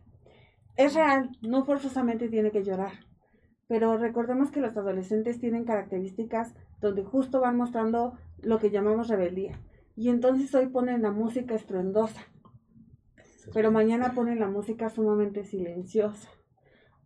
Es 0.77 0.95
real, 0.95 1.31
no 1.43 1.65
forzosamente 1.65 2.29
tiene 2.29 2.51
que 2.51 2.63
llorar, 2.63 2.93
pero 3.67 3.99
recordemos 3.99 4.51
que 4.51 4.61
los 4.61 4.77
adolescentes 4.77 5.41
tienen 5.41 5.65
características 5.65 6.55
donde 6.81 7.05
justo 7.05 7.41
van 7.41 7.57
mostrando 7.57 8.17
lo 8.41 8.59
que 8.59 8.71
llamamos 8.71 9.09
rebeldía. 9.09 9.61
Y 9.97 10.11
entonces 10.11 10.55
hoy 10.55 10.69
ponen 10.69 11.03
la 11.03 11.11
música 11.11 11.55
estruendosa, 11.55 12.21
pero 13.53 13.73
mañana 13.73 14.13
ponen 14.15 14.39
la 14.39 14.49
música 14.49 14.89
sumamente 14.89 15.45
silenciosa. 15.45 16.29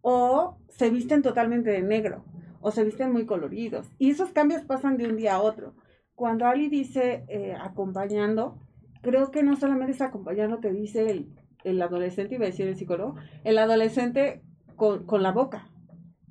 O 0.03 0.59
se 0.69 0.91
visten 0.91 1.23
totalmente 1.23 1.71
de 1.71 1.83
negro, 1.83 2.25
o 2.61 2.71
se 2.71 2.85
visten 2.85 3.13
muy 3.13 3.25
coloridos. 3.25 3.91
Y 3.99 4.11
esos 4.11 4.33
cambios 4.33 4.63
pasan 4.63 4.97
de 4.99 5.09
un 5.09 5.17
día 5.17 5.37
a 5.37 5.43
otro. 5.43 5.75
Cuando 6.15 6.47
Ali 6.47 6.69
dice 6.69 7.25
eh, 7.29 7.55
acompañando, 7.61 8.59
creo 9.03 9.31
que 9.31 9.43
no 9.43 9.57
solamente 9.57 9.93
es 9.93 10.01
acompañar 10.01 10.51
lo 10.51 10.61
que 10.61 10.73
dice 10.73 11.11
el, 11.11 11.35
el 11.65 11.81
adolescente, 11.83 12.35
iba 12.35 12.45
a 12.45 12.49
decir 12.49 12.67
el 12.69 12.77
psicólogo, 12.77 13.17
el 13.45 13.59
adolescente 13.59 14.43
con, 14.77 15.05
con 15.07 15.23
la 15.23 15.33
boca. 15.33 15.69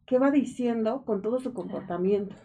¿Qué 0.06 0.20
va 0.20 0.32
diciendo 0.32 1.04
con 1.06 1.22
todo 1.22 1.40
su 1.40 1.54
comportamiento? 1.54 2.36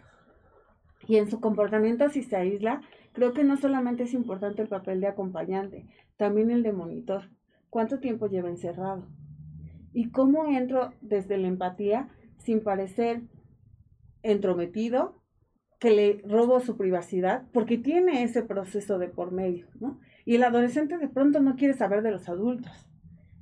Y 1.07 1.17
en 1.17 1.29
su 1.29 1.39
comportamiento, 1.39 2.09
si 2.09 2.23
se 2.23 2.35
aísla, 2.35 2.81
creo 3.13 3.33
que 3.33 3.43
no 3.43 3.57
solamente 3.57 4.03
es 4.03 4.13
importante 4.13 4.61
el 4.61 4.67
papel 4.67 4.99
de 4.99 5.07
acompañante, 5.07 5.85
también 6.17 6.51
el 6.51 6.63
de 6.63 6.73
monitor. 6.73 7.29
¿Cuánto 7.69 7.99
tiempo 7.99 8.27
lleva 8.27 8.49
encerrado? 8.49 9.07
¿Y 9.93 10.11
cómo 10.11 10.45
entro 10.47 10.93
desde 11.01 11.37
la 11.37 11.47
empatía 11.47 12.09
sin 12.37 12.61
parecer 12.61 13.23
entrometido, 14.23 15.16
que 15.79 15.91
le 15.91 16.21
robo 16.27 16.59
su 16.59 16.75
privacidad, 16.75 17.43
porque 17.53 17.77
tiene 17.77 18.23
ese 18.23 18.41
proceso 18.41 18.97
de 18.97 19.09
por 19.09 19.31
medio, 19.31 19.67
¿no? 19.79 19.99
Y 20.25 20.35
el 20.35 20.43
adolescente 20.43 20.97
de 20.97 21.07
pronto 21.07 21.39
no 21.39 21.55
quiere 21.55 21.73
saber 21.73 22.01
de 22.01 22.11
los 22.11 22.27
adultos 22.27 22.87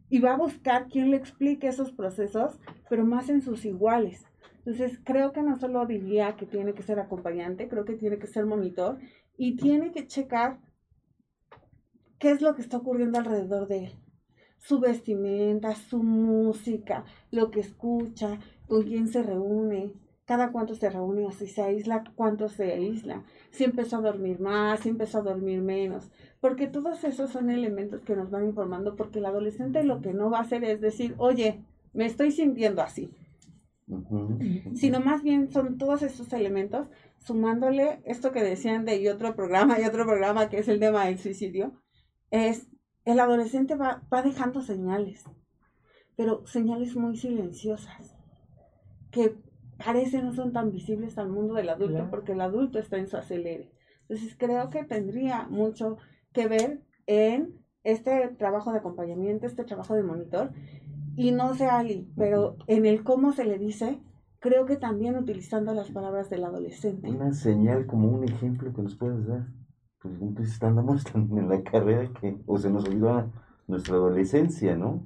y 0.10 0.20
va 0.20 0.34
a 0.34 0.38
buscar 0.38 0.88
quien 0.88 1.12
le 1.12 1.18
explique 1.18 1.68
esos 1.68 1.92
procesos, 1.92 2.60
pero 2.90 3.06
más 3.06 3.30
en 3.30 3.42
sus 3.42 3.66
iguales. 3.66 4.26
Entonces, 4.60 5.00
creo 5.04 5.32
que 5.32 5.42
no 5.42 5.58
solo 5.58 5.86
diría 5.86 6.36
que 6.36 6.46
tiene 6.46 6.74
que 6.74 6.84
ser 6.84 7.00
acompañante, 7.00 7.68
creo 7.68 7.86
que 7.86 7.96
tiene 7.96 8.18
que 8.18 8.28
ser 8.28 8.46
monitor 8.46 8.98
y 9.38 9.56
tiene 9.58 9.92
que 9.92 10.08
checar 10.08 10.60
qué 12.20 12.32
es 12.32 12.42
lo 12.42 12.56
que 12.56 12.62
está 12.62 12.78
ocurriendo 12.78 13.20
alrededor 13.20 13.68
de 13.68 13.86
él. 13.86 13.92
Su 14.58 14.80
vestimenta, 14.80 15.76
su 15.76 16.02
música, 16.02 17.06
lo 17.30 17.52
que 17.52 17.60
escucha, 17.60 18.40
con 18.68 18.84
quién 18.84 19.08
se 19.08 19.22
reúne, 19.22 19.92
cada 20.26 20.52
cuánto 20.52 20.76
se 20.76 20.90
reúne, 20.90 21.26
o 21.26 21.32
si 21.32 21.48
se 21.48 21.62
aísla, 21.62 22.04
cuánto 22.16 22.50
se 22.50 22.74
aísla, 22.74 23.24
si 23.52 23.64
empezó 23.64 23.98
a 23.98 24.02
dormir 24.02 24.40
más, 24.40 24.82
si 24.82 24.90
empezó 24.90 25.20
a 25.20 25.24
dormir 25.24 25.62
menos, 25.62 26.12
porque 26.42 26.68
todos 26.68 27.04
esos 27.04 27.30
son 27.30 27.50
elementos 27.52 28.02
que 28.02 28.16
nos 28.16 28.32
van 28.32 28.46
informando, 28.46 28.96
porque 28.96 29.20
el 29.20 29.26
adolescente 29.26 29.84
lo 29.84 30.02
que 30.02 30.14
no 30.14 30.30
va 30.32 30.40
a 30.40 30.42
hacer 30.42 30.64
es 30.64 30.82
decir, 30.82 31.14
oye, 31.18 31.64
me 31.94 32.06
estoy 32.06 32.32
sintiendo 32.32 32.82
así, 32.82 33.12
sino 34.74 35.00
más 35.00 35.22
bien 35.22 35.52
son 35.52 35.78
todos 35.78 36.02
esos 36.02 36.34
elementos, 36.34 36.90
sumándole 37.20 38.02
esto 38.06 38.32
que 38.32 38.44
decían 38.44 38.84
de 38.84 38.98
y 38.98 39.08
otro 39.08 39.36
programa 39.36 39.80
y 39.80 39.86
otro 39.86 40.06
programa 40.06 40.50
que 40.50 40.58
es 40.58 40.68
el 40.68 40.80
tema 40.80 41.06
del 41.06 41.20
suicidio, 41.20 41.74
es 42.32 42.68
el 43.06 43.20
adolescente 43.20 43.76
va, 43.76 44.02
va 44.12 44.24
dejando 44.24 44.64
señales, 44.64 45.24
pero 46.16 46.48
señales 46.48 46.96
muy 46.96 47.16
silenciosas, 47.16 48.16
que 49.12 49.36
parece 49.84 50.22
no 50.22 50.34
son 50.34 50.52
tan 50.54 50.72
visibles 50.72 51.18
al 51.18 51.30
mundo 51.30 51.54
del 51.56 51.70
adulto, 51.70 51.94
Claro. 51.96 52.10
porque 52.12 52.32
el 52.34 52.42
adulto 52.42 52.80
está 52.80 52.98
en 52.98 53.08
su 53.08 53.18
acelere. 53.18 53.72
Entonces 54.08 54.36
creo 54.38 54.70
que 54.70 54.84
tendría 54.84 55.48
mucho 55.50 55.98
que 56.34 56.48
ver 56.48 56.82
en 57.08 57.54
este 57.84 58.28
trabajo 58.38 58.72
de 58.72 58.80
acompañamiento, 58.80 59.46
este 59.48 59.64
trabajo 59.64 59.94
de 59.96 60.04
monitor, 60.04 60.52
y 61.16 61.32
no 61.32 61.56
sé 61.56 61.66
Ali, 61.66 62.08
pero 62.18 62.58
en 62.68 62.86
el 62.86 63.04
cómo 63.04 63.32
se 63.32 63.46
le 63.46 63.58
dice, 63.58 64.00
creo 64.40 64.66
que 64.66 64.76
también 64.76 65.16
utilizando 65.18 65.74
las 65.74 65.90
palabras 65.92 66.30
del 66.30 66.44
adolescente. 66.44 67.10
Una 67.10 67.34
señal 67.34 67.86
como 67.86 68.10
un 68.10 68.24
ejemplo 68.26 68.74
que 68.74 68.82
nos 68.82 68.96
puedes 68.96 69.26
dar. 69.28 69.48
Pues 70.02 70.20
dices, 70.36 70.62
andamos 70.62 71.04
tan 71.04 71.30
en 71.38 71.50
la 71.50 71.64
carrera 71.64 72.12
que 72.20 72.38
o 72.46 72.58
se 72.58 72.70
nos 72.70 72.86
olvidó 72.86 73.32
nuestra 73.68 73.96
adolescencia, 73.96 74.76
¿no? 74.76 75.04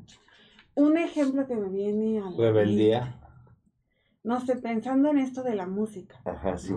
Un 0.75 0.97
ejemplo 0.97 1.45
que 1.47 1.55
me 1.55 1.69
viene 1.69 2.19
a 2.19 2.29
la 2.29 2.37
Rebeldía. 2.37 3.18
No 4.23 4.39
sé, 4.41 4.55
pensando 4.57 5.09
en 5.09 5.17
esto 5.17 5.43
de 5.43 5.55
la 5.55 5.67
música. 5.67 6.21
Ajá, 6.25 6.57
sí. 6.57 6.73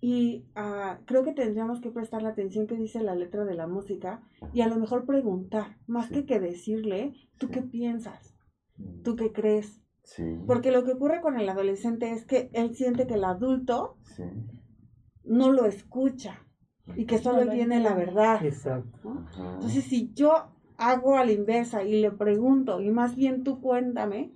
Y 0.00 0.44
ah, 0.54 0.98
creo 1.06 1.24
que 1.24 1.32
tendríamos 1.32 1.80
que 1.80 1.90
prestar 1.90 2.22
la 2.22 2.30
atención 2.30 2.66
que 2.66 2.76
dice 2.76 3.00
la 3.02 3.14
letra 3.14 3.44
de 3.44 3.54
la 3.54 3.66
música 3.66 4.22
y 4.52 4.60
a 4.60 4.68
lo 4.68 4.76
mejor 4.76 5.06
preguntar, 5.06 5.78
más 5.86 6.10
que 6.10 6.26
que 6.26 6.40
decirle, 6.40 7.14
¿tú 7.38 7.48
qué 7.48 7.62
piensas? 7.62 8.36
¿Tú 9.02 9.16
qué 9.16 9.32
crees? 9.32 9.80
Sí. 10.02 10.36
Porque 10.46 10.72
lo 10.72 10.84
que 10.84 10.92
ocurre 10.92 11.22
con 11.22 11.38
el 11.38 11.48
adolescente 11.48 12.10
es 12.12 12.26
que 12.26 12.50
él 12.52 12.74
siente 12.74 13.06
que 13.06 13.14
el 13.14 13.24
adulto 13.24 13.96
Sí. 14.02 14.24
no 15.24 15.50
lo 15.52 15.64
escucha 15.64 16.44
y 16.96 17.06
que 17.06 17.16
solo 17.16 17.48
tiene 17.50 17.80
la 17.80 17.94
verdad. 17.94 18.44
Exacto. 18.44 19.24
Entonces, 19.54 19.84
si 19.84 20.12
yo 20.12 20.32
hago 20.76 21.16
a 21.16 21.24
la 21.24 21.32
inversa 21.32 21.82
y 21.82 21.98
le 22.02 22.10
pregunto, 22.10 22.82
y 22.82 22.90
más 22.90 23.16
bien 23.16 23.42
tú 23.42 23.62
cuéntame, 23.62 24.32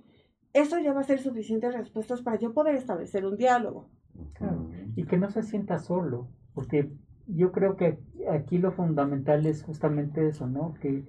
eso 0.53 0.79
ya 0.79 0.93
va 0.93 1.01
a 1.01 1.03
ser 1.03 1.19
suficientes 1.19 1.73
respuestas 1.73 2.21
para 2.21 2.37
yo 2.37 2.53
poder 2.53 2.75
establecer 2.75 3.25
un 3.25 3.37
diálogo. 3.37 3.89
Claro. 4.33 4.69
Y 4.95 5.05
que 5.05 5.17
no 5.17 5.29
se 5.29 5.43
sienta 5.43 5.79
solo, 5.79 6.27
porque 6.53 6.91
yo 7.27 7.51
creo 7.51 7.75
que 7.75 7.99
aquí 8.29 8.57
lo 8.57 8.71
fundamental 8.71 9.45
es 9.45 9.63
justamente 9.63 10.27
eso, 10.27 10.47
¿no? 10.47 10.73
Que, 10.81 11.05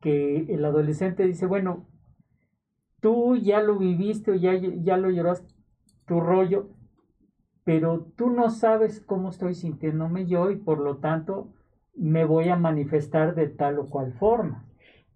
que 0.00 0.46
el 0.48 0.64
adolescente 0.64 1.24
dice, 1.26 1.46
bueno, 1.46 1.86
tú 3.00 3.36
ya 3.36 3.60
lo 3.60 3.78
viviste 3.78 4.32
o 4.32 4.34
ya, 4.34 4.54
ya 4.54 4.96
lo 4.96 5.10
lloraste 5.10 5.52
tu 6.06 6.20
rollo, 6.20 6.70
pero 7.64 8.06
tú 8.16 8.30
no 8.30 8.50
sabes 8.50 9.00
cómo 9.00 9.30
estoy 9.30 9.54
sintiéndome 9.54 10.26
yo 10.26 10.50
y 10.50 10.56
por 10.56 10.78
lo 10.80 10.98
tanto 10.98 11.52
me 11.94 12.24
voy 12.24 12.48
a 12.48 12.56
manifestar 12.56 13.34
de 13.34 13.48
tal 13.48 13.78
o 13.78 13.88
cual 13.88 14.12
forma. 14.14 14.66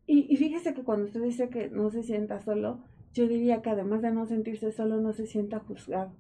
Y, 0.06 0.26
y 0.32 0.36
fíjese 0.36 0.74
que 0.74 0.84
cuando 0.84 1.06
usted 1.06 1.22
dice 1.22 1.50
que 1.50 1.68
no 1.68 1.90
se 1.90 2.02
sienta 2.02 2.40
solo, 2.40 2.80
yo 3.12 3.26
diría 3.28 3.62
que 3.62 3.70
además 3.70 4.02
de 4.02 4.10
no 4.12 4.26
sentirse 4.26 4.72
solo, 4.72 5.00
no 5.00 5.12
se 5.12 5.26
sienta 5.26 5.58
juzgado. 5.60 6.12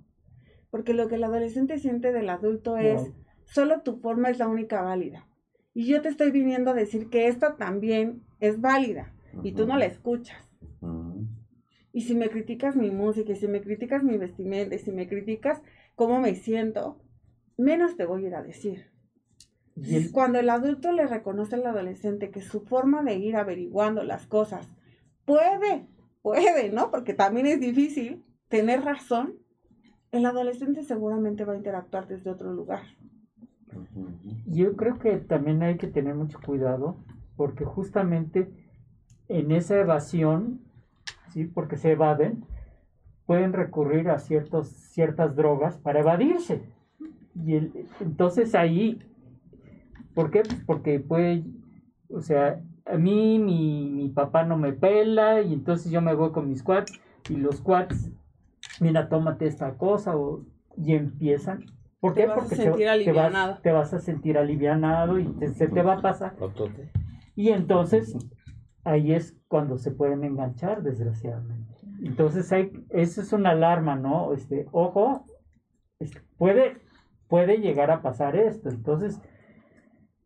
Porque 0.70 0.94
lo 0.94 1.08
que 1.08 1.14
el 1.16 1.24
adolescente 1.24 1.78
siente 1.78 2.12
del 2.12 2.28
adulto 2.28 2.76
es, 2.76 3.02
solo 3.44 3.80
tu 3.82 3.98
forma 3.98 4.30
es 4.30 4.38
la 4.38 4.48
única 4.48 4.82
válida. 4.82 5.26
Y 5.74 5.86
yo 5.86 6.02
te 6.02 6.08
estoy 6.08 6.30
viniendo 6.30 6.70
a 6.72 6.74
decir 6.74 7.08
que 7.08 7.28
esta 7.28 7.56
también 7.56 8.22
es 8.40 8.60
válida 8.60 9.12
y 9.42 9.52
tú 9.52 9.66
no 9.66 9.76
la 9.78 9.86
escuchas. 9.86 10.36
Y 11.92 12.02
si 12.02 12.14
me 12.14 12.28
criticas 12.28 12.76
mi 12.76 12.90
música, 12.90 13.32
y 13.32 13.36
si 13.36 13.48
me 13.48 13.60
criticas 13.60 14.02
mi 14.04 14.18
vestimenta, 14.18 14.74
y 14.74 14.78
si 14.78 14.92
me 14.92 15.08
criticas 15.08 15.62
cómo 15.94 16.20
me 16.20 16.34
siento, 16.34 16.98
menos 17.56 17.96
te 17.96 18.04
voy 18.04 18.24
a 18.24 18.28
ir 18.28 18.34
a 18.34 18.42
decir. 18.42 18.90
Y 19.76 19.94
el- 19.96 20.12
Cuando 20.12 20.38
el 20.38 20.50
adulto 20.50 20.92
le 20.92 21.06
reconoce 21.06 21.54
al 21.54 21.66
adolescente 21.66 22.30
que 22.30 22.42
su 22.42 22.60
forma 22.60 23.02
de 23.02 23.14
ir 23.16 23.36
averiguando 23.36 24.02
las 24.02 24.26
cosas 24.26 24.66
puede, 25.24 25.86
puede, 26.22 26.70
¿no? 26.70 26.90
Porque 26.90 27.14
también 27.14 27.46
es 27.46 27.60
difícil 27.60 28.24
tener 28.48 28.82
razón, 28.82 29.34
el 30.10 30.24
adolescente 30.26 30.82
seguramente 30.82 31.44
va 31.44 31.52
a 31.52 31.56
interactuar 31.56 32.08
desde 32.08 32.30
otro 32.30 32.52
lugar. 32.52 32.82
Yo 34.46 34.74
creo 34.76 34.98
que 34.98 35.16
también 35.18 35.62
hay 35.62 35.76
que 35.76 35.86
tener 35.88 36.14
mucho 36.14 36.38
cuidado 36.44 36.96
porque 37.36 37.64
justamente 37.64 38.50
en 39.28 39.52
esa 39.52 39.78
evasión, 39.78 40.60
¿sí? 41.32 41.44
porque 41.44 41.76
se 41.76 41.92
evaden, 41.92 42.44
pueden 43.26 43.52
recurrir 43.52 44.08
a 44.08 44.18
ciertos, 44.18 44.68
ciertas 44.68 45.36
drogas 45.36 45.76
para 45.76 46.00
evadirse. 46.00 46.62
Y 47.44 47.54
el- 47.54 47.86
entonces 48.00 48.54
ahí, 48.54 48.98
¿por 50.14 50.30
qué? 50.30 50.40
Pues 50.42 50.64
porque 50.64 50.98
puede, 50.98 51.44
o 52.10 52.22
sea, 52.22 52.62
a 52.90 52.96
mí 52.96 53.38
mi, 53.38 53.90
mi 53.90 54.08
papá 54.08 54.44
no 54.44 54.56
me 54.56 54.72
pela 54.72 55.40
y 55.42 55.52
entonces 55.52 55.90
yo 55.92 56.00
me 56.00 56.14
voy 56.14 56.32
con 56.32 56.48
mis 56.48 56.62
cuates 56.62 56.98
y 57.28 57.36
los 57.36 57.60
cuates, 57.60 58.10
mira, 58.80 59.08
tómate 59.08 59.46
esta 59.46 59.74
cosa 59.74 60.16
o, 60.16 60.42
y 60.76 60.94
empiezan. 60.94 61.64
¿Por 62.00 62.14
Te 62.14 62.22
qué? 62.22 62.28
Porque 62.28 62.56
sentir 62.56 62.88
te, 63.04 63.12
vas, 63.12 63.60
te 63.62 63.72
vas 63.72 63.92
a 63.92 63.98
sentir 63.98 64.38
alivianado 64.38 65.18
y 65.18 65.24
te- 65.24 65.48
se 65.48 65.68
te 65.68 65.82
va 65.82 65.94
a 65.94 66.02
pasar. 66.02 66.36
Y 67.34 67.50
entonces 67.50 68.16
ahí 68.84 69.12
es 69.12 69.36
cuando 69.48 69.78
se 69.78 69.90
pueden 69.90 70.24
enganchar, 70.24 70.82
desgraciadamente. 70.82 71.74
Entonces 72.02 72.50
hay, 72.52 72.70
eso 72.90 73.20
es 73.20 73.32
una 73.32 73.50
alarma, 73.50 73.96
¿no? 73.96 74.32
Este, 74.32 74.66
ojo, 74.72 75.24
este, 75.98 76.20
puede, 76.36 76.78
puede 77.28 77.58
llegar 77.58 77.90
a 77.90 78.02
pasar 78.02 78.36
esto. 78.36 78.68
Entonces, 78.68 79.20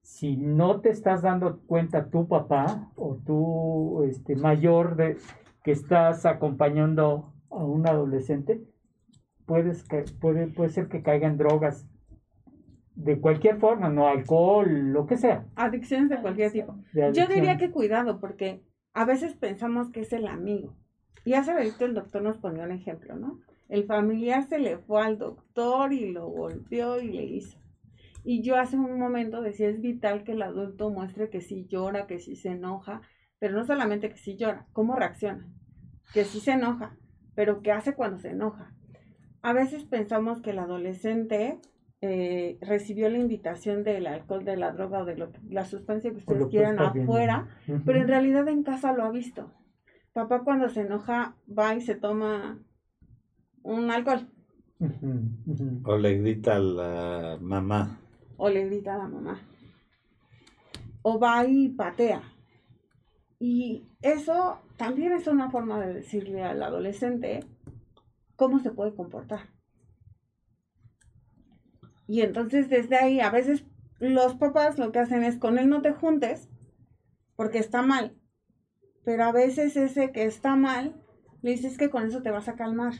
si 0.02 0.36
no 0.36 0.80
te 0.80 0.90
estás 0.90 1.22
dando 1.22 1.60
cuenta 1.66 2.10
tu 2.10 2.28
papá 2.28 2.90
o 2.96 3.16
tu 3.24 4.04
este, 4.04 4.36
mayor 4.36 4.96
de 4.96 5.16
que 5.64 5.72
estás 5.72 6.26
acompañando 6.26 7.32
a 7.50 7.64
un 7.64 7.86
adolescente, 7.86 8.62
puedes 9.46 9.84
que, 9.84 10.04
puede, 10.20 10.48
puede 10.48 10.70
ser 10.70 10.88
que 10.88 11.02
caigan 11.02 11.38
drogas 11.38 11.88
de 12.94 13.20
cualquier 13.20 13.58
forma, 13.58 13.88
no 13.88 14.08
alcohol, 14.08 14.92
lo 14.92 15.06
que 15.06 15.16
sea. 15.16 15.46
Adicciones 15.56 16.10
de 16.10 16.20
cualquier 16.20 16.52
tipo. 16.52 16.76
de 16.92 17.12
Yo 17.12 17.26
diría 17.26 17.56
que 17.56 17.70
cuidado, 17.70 18.20
porque 18.20 18.62
a 18.92 19.04
veces 19.04 19.34
pensamos 19.34 19.90
que 19.90 20.00
es 20.00 20.12
el 20.12 20.26
amigo. 20.26 20.76
Y 21.24 21.34
hace 21.34 21.54
ratito 21.54 21.84
el 21.84 21.94
doctor 21.94 22.22
nos 22.22 22.38
ponía 22.38 22.64
un 22.64 22.72
ejemplo, 22.72 23.16
¿no? 23.16 23.38
El 23.68 23.84
familiar 23.84 24.42
se 24.44 24.58
le 24.58 24.76
fue 24.78 25.02
al 25.02 25.18
doctor 25.18 25.92
y 25.92 26.10
lo 26.10 26.28
golpeó 26.28 27.00
y 27.00 27.08
le 27.08 27.24
hizo. 27.24 27.61
Y 28.24 28.42
yo 28.42 28.56
hace 28.56 28.76
un 28.76 28.98
momento 28.98 29.42
decía, 29.42 29.68
es 29.68 29.80
vital 29.80 30.24
que 30.24 30.32
el 30.32 30.42
adulto 30.42 30.90
muestre 30.90 31.28
que 31.30 31.40
sí 31.40 31.66
llora, 31.68 32.06
que 32.06 32.18
sí 32.20 32.36
se 32.36 32.50
enoja, 32.50 33.02
pero 33.38 33.54
no 33.56 33.64
solamente 33.64 34.08
que 34.10 34.16
sí 34.16 34.36
llora, 34.36 34.66
cómo 34.72 34.94
reacciona, 34.96 35.48
que 36.12 36.24
sí 36.24 36.40
se 36.40 36.52
enoja, 36.52 36.96
pero 37.34 37.62
qué 37.62 37.72
hace 37.72 37.94
cuando 37.94 38.18
se 38.18 38.30
enoja. 38.30 38.72
A 39.42 39.52
veces 39.52 39.84
pensamos 39.84 40.40
que 40.40 40.50
el 40.50 40.58
adolescente 40.58 41.58
eh, 42.04 42.58
recibió 42.60 43.08
la 43.08 43.18
invitación 43.18 43.84
del 43.84 44.08
alcohol, 44.08 44.44
de 44.44 44.56
la 44.56 44.72
droga 44.72 45.00
o 45.00 45.04
de 45.04 45.16
lo 45.16 45.30
que- 45.32 45.40
la 45.48 45.64
sustancia 45.64 46.10
que 46.10 46.16
ustedes 46.16 46.46
quieran 46.48 46.80
afuera, 46.80 47.46
pero 47.84 48.00
en 48.00 48.08
realidad 48.08 48.48
en 48.48 48.64
casa 48.64 48.92
lo 48.92 49.04
ha 49.04 49.10
visto. 49.12 49.52
Papá 50.12 50.42
cuando 50.42 50.68
se 50.68 50.80
enoja 50.82 51.36
va 51.48 51.74
y 51.76 51.80
se 51.80 51.94
toma 51.94 52.58
un 53.62 53.90
alcohol. 53.90 54.28
O 55.84 55.96
le 55.98 56.10
grita 56.18 56.56
a 56.56 56.58
la 56.58 57.38
mamá. 57.40 58.01
O 58.44 58.48
le 58.48 58.66
grita 58.66 58.96
a 58.96 58.98
la 58.98 59.06
mamá. 59.06 59.40
O 61.02 61.20
va 61.20 61.46
y 61.46 61.68
patea. 61.68 62.24
Y 63.38 63.86
eso 64.00 64.58
también 64.76 65.12
es 65.12 65.28
una 65.28 65.48
forma 65.48 65.78
de 65.78 65.94
decirle 65.94 66.42
al 66.42 66.60
adolescente 66.60 67.46
cómo 68.34 68.58
se 68.58 68.72
puede 68.72 68.96
comportar. 68.96 69.50
Y 72.08 72.22
entonces 72.22 72.68
desde 72.68 72.96
ahí 72.96 73.20
a 73.20 73.30
veces 73.30 73.64
los 74.00 74.34
papás 74.34 74.76
lo 74.76 74.90
que 74.90 74.98
hacen 74.98 75.22
es 75.22 75.38
con 75.38 75.56
él 75.56 75.68
no 75.68 75.80
te 75.80 75.92
juntes 75.92 76.50
porque 77.36 77.58
está 77.58 77.82
mal. 77.82 78.18
Pero 79.04 79.22
a 79.22 79.30
veces 79.30 79.76
ese 79.76 80.10
que 80.10 80.24
está 80.24 80.56
mal 80.56 81.00
le 81.42 81.52
dices 81.52 81.78
que 81.78 81.90
con 81.90 82.08
eso 82.08 82.22
te 82.22 82.32
vas 82.32 82.48
a 82.48 82.56
calmar. 82.56 82.94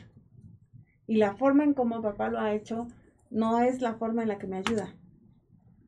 Y 1.05 1.17
la 1.17 1.35
forma 1.35 1.65
en 1.65 1.73
cómo 1.73 2.01
papá 2.01 2.29
lo 2.29 2.39
ha 2.39 2.53
hecho 2.53 2.87
no 3.29 3.59
es 3.59 3.81
la 3.81 3.95
forma 3.95 4.21
en 4.21 4.29
la 4.29 4.37
que 4.37 4.47
me 4.47 4.55
ayuda. 4.55 4.95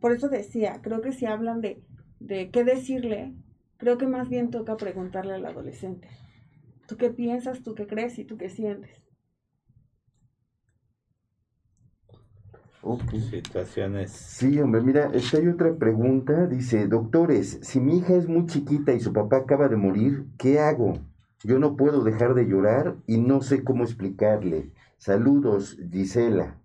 Por 0.05 0.11
eso 0.11 0.29
decía, 0.29 0.81
creo 0.83 1.01
que 1.01 1.13
si 1.13 1.25
hablan 1.25 1.61
de, 1.61 1.81
de 2.19 2.51
qué 2.51 2.63
decirle, 2.63 3.33
creo 3.77 3.97
que 3.97 4.05
más 4.05 4.29
bien 4.29 4.51
toca 4.51 4.77
preguntarle 4.77 5.33
al 5.33 5.47
adolescente. 5.47 6.07
¿Tú 6.87 6.95
qué 6.95 7.09
piensas? 7.09 7.63
¿Tú 7.63 7.73
qué 7.73 7.87
crees? 7.87 8.19
¿Y 8.19 8.23
tú 8.23 8.37
qué 8.37 8.49
sientes? 8.49 9.01
Ok. 12.83 13.15
Situaciones. 13.31 14.11
Sí, 14.11 14.59
hombre, 14.59 14.81
mira, 14.81 15.09
esta 15.11 15.39
hay 15.39 15.47
otra 15.47 15.73
pregunta. 15.75 16.45
Dice, 16.45 16.87
doctores, 16.87 17.57
si 17.63 17.79
mi 17.79 17.97
hija 17.97 18.13
es 18.13 18.27
muy 18.27 18.45
chiquita 18.45 18.93
y 18.93 18.99
su 18.99 19.11
papá 19.11 19.37
acaba 19.37 19.69
de 19.69 19.75
morir, 19.75 20.27
¿qué 20.37 20.59
hago? 20.59 20.99
Yo 21.43 21.57
no 21.57 21.75
puedo 21.75 22.03
dejar 22.03 22.35
de 22.35 22.45
llorar 22.45 22.97
y 23.07 23.17
no 23.17 23.41
sé 23.41 23.63
cómo 23.63 23.83
explicarle. 23.83 24.69
Saludos, 24.99 25.79
Gisela. 25.91 26.61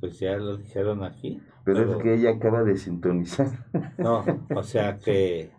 Pues 0.00 0.18
ya 0.20 0.36
lo 0.36 0.56
dijeron 0.56 1.02
aquí. 1.04 1.40
Pero 1.64 1.78
Pero- 1.80 1.96
es 1.96 2.02
que 2.02 2.14
ella 2.14 2.30
acaba 2.30 2.62
de 2.64 2.76
sintonizar. 2.76 3.48
No, 3.98 4.24
o 4.54 4.62
sea 4.62 4.98
que 4.98 5.50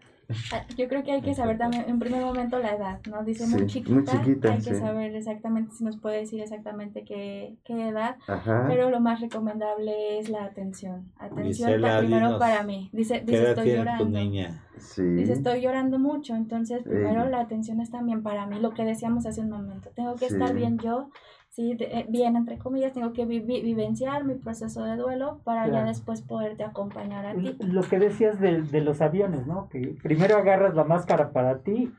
Ah, 0.54 0.64
Yo 0.78 0.88
creo 0.88 1.04
que 1.04 1.12
hay 1.12 1.22
que 1.22 1.34
saber 1.36 1.58
también, 1.58 1.84
en 1.90 2.00
primer 2.00 2.22
momento, 2.24 2.58
la 2.58 2.74
edad, 2.74 3.02
¿no? 3.10 3.22
Dice 3.26 3.44
Sí, 3.44 3.52
muy 3.52 3.60
muy 3.64 3.70
chiquita, 3.70 4.12
chiquita, 4.24 4.54
hay 4.54 4.62
que 4.62 4.76
saber 4.76 5.14
exactamente, 5.14 5.74
si 5.74 5.84
nos 5.84 5.98
puede 5.98 6.20
decir 6.20 6.40
exactamente 6.42 7.04
qué, 7.04 7.58
qué 7.66 7.90
edad, 7.90 8.16
Ajá. 8.30 8.64
pero 8.70 8.90
lo 8.90 9.02
más 9.02 9.20
recomendable 9.20 10.20
es 10.20 10.30
la 10.30 10.46
atención. 10.46 11.12
Atención 11.18 11.70
Gisela, 11.70 12.00
primero 12.00 12.26
dinos, 12.28 12.40
para 12.40 12.64
mí. 12.64 12.90
Dice, 12.94 13.26
¿qué 13.26 13.32
dice 13.32 13.50
estoy 13.50 13.72
llorando. 13.74 14.06
tu 14.06 14.10
niña? 14.10 14.64
Sí. 14.78 15.04
Dice, 15.04 15.34
estoy 15.34 15.60
llorando 15.62 16.00
mucho, 16.00 16.34
entonces 16.34 16.82
primero 16.84 17.28
la 17.28 17.42
atención 17.42 17.82
es 17.82 17.92
también 17.92 18.24
para 18.24 18.46
mí, 18.48 18.58
lo 18.58 18.72
que 18.72 18.86
decíamos 18.86 19.26
hace 19.26 19.42
un 19.42 19.50
momento. 19.50 19.90
Tengo 19.94 20.16
que 20.16 20.30
Sí. 20.30 20.36
estar 20.36 20.54
bien 20.56 20.78
yo, 20.78 21.10
sí, 21.52 21.76
de- 21.76 21.86
eh, 22.00 22.06
bien 22.10 22.36
entre 22.36 22.58
comillas, 22.58 22.94
tengo 22.94 23.14
que 23.14 23.26
vivi- 23.28 23.62
vivenciar 23.62 24.24
mi 24.24 24.36
proceso 24.36 24.84
de 24.84 24.96
duelo 24.96 25.42
para 25.44 25.68
ya 25.68 25.84
después 25.86 26.22
poderte 26.22 26.64
acompañar 26.64 27.26
a 27.26 27.34
ti. 27.36 27.56
Lo 27.60 27.84
que 27.84 28.00
decías 28.00 28.40
de, 28.40 28.62
de 28.64 28.82
los 28.82 29.02
aviones, 29.02 29.46
¿no? 29.46 29.70
Que 29.70 29.96
primero 30.02 30.38
agarras 30.38 30.74
la 30.74 30.84
máscara 30.86 31.32
para 31.32 31.60
ti 31.60 31.92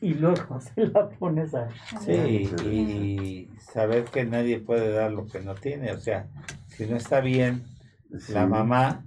y 0.00 0.14
luego 0.14 0.58
se 0.74 0.86
la 0.86 1.08
pones 1.10 1.54
a... 1.54 1.68
Sí, 2.00 2.12
y 2.72 3.48
saber 3.60 4.04
que 4.04 4.24
nadie 4.24 4.58
puede 4.60 4.90
dar 4.92 5.12
lo 5.12 5.26
que 5.26 5.40
no 5.40 5.54
tiene. 5.54 5.92
O 5.92 5.98
sea, 5.98 6.26
si 6.68 6.86
no 6.86 6.96
está 6.96 7.20
bien 7.20 7.62
la 8.28 8.46
mamá, 8.46 9.04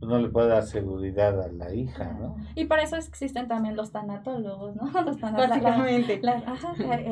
no 0.00 0.18
le 0.18 0.28
puede 0.30 0.48
dar 0.48 0.64
seguridad 0.64 1.40
a 1.42 1.48
la 1.52 1.74
hija, 1.74 2.12
¿no? 2.14 2.36
Y 2.54 2.66
para 2.66 2.82
eso 2.82 2.96
existen 2.96 3.48
también 3.48 3.76
los 3.76 3.92
tanatólogos, 3.92 4.74
¿no? 4.76 4.90
Los 5.04 5.18
tanatólogos. 5.18 5.38
Básicamente. 5.50 6.20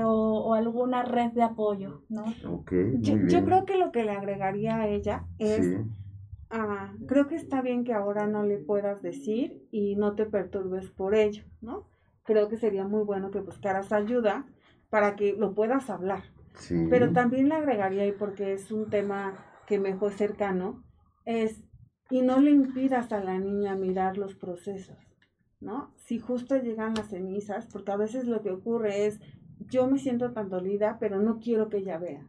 o, 0.05 0.45
o 0.49 0.55
alguna 0.55 1.03
red 1.03 1.33
de 1.33 1.43
apoyo, 1.43 2.05
¿no? 2.09 2.41
Ok, 2.43 2.73
Yo, 2.91 3.15
muy 3.15 3.19
yo 3.25 3.45
bien. 3.45 3.45
creo 3.45 3.65
que 3.67 3.77
lo 3.79 3.93
que 3.93 4.05
le 4.05 4.13
agregaría 4.13 4.77
a 4.79 4.89
ella 4.89 5.27
es, 5.39 5.77
Sí, 5.77 5.91
ah, 6.51 6.95
creo 7.07 7.29
que 7.29 7.37
está 7.37 7.63
bien 7.63 7.85
que 7.85 7.95
ahora 7.95 8.27
no 8.27 8.45
le 8.45 8.59
puedas 8.59 9.03
decir 9.03 9.67
y 9.73 9.97
no 9.97 10.15
te 10.17 10.27
perturbes 10.27 10.91
por 10.91 11.15
ello, 11.15 11.45
¿no? 11.61 11.89
Creo 12.25 12.49
que 12.49 12.59
sería 12.59 12.85
muy 12.87 13.05
bueno 13.05 13.31
que 13.31 13.41
buscaras 13.41 13.93
ayuda 13.93 14.47
para 14.91 15.17
que 15.17 15.35
lo 15.35 15.55
puedas 15.55 15.91
hablar. 15.91 16.25
sí. 16.55 16.77
Pero 16.89 17.13
también 17.13 17.49
le 17.49 17.55
agregaría, 17.57 18.07
y 18.07 18.13
porque 18.13 18.53
es 18.55 18.73
un 18.73 18.91
tema 18.91 19.45
que 19.67 19.79
me 19.79 19.97
fue 19.97 20.13
cercano, 20.13 20.85
es, 21.25 21.65
y 22.11 22.23
no 22.23 22.41
le 22.41 22.51
impidas 22.51 23.13
a 23.13 23.23
la 23.23 23.39
niña 23.39 23.75
mirar 23.75 24.17
los 24.17 24.35
procesos, 24.35 24.97
¿no? 25.61 25.93
Si 25.97 26.19
justo 26.19 26.57
llegan 26.57 26.95
las 26.95 27.09
cenizas, 27.09 27.67
porque 27.67 27.93
a 27.93 27.97
veces 27.97 28.27
lo 28.27 28.43
que 28.43 28.51
ocurre 28.51 29.07
es, 29.07 29.21
yo 29.71 29.87
me 29.87 29.99
siento 29.99 30.33
tan 30.33 30.49
dolida, 30.49 30.99
pero 30.99 31.21
no 31.21 31.39
quiero 31.39 31.69
que 31.69 31.79
ella 31.79 31.99
vea. 31.99 32.27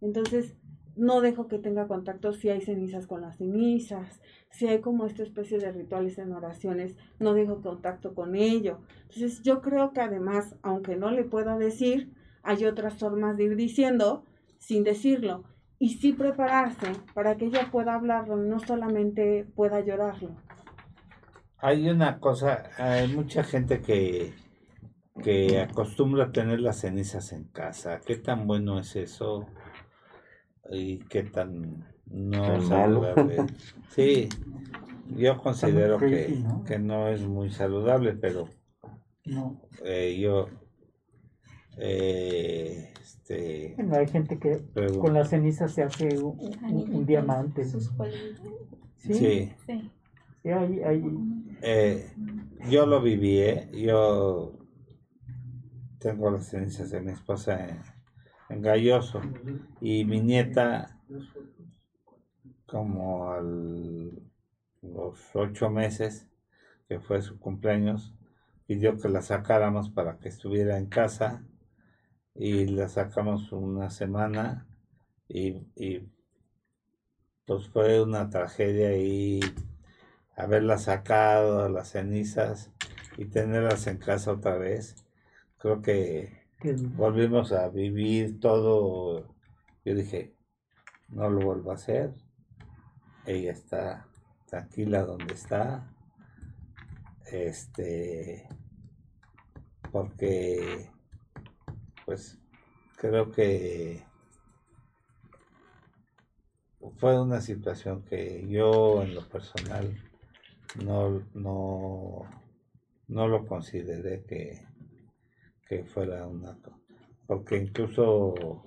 Entonces, 0.00 0.56
no 0.96 1.20
dejo 1.20 1.48
que 1.48 1.58
tenga 1.58 1.88
contacto 1.88 2.32
si 2.32 2.50
hay 2.50 2.60
cenizas 2.60 3.06
con 3.06 3.22
las 3.22 3.38
cenizas, 3.38 4.20
si 4.50 4.66
hay 4.66 4.80
como 4.80 5.06
esta 5.06 5.22
especie 5.22 5.58
de 5.58 5.72
rituales 5.72 6.18
en 6.18 6.32
oraciones, 6.32 6.96
no 7.18 7.32
dejo 7.34 7.62
contacto 7.62 8.14
con 8.14 8.34
ello. 8.34 8.78
Entonces, 9.02 9.42
yo 9.42 9.60
creo 9.60 9.92
que 9.92 10.00
además, 10.00 10.56
aunque 10.62 10.96
no 10.96 11.10
le 11.10 11.24
pueda 11.24 11.56
decir, 11.56 12.12
hay 12.42 12.64
otras 12.64 12.94
formas 12.94 13.36
de 13.36 13.44
ir 13.44 13.56
diciendo 13.56 14.24
sin 14.58 14.84
decirlo 14.84 15.44
y 15.80 15.88
sí 15.98 16.12
prepararse 16.12 16.92
para 17.14 17.36
que 17.36 17.46
ella 17.46 17.68
pueda 17.72 17.94
hablarlo 17.94 18.44
y 18.44 18.48
no 18.48 18.60
solamente 18.60 19.46
pueda 19.56 19.80
llorarlo. 19.80 20.28
Hay 21.58 21.88
una 21.88 22.20
cosa, 22.20 22.64
hay 22.78 23.08
mucha 23.08 23.42
gente 23.42 23.80
que, 23.80 24.32
que 25.22 25.60
acostumbra 25.60 26.24
a 26.26 26.32
tener 26.32 26.60
las 26.60 26.80
cenizas 26.80 27.32
en 27.32 27.44
casa. 27.44 28.00
¿Qué 28.06 28.16
tan 28.16 28.46
bueno 28.46 28.78
es 28.78 28.94
eso? 28.96 29.46
¿Y 30.70 30.98
qué 31.00 31.24
tan 31.24 31.84
no 32.06 32.42
Tan 32.44 32.68
malo. 32.68 33.02
saludable? 33.02 33.46
Sí, 33.90 34.28
yo 35.16 35.38
considero 35.38 35.98
que, 35.98 36.44
que 36.66 36.78
no 36.78 37.08
es 37.08 37.22
muy 37.22 37.50
saludable, 37.50 38.14
pero 38.14 38.48
No. 39.26 39.60
eh, 39.84 40.16
yo 40.20 40.48
eh, 41.80 42.92
este, 43.00 43.74
Bueno, 43.76 43.96
hay 43.96 44.06
gente 44.06 44.38
que 44.38 44.60
con 45.00 45.14
las 45.14 45.30
cenizas 45.30 45.72
se 45.72 45.82
hace 45.82 46.18
un, 46.18 46.38
un- 46.70 46.94
un 46.94 47.06
diamante. 47.06 47.64
Sus. 47.64 47.90
Sí, 48.98 49.12
sí. 49.12 49.14
Sí, 49.14 49.52
Sí. 49.66 50.50
hay, 50.50 50.82
hay- 50.82 51.04
eh, 51.62 52.12
yo 52.70 52.86
lo 52.86 53.00
viví, 53.00 53.38
¿eh? 53.40 53.70
yo 53.72 54.58
tengo 55.98 56.30
las 56.30 56.46
cenizas 56.48 56.90
de 56.90 57.00
mi 57.00 57.12
esposa 57.12 57.66
en, 57.68 57.80
en 58.48 58.62
Galloso 58.62 59.20
y 59.80 60.04
mi 60.04 60.20
nieta 60.20 60.98
como 62.66 63.30
a 63.32 63.40
los 63.40 65.18
ocho 65.34 65.70
meses 65.70 66.26
que 66.88 67.00
fue 67.00 67.20
su 67.22 67.38
cumpleaños 67.38 68.14
pidió 68.66 68.98
que 68.98 69.08
la 69.08 69.22
sacáramos 69.22 69.90
para 69.90 70.18
que 70.18 70.28
estuviera 70.28 70.78
en 70.78 70.86
casa 70.86 71.44
y 72.34 72.66
la 72.66 72.88
sacamos 72.88 73.52
una 73.52 73.90
semana 73.90 74.66
y, 75.28 75.66
y 75.76 76.08
pues 77.46 77.68
fue 77.68 78.02
una 78.02 78.30
tragedia 78.30 78.96
y 78.96 79.40
haberla 80.36 80.78
sacado 80.78 81.68
las 81.68 81.90
cenizas 81.90 82.70
y 83.16 83.26
tenerlas 83.26 83.86
en 83.86 83.98
casa 83.98 84.32
otra 84.32 84.56
vez 84.56 84.96
creo 85.60 85.82
que- 85.82 86.40
volvimos 86.96 87.52
a 87.52 87.68
vivir 87.68 88.40
todo. 88.40 89.34
Yo 89.84 89.94
dije, 89.94 90.34
no 91.08 91.28
lo 91.30 91.40
vuelvo 91.44 91.70
a 91.70 91.74
hacer. 91.74 92.14
Ella 93.26 93.52
está 93.52 94.06
tranquila 94.46 95.02
donde 95.04 95.34
está. 95.34 95.90
Este, 97.26 98.48
porque, 99.92 100.90
pues, 102.10 102.36
creo 102.96 103.30
que 103.30 104.02
fue 106.98 107.20
una 107.20 107.40
situación 107.40 108.02
que 108.04 108.48
yo 108.48 109.00
en 109.04 109.14
lo 109.14 109.28
personal 109.28 109.94
no, 110.82 111.22
no, 111.34 112.26
no 113.06 113.28
lo 113.28 113.46
consideré 113.46 114.24
que, 114.24 114.66
que 115.68 115.84
fuera 115.84 116.26
una 116.26 116.58
porque 117.28 117.56
incluso 117.58 118.64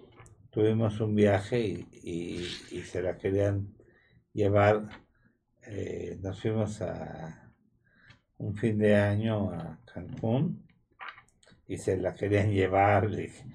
tuvimos 0.50 1.02
un 1.02 1.16
viaje 1.16 1.60
y, 1.60 1.88
y- 1.92 2.78
y 2.78 2.82
se 2.84 3.02
la 3.02 3.18
querían 3.18 3.68
llevar 4.32 4.88
eh, 5.64 6.18
nos 6.22 6.42
fuimos 6.42 6.82
a 6.82 7.52
un 8.38 8.56
fin 8.56 8.78
de 8.78 8.96
año 8.96 9.52
a 9.52 9.80
Cancún 9.86 10.63
y 11.68 11.78
se 11.78 11.98
la 11.98 12.14
querían 12.14 12.52
llevar 12.52 13.10
dije, 13.10 13.46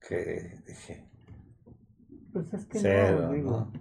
que 0.00 0.60
dije 0.66 1.08
pues 2.32 2.52
es 2.52 2.66
que 2.66 2.78
cero 2.78 3.32
no. 3.32 3.42
¿no? 3.42 3.72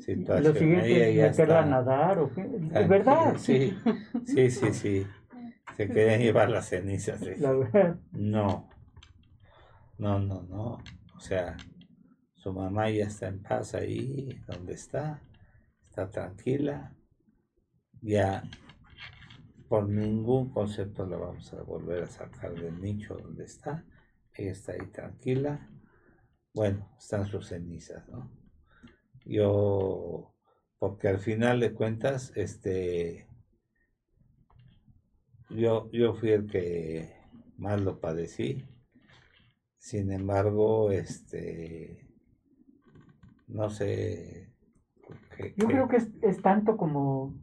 Situación 0.00 0.54
Lo 0.54 0.58
siguiente 0.58 1.10
es 1.10 1.30
meterla 1.30 1.60
a 1.60 1.66
nadar 1.66 2.18
o 2.20 2.32
qué. 2.32 2.42
tranquila. 2.42 2.80
Es 2.80 2.88
verdad. 2.88 3.36
sí 3.36 3.76
sí 4.24 4.50
sí 4.50 4.72
sí 4.72 5.06
se 5.76 5.88
querían 5.88 6.20
llevar 6.20 6.50
las 6.50 6.68
cenizas 6.68 7.20
dije, 7.20 7.38
La 7.38 7.52
verdad. 7.52 7.96
No, 8.12 8.68
no, 9.98 10.18
no, 10.18 10.42
no. 10.42 10.82
O 11.16 11.20
sea, 11.20 11.56
su 12.34 12.52
mamá 12.52 12.90
ya 12.90 13.06
está 13.06 13.28
en 13.28 13.42
paz 13.42 13.74
ahí 13.74 14.40
donde 14.46 14.74
está, 14.74 15.22
está 15.88 16.10
tranquila. 16.10 16.94
Ya 18.00 18.42
por 19.70 19.88
ningún 19.88 20.50
concepto 20.50 21.06
la 21.06 21.16
vamos 21.16 21.54
a 21.54 21.62
volver 21.62 22.02
a 22.02 22.08
sacar 22.08 22.52
del 22.54 22.80
nicho 22.80 23.14
donde 23.14 23.44
está. 23.44 23.84
Ella 24.34 24.50
está 24.50 24.72
ahí 24.72 24.84
tranquila. 24.90 25.70
Bueno, 26.52 26.90
están 26.98 27.26
sus 27.26 27.46
cenizas, 27.46 28.08
¿no? 28.08 28.32
Yo, 29.24 30.34
porque 30.76 31.06
al 31.06 31.18
final 31.18 31.60
de 31.60 31.72
cuentas, 31.72 32.32
este, 32.34 33.28
yo, 35.50 35.88
yo 35.92 36.14
fui 36.14 36.30
el 36.30 36.50
que 36.50 37.14
más 37.56 37.80
lo 37.80 38.00
padecí. 38.00 38.66
Sin 39.78 40.10
embargo, 40.10 40.90
este, 40.90 42.08
no 43.46 43.70
sé. 43.70 44.52
Yo 45.56 45.68
creo 45.68 45.86
que 45.86 45.98
es, 45.98 46.10
es 46.22 46.42
tanto 46.42 46.76
como 46.76 47.38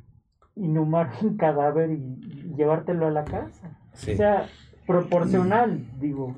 inhumar 0.58 1.12
un 1.22 1.38
cadáver 1.38 1.91
y, 1.91 1.95
y 1.95 2.53
llevártelo 2.55 3.08
a 3.08 3.12
la 3.12 3.24
casa. 3.24 3.78
sí. 3.93 4.14
O 4.14 4.18
sea, 4.18 4.47
proporcional, 4.86 5.86
digo. 5.99 6.36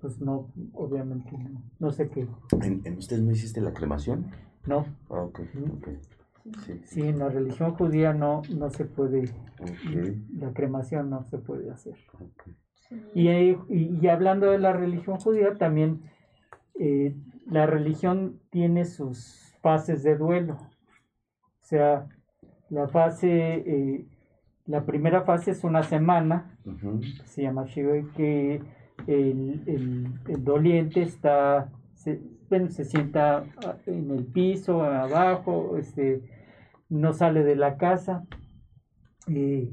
Pues 0.00 0.20
no, 0.20 0.48
obviamente 0.74 1.30
no. 1.36 1.62
No 1.78 1.90
sé 1.90 2.08
qué. 2.08 2.26
¿En, 2.60 2.82
en 2.84 2.98
ustedes 2.98 3.22
no 3.22 3.32
hiciste 3.32 3.60
la 3.60 3.72
cremación? 3.72 4.26
No. 4.66 4.86
Ah, 5.10 5.22
ok, 5.22 5.40
ok. 5.74 5.88
Sí, 6.64 6.80
Sí, 6.84 7.00
en 7.02 7.18
la 7.20 7.28
religión 7.28 7.74
judía 7.74 8.12
no, 8.12 8.42
no 8.54 8.68
se 8.70 8.84
puede, 8.84 9.30
la 10.36 10.52
cremación 10.52 11.08
no 11.08 11.22
se 11.24 11.38
puede 11.38 11.70
hacer. 11.70 11.94
ok. 12.14 12.48
Y, 13.14 13.28
eh, 13.28 13.58
y, 13.68 13.98
y 14.00 14.08
hablando 14.08 14.50
de 14.50 14.58
la 14.58 14.72
religión 14.72 15.18
judía, 15.18 15.54
también 15.54 16.02
eh, 16.78 17.14
la 17.46 17.66
religión 17.66 18.40
tiene 18.50 18.84
sus 18.84 19.54
fases 19.62 20.02
de 20.02 20.16
duelo. 20.16 20.54
O 20.54 21.64
sea, 21.64 22.06
la 22.72 22.88
fase, 22.88 23.28
eh, 23.28 24.06
la 24.66 24.84
primera 24.86 25.22
fase 25.22 25.50
es 25.50 25.62
una 25.64 25.82
semana, 25.82 26.56
se 27.26 27.42
llama 27.42 27.64
Shiva, 27.66 27.94
que 28.16 28.62
el, 29.06 29.62
el- 29.66 30.08
el 30.28 30.44
doliente 30.44 31.02
está, 31.02 31.70
se, 31.94 32.20
bueno, 32.48 32.68
se 32.70 32.84
sienta 32.84 33.44
ah, 33.66 33.76
en 33.86 34.10
el 34.10 34.24
piso, 34.24 34.82
abajo, 34.82 35.76
este, 35.76 36.22
no 36.88 37.12
sale 37.12 37.42
de 37.44 37.56
la 37.56 37.76
casa. 37.76 38.24
Eh, 39.28 39.70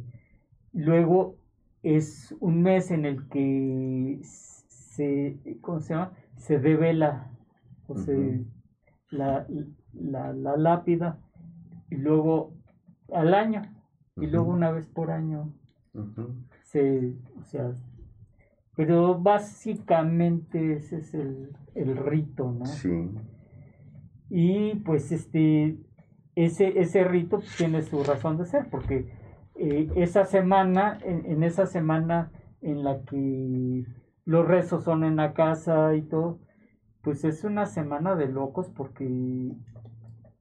luego 0.74 1.36
es 1.84 2.36
un 2.40 2.62
mes 2.62 2.92
en 2.92 3.06
el 3.06 3.28
que 3.30 4.20
se, 4.24 5.38
¿cómo 5.62 5.80
se 5.80 5.94
llama? 5.94 6.12
Se 6.38 6.60
devela 6.60 7.32
o 7.88 7.96
se, 7.96 8.46
la, 9.12 9.46
la, 9.94 10.34
la 10.34 10.58
lápida 10.58 11.20
y 11.90 11.96
luego 11.96 12.54
al 13.14 13.34
año 13.34 13.62
y 14.18 14.28
luego 14.28 14.52
una 14.52 14.72
vez 14.72 14.88
por 14.88 15.12
año 15.12 15.54
se, 16.64 17.14
o 17.40 17.44
sea, 17.44 17.76
pero 18.76 19.20
básicamente 19.20 20.74
ese 20.74 20.98
es 20.98 21.14
el, 21.14 21.52
el 21.76 21.98
rito, 21.98 22.52
¿no? 22.52 22.66
Sí. 22.66 23.10
Y 24.30 24.76
pues 24.76 25.12
este, 25.12 25.78
ese, 26.36 26.80
ese 26.80 27.04
rito 27.04 27.42
tiene 27.58 27.82
su 27.82 28.04
razón 28.04 28.38
de 28.38 28.46
ser, 28.46 28.70
porque 28.70 29.12
eh, 29.56 29.90
esa 29.96 30.26
semana, 30.26 30.98
en, 31.04 31.26
en 31.26 31.44
esa 31.44 31.66
semana 31.66 32.32
en 32.62 32.84
la 32.84 33.02
que 33.04 33.86
los 34.26 34.48
rezos 34.48 34.84
son 34.84 35.04
en 35.04 35.16
la 35.16 35.34
casa 35.34 35.96
y 35.96 36.04
todo, 36.04 36.40
pues 37.02 37.24
es 37.24 37.44
una 37.44 37.66
semana 37.66 38.16
de 38.16 38.28
locos 38.28 38.70
porque 38.70 39.06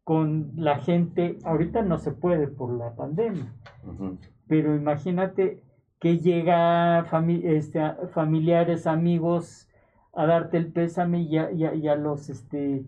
con 0.08 0.52
la 0.56 0.78
gente, 0.78 1.36
ahorita 1.44 1.82
no 1.82 1.98
se 1.98 2.12
puede 2.12 2.48
por 2.48 2.72
la 2.72 2.94
pandemia, 2.96 3.52
pero 4.46 4.74
imagínate 4.74 5.62
que 6.00 6.16
llega 6.16 7.04
fami- 7.10 7.44
este, 7.44 7.80
familiares, 8.14 8.86
amigos 8.86 9.68
a 10.14 10.24
darte 10.24 10.56
el 10.56 10.72
pésame 10.72 11.20
y 11.24 11.36
a, 11.36 11.52
y 11.52 11.64
a- 11.66 11.74
y 11.74 11.88
a 11.88 11.94
los 11.94 12.30
este 12.30 12.86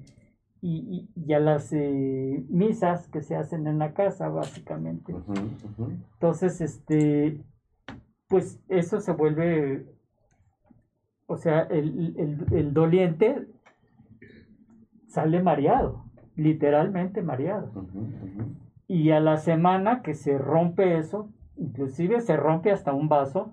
y, 0.62 1.08
a 1.34 1.40
las 1.40 1.70
eh, 1.74 2.42
misas 2.48 3.06
que 3.08 3.20
se 3.20 3.36
hacen 3.36 3.66
en 3.66 3.78
la 3.78 3.92
casa 3.92 4.30
básicamente. 4.30 5.12
Entonces, 6.14 6.60
este, 6.62 7.38
pues 8.28 8.62
eso 8.68 8.98
se 9.00 9.12
vuelve, 9.12 9.84
o 11.26 11.36
sea, 11.36 11.60
el, 11.64 12.14
el, 12.16 12.46
el 12.58 12.72
doliente 12.72 13.46
sale 15.08 15.42
mareado, 15.42 16.04
literalmente 16.42 17.22
mareado. 17.22 17.70
Ujú, 17.74 17.98
ujú. 17.98 18.54
Y 18.88 19.10
a 19.10 19.20
la 19.20 19.36
semana 19.36 20.02
que 20.02 20.14
se 20.14 20.36
rompe 20.38 20.98
eso, 20.98 21.30
inclusive 21.56 22.20
se 22.20 22.36
rompe 22.36 22.70
hasta 22.72 22.92
un 22.92 23.08
vaso 23.08 23.52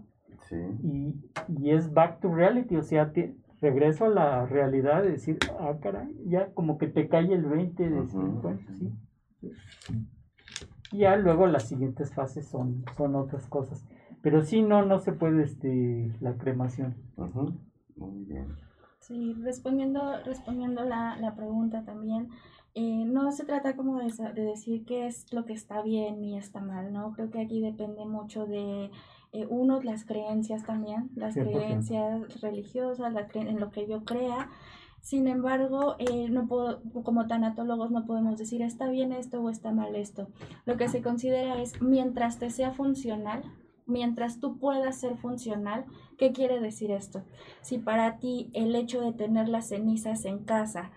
Sí. 0.49 0.55
y, 0.83 1.13
y 1.61 1.71
es 1.71 1.93
back 1.93 2.19
to 2.21 2.33
reality, 2.33 2.75
o 2.77 2.83
sea, 2.83 3.11
te- 3.11 3.35
regreso 3.59 4.05
a 4.05 4.09
la 4.09 4.45
realidad 4.45 5.01
de 5.03 5.11
decir, 5.11 5.39
ah, 5.59 5.73
caray, 5.81 6.07
ya 6.25 6.53
como 6.53 6.77
que 6.77 6.87
te 6.87 7.07
cae 7.09 7.33
el 7.33 7.43
20 7.45 7.89
de 7.89 8.01
decir, 8.01 8.19
Ujú, 8.19 8.41
bueno, 8.41 8.59
ujú. 8.69 8.73
sí. 8.75 8.93
Y 10.91 10.99
ya 10.99 11.15
luego 11.17 11.47
las 11.47 11.67
siguientes 11.67 12.13
fases 12.13 12.47
son, 12.47 12.85
son 12.95 13.15
otras 13.15 13.47
cosas. 13.47 13.85
Pero 14.21 14.41
sí, 14.43 14.61
no, 14.61 14.85
no 14.85 14.99
se 14.99 15.11
puede 15.11 15.43
este, 15.43 16.11
la 16.21 16.33
cremación. 16.37 16.95
Muy 17.97 18.23
bien. 18.25 18.47
Sí, 18.99 19.33
respondiendo, 19.43 20.01
respondiendo 20.25 20.83
la, 20.83 21.17
la 21.17 21.35
pregunta 21.35 21.83
también, 21.83 22.29
eh, 22.79 23.05
no 23.05 23.31
se 23.31 23.43
trata 23.43 23.75
como 23.75 23.97
de, 23.97 24.13
de 24.35 24.41
decir 24.43 24.85
qué 24.85 25.07
es 25.07 25.25
lo 25.33 25.45
que 25.45 25.53
está 25.53 25.81
bien 25.81 26.23
y 26.23 26.37
está 26.37 26.59
mal, 26.61 26.93
¿no? 26.93 27.13
Creo 27.13 27.31
que 27.31 27.41
aquí 27.41 27.59
depende 27.59 28.05
mucho 28.05 28.45
de, 28.45 28.91
eh, 29.33 29.45
uno, 29.49 29.81
las 29.81 30.05
creencias 30.05 30.63
también, 30.63 31.09
las 31.15 31.35
100%. 31.35 31.51
creencias 31.53 32.41
religiosas, 32.41 33.13
las 33.13 33.27
cre- 33.29 33.49
en 33.49 33.59
lo 33.59 33.71
que 33.71 33.87
yo 33.87 34.03
crea. 34.05 34.49
Sin 35.01 35.27
embargo, 35.27 35.95
eh, 35.99 36.29
no 36.29 36.47
puedo, 36.47 36.81
como 37.03 37.27
tanatólogos 37.27 37.91
no 37.91 38.05
podemos 38.05 38.37
decir 38.37 38.61
está 38.61 38.87
bien 38.89 39.11
esto 39.11 39.41
o 39.41 39.49
está 39.49 39.71
mal 39.71 39.95
esto. 39.95 40.27
Lo 40.65 40.77
que 40.77 40.87
se 40.89 41.01
considera 41.01 41.61
es 41.61 41.81
mientras 41.81 42.39
te 42.39 42.49
sea 42.49 42.71
funcional, 42.73 43.41
mientras 43.85 44.39
tú 44.39 44.57
puedas 44.59 44.99
ser 44.99 45.15
funcional, 45.17 45.85
¿qué 46.17 46.31
quiere 46.33 46.59
decir 46.59 46.91
esto? 46.91 47.23
Si 47.61 47.77
para 47.77 48.17
ti 48.19 48.49
el 48.53 48.75
hecho 48.75 48.99
de 49.01 49.13
tener 49.13 49.47
las 49.49 49.69
cenizas 49.69 50.25
en 50.25 50.39
casa 50.39 50.91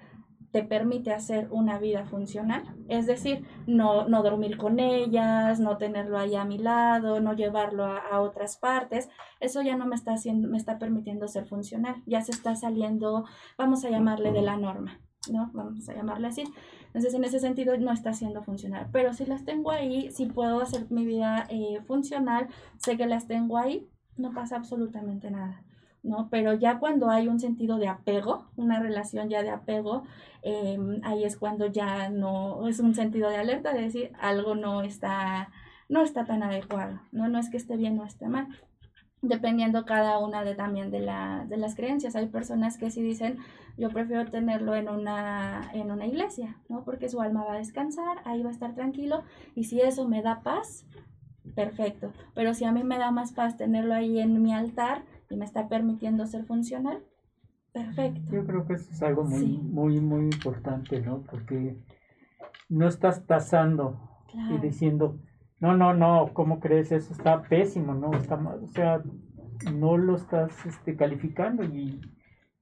te 0.52 0.62
permite 0.62 1.12
hacer 1.12 1.48
una 1.50 1.78
vida 1.78 2.04
funcional, 2.04 2.64
es 2.88 3.06
decir, 3.06 3.46
no, 3.66 4.08
no 4.08 4.22
dormir 4.22 4.56
con 4.56 4.80
ellas, 4.80 5.60
no 5.60 5.76
tenerlo 5.76 6.18
ahí 6.18 6.34
a 6.34 6.44
mi 6.44 6.58
lado, 6.58 7.20
no 7.20 7.34
llevarlo 7.34 7.84
a, 7.84 7.98
a 7.98 8.20
otras 8.20 8.56
partes, 8.56 9.08
eso 9.38 9.62
ya 9.62 9.76
no 9.76 9.86
me 9.86 9.94
está 9.94 10.12
haciendo, 10.12 10.48
me 10.48 10.56
está 10.56 10.78
permitiendo 10.78 11.28
ser 11.28 11.46
funcional, 11.46 12.02
ya 12.06 12.20
se 12.22 12.32
está 12.32 12.56
saliendo, 12.56 13.24
vamos 13.56 13.84
a 13.84 13.90
llamarle 13.90 14.32
de 14.32 14.42
la 14.42 14.56
norma, 14.56 15.00
¿no? 15.30 15.50
Vamos 15.52 15.88
a 15.88 15.94
llamarle 15.94 16.28
así. 16.28 16.44
Entonces, 16.86 17.14
en 17.14 17.24
ese 17.24 17.38
sentido, 17.38 17.76
no 17.78 17.92
está 17.92 18.12
siendo 18.14 18.42
funcional. 18.42 18.88
Pero 18.92 19.12
si 19.12 19.26
las 19.26 19.44
tengo 19.44 19.70
ahí, 19.70 20.10
si 20.10 20.26
puedo 20.26 20.60
hacer 20.60 20.90
mi 20.90 21.04
vida 21.04 21.46
eh, 21.48 21.80
funcional, 21.86 22.48
sé 22.78 22.96
que 22.96 23.06
las 23.06 23.26
tengo 23.28 23.58
ahí, 23.58 23.88
no 24.16 24.32
pasa 24.32 24.56
absolutamente 24.56 25.30
nada. 25.30 25.62
¿No? 26.02 26.28
Pero 26.30 26.54
ya 26.54 26.78
cuando 26.78 27.10
hay 27.10 27.28
un 27.28 27.40
sentido 27.40 27.78
de 27.78 27.88
apego, 27.88 28.46
una 28.56 28.80
relación 28.80 29.28
ya 29.28 29.42
de 29.42 29.50
apego, 29.50 30.04
eh, 30.42 30.78
ahí 31.02 31.24
es 31.24 31.36
cuando 31.36 31.66
ya 31.66 32.08
no 32.08 32.66
es 32.68 32.80
un 32.80 32.94
sentido 32.94 33.28
de 33.28 33.36
alerta 33.36 33.72
de 33.72 33.82
decir 33.82 34.12
algo 34.18 34.54
no 34.54 34.82
está, 34.82 35.50
no 35.88 36.02
está 36.02 36.24
tan 36.24 36.42
adecuado, 36.42 37.00
¿no? 37.12 37.28
No 37.28 37.38
es 37.38 37.50
que 37.50 37.56
esté 37.56 37.76
bien 37.76 37.98
o 37.98 38.04
esté 38.04 38.28
mal. 38.28 38.48
Dependiendo 39.22 39.84
cada 39.84 40.18
una 40.18 40.42
de 40.44 40.54
también 40.54 40.90
de, 40.90 41.00
la, 41.00 41.44
de 41.46 41.58
las 41.58 41.74
creencias. 41.74 42.16
Hay 42.16 42.28
personas 42.28 42.78
que 42.78 42.90
sí 42.90 43.02
dicen, 43.02 43.36
yo 43.76 43.90
prefiero 43.90 44.24
tenerlo 44.24 44.74
en 44.74 44.88
una, 44.88 45.70
en 45.74 45.90
una 45.90 46.06
iglesia, 46.06 46.56
¿no? 46.70 46.84
Porque 46.84 47.10
su 47.10 47.20
alma 47.20 47.44
va 47.44 47.52
a 47.52 47.58
descansar, 47.58 48.22
ahí 48.24 48.42
va 48.42 48.48
a 48.48 48.52
estar 48.52 48.74
tranquilo, 48.74 49.22
y 49.54 49.64
si 49.64 49.82
eso 49.82 50.08
me 50.08 50.22
da 50.22 50.40
paz, 50.40 50.86
perfecto. 51.54 52.14
Pero 52.34 52.54
si 52.54 52.64
a 52.64 52.72
mí 52.72 52.82
me 52.82 52.96
da 52.96 53.10
más 53.10 53.32
paz 53.32 53.58
tenerlo 53.58 53.92
ahí 53.92 54.20
en 54.20 54.42
mi 54.42 54.54
altar 54.54 55.02
y 55.30 55.36
me 55.36 55.44
está 55.44 55.68
permitiendo 55.68 56.26
ser 56.26 56.44
funcional, 56.44 57.02
perfecto. 57.72 58.20
Yo 58.32 58.44
creo 58.46 58.66
que 58.66 58.74
eso 58.74 58.90
es 58.90 59.02
algo 59.02 59.24
muy, 59.24 59.38
Sí. 59.38 59.58
muy, 59.62 60.00
muy 60.00 60.24
importante, 60.24 61.00
¿no? 61.00 61.22
Porque 61.22 61.76
no 62.68 62.88
estás 62.88 63.26
tasando 63.26 63.98
y 64.50 64.58
diciendo, 64.58 65.18
no, 65.60 65.76
no, 65.76 65.94
no, 65.94 66.30
¿cómo 66.34 66.60
crees? 66.60 66.92
Eso 66.92 67.12
está 67.12 67.42
pésimo, 67.42 67.94
¿no? 67.94 68.12
Está 68.14 68.36
mal. 68.36 68.60
O 68.62 68.66
sea, 68.68 69.02
no 69.72 69.96
lo 69.96 70.16
estás 70.16 70.64
este, 70.66 70.96
calificando 70.96 71.64
y, 71.64 72.00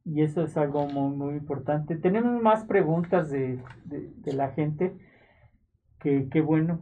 y 0.04 0.22
eso 0.22 0.42
es 0.42 0.56
algo 0.56 0.86
muy, 0.88 1.16
muy 1.16 1.34
importante. 1.34 1.96
Tenemos 1.96 2.42
más 2.42 2.64
preguntas 2.64 3.30
de, 3.30 3.62
de, 3.84 4.10
de 4.16 4.32
la 4.32 4.50
gente, 4.50 4.96
que 6.00 6.28
qué 6.28 6.40
bueno, 6.40 6.80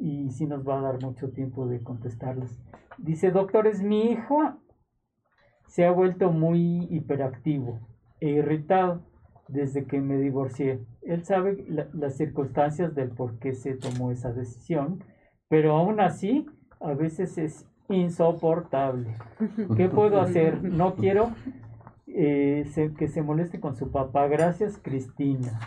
y 0.00 0.30
sí 0.30 0.46
nos 0.46 0.66
va 0.66 0.78
a 0.78 0.82
dar 0.82 1.02
mucho 1.02 1.30
tiempo 1.30 1.66
de 1.68 1.82
contestarlas. 1.82 2.60
Dice, 2.98 3.30
doctores, 3.30 3.82
mi 3.82 4.10
hijo 4.10 4.58
se 5.74 5.84
ha 5.84 5.90
vuelto 5.90 6.30
muy 6.30 6.86
hiperactivo 6.88 7.80
e 8.20 8.28
irritado 8.30 9.02
desde 9.48 9.86
que 9.86 10.00
me 10.00 10.16
divorcié. 10.18 10.78
Él 11.02 11.24
sabe 11.24 11.64
la- 11.68 11.88
las 11.92 12.16
circunstancias 12.16 12.94
del 12.94 13.08
por 13.10 13.40
qué 13.40 13.54
se 13.54 13.74
tomó 13.74 14.12
esa 14.12 14.32
decisión, 14.32 15.02
pero 15.48 15.72
aún 15.76 15.98
así 15.98 16.46
a 16.80 16.92
veces 16.94 17.38
es 17.38 17.66
insoportable. 17.88 19.16
¿Qué 19.76 19.88
puedo 19.88 20.20
hacer? 20.20 20.62
No 20.62 20.94
quiero 21.00 21.32
eh, 22.06 22.66
se- 22.72 22.94
que 22.94 23.08
se 23.08 23.22
moleste 23.22 23.58
con 23.58 23.74
su 23.74 23.90
papá. 23.90 24.28
Gracias, 24.28 24.78
Cristina. 24.80 25.58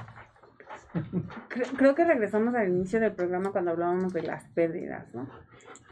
Cre- 1.49 1.75
creo 1.77 1.95
que 1.95 2.05
regresamos 2.05 2.55
al 2.55 2.69
inicio 2.69 3.01
del 3.01 3.11
programa 3.11 3.51
cuando 3.51 3.71
hablábamos 3.71 4.13
de 4.13 4.21
las 4.23 4.47
pérdidas, 4.51 5.13
¿no? 5.13 5.27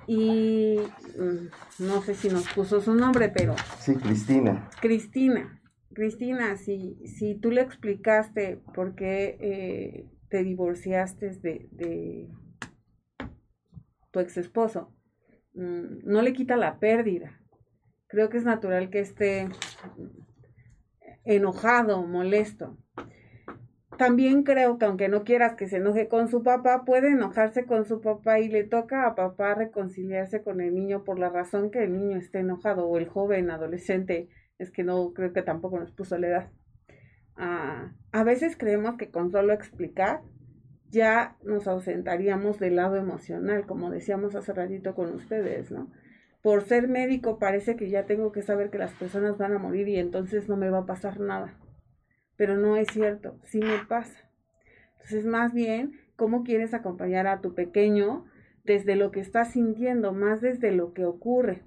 Y 0.08 0.78
mm, 1.18 1.86
no 1.86 2.02
sé 2.02 2.16
si 2.16 2.30
nos 2.30 2.48
puso 2.54 2.82
su 2.82 2.94
nombre, 2.94 3.30
pero 3.30 3.56
Sí, 3.80 3.96
Cristina. 3.96 4.70
Cristina, 4.80 5.62
Cristina, 5.94 6.58
si, 6.58 6.98
si 7.06 7.36
tú 7.36 7.52
le 7.52 7.62
explicaste 7.62 8.62
por 8.74 8.96
qué 8.96 9.38
eh, 9.40 10.10
te 10.30 10.44
divorciaste 10.44 11.32
de, 11.40 11.68
de 11.72 12.30
tu 14.12 14.20
ex 14.20 14.38
esposo, 14.38 14.94
mm, 15.54 16.00
no 16.04 16.22
le 16.22 16.34
quita 16.34 16.58
la 16.58 16.80
pérdida. 16.80 17.40
Creo 18.08 18.30
que 18.30 18.38
es 18.38 18.44
natural 18.44 18.90
que 18.90 19.00
esté 19.00 19.50
enojado, 21.26 22.06
molesto. 22.06 22.78
También 23.98 24.44
creo 24.44 24.78
que 24.78 24.86
aunque 24.86 25.08
no 25.08 25.24
quieras 25.24 25.56
que 25.56 25.68
se 25.68 25.78
enoje 25.78 26.08
con 26.08 26.28
su 26.28 26.44
papá, 26.44 26.84
puede 26.86 27.12
enojarse 27.12 27.66
con 27.66 27.86
su 27.86 28.02
papá 28.02 28.40
y 28.40 28.50
le 28.50 28.64
toca 28.64 29.06
a 29.08 29.16
papá 29.16 29.56
reconciliarse 29.56 30.44
con 30.44 30.60
el 30.60 30.76
niño 30.76 31.04
por 31.04 31.18
la 31.18 31.30
razón 31.30 31.72
que 31.72 31.84
el 31.84 31.94
niño 31.94 32.18
esté 32.18 32.40
enojado 32.40 32.88
o 32.88 32.98
el 32.98 33.08
joven 33.08 33.50
adolescente 33.50 34.28
es 34.60 34.72
que 34.72 34.84
no 34.84 35.14
creo 35.14 35.34
que 35.34 35.42
tampoco 35.42 35.80
nos 35.80 35.92
puso 35.92 36.18
la 36.18 36.28
edad. 36.28 36.50
Ah, 37.38 37.94
a 38.12 38.24
veces 38.24 38.58
creemos 38.58 38.96
que 38.96 39.12
con 39.12 39.32
solo 39.32 39.54
explicar 39.54 40.22
ya 40.90 41.36
nos 41.44 41.68
ausentaríamos 41.68 42.60
del 42.60 42.78
lado 42.78 42.96
emocional, 42.96 43.66
como 43.66 43.90
decíamos 43.92 44.36
hace 44.36 44.54
ratito 44.54 44.96
con 44.96 45.14
ustedes, 45.14 45.72
¿no? 45.72 45.92
Por 46.42 46.64
ser 46.64 46.88
médico 46.88 47.40
parece 47.40 47.76
que 47.76 47.90
ya 47.90 48.06
tengo 48.06 48.32
que 48.32 48.42
saber 48.42 48.70
que 48.70 48.78
las 48.78 48.94
personas 48.94 49.38
van 49.38 49.54
a 49.54 49.60
morir 49.60 49.88
y 49.88 49.98
entonces 49.98 50.48
no 50.48 50.58
me 50.58 50.70
va 50.70 50.80
a 50.80 50.86
pasar 50.86 51.20
nada. 51.20 51.58
Pero 52.38 52.58
no 52.58 52.76
es 52.78 52.88
cierto, 52.90 53.38
sí 53.44 53.60
me 53.60 53.80
pasa. 53.88 54.30
Entonces, 54.94 55.26
más 55.26 55.54
bien, 55.54 56.00
¿cómo 56.16 56.44
quieres 56.44 56.74
acompañar 56.74 57.28
a 57.28 57.42
tu 57.42 57.54
pequeño 57.54 58.26
desde 58.64 58.96
lo 58.96 59.12
que 59.12 59.20
está 59.20 59.46
sintiendo, 59.46 60.12
más 60.14 60.42
desde 60.42 60.72
lo 60.72 60.94
que 60.94 61.06
ocurre? 61.06 61.62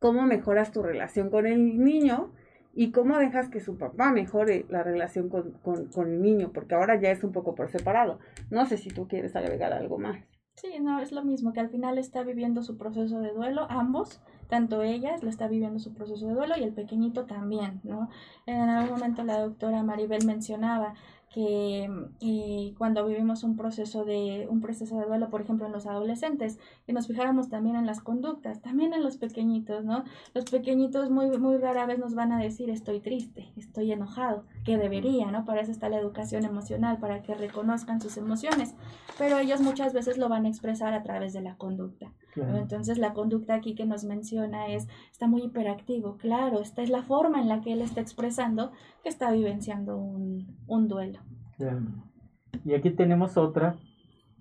cómo 0.00 0.22
mejoras 0.22 0.70
tu 0.70 0.82
relación 0.82 1.28
con 1.28 1.46
el 1.46 1.82
niño 1.82 2.32
y 2.72 2.92
cómo 2.92 3.18
dejas 3.18 3.48
que 3.48 3.58
su 3.60 3.76
papá 3.78 4.12
mejore 4.12 4.64
la 4.68 4.84
relación 4.84 5.28
con, 5.28 5.52
con- 5.62 5.86
con 5.86 6.12
el 6.12 6.22
niño, 6.22 6.52
porque 6.52 6.76
ahora 6.76 6.94
ya 7.00 7.10
es 7.10 7.24
un 7.24 7.32
poco 7.32 7.56
por 7.56 7.68
separado. 7.68 8.20
No 8.50 8.64
sé 8.66 8.76
si 8.76 8.90
tú 8.90 9.08
quieres 9.08 9.34
agregar 9.34 9.72
algo 9.72 9.98
más. 9.98 10.22
Sí, 10.60 10.80
no, 10.80 10.98
es 10.98 11.12
lo 11.12 11.22
mismo, 11.22 11.52
que 11.52 11.60
al 11.60 11.68
final 11.68 11.98
está 11.98 12.24
viviendo 12.24 12.64
su 12.64 12.76
proceso 12.76 13.20
de 13.20 13.30
duelo, 13.30 13.68
ambos, 13.70 14.20
tanto 14.48 14.82
ellas 14.82 15.22
lo 15.22 15.30
está 15.30 15.46
viviendo 15.46 15.78
su 15.78 15.92
proceso 15.94 16.26
de 16.26 16.34
duelo 16.34 16.54
y 16.58 16.64
el 16.64 16.72
pequeñito 16.72 17.26
también, 17.26 17.80
¿no? 17.84 18.10
En 18.44 18.68
algún 18.68 18.98
momento 18.98 19.22
la 19.22 19.38
doctora 19.40 19.84
Maribel 19.84 20.24
mencionaba 20.26 20.94
que 21.32 21.90
y 22.20 22.74
cuando 22.78 23.06
vivimos 23.06 23.42
un 23.42 23.56
proceso 23.56 24.04
de 24.04 24.46
un 24.50 24.60
proceso 24.60 24.98
de 24.98 25.06
duelo, 25.06 25.30
por 25.30 25.40
ejemplo, 25.42 25.66
en 25.66 25.72
los 25.72 25.86
adolescentes, 25.86 26.58
que 26.86 26.92
nos 26.92 27.06
fijáramos 27.06 27.48
también 27.48 27.76
en 27.76 27.86
las 27.86 28.00
conductas, 28.00 28.60
también 28.60 28.94
en 28.94 29.02
los 29.02 29.16
pequeñitos, 29.18 29.84
¿no? 29.84 30.04
Los 30.34 30.46
pequeñitos 30.46 31.10
muy 31.10 31.36
muy 31.38 31.58
rara 31.58 31.86
vez 31.86 31.98
nos 31.98 32.14
van 32.14 32.32
a 32.32 32.40
decir 32.40 32.70
estoy 32.70 33.00
triste, 33.00 33.52
estoy 33.56 33.92
enojado, 33.92 34.44
que 34.64 34.78
debería, 34.78 35.30
¿no? 35.30 35.44
Para 35.44 35.60
eso 35.60 35.70
está 35.70 35.88
la 35.88 35.98
educación 35.98 36.44
emocional, 36.44 36.98
para 36.98 37.22
que 37.22 37.34
reconozcan 37.34 38.00
sus 38.00 38.16
emociones, 38.16 38.74
pero 39.18 39.38
ellos 39.38 39.60
muchas 39.60 39.92
veces 39.92 40.18
lo 40.18 40.28
van 40.28 40.46
a 40.46 40.48
expresar 40.48 40.94
a 40.94 41.02
través 41.02 41.32
de 41.32 41.42
la 41.42 41.56
conducta. 41.56 42.12
Entonces 42.42 42.98
la 42.98 43.14
conducta 43.14 43.54
aquí 43.54 43.74
que 43.74 43.86
nos 43.86 44.04
menciona 44.04 44.68
es, 44.68 44.88
está 45.10 45.26
muy 45.26 45.42
hiperactivo, 45.42 46.16
claro, 46.16 46.60
esta 46.60 46.82
es 46.82 46.90
la 46.90 47.02
forma 47.02 47.40
en 47.40 47.48
la 47.48 47.60
que 47.60 47.72
él 47.72 47.82
está 47.82 48.00
expresando 48.00 48.72
que 49.02 49.08
está 49.08 49.30
vivenciando 49.30 49.96
un, 49.96 50.56
un 50.66 50.88
duelo. 50.88 51.20
Y 52.64 52.74
aquí 52.74 52.90
tenemos 52.90 53.36
otra 53.36 53.76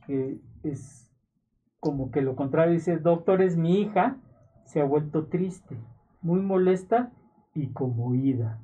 que 0.05 0.39
es 0.63 1.11
como 1.79 2.11
que 2.11 2.21
lo 2.21 2.35
contrario, 2.35 2.73
dice, 2.73 2.97
doctor, 2.97 3.41
es 3.41 3.55
mi 3.57 3.81
hija, 3.81 4.17
se 4.65 4.81
ha 4.81 4.85
vuelto 4.85 5.27
triste, 5.27 5.77
muy 6.21 6.41
molesta 6.41 7.11
y 7.53 7.67
conmovida. 7.67 8.59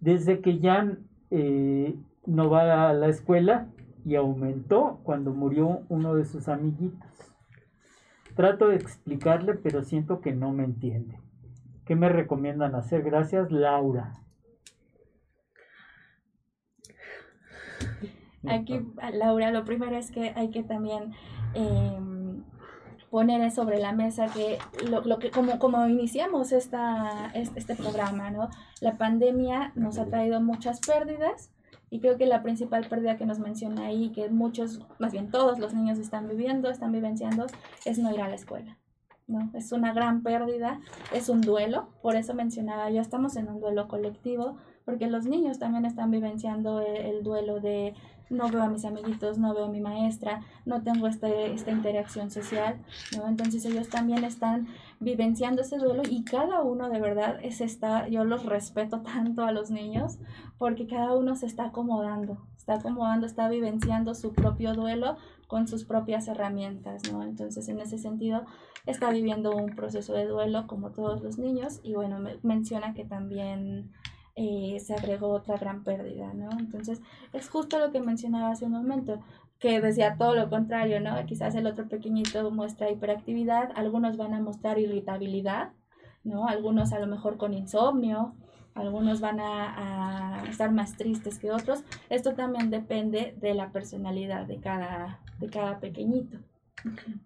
Desde 0.00 0.40
que 0.40 0.58
ya 0.58 0.96
eh, 1.30 1.98
no 2.26 2.50
va 2.50 2.88
a 2.88 2.92
la 2.92 3.08
escuela 3.08 3.68
y 4.04 4.14
aumentó 4.14 5.00
cuando 5.02 5.32
murió 5.32 5.82
uno 5.88 6.14
de 6.14 6.24
sus 6.24 6.48
amiguitos. 6.48 7.35
Trato 8.36 8.68
de 8.68 8.76
explicarle, 8.76 9.54
pero 9.54 9.82
siento 9.82 10.20
que 10.20 10.32
no 10.32 10.52
me 10.52 10.64
entiende. 10.64 11.18
¿Qué 11.86 11.96
me 11.96 12.10
recomiendan 12.10 12.74
hacer? 12.74 13.02
Gracias, 13.02 13.50
Laura. 13.50 14.12
Aquí, 18.46 18.80
Laura, 19.14 19.50
lo 19.50 19.64
primero 19.64 19.96
es 19.96 20.10
que 20.10 20.34
hay 20.36 20.50
que 20.50 20.62
también 20.62 21.14
em, 21.54 22.44
poner 23.10 23.50
sobre 23.50 23.78
la 23.78 23.92
mesa 23.92 24.26
que 24.26 24.58
lo, 24.86 25.18
que 25.18 25.30
como, 25.30 25.58
como 25.58 25.86
iniciamos 25.86 26.52
esta, 26.52 27.30
este, 27.34 27.58
este 27.58 27.74
programa, 27.74 28.30
¿no? 28.30 28.50
La 28.82 28.98
pandemia 28.98 29.72
nos 29.74 29.98
ha 29.98 30.04
traído 30.06 30.42
muchas 30.42 30.80
pérdidas 30.80 31.50
y 31.90 32.00
creo 32.00 32.16
que 32.16 32.26
la 32.26 32.42
principal 32.42 32.86
pérdida 32.88 33.16
que 33.16 33.26
nos 33.26 33.38
menciona 33.38 33.86
ahí, 33.86 34.10
que 34.10 34.28
muchos, 34.28 34.80
más 34.98 35.12
bien 35.12 35.30
todos 35.30 35.58
los 35.58 35.72
niños 35.74 35.98
están 35.98 36.28
viviendo, 36.28 36.70
están 36.70 36.92
vivenciando, 36.92 37.46
es 37.84 37.98
no 37.98 38.12
ir 38.12 38.20
a 38.20 38.28
la 38.28 38.34
escuela. 38.34 38.76
¿no? 39.28 39.50
Es 39.54 39.72
una 39.72 39.92
gran 39.92 40.22
pérdida, 40.22 40.80
es 41.12 41.28
un 41.28 41.40
duelo, 41.40 41.88
por 42.02 42.16
eso 42.16 42.34
mencionaba 42.34 42.90
yo, 42.90 43.00
estamos 43.00 43.36
en 43.36 43.48
un 43.48 43.60
duelo 43.60 43.88
colectivo, 43.88 44.56
porque 44.84 45.06
los 45.08 45.26
niños 45.26 45.58
también 45.58 45.84
están 45.84 46.10
vivenciando 46.10 46.80
el 46.80 47.22
duelo 47.22 47.60
de 47.60 47.94
no 48.28 48.48
veo 48.48 48.62
a 48.62 48.68
mis 48.68 48.84
amiguitos, 48.84 49.38
no 49.38 49.54
veo 49.54 49.66
a 49.66 49.70
mi 49.70 49.80
maestra, 49.80 50.42
no 50.64 50.82
tengo 50.82 51.06
este, 51.06 51.52
esta 51.52 51.70
interacción 51.70 52.30
social, 52.30 52.76
¿no? 53.16 53.28
Entonces 53.28 53.64
ellos 53.64 53.88
también 53.88 54.24
están 54.24 54.68
vivenciando 54.98 55.62
ese 55.62 55.78
duelo 55.78 56.02
y 56.08 56.24
cada 56.24 56.62
uno 56.62 56.88
de 56.88 57.00
verdad 57.00 57.38
es 57.42 57.60
esta, 57.60 58.08
yo 58.08 58.24
los 58.24 58.44
respeto 58.44 59.00
tanto 59.14 59.44
a 59.44 59.52
los 59.52 59.70
niños 59.70 60.18
porque 60.58 60.86
cada 60.86 61.14
uno 61.14 61.36
se 61.36 61.46
está 61.46 61.66
acomodando, 61.66 62.38
está 62.56 62.74
acomodando, 62.74 63.26
está 63.26 63.48
vivenciando 63.48 64.14
su 64.14 64.32
propio 64.32 64.74
duelo 64.74 65.16
con 65.46 65.68
sus 65.68 65.84
propias 65.84 66.26
herramientas, 66.26 67.02
¿no? 67.12 67.22
Entonces 67.22 67.68
en 67.68 67.80
ese 67.80 67.98
sentido 67.98 68.44
está 68.86 69.10
viviendo 69.10 69.54
un 69.54 69.76
proceso 69.76 70.12
de 70.14 70.26
duelo 70.26 70.66
como 70.66 70.90
todos 70.90 71.22
los 71.22 71.38
niños 71.38 71.80
y 71.82 71.94
bueno, 71.94 72.18
menciona 72.42 72.94
que 72.94 73.04
también 73.04 73.92
eh, 74.36 74.78
se 74.80 74.94
agregó 74.94 75.28
otra 75.30 75.56
gran 75.56 75.82
pérdida, 75.82 76.32
¿no? 76.34 76.50
Entonces, 76.58 77.00
es 77.32 77.48
justo 77.48 77.78
lo 77.78 77.90
que 77.90 78.00
mencionaba 78.00 78.50
hace 78.50 78.66
un 78.66 78.72
momento, 78.72 79.20
que 79.58 79.80
decía 79.80 80.16
todo 80.18 80.34
lo 80.34 80.50
contrario, 80.50 81.00
¿no? 81.00 81.14
Quizás 81.26 81.54
el 81.54 81.66
otro 81.66 81.88
pequeñito 81.88 82.50
muestra 82.50 82.90
hiperactividad, 82.90 83.70
algunos 83.74 84.18
van 84.18 84.34
a 84.34 84.40
mostrar 84.40 84.78
irritabilidad, 84.78 85.70
¿no? 86.22 86.46
Algunos 86.48 86.92
a 86.92 86.98
lo 86.98 87.06
mejor 87.06 87.38
con 87.38 87.54
insomnio, 87.54 88.34
algunos 88.74 89.20
van 89.20 89.40
a, 89.40 90.42
a, 90.42 90.44
estar 90.50 90.70
más 90.70 90.96
tristes 90.96 91.38
que 91.38 91.50
otros. 91.50 91.82
Esto 92.10 92.34
también 92.34 92.70
depende 92.70 93.34
de 93.40 93.54
la 93.54 93.70
personalidad 93.70 94.46
de 94.46 94.58
cada, 94.60 95.20
de 95.40 95.48
cada 95.48 95.80
pequeñito. 95.80 96.38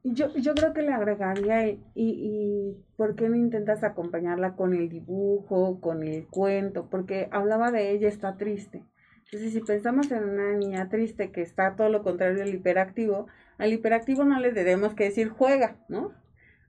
Yo, 0.05 0.35
yo 0.37 0.55
creo 0.55 0.73
que 0.73 0.83
le 0.83 0.93
agregaría, 0.93 1.69
y, 1.69 1.79
y 1.95 2.77
¿por 2.97 3.15
qué 3.15 3.29
no 3.29 3.37
intentas 3.37 3.83
acompañarla 3.85 4.55
con 4.55 4.75
el 4.75 4.89
dibujo, 4.89 5.81
con 5.81 6.03
el 6.03 6.27
cuento? 6.27 6.89
Porque 6.89 7.29
hablaba 7.31 7.71
de 7.71 7.91
ella, 7.91 8.09
está 8.09 8.37
triste. 8.37 8.85
Entonces, 9.25 9.53
si 9.53 9.61
pensamos 9.61 10.11
en 10.11 10.25
una 10.25 10.53
niña 10.57 10.89
triste 10.89 11.31
que 11.31 11.43
está 11.43 11.77
todo 11.77 11.89
lo 11.89 12.03
contrario 12.03 12.43
al 12.43 12.55
hiperactivo, 12.55 13.27
al 13.59 13.73
hiperactivo 13.73 14.25
no 14.25 14.41
le 14.41 14.53
debemos 14.53 14.95
que 14.95 15.05
decir 15.05 15.29
juega, 15.29 15.77
¿no? 15.89 16.13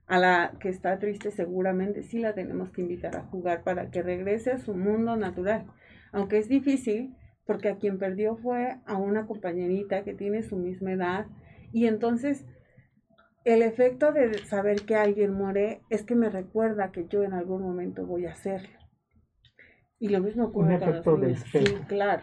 A 0.06 0.18
la 0.18 0.52
que 0.60 0.68
está 0.68 0.98
triste 0.98 1.30
seguramente 1.30 2.02
sí 2.02 2.18
la 2.18 2.34
tenemos 2.34 2.70
que 2.70 2.82
invitar 2.82 3.16
a 3.16 3.22
jugar 3.22 3.64
para 3.64 3.90
que 3.90 4.02
regrese 4.02 4.52
a 4.52 4.58
su 4.58 4.74
mundo 4.74 5.16
natural. 5.16 5.66
Aunque 6.12 6.38
es 6.38 6.48
difícil, 6.48 7.16
porque 7.46 7.68
a 7.68 7.76
quien 7.78 7.98
perdió 7.98 8.36
fue 8.36 8.76
a 8.86 8.96
una 8.96 9.26
compañerita 9.26 10.04
que 10.04 10.14
tiene 10.14 10.42
su 10.42 10.56
misma 10.56 10.92
edad 10.92 11.26
y 11.72 11.86
entonces 11.86 12.44
el 13.44 13.62
efecto 13.62 14.12
de 14.12 14.38
saber 14.44 14.82
que 14.82 14.94
alguien 14.94 15.32
muere 15.32 15.82
es 15.90 16.04
que 16.04 16.14
me 16.14 16.30
recuerda 16.30 16.92
que 16.92 17.06
yo 17.08 17.22
en 17.24 17.32
algún 17.32 17.62
momento 17.62 18.06
voy 18.06 18.26
a 18.26 18.32
hacerlo. 18.32 18.78
Y 19.98 20.08
lo 20.08 20.20
mismo 20.20 20.44
ocurre 20.44 20.78
con 20.78 20.94
los 20.94 21.06
niños. 21.20 21.44
Sí, 21.52 21.64
claro. 21.88 22.22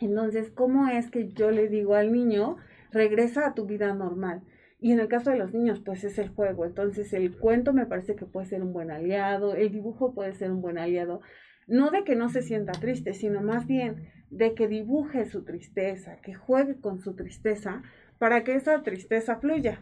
Entonces, 0.00 0.50
¿cómo 0.50 0.88
es 0.88 1.10
que 1.10 1.28
yo 1.28 1.50
le 1.50 1.68
digo 1.68 1.94
al 1.94 2.12
niño, 2.12 2.56
regresa 2.90 3.46
a 3.46 3.54
tu 3.54 3.66
vida 3.66 3.94
normal? 3.94 4.42
Y 4.78 4.92
en 4.92 5.00
el 5.00 5.08
caso 5.08 5.30
de 5.30 5.36
los 5.36 5.52
niños, 5.52 5.80
pues 5.84 6.04
es 6.04 6.18
el 6.18 6.30
juego. 6.30 6.64
Entonces, 6.64 7.12
el 7.12 7.36
cuento 7.36 7.74
me 7.74 7.86
parece 7.86 8.16
que 8.16 8.24
puede 8.24 8.46
ser 8.46 8.62
un 8.62 8.72
buen 8.72 8.90
aliado, 8.90 9.54
el 9.54 9.70
dibujo 9.70 10.14
puede 10.14 10.32
ser 10.34 10.50
un 10.50 10.62
buen 10.62 10.78
aliado. 10.78 11.20
No 11.66 11.90
de 11.90 12.04
que 12.04 12.16
no 12.16 12.30
se 12.30 12.42
sienta 12.42 12.72
triste, 12.72 13.12
sino 13.12 13.42
más 13.42 13.66
bien 13.66 14.08
de 14.30 14.54
que 14.54 14.68
dibuje 14.68 15.26
su 15.26 15.44
tristeza, 15.44 16.16
que 16.22 16.34
juegue 16.34 16.80
con 16.80 17.00
su 17.00 17.14
tristeza 17.14 17.82
para 18.18 18.42
que 18.42 18.54
esa 18.54 18.82
tristeza 18.82 19.36
fluya. 19.36 19.80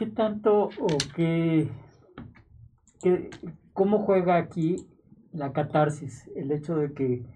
¿Qué 0.00 0.06
tanto 0.06 0.70
o 0.80 0.86
qué, 1.14 1.68
qué, 3.02 3.28
cómo 3.74 3.98
juega 3.98 4.36
aquí 4.36 4.88
la 5.30 5.52
catarsis? 5.52 6.26
El 6.34 6.50
hecho 6.52 6.74
de 6.76 6.94
que, 6.94 7.26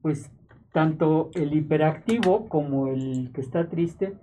pues, 0.00 0.30
tanto 0.72 1.30
el 1.34 1.52
hiperactivo 1.52 2.48
como 2.48 2.86
el 2.86 3.32
que 3.34 3.40
está 3.40 3.68
triste 3.68 4.14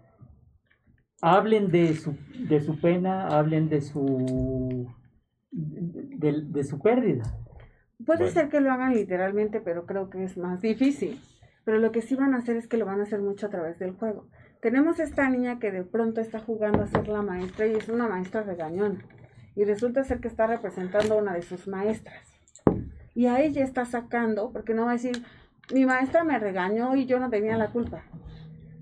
hablen 1.21 1.71
de 1.71 1.95
su, 1.95 2.15
de 2.47 2.61
su 2.61 2.79
pena, 2.79 3.27
hablen 3.27 3.67
de 3.67 3.81
su, 3.81 4.87
de, 5.51 6.63
su 6.63 6.79
pérdida. 6.79 7.23
Puede 8.05 8.29
ser 8.29 8.47
que 8.47 8.61
lo 8.61 8.71
hagan 8.71 8.93
literalmente, 8.93 9.59
pero 9.59 9.85
creo 9.85 10.09
que 10.09 10.23
es 10.23 10.37
más 10.37 10.61
difícil. 10.61 11.19
Pero 11.65 11.79
lo 11.79 11.91
que 11.91 12.01
sí 12.01 12.15
van 12.15 12.33
a 12.33 12.37
hacer 12.37 12.55
es 12.55 12.69
que 12.69 12.77
lo 12.77 12.85
van 12.85 13.01
a 13.01 13.03
hacer 13.03 13.19
mucho 13.21 13.47
a 13.47 13.49
través 13.49 13.77
del 13.77 13.91
juego. 13.91 14.29
Tenemos 14.65 14.99
esta 14.99 15.29
niña 15.29 15.59
que 15.59 15.71
de 15.71 15.83
pronto 15.83 16.21
está 16.21 16.39
jugando 16.39 16.81
a 16.81 16.87
ser 16.87 17.07
la 17.07 17.21
maestra 17.21 17.67
y 17.67 17.75
es 17.75 17.87
una 17.87 18.07
maestra 18.07 18.41
regañona. 18.41 18.97
Y 19.55 19.63
resulta 19.63 20.03
ser 20.03 20.19
que 20.19 20.27
está 20.27 20.47
representando 20.47 21.13
a 21.13 21.17
una 21.21 21.35
de 21.35 21.43
sus 21.43 21.67
maestras. 21.67 22.23
Y 23.13 23.27
a 23.27 23.41
ella 23.41 23.63
está 23.63 23.85
sacando, 23.85 24.51
porque 24.51 24.73
no 24.73 24.85
va 24.85 24.89
a 24.89 24.93
decir, 24.93 25.23
mi 25.71 25.85
maestra 25.85 26.23
me 26.23 26.39
regañó 26.39 26.95
y 26.95 27.05
yo 27.05 27.19
no 27.19 27.29
tenía 27.29 27.57
la 27.57 27.67
culpa. 27.67 28.05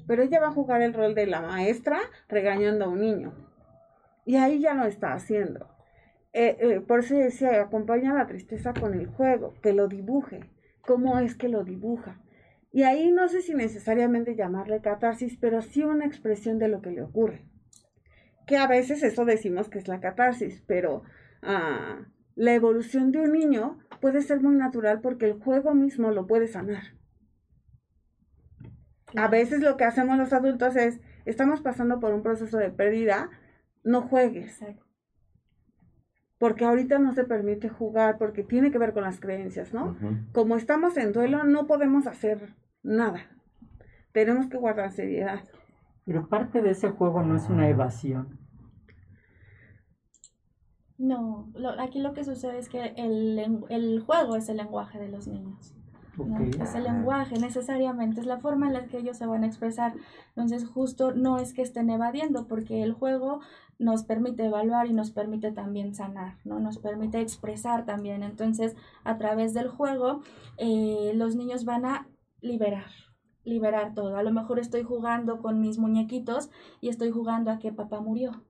Pero 0.07 0.23
ella 0.23 0.39
va 0.39 0.47
a 0.47 0.53
jugar 0.53 0.81
el 0.81 0.93
rol 0.93 1.15
de 1.15 1.27
la 1.27 1.41
maestra 1.41 1.99
regañando 2.29 2.85
a 2.85 2.87
un 2.87 3.01
niño. 3.01 3.33
Y 4.23 4.37
ahí 4.37 4.61
ya 4.61 4.75
lo 4.75 4.85
está 4.85 5.11
haciendo. 5.11 5.67
Eh, 6.31 6.55
eh, 6.61 6.79
por 6.79 7.01
eso 7.01 7.15
decía, 7.15 7.61
acompaña 7.61 8.13
la 8.13 8.27
tristeza 8.27 8.73
con 8.73 8.93
el 8.93 9.07
juego, 9.07 9.53
que 9.61 9.73
lo 9.73 9.89
dibuje. 9.89 10.49
¿Cómo 10.87 11.19
es 11.19 11.35
que 11.35 11.49
lo 11.49 11.65
dibuja? 11.65 12.22
Y 12.73 12.81
ahí 12.81 13.11
no 13.11 13.27
sé 13.27 13.43
si 13.43 13.53
necesariamente 13.53 14.35
llamarle 14.35 14.81
catarsis, 14.81 15.37
pero 15.39 15.61
sí 15.61 15.83
una 15.83 16.07
expresión 16.07 16.57
de 16.57 16.67
lo 16.67 16.81
que 16.81 16.89
le 16.89 17.03
ocurre. 17.03 17.45
Que 18.47 18.57
a 18.57 18.65
veces 18.65 19.03
eso 19.03 19.25
decimos 19.25 19.69
que 19.69 19.77
es 19.77 19.87
la 19.87 19.99
catarsis, 19.99 20.63
pero 20.65 21.03
ah, 21.43 21.99
la 22.35 22.53
evolución 22.55 23.11
de 23.11 23.19
un 23.19 23.31
niño 23.31 23.77
puede 24.01 24.23
ser 24.23 24.41
muy 24.41 24.55
natural 24.55 25.01
porque 25.01 25.27
el 25.27 25.39
juego 25.39 25.75
mismo 25.75 26.09
lo 26.09 26.25
puede 26.25 26.47
sanar. 26.47 26.95
A 29.15 29.27
veces 29.27 29.61
lo 29.61 29.77
que 29.77 29.83
hacemos 29.83 30.17
los 30.17 30.33
adultos 30.33 30.75
es, 30.75 30.99
estamos 31.25 31.61
pasando 31.61 31.99
por 31.99 32.11
un 32.11 32.23
proceso 32.23 32.57
de 32.57 32.71
pérdida, 32.71 33.29
no 33.83 34.01
juegues. 34.01 34.65
Porque 36.39 36.65
ahorita 36.65 36.97
no 36.97 37.13
se 37.13 37.23
permite 37.23 37.69
jugar, 37.69 38.17
porque 38.17 38.41
tiene 38.41 38.71
que 38.71 38.79
ver 38.79 38.93
con 38.93 39.03
las 39.03 39.19
creencias, 39.19 39.75
¿no? 39.75 39.95
Como 40.31 40.57
estamos 40.57 40.97
en 40.97 41.13
duelo, 41.13 41.43
no 41.43 41.67
podemos 41.67 42.07
hacer 42.07 42.55
nada. 42.83 43.29
Tenemos 44.11 44.47
que 44.47 44.57
guardar 44.57 44.91
seriedad. 44.91 45.41
Pero 46.05 46.27
parte 46.27 46.61
de 46.61 46.71
ese 46.71 46.89
juego 46.89 47.23
no 47.23 47.35
es 47.37 47.49
una 47.49 47.67
evasión. 47.69 48.37
No, 50.97 51.49
lo- 51.55 51.79
aquí 51.81 51.99
lo 51.99 52.13
que 52.13 52.23
sucede 52.23 52.59
es 52.59 52.69
que 52.69 52.93
el, 52.97 53.39
el 53.69 53.99
juego 54.01 54.35
es 54.35 54.47
el 54.49 54.57
lenguaje 54.57 54.99
de 54.99 55.09
los 55.09 55.27
niños. 55.27 55.73
¿no? 56.17 56.37
Es 56.63 56.75
el 56.75 56.83
lenguaje 56.83 57.39
necesariamente, 57.39 58.19
es 58.19 58.27
la 58.27 58.39
forma 58.39 58.67
en 58.67 58.73
la 58.73 58.85
que 58.85 58.99
ellos 58.99 59.17
se 59.17 59.25
van 59.25 59.43
a 59.43 59.47
expresar. 59.47 59.93
Entonces, 60.29 60.67
justo 60.67 61.13
no 61.13 61.39
es 61.39 61.53
que 61.53 61.63
estén 61.63 61.89
evadiendo, 61.89 62.47
porque 62.47 62.83
el 62.83 62.93
juego 62.93 63.39
nos 63.79 64.03
permite 64.03 64.45
evaluar 64.45 64.85
y 64.85 64.93
nos 64.93 65.09
permite 65.11 65.51
también 65.51 65.95
sanar, 65.95 66.35
¿no? 66.45 66.59
Nos 66.59 66.77
permite 66.77 67.19
expresar 67.19 67.85
también. 67.85 68.21
Entonces, 68.21 68.75
a 69.03 69.17
través 69.17 69.55
del 69.55 69.69
juego, 69.69 70.21
eh, 70.57 71.13
los 71.15 71.35
niños 71.35 71.65
van 71.65 71.85
a 71.85 72.07
liberar, 72.43 72.91
liberar 73.43 73.93
todo. 73.95 74.17
A 74.17 74.23
lo 74.23 74.31
mejor 74.31 74.59
estoy 74.59 74.83
jugando 74.83 75.41
con 75.41 75.59
mis 75.59 75.79
muñequitos 75.79 76.49
y 76.81 76.89
estoy 76.89 77.09
jugando 77.09 77.49
a 77.49 77.57
que 77.57 77.71
papá 77.71 78.01
murió. 78.01 78.43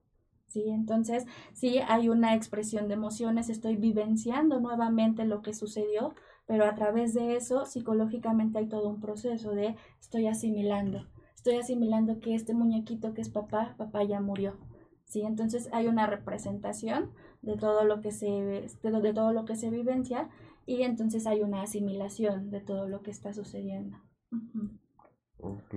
Sí, 0.46 0.68
entonces 0.68 1.26
sí 1.52 1.78
hay 1.88 2.08
una 2.08 2.34
expresión 2.34 2.86
de 2.86 2.94
emociones, 2.94 3.48
estoy 3.48 3.76
vivenciando 3.76 4.60
nuevamente 4.60 5.24
lo 5.24 5.42
que 5.42 5.54
sucedió, 5.54 6.14
pero 6.46 6.64
a 6.64 6.74
través 6.74 7.14
de 7.14 7.36
eso 7.36 7.64
psicológicamente 7.64 8.58
hay 8.58 8.68
todo 8.68 8.88
un 8.88 9.00
proceso 9.00 9.52
de 9.52 9.74
estoy 10.00 10.26
asimilando, 10.28 11.08
estoy 11.34 11.56
asimilando 11.56 12.20
que 12.20 12.34
este 12.34 12.54
muñequito 12.54 13.14
que 13.14 13.22
es 13.22 13.30
papá, 13.30 13.74
papá 13.78 14.04
ya 14.04 14.20
murió. 14.20 14.56
Sí, 15.04 15.22
entonces 15.22 15.68
hay 15.72 15.86
una 15.86 16.06
representación 16.06 17.10
de 17.42 17.56
todo 17.56 17.84
lo 17.84 18.00
que 18.00 18.10
se 18.10 18.26
de, 18.26 19.12
todo 19.12 19.32
lo 19.32 19.44
que 19.44 19.56
se 19.56 19.70
vivencia 19.70 20.28
y 20.66 20.82
entonces 20.82 21.26
hay 21.26 21.42
una 21.42 21.62
asimilación 21.62 22.50
de 22.50 22.60
todo 22.60 22.88
lo 22.88 23.02
que 23.02 23.10
está 23.10 23.32
sucediendo. 23.32 23.98
Ujú. 24.32 24.70
Ok. 25.38 25.74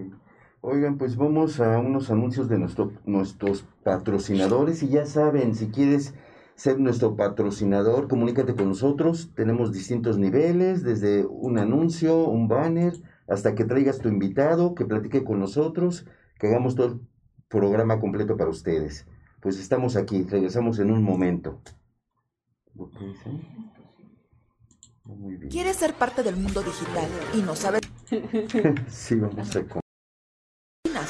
Oigan, 0.61 0.97
pues 0.97 1.15
vamos 1.15 1.59
a 1.59 1.77
unos 1.79 2.09
anuncios 2.09 2.49
de 2.49 2.57
nuestro, 2.57 2.91
nuestros 3.05 3.65
patrocinadores 3.83 4.81
y 4.83 4.89
ya 4.89 5.05
saben, 5.05 5.55
si 5.55 5.67
quieres 5.67 6.15
ser 6.55 6.79
nuestro 6.79 7.15
patrocinador, 7.15 8.07
comunícate 8.07 8.55
con 8.55 8.69
nosotros. 8.69 9.31
Tenemos 9.35 9.71
distintos 9.71 10.17
niveles, 10.17 10.83
desde 10.83 11.25
un 11.25 11.59
anuncio, 11.59 12.25
un 12.25 12.47
banner, 12.47 12.93
hasta 13.27 13.53
que 13.53 13.65
traigas 13.65 13.99
tu 13.99 14.09
invitado, 14.09 14.73
que 14.73 14.85
platique 14.85 15.23
con 15.23 15.39
nosotros, 15.39 16.07
que 16.39 16.47
hagamos 16.47 16.75
todo 16.75 16.87
el 16.87 17.01
programa 17.47 17.99
completo 17.99 18.35
para 18.35 18.49
ustedes. 18.49 19.07
Pues 19.41 19.59
estamos 19.59 19.95
aquí, 19.95 20.23
regresamos 20.23 20.79
en 20.79 20.91
un 20.91 21.03
momento. 21.03 21.61
Bien. 22.73 23.76
¿Quieres 25.49 25.77
ser 25.77 25.93
parte 25.93 26.23
del 26.23 26.35
mundo 26.35 26.61
digital 26.61 27.07
y 27.33 27.41
no 27.41 27.55
sabes 27.55 27.81
Sí, 28.89 29.15
vamos 29.15 29.55
a... 29.55 29.86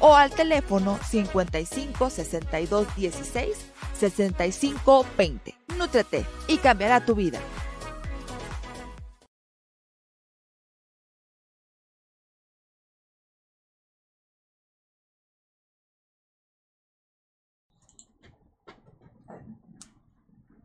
o 0.00 0.14
al 0.14 0.30
teléfono 0.30 0.98
55 1.08 2.10
62 2.10 2.96
16 2.96 3.72
65 3.94 5.06
20. 5.16 5.54
Nútrete 5.76 6.24
y 6.46 6.58
cambiará 6.58 7.04
tu 7.04 7.14
vida. 7.14 7.40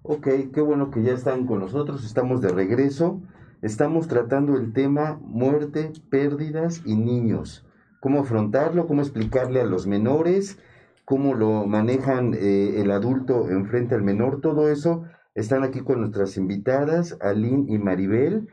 Ok, 0.06 0.28
qué 0.54 0.60
bueno 0.60 0.92
que 0.92 1.02
ya 1.02 1.14
están 1.14 1.48
con 1.48 1.60
nosotros, 1.60 2.04
estamos 2.06 2.42
de 2.42 2.50
regreso. 2.50 3.22
Estamos 3.62 4.10
tratando 4.10 4.58
el 4.58 4.74
tema 4.74 5.18
muerte, 5.22 5.94
pérdidas 6.10 6.82
y 6.86 6.98
niños. 6.98 7.66
Cómo 8.04 8.20
afrontarlo, 8.20 8.86
cómo 8.86 9.02
explicarle 9.02 9.62
a 9.62 9.66
los 9.66 9.88
menores, 9.88 10.58
cómo 11.06 11.36
lo 11.36 11.66
manejan 11.66 12.34
eh, 12.34 12.82
el 12.82 12.92
adulto 12.92 13.50
enfrente 13.50 13.96
al 13.96 14.02
menor, 14.02 14.42
todo 14.42 14.68
eso. 14.68 15.06
Están 15.36 15.64
aquí 15.64 15.80
con 15.80 16.02
nuestras 16.02 16.36
invitadas, 16.36 17.18
Aline 17.22 17.74
y 17.74 17.78
Maribel, 17.78 18.50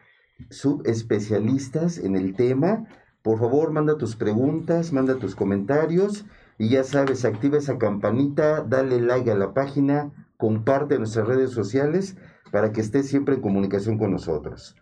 subespecialistas 0.51 1.99
en 1.99 2.15
el 2.15 2.37
tema. 2.37 2.87
Por 3.23 3.41
favor, 3.41 3.73
manda 3.73 3.99
tus 3.99 4.15
preguntas, 4.15 4.93
manda 4.93 5.17
tus 5.17 5.35
comentarios 5.35 6.27
y 6.57 6.69
ya 6.69 6.85
sabes, 6.85 7.25
activa 7.25 7.59
esa 7.59 7.77
campanita, 7.77 8.63
dale 8.63 9.01
like 9.01 9.33
a 9.33 9.35
la 9.35 9.53
página, 9.53 10.13
comparte 10.37 10.97
nuestras 10.97 11.27
redes 11.27 11.51
sociales 11.51 12.17
para 12.53 12.71
que 12.71 12.83
estés 12.83 13.09
siempre 13.09 13.35
en 13.35 13.41
comunicación 13.41 13.99
con 13.99 14.13
nosotros. 14.13 14.77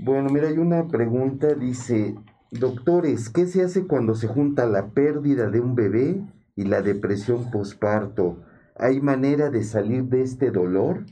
Bueno, 0.00 0.28
mira, 0.30 0.48
hay 0.48 0.58
una 0.58 0.88
pregunta, 0.88 1.54
dice, 1.54 2.16
doctores, 2.58 3.28
¿qué 3.30 3.46
se 3.46 3.62
hace 3.62 3.86
cuando 3.86 4.14
se 4.14 4.26
junta 4.28 4.66
la 4.66 4.90
pérdida 4.90 5.50
de 5.50 5.60
un 5.60 5.74
bebé 5.74 6.24
y 6.56 6.64
la 6.64 6.82
depresión 6.82 7.50
posparto? 7.50 8.42
¿Hay 8.76 9.00
manera 9.00 9.50
de 9.50 9.62
salir 9.64 10.04
de 10.04 10.22
este 10.22 10.50
dolor? 10.50 11.04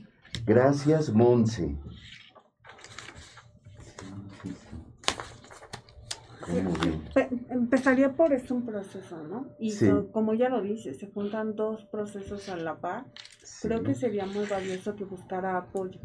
Gracias, 0.45 1.13
Monse. 1.13 1.77
Empezaría 7.49 8.13
por 8.15 8.33
es 8.33 8.49
un 8.51 8.65
proceso, 8.65 9.21
¿no? 9.23 9.47
Y 9.59 9.71
Sí. 9.71 9.87
so- 9.87 10.11
como 10.11 10.33
ya 10.33 10.49
lo 10.49 10.61
dice, 10.61 10.93
se 10.93 11.07
juntan 11.11 11.55
dos 11.55 11.85
procesos 11.85 12.49
a 12.49 12.55
la 12.57 12.79
par. 12.79 13.05
Sí, 13.43 13.67
Creo 13.67 13.83
que 13.83 13.93
sería 13.95 14.25
muy 14.25 14.45
valioso 14.45 14.95
que 14.95 15.03
buscara 15.03 15.57
apoyo, 15.57 15.99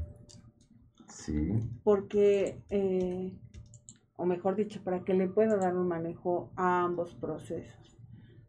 sí, 1.08 1.48
porque, 1.82 2.60
eh, 2.70 3.32
o 4.18 4.26
mejor 4.26 4.56
dicho, 4.56 4.82
para 4.82 5.04
que 5.04 5.14
le 5.14 5.28
pueda 5.28 5.56
dar 5.56 5.76
un 5.76 5.86
manejo 5.86 6.50
a 6.56 6.82
ambos 6.82 7.14
procesos. 7.14 7.96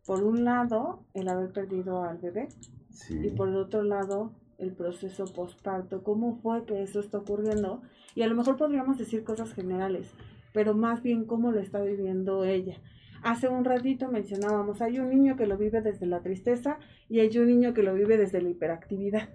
Por 0.04 0.24
un 0.24 0.44
lado, 0.44 1.06
el 1.14 1.30
haber 1.30 1.54
perdido 1.54 2.04
al 2.04 2.18
bebé 2.18 2.50
sí. 2.90 3.28
y 3.28 3.30
por 3.30 3.50
el 3.50 3.56
otro 3.56 3.84
lado, 3.84 4.34
el 4.58 4.74
proceso 4.74 5.26
postparto. 5.26 6.04
¿Cómo 6.04 6.40
fue 6.42 6.66
que 6.66 6.82
eso 6.82 7.00
está 7.00 7.20
ocurriendo? 7.20 7.84
Y 8.16 8.24
a 8.24 8.28
lo 8.28 8.36
mejor 8.36 8.58
podríamos 8.58 8.98
decir 8.98 9.24
cosas 9.24 9.54
generales, 9.54 10.12
pero 10.54 10.74
más 10.74 11.04
bien 11.04 11.26
cómo 11.26 11.52
lo 11.52 11.60
está 11.60 11.82
viviendo 11.82 12.46
ella. 12.46 12.82
Hace 13.22 13.48
un 13.48 13.64
ratito 13.64 14.10
mencionábamos, 14.10 14.82
hay 14.82 14.98
un 14.98 15.10
niño 15.10 15.36
que 15.36 15.46
lo 15.46 15.56
vive 15.56 15.82
desde 15.82 16.08
la 16.08 16.22
tristeza 16.22 16.80
y 17.10 17.20
hay 17.20 17.38
un 17.38 17.46
niño 17.46 17.76
que 17.76 17.84
lo 17.84 17.94
vive 17.94 18.18
desde 18.18 18.42
la 18.42 18.50
hiperactividad. 18.50 19.30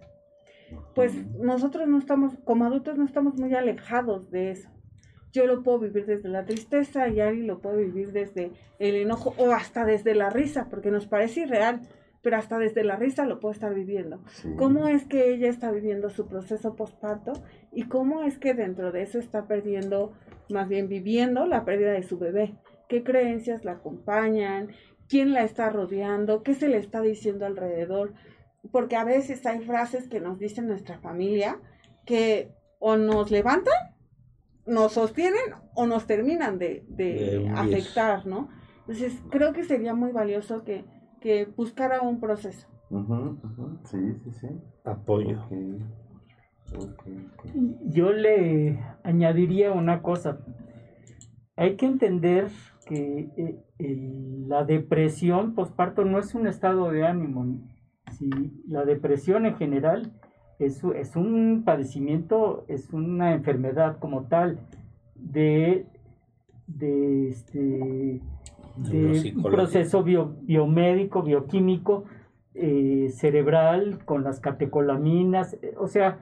Pues 0.97 1.15
nosotros 1.37 1.87
no 1.87 1.99
estamos, 1.99 2.35
como 2.45 2.65
adultos 2.65 2.99
no 2.99 3.05
estamos 3.05 3.39
muy 3.39 3.55
alejados 3.55 4.33
de 4.33 4.51
eso. 4.51 4.74
Yo 5.35 5.47
lo 5.47 5.65
puedo 5.65 5.81
vivir 5.81 6.07
desde 6.07 6.29
la 6.29 6.45
tristeza 6.45 7.09
y 7.09 7.19
Ari 7.19 7.43
lo 7.43 7.59
puede 7.59 7.87
vivir 7.87 8.13
desde 8.13 8.53
el 8.79 8.95
enojo 8.95 9.35
o 9.37 9.51
hasta 9.51 9.85
desde 9.85 10.15
la 10.15 10.31
risa, 10.31 10.69
porque 10.71 10.93
nos 10.93 11.09
parece 11.09 11.41
irreal, 11.41 11.81
pero 12.23 12.37
hasta 12.37 12.57
desde 12.57 12.85
la 12.85 12.95
risa 12.95 13.27
lo 13.27 13.41
puede 13.41 13.55
estar 13.55 13.75
viviendo. 13.75 14.21
Sí. 14.29 14.55
¿Cómo 14.57 14.87
es 14.87 15.05
que 15.07 15.35
ella 15.35 15.49
está 15.49 15.73
viviendo 15.73 16.09
su 16.09 16.29
proceso 16.29 16.77
postparto 16.77 17.33
y 17.73 17.89
cómo 17.89 18.23
es 18.23 18.39
que 18.39 18.55
dentro 18.55 18.93
de 18.93 19.03
eso 19.03 19.19
está 19.19 19.49
perdiendo, 19.49 20.13
más 20.51 20.69
bien 20.69 20.89
viviendo 20.89 21.47
la 21.47 21.65
pérdida 21.65 21.91
de 21.91 22.05
su 22.05 22.17
bebé? 22.17 22.55
¿Qué 22.89 23.03
creencias 23.03 23.65
la 23.65 23.73
acompañan? 23.73 24.69
¿Quién 25.09 25.33
la 25.33 25.43
está 25.43 25.69
rodeando? 25.69 26.45
¿Qué 26.45 26.55
se 26.55 26.69
le 26.69 26.77
está 26.77 27.01
diciendo 27.01 27.45
alrededor? 27.45 28.15
Porque 28.71 28.95
a 28.95 29.05
veces 29.05 29.45
hay 29.47 29.65
frases 29.65 30.07
que 30.09 30.21
nos 30.21 30.39
dice 30.39 30.63
nuestra 30.63 31.01
familia 31.01 31.59
que 32.07 32.53
o 32.79 32.97
nos 32.97 33.33
levantan, 33.33 33.94
nos 34.67 34.93
sostienen 34.93 35.41
o 35.75 35.87
nos 35.87 36.07
terminan 36.07 36.59
de, 36.59 36.85
de 36.89 37.49
afectar, 37.55 38.27
¿no? 38.27 38.49
Entonces 38.81 39.21
creo 39.31 39.53
que 39.53 39.65
sería 39.65 39.95
muy 39.95 40.13
valioso 40.13 40.63
que, 40.65 40.85
que 41.21 41.47
buscara 41.57 42.01
un 42.03 42.21
proceso. 42.21 42.67
Sí, 43.85 43.99
sí, 44.25 44.31
sí. 44.41 44.49
Apoyo. 44.85 45.43
Yo 47.85 48.13
le 48.13 48.79
añadiría 49.03 49.73
una 49.73 50.03
cosa. 50.03 50.39
Hay 51.57 51.77
que 51.77 51.87
entender 51.87 52.49
que 52.87 53.31
eh, 53.37 53.65
el- 53.79 54.49
la 54.49 54.65
depresión 54.65 55.55
postparto 55.55 56.05
no 56.05 56.19
es 56.19 56.35
un 56.35 56.47
estado 56.47 56.91
de 56.91 57.07
ánimo. 57.07 57.59
¿sí? 58.19 58.29
La 58.69 58.85
depresión 58.85 59.47
en 59.47 59.57
general 59.57 60.13
es, 60.59 60.83
un 61.17 61.63
padecimiento, 61.65 62.65
es 62.69 62.93
una 62.93 63.33
enfermedad 63.33 63.99
como 63.99 64.25
tal 64.25 64.59
de, 65.17 65.87
de, 66.67 67.29
este, 67.29 68.21
de 68.77 69.33
un 69.37 69.43
proceso 69.43 70.03
bio- 70.03 70.37
biomédico, 70.43 71.23
bioquímico, 71.23 72.05
eh, 72.55 73.09
cerebral, 73.13 74.05
con 74.05 74.23
las 74.23 74.39
catecolaminas, 74.41 75.55
eh, 75.63 75.75
o 75.77 75.89
sea, 75.89 76.19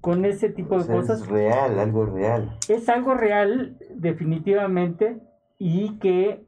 con 0.00 0.24
ese 0.24 0.48
tipo 0.48 0.74
O 0.76 0.78
de 0.78 0.84
sea, 0.84 0.96
cosas. 0.96 1.20
Es 1.22 1.28
real, 1.28 1.78
algo 1.78 2.06
real. 2.06 2.56
Es 2.68 2.88
algo 2.88 3.14
real, 3.14 3.76
definitivamente, 3.94 5.18
y 5.58 5.98
que 5.98 6.44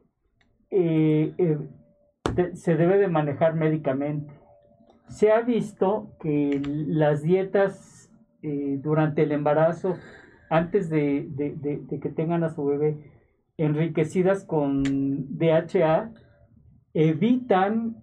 eh, 0.69 1.33
eh, 1.37 1.57
de- 2.35 2.55
se 2.55 2.75
debe 2.75 2.97
de 2.97 3.07
manejar 3.09 3.55
médicamente. 3.55 4.33
Se 5.11 5.29
ha 5.29 5.41
visto 5.41 6.15
que 6.21 6.61
las 6.87 7.21
dietas 7.21 8.09
eh, 8.41 8.79
durante 8.81 9.23
el 9.23 9.33
embarazo, 9.33 9.95
antes 10.49 10.89
de, 10.89 11.29
que 12.01 12.09
tengan 12.09 12.43
a 12.45 12.49
su 12.49 12.65
bebé, 12.65 13.11
enriquecidas 13.57 14.45
con 14.45 14.83
DHA, 15.37 16.11
evitan 16.93 17.97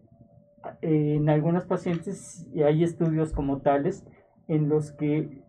eh, 0.83 1.15
en 1.17 1.31
algunas 1.31 1.65
pacientes, 1.65 2.47
y 2.53 2.63
hay 2.63 2.85
estudios 2.85 3.33
como 3.33 3.63
tales, 3.63 4.07
en 4.47 4.69
los 4.69 4.93
que 4.93 5.43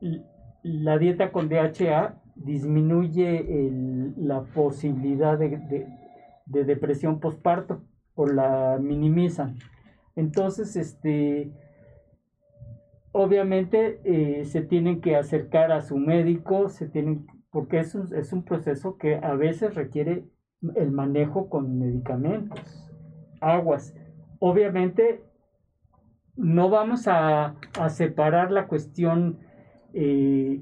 la 0.63 0.97
dieta 0.97 1.31
con 1.33 1.49
DHA 1.49 2.21
disminuye 2.35 3.45
la 4.15 4.43
posibilidad 4.43 5.37
de 5.37 6.63
depresión 6.63 7.19
postparto 7.19 7.81
o 8.15 8.27
la 8.27 8.79
minimizan. 8.81 9.57
Entonces, 10.19 10.75
este, 10.75 11.49
obviamente 13.13 14.01
eh, 14.03 14.43
se 14.43 14.61
tienen 14.61 14.99
que 14.99 15.15
acercar 15.15 15.71
a 15.71 15.79
su 15.79 15.97
médico, 15.97 16.67
se 16.67 16.89
tienen, 16.89 17.25
porque 17.51 17.79
es 17.79 17.95
un, 17.95 18.13
es 18.13 18.33
un 18.33 18.43
proceso 18.43 18.97
que 18.97 19.15
a 19.15 19.33
veces 19.35 19.75
requiere 19.75 20.25
el 20.75 20.91
manejo 20.91 21.49
con 21.49 21.79
medicamentos, 21.79 22.91
aguas. 23.39 23.95
Obviamente 24.39 25.23
no 26.35 26.69
vamos 26.69 27.07
a, 27.07 27.55
a 27.79 27.89
separar 27.89 28.51
la 28.51 28.67
cuestión 28.67 29.39
eh, 29.93 30.61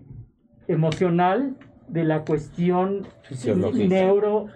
emocional 0.67 1.57
de 1.87 2.03
la 2.03 2.25
cuestión 2.25 3.07
neuro 3.73 4.49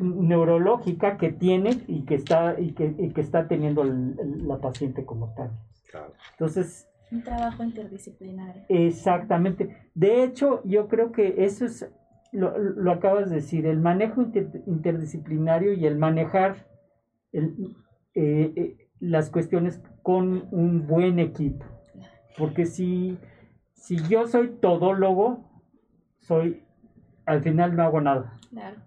neurológica 0.00 1.16
que 1.16 1.30
tiene 1.32 1.82
y 1.86 2.02
que 2.04 2.14
está 2.16 2.58
y 2.60 2.72
que, 2.72 2.94
y 2.98 3.10
que 3.10 3.20
está 3.20 3.46
teniendo 3.48 3.82
el- 3.82 4.16
el- 4.18 4.48
la 4.48 4.58
paciente 4.58 5.04
como 5.04 5.34
tal. 5.34 5.50
Claro. 5.90 6.12
Entonces, 6.32 6.88
Un 7.12 7.22
trabajo 7.22 7.62
interdisciplinario. 7.62 8.62
Exactamente. 8.68 9.76
De 9.94 10.24
hecho, 10.24 10.62
yo 10.64 10.88
creo 10.88 11.12
que 11.12 11.44
eso 11.44 11.64
es, 11.66 11.88
lo, 12.32 12.58
lo 12.58 12.90
acabas 12.90 13.28
de 13.30 13.36
decir, 13.36 13.66
el 13.66 13.78
manejo 13.78 14.22
inter- 14.22 14.62
interdisciplinario 14.66 15.74
y 15.74 15.86
el 15.86 15.96
manejar 15.96 16.66
el- 17.32 17.76
eh, 18.14 18.52
eh, 18.56 18.88
las 19.00 19.30
cuestiones 19.30 19.80
con 20.02 20.48
un 20.50 20.86
buen 20.86 21.18
equipo. 21.20 21.64
Porque 22.36 22.66
si, 22.66 23.18
si 23.74 23.96
yo 24.08 24.26
soy 24.26 24.48
todólogo, 24.60 25.44
soy, 26.20 26.62
al 27.26 27.42
final 27.42 27.76
no 27.76 27.82
hago 27.84 28.00
nada. 28.00 28.38
Claro. 28.50 28.78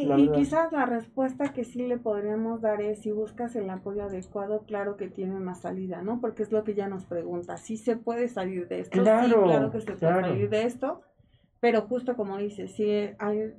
Y, 0.00 0.06
La 0.06 0.18
y 0.18 0.28
verdad. 0.28 0.38
quizás 0.38 0.72
la 0.72 0.86
respuesta 0.86 1.52
que 1.52 1.64
sí 1.64 1.86
le 1.86 1.98
podríamos 1.98 2.60
dar 2.60 2.80
es 2.80 3.00
si 3.02 3.10
buscas 3.10 3.56
el 3.56 3.68
apoyo 3.70 4.04
adecuado, 4.04 4.64
claro 4.66 4.96
que 4.96 5.08
tiene 5.08 5.34
una 5.34 5.54
salida, 5.54 6.02
¿no? 6.02 6.20
Porque 6.20 6.42
es 6.44 6.52
lo 6.52 6.62
que 6.64 6.72
ella 6.72 6.88
nos 6.88 7.04
pregunta, 7.04 7.56
si 7.56 7.76
se 7.76 7.96
puede 7.96 8.28
salir 8.28 8.68
de 8.68 8.80
esto, 8.80 8.98
sí, 8.98 9.02
Claro, 9.02 9.42
claro 9.44 9.70
que 9.70 9.80
se 9.80 9.86
puede 9.86 9.98
claro. 9.98 10.26
salir 10.28 10.48
de 10.50 10.62
esto, 10.64 11.02
pero 11.60 11.82
justo 11.82 12.16
como 12.16 12.38
dice, 12.38 12.68
si 12.68 12.88
hay 13.18 13.54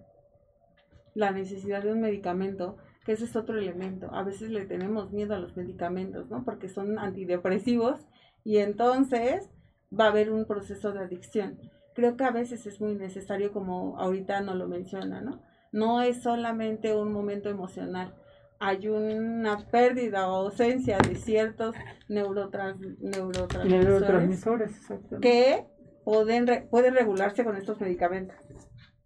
la 1.13 1.31
necesidad 1.31 1.83
de 1.83 1.91
un 1.91 2.01
medicamento, 2.01 2.77
que 3.05 3.13
ese 3.13 3.25
es 3.25 3.35
otro 3.35 3.57
elemento, 3.57 4.09
a 4.13 4.23
veces 4.23 4.49
le 4.51 4.65
tenemos 4.65 5.11
miedo 5.11 5.33
a 5.35 5.39
los 5.39 5.57
medicamentos, 5.57 6.29
¿no? 6.29 6.43
Porque 6.45 6.69
son 6.69 6.99
antidepresivos 6.99 8.07
y 8.43 8.57
entonces 8.57 9.49
va 9.97 10.05
a 10.05 10.09
haber 10.09 10.31
un 10.31 10.45
proceso 10.45 10.91
de 10.93 10.99
adicción. 10.99 11.59
Creo 11.95 12.15
que 12.15 12.23
a 12.23 12.31
veces 12.31 12.65
es 12.65 12.79
muy 12.79 12.95
necesario, 12.95 13.51
como 13.51 13.97
ahorita 13.99 14.41
nos 14.41 14.55
lo 14.55 14.67
menciona, 14.67 15.21
¿no? 15.21 15.41
No 15.71 16.01
es 16.01 16.21
solamente 16.21 16.95
un 16.95 17.11
momento 17.11 17.49
emocional. 17.49 18.13
Hay 18.59 18.87
una 18.89 19.57
pérdida 19.71 20.27
o 20.29 20.35
ausencia 20.45 20.97
de 20.97 21.15
ciertos 21.15 21.75
neurotrans, 22.09 22.79
neurotransmisores 22.99 23.85
Neurotransmisores, 23.85 25.19
que 25.21 25.65
pueden, 26.03 26.67
pueden 26.69 26.93
regularse 26.93 27.45
con 27.45 27.55
estos 27.55 27.79
medicamentos. 27.79 28.35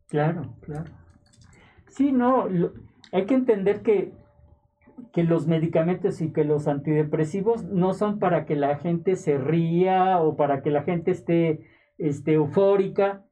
Claro, 0.08 0.56
claro. 0.62 0.92
Sí, 1.90 2.12
no, 2.12 2.48
lo- 2.48 2.74
hay 3.12 3.26
que 3.28 3.36
entender 3.36 3.82
que, 3.84 4.14
que 5.12 5.24
los 5.24 5.46
medicamentos 5.48 6.22
y 6.22 6.32
que 6.32 6.44
los 6.44 6.68
antidepresivos 6.68 7.64
no 7.64 7.94
son 7.94 8.18
para 8.18 8.46
que 8.46 8.56
la 8.56 8.78
gente 8.78 9.16
se 9.16 9.38
ría 9.38 10.20
o 10.20 10.36
para 10.36 10.64
que 10.64 10.72
la 10.72 10.82
gente 10.82 11.12
esté, 11.12 11.68
esté 12.00 12.34
eufórica. 12.34 13.24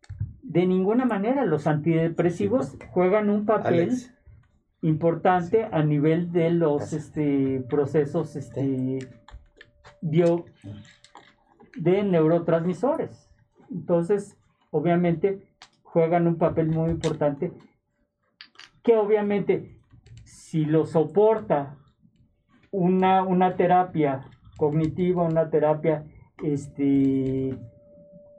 De 0.52 0.68
ninguna 0.68 1.06
manera, 1.06 1.46
los 1.46 1.66
antidepresivos 1.66 2.76
juegan 2.90 3.30
un 3.30 3.46
papel 3.46 3.84
Alex. 3.84 4.14
importante 4.82 5.70
a 5.72 5.82
nivel 5.82 6.34
de 6.34 6.52
los 6.52 6.92
este, 6.92 7.64
procesos 7.70 8.36
este, 8.36 9.00
bio, 10.02 10.44
de 11.78 12.04
neurotransmisores. 12.04 13.30
Entonces, 13.72 14.38
obviamente, 14.72 15.48
juegan 15.84 16.28
un 16.28 16.36
papel 16.36 16.68
muy 16.68 16.90
importante 16.90 17.54
que 18.84 18.98
obviamente 18.98 19.80
si 20.26 20.66
lo 20.66 20.86
soporta 20.86 21.78
una, 22.72 23.24
una 23.24 23.56
terapia 23.56 24.28
cognitiva, 24.58 25.24
una 25.24 25.50
terapia 25.50 26.04
este, 26.44 27.58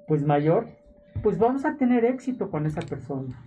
pues 0.07 0.23
mayor, 0.25 0.82
pues 1.23 1.39
vamos 1.39 1.65
a 1.65 1.77
tener 1.77 2.05
éxito 2.05 2.51
con 2.51 2.67
esa 2.67 2.81
persona. 2.83 3.39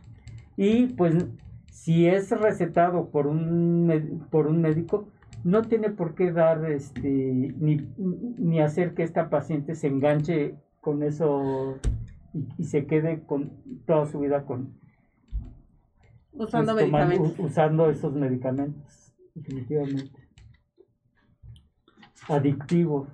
Y 0.57 0.87
pues 0.87 1.25
si 1.71 2.07
es 2.07 2.29
recetado 2.31 3.09
por 3.09 3.27
un, 3.27 4.25
por 4.31 4.47
un 4.47 4.61
médico, 4.61 5.09
no 5.43 5.61
tiene 5.61 5.89
por 5.89 6.15
qué 6.15 6.31
dar 6.31 6.65
este 6.71 7.53
ni, 7.59 7.87
ni 8.37 8.59
hacer 8.61 8.93
que 8.93 9.03
esta 9.03 9.29
paciente 9.29 9.75
se 9.75 9.87
enganche 9.87 10.55
con 10.81 11.03
eso 11.03 11.77
y, 12.33 12.47
y 12.57 12.63
se 12.63 12.85
quede 12.87 13.23
con 13.25 13.51
toda 13.85 14.05
su 14.07 14.19
vida 14.19 14.45
con 14.45 14.73
Usando 16.33 16.73
pues, 16.73 16.85
tomando- 16.85 17.07
medicamentos. 17.07 17.39
usando 17.45 17.89
esos 17.89 18.13
medicamentos, 18.13 19.13
definitivamente. 19.35 20.11
Adictivo, 22.27 23.07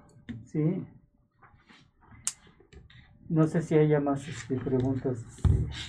sí. 0.45 0.83
No 3.31 3.47
sé 3.47 3.61
si 3.61 3.75
haya 3.75 4.01
más 4.01 4.27
este, 4.27 4.55
preguntas. 4.57 5.19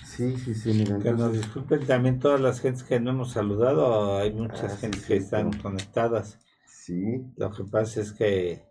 Sí, 0.05 0.37
sí, 0.37 0.55
sí, 0.55 0.73
mira. 0.75 0.99
Que 0.99 1.11
nos 1.11 1.21
entonces- 1.21 1.43
disculpen 1.43 1.87
también 1.89 2.19
todas 2.21 2.41
las 2.41 2.61
gentes 2.61 2.85
que 2.85 3.01
no 3.01 3.11
hemos 3.11 3.33
saludado. 3.33 4.17
Hay 4.19 4.33
muchas 4.33 4.75
Ah, 4.75 4.77
gentes 4.77 5.03
sí, 5.03 5.09
que 5.09 5.19
sí. 5.19 5.25
están 5.25 5.53
conectadas. 5.55 6.39
Sí. 6.67 7.25
Lo 7.37 7.51
que 7.51 7.65
pasa 7.65 8.01
es 8.01 8.13
que 8.13 8.63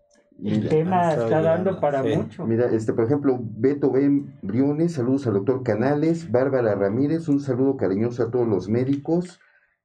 El 0.43 0.59
Mira, 0.59 0.69
tema 0.69 1.11
está 1.13 1.41
dando 1.41 1.79
para 1.81 2.01
sí. 2.01 2.15
mucho. 2.15 2.47
Mira, 2.47 2.65
este, 2.71 2.93
por 2.93 3.03
ejemplo, 3.05 3.37
Beto 3.41 3.91
Ben 3.91 4.39
Briones, 4.41 4.93
saludos 4.93 5.27
al 5.27 5.33
doctor 5.33 5.61
Canales, 5.63 6.31
Bárbara 6.31 6.73
Ramírez, 6.73 7.27
un 7.27 7.41
saludo 7.41 7.75
cariñoso 7.77 8.23
a 8.23 8.31
todos 8.31 8.47
los 8.47 8.67
médicos 8.69 9.39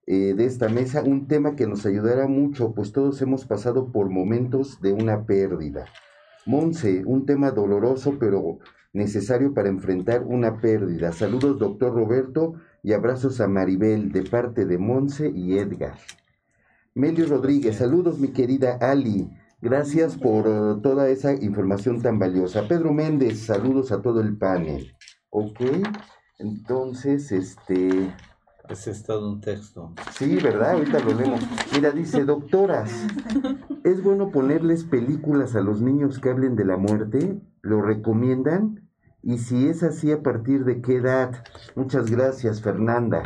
eh, 0.06 0.32
de 0.34 0.44
esta 0.46 0.68
mesa, 0.68 1.02
un 1.02 1.26
tema 1.26 1.56
que 1.56 1.66
nos 1.66 1.84
ayudará 1.84 2.26
mucho, 2.28 2.72
pues 2.72 2.92
todos 2.92 3.20
hemos 3.20 3.44
pasado 3.44 3.90
por 3.92 4.08
momentos 4.08 4.80
de 4.80 4.92
una 4.92 5.24
pérdida. 5.26 5.86
Monse, 6.46 7.02
un 7.04 7.26
tema 7.26 7.50
doloroso, 7.50 8.18
pero 8.18 8.58
necesario 8.92 9.52
para 9.52 9.68
enfrentar 9.68 10.22
una 10.22 10.60
pérdida. 10.60 11.12
Saludos, 11.12 11.58
doctor 11.58 11.94
Roberto, 11.94 12.54
y 12.82 12.92
abrazos 12.92 13.40
a 13.40 13.48
Maribel, 13.48 14.12
de 14.12 14.22
parte 14.22 14.64
de 14.64 14.78
Monse 14.78 15.30
y 15.34 15.58
Edgar. 15.58 15.98
Melio 16.94 17.26
Rodríguez, 17.26 17.76
saludos, 17.76 18.18
mi 18.18 18.28
querida 18.28 18.78
Ali. 18.80 19.28
Gracias 19.60 20.16
por 20.16 20.46
eh, 20.46 20.80
toda 20.82 21.08
esa 21.08 21.34
información 21.34 22.00
tan 22.00 22.18
valiosa. 22.18 22.68
Pedro 22.68 22.92
Méndez, 22.92 23.40
saludos 23.40 23.90
a 23.90 24.00
todo 24.00 24.20
el 24.20 24.38
panel. 24.38 24.94
Ok, 25.30 25.60
entonces, 26.38 27.32
este, 27.32 28.14
es 28.70 29.02
todo 29.04 29.30
un 29.32 29.40
texto. 29.40 29.92
sí, 30.12 30.36
¿verdad? 30.36 30.72
Ahorita 30.72 30.98
lo 31.00 31.14
leemos. 31.14 31.40
Mira, 31.72 31.90
dice, 31.90 32.24
doctoras, 32.24 32.90
¿es 33.84 34.02
bueno 34.02 34.30
ponerles 34.30 34.84
películas 34.84 35.54
a 35.56 35.60
los 35.60 35.80
niños 35.80 36.18
que 36.18 36.30
hablen 36.30 36.56
de 36.56 36.64
la 36.64 36.76
muerte? 36.76 37.40
¿Lo 37.62 37.82
recomiendan? 37.82 38.88
Y 39.22 39.38
si 39.38 39.68
es 39.68 39.82
así, 39.82 40.12
¿a 40.12 40.22
partir 40.22 40.64
de 40.64 40.80
qué 40.82 40.96
edad? 40.96 41.44
Muchas 41.74 42.10
gracias, 42.10 42.60
Fernanda. 42.62 43.22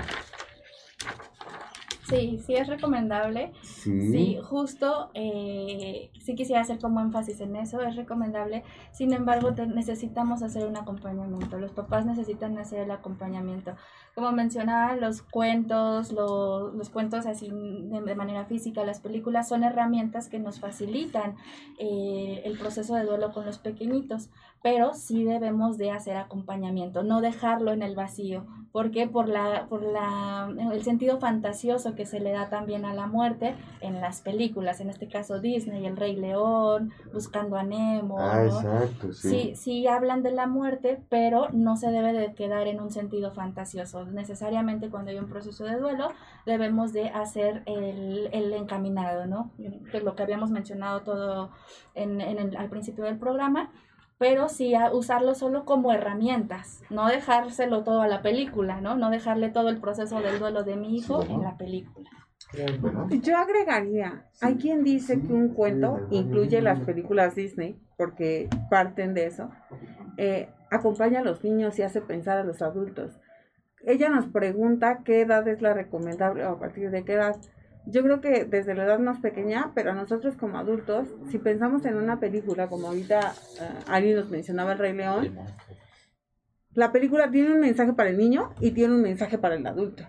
Sí, 2.08 2.40
sí 2.44 2.56
es 2.56 2.66
recomendable. 2.66 3.52
Sí. 3.62 4.10
Sí, 4.10 4.38
justo, 4.42 5.10
eh, 5.14 6.10
sí 6.20 6.34
quisiera 6.34 6.60
hacer 6.62 6.80
como 6.80 7.00
énfasis 7.00 7.40
en 7.40 7.54
eso, 7.54 7.80
es 7.82 7.94
recomendable. 7.94 8.64
Sin 8.90 9.12
embargo, 9.12 9.54
te- 9.54 9.68
necesitamos 9.68 10.42
hacer 10.42 10.66
un 10.66 10.76
acompañamiento. 10.76 11.56
Los 11.58 11.70
papás 11.70 12.06
necesitan 12.06 12.58
hacer 12.58 12.80
el 12.80 12.90
acompañamiento. 12.90 13.76
Como 14.14 14.32
mencionaba, 14.32 14.96
los 14.96 15.22
cuentos, 15.22 16.12
lo- 16.12 16.72
los 16.72 16.90
cuentos 16.90 17.26
así 17.26 17.48
de, 17.50 18.02
de 18.02 18.14
manera 18.14 18.44
física, 18.44 18.84
las 18.84 19.00
películas 19.00 19.48
son 19.48 19.62
herramientas 19.64 20.28
que 20.28 20.38
nos 20.38 20.60
facilitan 20.60 21.36
eh, 21.78 22.42
el 22.44 22.58
proceso 22.58 22.94
de 22.96 23.04
duelo 23.04 23.32
con 23.32 23.46
los 23.46 23.58
pequeñitos, 23.58 24.28
pero 24.62 24.92
sí 24.94 25.24
debemos 25.24 25.78
de 25.78 25.90
hacer 25.90 26.16
acompañamiento, 26.16 27.02
no 27.02 27.20
dejarlo 27.20 27.72
en 27.72 27.82
el 27.82 27.94
vacío. 27.94 28.44
porque 28.72 29.08
Por 29.08 29.28
la, 29.28 29.66
por 29.68 29.82
la, 29.82 30.48
el 30.72 30.82
sentido 30.84 31.18
fantasioso 31.18 31.94
que 31.96 32.06
se 32.06 32.20
le 32.20 32.30
da 32.30 32.50
también 32.50 32.84
a 32.84 32.94
la 32.94 33.06
muerte 33.08 33.56
en 33.80 34.00
las 34.00 34.20
películas, 34.20 34.80
en 34.80 34.90
este 34.90 35.08
caso 35.08 35.40
Disney, 35.40 35.86
El 35.86 35.96
Rey 35.96 36.14
León, 36.14 36.92
Buscando 37.12 37.56
a 37.56 37.64
Nemo, 37.64 38.18
Ah, 38.20 38.42
¿no? 38.44 38.46
exacto, 38.60 39.12
sí. 39.12 39.28
Sí, 39.30 39.56
sí 39.56 39.86
hablan 39.88 40.22
de 40.22 40.30
la 40.30 40.46
muerte, 40.46 41.00
pero 41.08 41.48
no 41.52 41.76
se 41.76 41.90
debe 41.90 42.12
de 42.12 42.32
quedar 42.34 42.68
en 42.68 42.80
un 42.80 42.90
sentido 42.92 43.32
fantasioso. 43.32 44.04
Necesariamente 44.04 44.88
cuando 44.88 45.10
hay 45.10 45.18
un 45.18 45.28
proceso 45.28 45.64
de 45.64 45.76
duelo 45.76 46.08
debemos 46.46 46.92
de 46.92 47.08
hacer 47.08 47.62
el, 47.66 48.28
el 48.32 48.52
encaminado, 48.52 49.26
¿no? 49.26 49.50
Que 49.90 49.96
es 49.96 50.04
lo 50.04 50.14
que 50.14 50.22
habíamos 50.22 50.50
mencionado 50.50 51.00
todo 51.00 51.50
en, 51.94 52.20
en 52.20 52.38
el- 52.38 52.56
al 52.56 52.68
principio 52.68 53.04
del 53.04 53.18
programa, 53.18 53.70
pero 54.20 54.50
sí 54.50 54.74
a 54.74 54.92
usarlo 54.92 55.34
solo 55.34 55.64
como 55.64 55.94
herramientas, 55.94 56.82
no 56.90 57.08
dejárselo 57.08 57.84
todo 57.84 58.02
a 58.02 58.06
la 58.06 58.20
película, 58.20 58.82
¿no? 58.82 58.94
No 58.94 59.08
dejarle 59.08 59.48
todo 59.48 59.70
el 59.70 59.80
proceso 59.80 60.20
del 60.20 60.38
duelo 60.38 60.62
de 60.62 60.76
mi 60.76 60.94
hijo 60.94 61.22
Sí, 61.22 61.32
en 61.32 61.40
la 61.40 61.56
película. 61.56 62.10
Yo 63.22 63.38
agregaría, 63.38 64.26
hay 64.42 64.56
quien 64.56 64.84
dice 64.84 65.22
que 65.22 65.32
un 65.32 65.54
cuento 65.54 66.06
incluye 66.10 66.60
las 66.60 66.80
películas 66.80 67.34
Disney, 67.34 67.80
porque 67.96 68.50
parten 68.68 69.14
de 69.14 69.24
eso, 69.24 69.50
eh, 70.18 70.50
acompaña 70.70 71.20
a 71.20 71.24
los 71.24 71.42
niños 71.42 71.78
y 71.78 71.82
hace 71.82 72.02
pensar 72.02 72.36
a 72.36 72.44
los 72.44 72.60
adultos. 72.60 73.18
Ella 73.86 74.10
nos 74.10 74.26
pregunta 74.26 75.00
qué 75.02 75.22
edad 75.22 75.48
es 75.48 75.62
la 75.62 75.72
recomendable 75.72 76.44
o 76.44 76.50
a 76.50 76.58
partir 76.58 76.90
de 76.90 77.06
qué 77.06 77.14
edad. 77.14 77.36
Yo 77.86 78.02
creo 78.02 78.20
que 78.20 78.44
desde 78.44 78.74
la 78.74 78.84
edad 78.84 78.98
más 78.98 79.20
pequeña, 79.20 79.72
pero 79.74 79.94
nosotros 79.94 80.36
como 80.36 80.58
adultos, 80.58 81.08
si 81.30 81.38
pensamos 81.38 81.84
en 81.86 81.96
una 81.96 82.20
película, 82.20 82.68
como 82.68 82.88
ahorita 82.88 83.34
eh, 83.60 83.68
Ari 83.86 84.14
nos 84.14 84.30
mencionaba 84.30 84.72
El 84.72 84.78
Rey 84.78 84.92
León, 84.92 85.36
la 86.74 86.92
película 86.92 87.30
tiene 87.30 87.52
un 87.52 87.60
mensaje 87.60 87.92
para 87.94 88.10
el 88.10 88.18
niño 88.18 88.54
y 88.60 88.70
tiene 88.70 88.94
un 88.94 89.02
mensaje 89.02 89.38
para 89.38 89.56
el 89.56 89.66
adulto. 89.66 90.04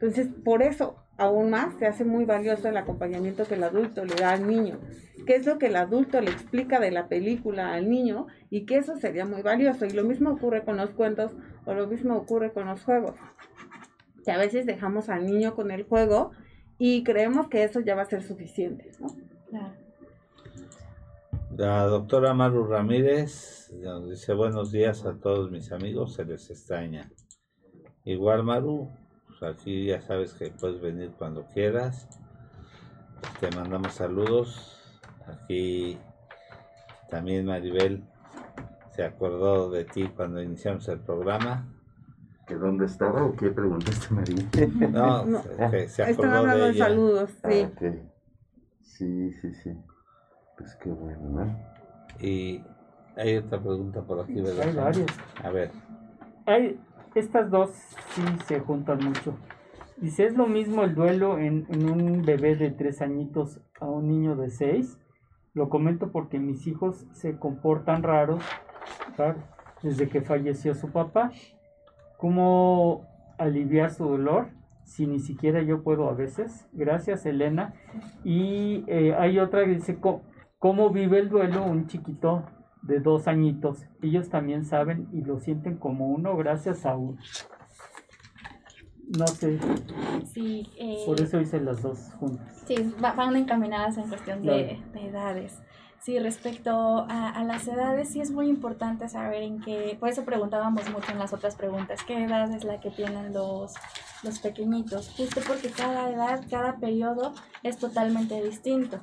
Entonces, 0.00 0.28
por 0.44 0.62
eso, 0.62 0.96
aún 1.18 1.50
más, 1.50 1.76
se 1.78 1.86
hace 1.86 2.04
muy 2.04 2.24
valioso 2.24 2.68
el 2.68 2.76
acompañamiento 2.76 3.44
que 3.44 3.56
el 3.56 3.64
adulto 3.64 4.04
le 4.04 4.14
da 4.14 4.32
al 4.32 4.46
niño. 4.46 4.78
¿Qué 5.26 5.34
es 5.34 5.44
lo 5.44 5.58
que 5.58 5.66
el 5.66 5.76
adulto 5.76 6.20
le 6.20 6.30
explica 6.30 6.80
de 6.80 6.92
la 6.92 7.08
película 7.08 7.74
al 7.74 7.90
niño? 7.90 8.28
Y 8.48 8.64
que 8.64 8.76
eso 8.76 8.96
sería 8.96 9.26
muy 9.26 9.42
valioso. 9.42 9.84
Y 9.84 9.90
lo 9.90 10.04
mismo 10.04 10.30
ocurre 10.30 10.64
con 10.64 10.76
los 10.76 10.90
cuentos 10.90 11.36
o 11.66 11.74
lo 11.74 11.88
mismo 11.88 12.16
ocurre 12.16 12.52
con 12.52 12.66
los 12.66 12.82
juegos. 12.84 13.16
Que 14.24 14.30
a 14.30 14.38
veces 14.38 14.64
dejamos 14.64 15.08
al 15.08 15.26
niño 15.26 15.54
con 15.54 15.70
el 15.70 15.82
juego 15.82 16.30
y 16.78 17.02
creemos 17.02 17.48
que 17.48 17.64
eso 17.64 17.80
ya 17.80 17.94
va 17.94 18.02
a 18.02 18.06
ser 18.06 18.22
suficiente. 18.22 18.92
¿no? 19.00 19.08
Claro. 19.48 19.74
La 21.56 21.84
doctora 21.86 22.34
Maru 22.34 22.64
Ramírez 22.66 23.72
nos 23.80 24.08
dice 24.08 24.32
buenos 24.32 24.70
días 24.70 25.04
a 25.04 25.18
todos 25.18 25.50
mis 25.50 25.72
amigos, 25.72 26.14
se 26.14 26.24
les 26.24 26.50
extraña. 26.50 27.10
Igual 28.04 28.44
Maru, 28.44 28.88
pues 29.26 29.42
aquí 29.42 29.86
ya 29.86 30.00
sabes 30.00 30.34
que 30.34 30.50
puedes 30.50 30.80
venir 30.80 31.10
cuando 31.18 31.44
quieras. 31.46 32.08
Te 33.40 33.50
mandamos 33.50 33.94
saludos. 33.94 34.78
Aquí 35.26 35.98
también 37.10 37.46
Maribel 37.46 38.04
se 38.94 39.04
acordó 39.04 39.70
de 39.70 39.84
ti 39.84 40.08
cuando 40.08 40.40
iniciamos 40.42 40.88
el 40.88 41.00
programa. 41.00 41.66
¿Que 42.48 42.54
dónde 42.54 42.86
estaba 42.86 43.24
o 43.24 43.36
qué 43.36 43.50
preguntaste, 43.50 44.12
María? 44.14 44.44
No, 44.90 45.24
No. 45.26 45.42
se 45.88 46.02
acordó 46.02 46.32
hablando 46.38 46.64
de 46.64 46.70
ella. 46.70 46.86
saludos, 46.86 47.30
sí. 47.30 47.62
Ah, 47.62 47.70
ok. 47.72 47.94
Sí, 48.80 49.32
sí, 49.34 49.54
sí. 49.54 49.72
Pues 50.56 50.74
qué 50.76 50.90
bueno, 50.90 51.28
¿no? 51.28 51.58
Y 52.20 52.64
hay 53.16 53.36
otra 53.36 53.60
pregunta 53.60 54.02
por 54.02 54.20
aquí, 54.20 54.40
¿verdad? 54.40 54.66
Hay 54.66 54.74
varias. 54.74 55.06
A 55.44 55.50
ver. 55.50 55.70
Hay, 56.46 56.80
estas 57.14 57.50
dos 57.50 57.70
sí 58.14 58.22
se 58.46 58.58
juntan 58.60 59.04
mucho. 59.04 59.36
Dice, 59.98 60.26
¿es 60.26 60.34
lo 60.36 60.46
mismo 60.46 60.82
el 60.84 60.94
duelo 60.94 61.38
en, 61.38 61.66
en 61.68 61.88
un 61.90 62.22
bebé 62.22 62.56
de 62.56 62.70
tres 62.70 63.02
añitos 63.02 63.60
a 63.80 63.86
un 63.86 64.08
niño 64.08 64.36
de 64.36 64.50
seis? 64.50 64.98
Lo 65.54 65.68
comento 65.68 66.10
porque 66.12 66.38
mis 66.38 66.66
hijos 66.66 67.06
se 67.12 67.36
comportan 67.38 68.02
raros, 68.02 68.42
raro, 69.16 69.38
desde 69.82 70.08
que 70.08 70.22
falleció 70.22 70.74
su 70.74 70.90
papá. 70.90 71.30
¿Cómo 72.18 73.06
aliviar 73.38 73.90
su 73.92 74.04
dolor? 74.04 74.48
Si 74.84 75.06
ni 75.06 75.20
siquiera 75.20 75.62
yo 75.62 75.82
puedo 75.84 76.08
a 76.10 76.14
veces. 76.14 76.66
Gracias, 76.72 77.24
Elena. 77.26 77.74
Y 78.24 78.84
eh, 78.88 79.14
hay 79.16 79.38
otra 79.38 79.64
que 79.64 79.70
dice, 79.74 80.00
"Co- 80.00 80.22
¿cómo 80.58 80.90
vive 80.90 81.20
el 81.20 81.28
duelo 81.28 81.62
un 81.64 81.86
chiquito 81.86 82.44
de 82.82 82.98
dos 82.98 83.28
añitos? 83.28 83.86
Ellos 84.02 84.28
también 84.30 84.64
saben 84.64 85.08
y 85.12 85.22
lo 85.22 85.38
sienten 85.38 85.76
como 85.76 86.08
uno 86.08 86.36
gracias 86.36 86.84
a 86.86 86.96
uno. 86.96 87.18
No 89.16 89.26
sé, 89.28 89.58
Sí, 90.24 90.66
eh, 90.78 91.02
por 91.06 91.20
eso 91.20 91.40
hice 91.40 91.60
las 91.60 91.80
dos 91.82 92.12
juntas. 92.18 92.62
Sí, 92.66 92.74
va- 93.02 93.12
van 93.14 93.36
encaminadas 93.36 93.96
en 93.96 94.08
cuestión 94.08 94.42
de, 94.42 94.66
Claro. 94.66 94.92
de 94.92 95.06
edades. 95.08 95.62
Sí, 96.00 96.18
respecto 96.18 97.06
a, 97.08 97.42
las 97.44 97.66
edades, 97.68 98.10
sí 98.10 98.20
es 98.20 98.30
muy 98.30 98.48
importante 98.48 99.08
saber 99.08 99.42
en 99.42 99.60
qué, 99.60 99.96
por 100.00 100.08
eso 100.08 100.24
preguntábamos 100.24 100.88
mucho 100.90 101.12
en 101.12 101.18
las 101.18 101.32
otras 101.32 101.56
preguntas, 101.56 102.00
qué 102.06 102.24
edad 102.24 102.50
es 102.54 102.64
la 102.64 102.80
que 102.80 102.90
tienen 102.90 103.34
los, 103.34 103.74
los 104.22 104.38
pequeñitos, 104.38 105.12
justo 105.16 105.40
porque 105.46 105.70
cada 105.70 106.08
edad, 106.08 106.44
cada 106.48 106.76
periodo 106.76 107.34
es 107.62 107.78
totalmente 107.78 108.42
distinto. 108.42 109.00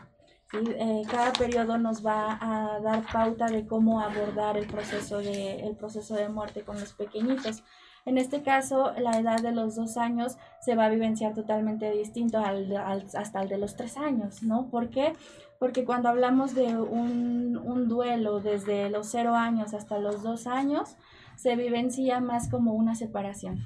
Eh, 0.53 1.01
cada 1.09 1.33
periodo 1.33 1.77
nos 1.77 2.05
va 2.05 2.37
a 2.39 2.79
dar 2.79 3.03
pauta 3.11 3.47
de 3.47 3.65
cómo 3.65 3.99
abordar 3.99 4.57
el 4.57 4.67
proceso 4.67 5.17
de, 5.17 5.59
el 5.59 5.75
proceso 5.75 6.15
de 6.15 6.29
muerte 6.29 6.61
con 6.61 6.79
los 6.79 6.93
pequeñitos. 6.93 7.63
En 8.05 8.19
este 8.19 8.43
caso, 8.43 8.93
la 8.99 9.17
edad 9.19 9.41
de 9.41 9.51
los 9.51 9.75
dos 9.75 9.97
años 9.97 10.37
se 10.61 10.75
va 10.75 10.85
a 10.85 10.89
vivenciar 10.89 11.33
totalmente 11.33 11.89
distinto 11.91 12.37
al, 12.37 12.71
hasta 13.15 13.41
el 13.41 13.49
de 13.49 13.57
los 13.57 13.75
tres 13.75 13.97
años, 13.97 14.43
¿no? 14.43 14.67
¿Por 14.69 14.89
qué? 14.89 15.13
Porque 15.44 15.44
cuando 15.85 16.09
hablamos 16.09 16.53
de 16.53 16.77
un, 16.77 17.57
un 17.57 17.87
duelo 17.87 18.39
desde 18.39 18.89
los 18.89 19.07
cero 19.07 19.35
años 19.35 19.73
hasta 19.73 19.97
los 19.99 20.21
dos 20.21 20.47
años, 20.47 20.97
se 21.35 21.55
vivencia 21.55 22.19
más 22.19 22.49
como 22.49 22.73
una 22.73 22.95
separación, 22.95 23.59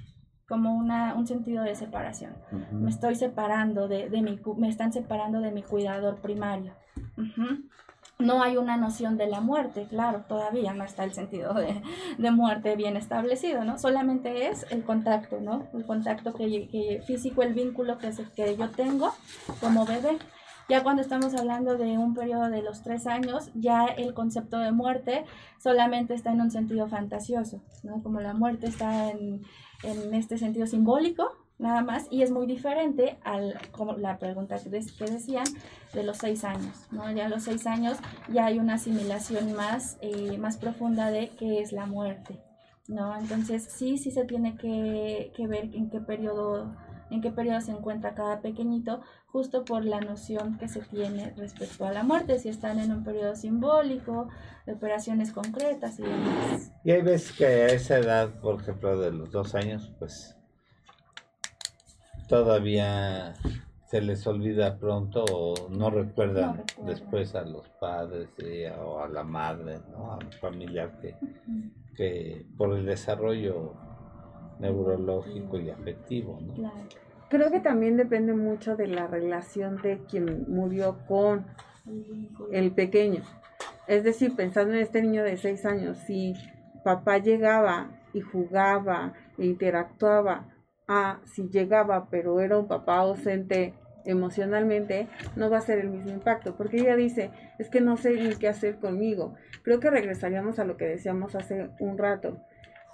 como 0.48 0.74
una, 0.74 1.16
un 1.16 1.28
sentido 1.28 1.64
de 1.64 1.76
separación. 1.76 2.36
Me 2.72 2.90
estoy 2.90 3.16
separando 3.16 3.88
de, 3.88 4.10
de, 4.10 4.22
mi, 4.22 4.40
me 4.58 4.70
están 4.70 4.94
separando 4.94 5.40
de 5.40 5.52
mi 5.52 5.64
cuidador 5.64 6.22
primario. 6.22 6.74
No 8.18 8.44
hay 8.44 8.58
una 8.58 8.76
noción 8.76 9.16
de 9.18 9.28
la 9.28 9.40
muerte, 9.40 9.88
claro, 9.90 10.26
todavía 10.28 10.74
no 10.74 10.84
está 10.84 11.06
el 11.06 11.14
sentido 11.14 11.54
de, 11.54 11.82
de 12.18 12.32
muerte 12.32 12.76
bien 12.76 12.98
establecido, 12.98 13.64
¿no? 13.64 13.78
Solamente 13.78 14.48
es 14.48 14.66
el 14.72 14.84
contacto, 14.84 15.40
¿no? 15.40 15.68
El 15.74 15.86
contacto 15.86 16.34
que, 16.34 16.68
que 16.68 17.02
físico, 17.08 17.44
el 17.44 17.54
vínculo 17.54 17.98
que, 17.98 18.12
que 18.36 18.58
yo 18.58 18.70
tengo 18.72 19.14
como 19.62 19.86
bebé. 19.86 20.18
Ya 20.70 20.84
cuando 20.84 21.02
estamos 21.02 21.34
hablando 21.34 21.78
de 21.78 21.98
un 21.98 22.14
periodo 22.14 22.48
de 22.52 22.62
los 22.62 22.84
tres 22.84 23.08
años, 23.08 23.50
ya 23.56 23.86
el 23.86 24.14
concepto 24.14 24.60
de 24.60 24.72
muerte 24.72 25.26
solamente 25.58 26.14
está 26.14 26.32
en 26.32 26.41
un 26.41 26.52
sentido 26.52 26.88
fantasioso, 26.88 27.64
¿no? 27.82 28.04
Como 28.04 28.20
la 28.20 28.36
muerte 28.36 28.68
está 28.68 29.10
en, 29.10 29.41
en 29.82 30.14
este 30.14 30.38
sentido 30.38 30.68
simbólico, 30.68 31.32
nada 31.58 31.82
más, 31.82 32.06
y 32.12 32.22
es 32.22 32.30
muy 32.30 32.46
diferente 32.46 33.18
al, 33.24 33.60
como 33.72 33.94
la 33.94 34.20
pregunta 34.20 34.58
que, 34.60 34.70
decían, 34.70 35.46
de 35.94 36.04
los 36.04 36.18
seis 36.18 36.44
años, 36.44 36.86
¿no? 36.91 37.12
Ya 37.12 37.26
a 37.26 37.30
los 37.30 37.44
seis 37.44 37.66
años 37.66 37.98
ya 38.32 38.46
hay 38.46 38.60
una 38.60 38.76
asimilación 38.76 39.54
más, 39.54 39.98
eh, 40.02 40.38
más 40.38 40.58
profunda 40.58 41.10
de 41.10 41.30
qué 41.30 41.62
es 41.62 41.72
la 41.72 41.88
muerte, 41.88 42.40
¿no? 42.88 43.18
Entonces 43.18 43.64
sí, 43.64 43.98
sí 43.98 44.12
se 44.12 44.24
tiene 44.26 44.56
que, 44.56 45.32
que 45.36 45.48
ver 45.48 45.76
en 45.76 45.90
qué 45.90 46.00
periodo 46.00 46.72
en 47.10 47.22
qué 47.22 47.32
periodo 47.32 47.62
se 47.62 47.72
encuentra 47.72 48.14
cada 48.14 48.41
pequeñito, 48.41 49.02
justo 49.31 49.64
por 49.64 49.85
la 49.85 50.01
noción 50.01 50.57
que 50.57 50.68
se 50.68 50.81
tiene 50.81 51.34
respecto 51.38 51.85
a 51.85 51.91
la 51.91 52.03
muerte, 52.03 52.39
si 52.39 52.49
están 52.49 52.80
en 52.80 52.91
un 52.91 53.03
periodo 53.03 53.35
simbólico, 53.35 54.27
de 54.65 54.73
operaciones 54.73 55.31
concretas 55.31 55.99
y 55.99 56.03
demás. 56.03 56.72
Y 56.84 56.91
hay 56.91 57.01
veces 57.01 57.35
que 57.38 57.45
a 57.45 57.68
esa 57.68 57.97
edad, 57.97 58.30
por 58.41 58.61
ejemplo, 58.61 58.99
de 58.99 59.11
los 59.11 59.31
dos 59.31 59.53
años, 59.56 59.91
pues 59.99 60.35
todavía 62.27 63.35
se 63.85 64.01
les 64.01 64.26
olvida 64.27 64.77
pronto 64.77 65.26
o 65.31 65.69
no 65.69 65.89
recuerdan 65.89 66.64
después 66.85 67.34
a 67.34 67.41
los 67.41 67.68
padres 67.80 68.30
eh, 68.38 68.72
o 68.72 68.99
a 68.99 69.07
la 69.07 69.23
madre, 69.23 69.80
¿no? 69.91 70.11
a 70.11 70.19
familiar 70.39 70.99
que, 70.99 71.15
que 71.95 72.45
por 72.56 72.77
el 72.77 72.85
desarrollo 72.85 73.73
neurológico 74.60 75.60
y 75.60 75.72
afectivo. 75.72 76.39
¿no? 76.39 76.72
Creo 77.30 77.51
que 77.51 77.60
también 77.60 77.95
depende 77.95 78.34
mucho 78.34 78.76
de 78.76 78.88
la 78.88 79.07
relación 79.07 79.81
de 79.81 79.99
quien 80.10 80.45
murió 80.47 80.97
con 81.07 81.45
el 82.51 82.72
pequeño. 82.72 83.22
Es 83.88 84.03
decir, 84.03 84.35
pensando 84.35 84.73
en 84.73 84.80
este 84.80 85.01
niño 85.01 85.23
de 85.23 85.38
seis 85.38 85.65
años, 85.65 85.97
si 86.06 86.34
papá 86.84 87.18
llegaba 87.19 87.91
y 88.14 88.22
jugaba 88.22 89.14
e 89.38 89.45
interactuaba 89.45 90.47
a 90.88 91.19
si 91.26 91.47
llegaba 91.49 92.10
pero 92.10 92.39
era 92.39 92.57
un 92.57 92.68
papá 92.68 92.97
ausente 92.97 93.76
emocionalmente, 94.06 95.07
no 95.35 95.49
va 95.49 95.57
a 95.57 95.61
ser 95.61 95.80
el 95.80 95.89
mismo 95.89 96.10
impacto, 96.10 96.56
porque 96.56 96.77
ella 96.77 96.95
dice, 96.95 97.31
es 97.60 97.69
que 97.69 97.81
no 97.81 97.95
sé 97.97 98.14
ni 98.14 98.35
qué 98.35 98.47
hacer 98.47 98.77
conmigo. 98.80 99.35
Creo 99.61 99.80
que 99.80 99.91
regresaríamos 99.91 100.57
a 100.57 100.65
lo 100.65 100.77
que 100.77 100.85
decíamos 100.85 101.35
hace 101.35 101.69
un 101.80 101.97
rato. 101.97 102.41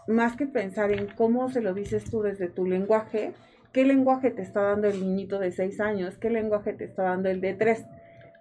Más 0.07 0.35
que 0.35 0.45
pensar 0.45 0.91
en 0.91 1.07
cómo 1.07 1.49
se 1.49 1.61
lo 1.61 1.73
dices 1.73 2.03
tú 2.09 2.21
desde 2.21 2.49
tu 2.49 2.65
lenguaje, 2.65 3.33
qué 3.75 3.83
lenguaje 3.83 4.31
te 4.31 4.41
está 4.41 4.61
dando 4.61 4.87
el 4.87 5.01
niñito 5.01 5.37
de 5.37 5.51
seis 5.51 5.81
años, 5.81 6.17
qué 6.17 6.29
lenguaje 6.29 6.71
te 6.71 6.85
está 6.85 7.03
dando 7.03 7.27
el 7.27 7.41
de 7.41 7.55
tres. 7.55 7.83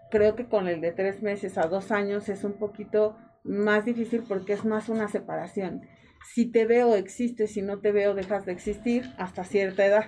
Creo 0.09 0.37
que 0.37 0.47
con 0.47 0.69
el 0.69 0.81
de 0.81 0.93
tres 0.93 1.23
meses 1.23 1.59
a 1.59 1.67
dos 1.67 1.91
años 1.91 2.29
es 2.29 2.45
un 2.45 2.53
poquito 2.53 3.17
más 3.43 3.85
difícil 3.85 4.23
porque 4.29 4.53
es 4.53 4.65
más 4.65 4.89
una 4.89 5.09
separación 5.09 5.83
si 6.25 6.47
te 6.47 6.67
veo 6.67 6.95
existes, 6.95 7.53
si 7.53 7.63
no 7.63 7.81
te 7.81 7.91
veo 7.91 8.15
dejas 8.15 8.47
de 8.47 8.53
existir 8.53 9.11
hasta 9.19 9.43
cierta 9.43 9.85
edad. 9.85 10.05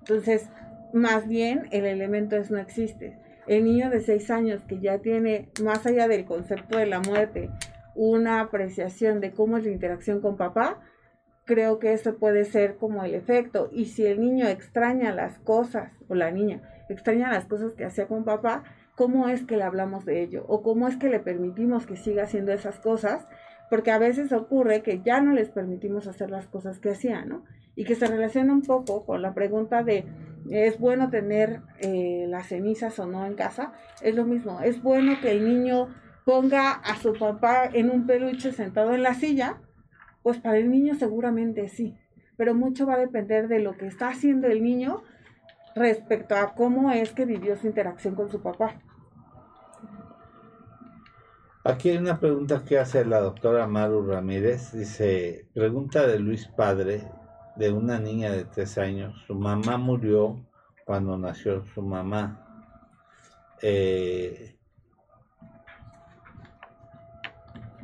Entonces, 0.00 0.48
más 0.92 1.28
bien 1.28 1.68
el 1.70 1.84
elemento 1.84 2.34
es 2.34 2.50
no 2.50 2.58
existe. 2.58 3.16
El 3.46 3.62
niño 3.62 3.88
de 3.88 4.00
6 4.00 4.30
años 4.32 4.64
que 4.64 4.80
ya 4.80 4.98
tiene, 4.98 5.48
más 5.62 5.86
allá 5.86 6.08
del 6.08 6.24
concepto 6.24 6.76
de 6.76 6.86
la 6.86 6.98
muerte, 6.98 7.50
una 7.94 8.40
apreciación 8.40 9.20
de 9.20 9.30
cómo 9.30 9.58
es 9.58 9.64
la 9.64 9.70
interacción 9.70 10.20
con 10.20 10.36
papá, 10.36 10.82
creo 11.46 11.78
que 11.78 11.94
eso 11.94 12.16
puede 12.18 12.44
ser 12.44 12.76
como 12.76 13.02
el 13.04 13.14
efecto. 13.14 13.70
Y 13.72 13.86
si 13.86 14.04
el 14.04 14.20
niño 14.20 14.46
extraña 14.46 15.14
las 15.14 15.38
cosas, 15.38 15.92
o 16.08 16.14
la 16.14 16.30
niña 16.30 16.60
extraña 16.88 17.32
las 17.32 17.46
cosas 17.46 17.74
que 17.74 17.84
hacía 17.84 18.06
con 18.06 18.24
papá, 18.24 18.62
¿cómo 18.94 19.28
es 19.28 19.44
que 19.44 19.56
le 19.56 19.64
hablamos 19.64 20.04
de 20.04 20.22
ello? 20.22 20.44
¿O 20.48 20.62
cómo 20.62 20.86
es 20.86 20.96
que 20.96 21.08
le 21.08 21.20
permitimos 21.20 21.86
que 21.86 21.96
siga 21.96 22.24
haciendo 22.24 22.52
esas 22.52 22.78
cosas? 22.78 23.26
porque 23.68 23.90
a 23.90 23.98
veces 23.98 24.32
ocurre 24.32 24.82
que 24.82 25.00
ya 25.02 25.20
no 25.20 25.32
les 25.32 25.50
permitimos 25.50 26.06
hacer 26.06 26.30
las 26.30 26.46
cosas 26.46 26.78
que 26.78 26.90
hacían, 26.90 27.28
¿no? 27.28 27.44
Y 27.74 27.84
que 27.84 27.94
se 27.94 28.06
relaciona 28.06 28.52
un 28.52 28.62
poco 28.62 29.04
con 29.04 29.22
la 29.22 29.34
pregunta 29.34 29.82
de, 29.82 30.06
¿es 30.50 30.78
bueno 30.78 31.10
tener 31.10 31.60
eh, 31.80 32.26
las 32.28 32.48
cenizas 32.48 32.98
o 32.98 33.06
no 33.06 33.26
en 33.26 33.34
casa? 33.34 33.72
Es 34.02 34.14
lo 34.14 34.24
mismo, 34.24 34.60
¿es 34.60 34.82
bueno 34.82 35.20
que 35.20 35.32
el 35.32 35.44
niño 35.46 35.88
ponga 36.24 36.72
a 36.72 36.96
su 36.96 37.12
papá 37.12 37.68
en 37.72 37.90
un 37.90 38.06
peluche 38.06 38.52
sentado 38.52 38.94
en 38.94 39.02
la 39.02 39.14
silla? 39.14 39.58
Pues 40.26 40.38
para 40.38 40.58
el 40.58 40.72
niño 40.72 40.96
seguramente 40.96 41.68
sí, 41.68 41.94
pero 42.36 42.52
mucho 42.52 42.84
va 42.84 42.94
a 42.94 42.98
depender 42.98 43.46
de 43.46 43.60
lo 43.60 43.76
que 43.76 43.86
está 43.86 44.08
haciendo 44.08 44.48
el 44.48 44.60
niño 44.60 45.04
respecto 45.76 46.34
a 46.34 46.52
cómo 46.52 46.90
es 46.90 47.12
que 47.12 47.24
vivió 47.24 47.56
su 47.56 47.68
interacción 47.68 48.16
con 48.16 48.28
su 48.28 48.42
papá. 48.42 48.74
Aquí 51.62 51.90
hay 51.90 51.98
una 51.98 52.18
pregunta 52.18 52.64
que 52.64 52.76
hace 52.76 53.04
la 53.04 53.20
doctora 53.20 53.68
Maru 53.68 54.04
Ramírez. 54.04 54.72
Dice, 54.72 55.46
pregunta 55.54 56.08
de 56.08 56.18
Luis 56.18 56.48
Padre, 56.48 57.08
de 57.54 57.70
una 57.70 58.00
niña 58.00 58.32
de 58.32 58.46
tres 58.46 58.78
años. 58.78 59.14
Su 59.28 59.36
mamá 59.36 59.76
murió 59.76 60.44
cuando 60.84 61.16
nació 61.16 61.64
su 61.66 61.82
mamá. 61.82 62.74
Eh, 63.62 64.55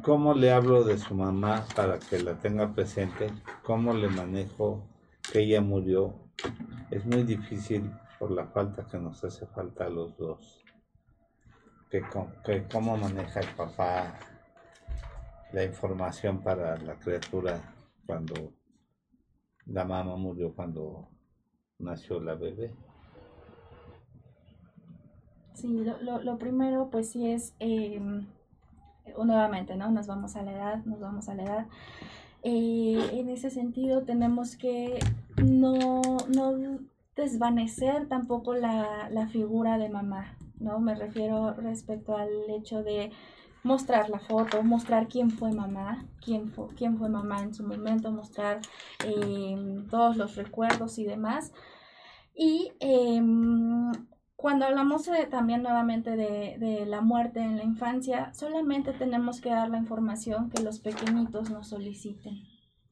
¿Cómo 0.03 0.35
le 0.35 0.53
hablo 0.53 0.85
de 0.85 0.99
su 0.99 1.15
mamá 1.15 1.65
para 1.77 1.99
que 1.99 2.19
la 2.19 2.35
tenga 2.35 2.74
presente? 2.74 3.31
¿Cómo 3.62 3.95
le 3.95 4.09
manejo 4.09 4.85
que 5.33 5.41
ella 5.41 5.61
murió? 5.61 6.15
Es 6.91 7.07
muy 7.07 7.23
difícil 7.23 7.91
por 8.19 8.31
la 8.31 8.47
falta 8.47 8.87
que 8.87 8.99
nos 8.99 9.23
hace 9.24 9.47
falta 9.47 9.87
a 9.87 9.91
los 9.91 10.16
dos 10.16 10.62
que, 12.45 12.66
cómo 12.73 12.97
maneja 12.97 13.41
el 13.41 13.55
papá 13.55 14.19
la 15.53 15.65
información 15.65 16.43
para 16.43 16.79
la 16.79 16.99
criatura 16.99 17.61
cuando 18.07 18.55
la 19.66 19.85
mamá 19.85 20.16
murió 20.16 20.55
cuando 20.55 21.11
nació 21.79 22.19
la 22.20 22.35
bebé. 22.35 22.74
Sí, 25.53 25.85
lo, 25.85 26.23
lo, 26.23 26.39
primero 26.39 26.89
pues 26.91 27.11
sí 27.11 27.31
es, 27.31 27.55
em, 29.05 29.27
nuevamente, 29.27 29.77
¿no? 29.77 29.91
Nos 29.91 30.07
vamos 30.07 30.37
a 30.37 30.43
la 30.43 30.53
edad, 30.53 30.85
nos 30.85 31.01
vamos 31.01 31.29
a 31.29 31.35
la 31.35 31.43
edad. 31.45 31.66
Eh, 32.43 33.11
en 33.12 33.29
ese 33.29 33.51
sentido 33.51 34.03
tenemos 34.03 34.57
que 34.57 34.99
no, 35.37 36.01
no 36.35 36.79
desvanecer 37.15 38.09
tampoco 38.09 38.55
la, 38.55 39.09
la 39.11 39.29
figura 39.29 39.79
de 39.79 39.89
mamá, 39.89 40.37
¿no? 40.59 40.81
Me 40.81 40.95
refiero 40.95 41.55
respecto 41.55 42.16
al 42.16 42.31
hecho 42.51 42.83
de 42.83 43.12
mostrar 43.62 44.11
la 44.11 44.19
foto, 44.19 44.62
mostrar 44.62 45.09
quién 45.09 45.31
fue 45.31 45.53
mamá, 45.53 46.05
quién 46.20 46.49
fue, 46.51 46.69
quién 46.74 46.99
fue 46.99 47.09
mamá 47.09 47.43
en 47.43 47.55
su 47.55 47.62
momento, 47.62 48.11
mostrar 48.11 48.61
em, 49.05 49.87
todos 49.89 50.16
los 50.16 50.37
recuerdos 50.37 50.99
y 50.99 51.05
demás. 51.05 51.53
Y 52.35 52.73
em, 52.81 53.93
cuando 54.43 54.66
hablamos 54.66 55.09
también 55.31 55.62
nuevamente 55.62 56.16
de, 56.16 56.56
de, 56.59 56.85
la 56.85 57.01
muerte 57.01 57.39
en 57.39 57.56
la 57.56 57.62
infancia, 57.62 58.35
solamente 58.35 58.93
tenemos 58.93 59.40
que 59.40 59.51
dar 59.51 59.70
la 59.70 59.78
información 59.78 60.51
que 60.51 60.62
los 60.64 60.81
pequeñitos 60.81 61.48
nos 61.48 61.69
soliciten. 61.69 62.43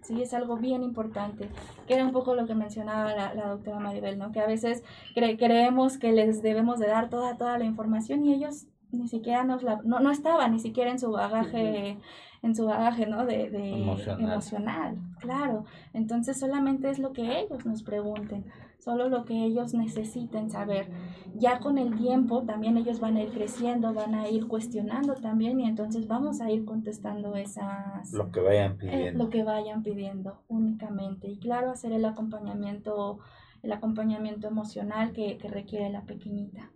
Sí, 0.01 0.22
es 0.22 0.32
algo 0.32 0.56
bien 0.56 0.85
importante, 0.85 1.48
que 1.89 1.94
era 1.94 2.05
un 2.05 2.12
poco 2.12 2.36
lo 2.36 2.47
que 2.47 2.55
mencionaba 2.55 3.12
la, 3.16 3.35
la 3.35 3.48
doctora 3.48 3.81
Maribel, 3.81 4.16
¿no? 4.16 4.31
Que 4.31 4.39
a 4.39 4.47
veces 4.47 4.85
creemos 5.14 5.98
que 5.98 6.12
les 6.12 6.40
debemos 6.40 6.78
de 6.78 6.86
dar 6.86 7.10
toda, 7.10 7.36
toda 7.36 7.59
la 7.59 7.64
información 7.64 8.24
y 8.24 8.32
ellos 8.32 8.68
ni 8.93 9.09
siquiera 9.09 9.43
nos 9.43 9.64
la, 9.64 9.81
no, 9.85 9.98
no 9.98 10.12
estaban 10.12 10.52
ni 10.52 10.60
siquiera 10.60 10.93
en 10.93 11.01
su 11.01 11.10
bagaje, 11.10 11.98
en 12.43 12.55
su 12.55 12.64
bagaje, 12.64 13.06
¿no? 13.06 13.27
De, 13.27 13.51
de 13.51 13.93
emocional. 14.18 14.98
claro. 15.18 15.64
Entonces 15.94 16.39
solamente 16.39 16.90
es 16.90 17.01
lo 17.01 17.12
que 17.12 17.40
ellos 17.40 17.66
nos 17.66 17.82
pregunten. 17.82 18.44
Solo 18.81 19.09
lo 19.09 19.24
que 19.24 19.44
ellos 19.44 19.74
necesiten 19.74 20.51
saber. 20.51 20.89
Ya 21.35 21.61
con 21.61 21.78
el 21.78 21.97
tiempo 21.97 22.43
también 22.43 22.77
ellos 22.77 22.98
van 22.98 23.16
a 23.16 23.23
ir 23.23 23.31
creciendo, 23.31 23.94
van 23.94 24.15
a 24.15 24.28
ir 24.28 24.48
cuestionando 24.48 25.15
también 25.15 25.61
y 25.61 25.69
entonces 25.69 26.09
vamos 26.09 26.40
a 26.40 26.51
ir 26.51 26.65
contestando 26.65 27.36
esas... 27.36 28.12
Lo 28.12 28.32
que 28.32 28.40
vayan 28.40 28.73
eh, 28.73 28.77
pidiendo. 28.81 29.24
lo 29.24 29.31
que 29.31 29.44
vayan 29.44 29.82
pidiendo 29.82 30.43
únicamente. 30.48 31.28
Y 31.28 31.39
claro, 31.39 31.70
hacer 31.70 31.93
el 31.93 32.05
acompañamiento, 32.05 33.20
el 33.62 33.73
acompañamiento 33.73 34.48
emocional 34.48 35.12
que, 35.12 35.39
que 35.39 35.48
requiere 35.48 35.90
la 35.90 36.02
pequeñita. 36.02 36.70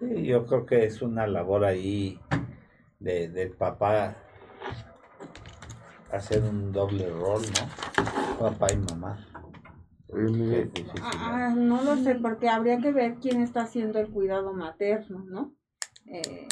Sí, 0.00 0.24
yo 0.24 0.46
creo 0.46 0.66
que 0.66 0.84
es 0.84 1.00
una 1.00 1.26
labor 1.26 1.64
ahí 1.64 2.20
de, 3.00 3.28
del 3.28 3.52
papá 3.52 4.16
hacer 6.12 6.42
un 6.42 6.72
doble 6.72 7.08
rol, 7.08 7.42
¿no? 7.42 8.38
Papá 8.38 8.72
y 8.72 8.76
mamá. 8.76 9.26
Ah, 11.02 11.54
no 11.56 11.82
lo 11.82 11.96
sé, 11.96 12.14
porque 12.16 12.48
habría 12.48 12.78
que 12.78 12.92
ver 12.92 13.16
quién 13.16 13.42
está 13.42 13.62
haciendo 13.62 13.98
el 14.00 14.10
cuidado 14.10 14.52
materno, 14.54 15.24
¿no? 15.24 15.54
Eh, 16.06 16.48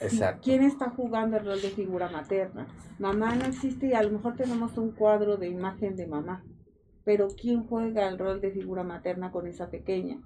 Exacto. 0.00 0.42
¿Quién 0.44 0.62
está 0.62 0.90
jugando 0.90 1.36
el 1.38 1.46
rol 1.46 1.62
de 1.62 1.70
figura 1.70 2.10
materna? 2.10 2.66
Mamá 2.98 3.34
no 3.36 3.46
existe 3.46 3.86
y 3.88 3.92
a 3.94 4.02
lo 4.02 4.10
mejor 4.10 4.36
tenemos 4.36 4.76
un 4.78 4.92
cuadro 4.92 5.36
de 5.36 5.48
imagen 5.48 5.96
de 5.96 6.06
mamá, 6.06 6.44
pero 7.04 7.28
¿quién 7.40 7.66
juega 7.66 8.08
el 8.08 8.18
rol 8.18 8.40
de 8.40 8.50
figura 8.50 8.82
materna 8.84 9.30
con 9.30 9.46
esa 9.46 9.70
pequeña? 9.70 10.20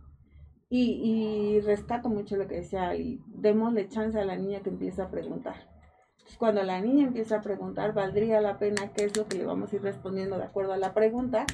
Y, 0.68 1.56
y 1.56 1.60
rescato 1.60 2.08
mucho 2.08 2.36
lo 2.36 2.46
que 2.46 2.56
decía 2.56 2.88
Ali, 2.88 3.20
démosle 3.26 3.88
chance 3.88 4.18
a 4.18 4.24
la 4.24 4.36
niña 4.36 4.60
que 4.60 4.70
empiece 4.70 5.02
a 5.02 5.10
preguntar. 5.10 5.68
Entonces, 6.12 6.36
Cuando 6.38 6.62
la 6.62 6.80
niña 6.80 7.06
empieza 7.06 7.36
a 7.36 7.42
preguntar, 7.42 7.92
valdría 7.92 8.40
la 8.40 8.58
pena 8.58 8.92
qué 8.92 9.04
es 9.04 9.16
lo 9.16 9.26
que 9.26 9.38
le 9.38 9.44
vamos 9.46 9.72
a 9.72 9.76
ir 9.76 9.82
respondiendo 9.82 10.38
de 10.38 10.44
acuerdo 10.44 10.72
a 10.72 10.76
la 10.78 10.94
pregunta, 10.94 11.44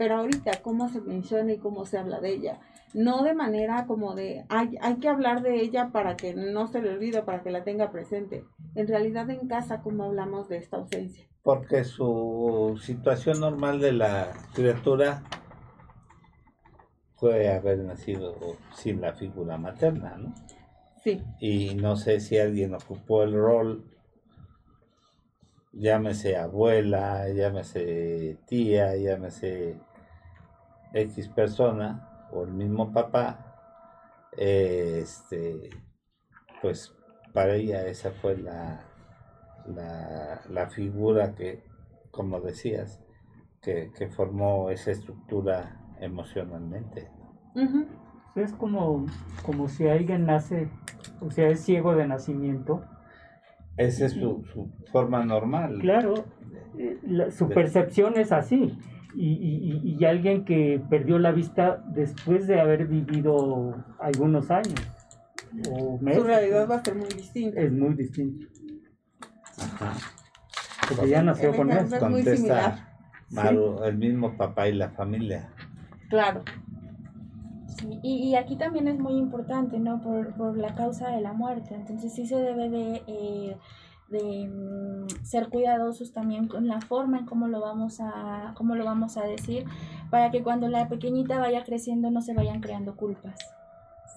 pero 0.00 0.16
ahorita 0.16 0.62
cómo 0.62 0.88
se 0.88 1.02
menciona 1.02 1.52
y 1.52 1.58
cómo 1.58 1.84
se 1.84 1.98
habla 1.98 2.20
de 2.20 2.30
ella. 2.30 2.58
No 2.94 3.22
de 3.22 3.34
manera 3.34 3.84
como 3.86 4.14
de, 4.14 4.46
hay, 4.48 4.78
hay 4.80 4.94
que 4.96 5.10
hablar 5.10 5.42
de 5.42 5.60
ella 5.60 5.90
para 5.92 6.16
que 6.16 6.32
no 6.32 6.68
se 6.68 6.80
le 6.80 6.94
olvide, 6.94 7.20
para 7.20 7.42
que 7.42 7.50
la 7.50 7.64
tenga 7.64 7.90
presente. 7.90 8.46
En 8.74 8.88
realidad 8.88 9.28
en 9.28 9.46
casa, 9.46 9.82
¿cómo 9.82 10.04
hablamos 10.04 10.48
de 10.48 10.56
esta 10.56 10.78
ausencia? 10.78 11.26
Porque 11.42 11.84
su 11.84 12.80
situación 12.82 13.40
normal 13.40 13.78
de 13.78 13.92
la 13.92 14.32
criatura 14.54 15.22
fue 17.16 17.52
haber 17.52 17.80
nacido 17.80 18.56
sin 18.72 19.02
la 19.02 19.12
figura 19.12 19.58
materna, 19.58 20.16
¿no? 20.16 20.34
Sí, 21.04 21.22
Y 21.40 21.74
no 21.74 21.96
sé 21.96 22.20
si 22.20 22.38
alguien 22.38 22.74
ocupó 22.74 23.22
el 23.22 23.34
rol, 23.34 23.84
llámese 25.74 26.38
abuela, 26.38 27.28
llámese 27.28 28.38
tía, 28.46 28.96
llámese 28.96 29.76
X 30.92 31.28
persona, 31.28 32.26
o 32.32 32.44
el 32.44 32.52
mismo 32.52 32.92
papá, 32.92 33.56
eh, 34.36 35.00
este, 35.02 35.70
pues 36.62 36.94
para 37.32 37.54
ella 37.54 37.86
esa 37.86 38.10
fue 38.10 38.36
la, 38.36 38.80
la, 39.66 40.40
la 40.48 40.66
figura 40.68 41.34
que, 41.34 41.64
como 42.10 42.40
decías, 42.40 43.02
que, 43.62 43.90
que 43.96 44.08
formó 44.08 44.70
esa 44.70 44.90
estructura 44.90 45.76
emocionalmente. 46.00 47.10
Es 48.36 48.52
como, 48.52 49.06
como 49.44 49.68
si 49.68 49.88
alguien 49.88 50.26
nace, 50.26 50.70
o 51.20 51.30
sea, 51.30 51.48
es 51.48 51.60
ciego 51.64 51.94
de 51.94 52.06
nacimiento. 52.06 52.84
Esa 53.76 54.06
es 54.06 54.12
su, 54.12 54.44
su 54.52 54.70
forma 54.92 55.24
normal. 55.24 55.78
Claro, 55.80 56.14
eh, 56.78 56.98
la- 57.02 57.30
su 57.30 57.48
percepción 57.48 58.16
es 58.16 58.30
así. 58.32 58.78
Y, 59.14 59.26
y- 59.26 59.96
y- 59.98 60.04
alguien 60.04 60.44
que 60.44 60.80
perdió 60.88 61.18
la 61.18 61.32
vista 61.32 61.82
después 61.88 62.46
de 62.46 62.60
haber 62.60 62.86
vivido 62.86 63.74
algunos 63.98 64.50
años 64.50 64.74
o 65.70 65.98
meses, 65.98 66.22
su 66.22 66.26
realidad 66.28 66.68
va 66.70 66.76
a 66.76 66.84
ser 66.84 66.94
muy 66.94 67.08
distinta. 67.08 67.60
es 67.60 67.72
muy 67.72 67.94
distinto. 67.94 68.46
Ajá. 69.58 69.94
Porque 70.88 71.08
ya 71.08 71.22
nació 71.22 71.54
con 71.54 71.70
eso. 71.70 71.96
es 71.96 72.02
muy 72.08 72.22
similar. 72.22 72.88
Maru, 73.30 73.82
el 73.84 73.96
mismo 73.98 74.36
papá 74.36 74.68
y 74.68 74.74
la 74.74 74.90
familia. 74.90 75.50
Claro. 76.08 76.42
Sí, 77.66 77.98
y, 78.02 78.28
y 78.30 78.36
aquí 78.36 78.56
también 78.56 78.88
es 78.88 78.98
muy 78.98 79.14
importante, 79.14 79.78
¿no? 79.78 80.00
Por, 80.00 80.34
por 80.34 80.56
la 80.56 80.74
causa 80.74 81.08
de 81.10 81.20
la 81.20 81.32
muerte. 81.32 81.74
Entonces 81.74 82.12
sí 82.12 82.26
se 82.26 82.36
debe 82.36 82.68
de, 82.68 83.02
eh, 83.06 83.56
de 84.10 84.48
mm, 84.48 85.24
ser 85.24 85.48
cuidadosos 85.48 86.12
también 86.12 86.48
con 86.48 86.66
la 86.66 86.80
forma 86.80 87.18
en 87.18 87.26
cómo 87.26 87.46
lo 87.48 87.60
vamos 87.60 88.00
a, 88.00 88.52
cómo 88.56 88.74
lo 88.74 88.84
vamos 88.84 89.16
a 89.16 89.22
decir, 89.24 89.64
para 90.10 90.30
que 90.30 90.42
cuando 90.42 90.68
la 90.68 90.88
pequeñita 90.88 91.38
vaya 91.38 91.64
creciendo 91.64 92.10
no 92.10 92.20
se 92.20 92.34
vayan 92.34 92.60
creando 92.60 92.96
culpas. 92.96 93.38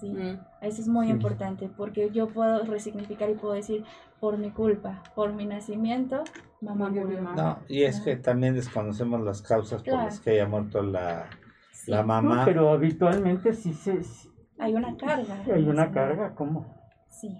Sí. 0.00 0.10
Mm. 0.10 0.40
Eso 0.60 0.82
es 0.82 0.88
muy 0.88 1.06
Sí. 1.06 1.12
importante, 1.12 1.70
porque 1.76 2.10
yo 2.10 2.28
puedo 2.28 2.64
resignificar 2.64 3.30
y 3.30 3.34
puedo 3.34 3.54
decir, 3.54 3.84
por 4.20 4.36
mi 4.38 4.50
culpa, 4.50 5.02
por 5.14 5.32
mi 5.32 5.46
nacimiento, 5.46 6.24
mamá 6.60 6.88
Murió 6.88 7.02
mi 7.02 7.06
murió. 7.14 7.22
mamá. 7.22 7.42
No, 7.42 7.58
y 7.68 7.84
es 7.84 8.00
que 8.00 8.16
también 8.16 8.54
desconocemos 8.54 9.20
las 9.20 9.42
causas 9.42 9.82
por 9.82 9.94
las 9.94 10.18
que 10.20 10.30
haya 10.30 10.46
muerto 10.48 10.82
la, 10.82 11.26
Sí, 11.72 11.90
la 11.90 12.00
No, 12.00 12.06
mamá. 12.08 12.42
pero 12.44 12.70
habitualmente 12.70 13.52
sí, 13.52 13.72
se, 13.74 14.02
sí 14.02 14.30
Hay 14.58 14.74
una 14.74 14.96
carga. 14.96 15.36
hay 15.52 15.64
una 15.68 15.86
Sí. 15.86 15.92
carga, 15.92 16.34
¿cómo? 16.34 16.66
Sí. 17.08 17.36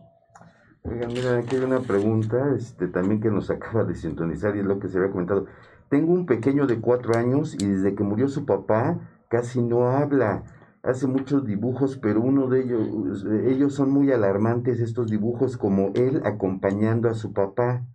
Oigan, 0.87 1.15
mira, 1.15 1.39
aquí 1.39 1.57
hay 1.57 1.63
una 1.63 1.81
pregunta 1.81 2.55
este, 2.55 2.89
también 2.89 3.21
que 3.21 3.31
nos 3.31 3.51
acaba 3.51 3.85
de 3.85 3.95
sintonizar 3.95 4.55
y 4.55 4.61
es 4.61 4.67
lo 4.67 4.79
que 4.79 4.89
se 4.89 4.99
había 4.99 5.11
comentado. 5.11 5.47
Tengo 5.89 6.13
un 6.13 6.27
pequeño 6.27 6.67
de 6.67 6.81
cuatro 6.81 7.17
años 7.17 7.55
y 7.55 7.67
desde 7.67 7.95
que 7.95 8.03
murió 8.05 8.29
su 8.29 8.45
papá 8.45 9.01
casi 9.29 9.63
no 9.63 9.89
habla. 9.89 10.45
Hace 10.83 11.07
muchos 11.07 11.47
dibujos, 11.47 11.97
pero 11.97 12.21
uno 12.21 12.49
de 12.49 12.61
ellos, 12.61 13.25
ellos 13.47 13.75
son 13.75 13.91
muy 13.91 14.13
alarmantes, 14.13 14.81
estos 14.81 15.11
dibujos, 15.11 15.57
como 15.57 15.93
él 15.95 16.21
acompañando 16.25 17.09
a 17.09 17.15
su 17.15 17.33
papá. 17.33 17.87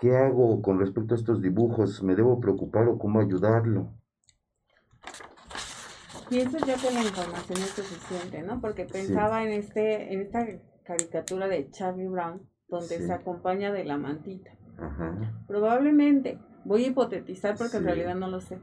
¿Qué 0.00 0.16
hago 0.16 0.60
con 0.60 0.80
respecto 0.80 1.14
a 1.14 1.16
estos 1.16 1.40
dibujos? 1.40 2.02
¿Me 2.02 2.16
debo 2.16 2.40
preocupar 2.40 2.88
o 2.88 2.98
cómo 2.98 3.20
ayudarlo? 3.20 3.92
Pienso 6.28 6.58
yo 6.58 6.74
que 6.74 6.90
la 6.92 7.02
información 7.04 7.58
es 7.58 7.70
suficiente, 7.70 8.42
¿no? 8.42 8.60
Porque 8.60 8.84
pensaba 8.84 9.44
en 9.44 9.50
este, 9.50 10.12
en 10.12 10.20
esta 10.20 10.44
caricatura 10.88 11.48
de 11.48 11.68
Charlie 11.70 12.08
Brown, 12.08 12.40
donde 12.66 12.96
Sí. 12.96 13.06
se 13.06 13.12
acompaña 13.12 13.70
de 13.72 13.84
la 13.84 13.98
mantita. 13.98 14.50
Ajá. 14.78 15.34
Probablemente, 15.46 16.38
voy 16.64 16.84
a 16.84 16.88
hipotetizar 16.88 17.56
porque 17.58 17.76
en 17.76 17.84
realidad 17.84 18.14
no 18.14 18.28
lo 18.28 18.40
sé. 18.40 18.58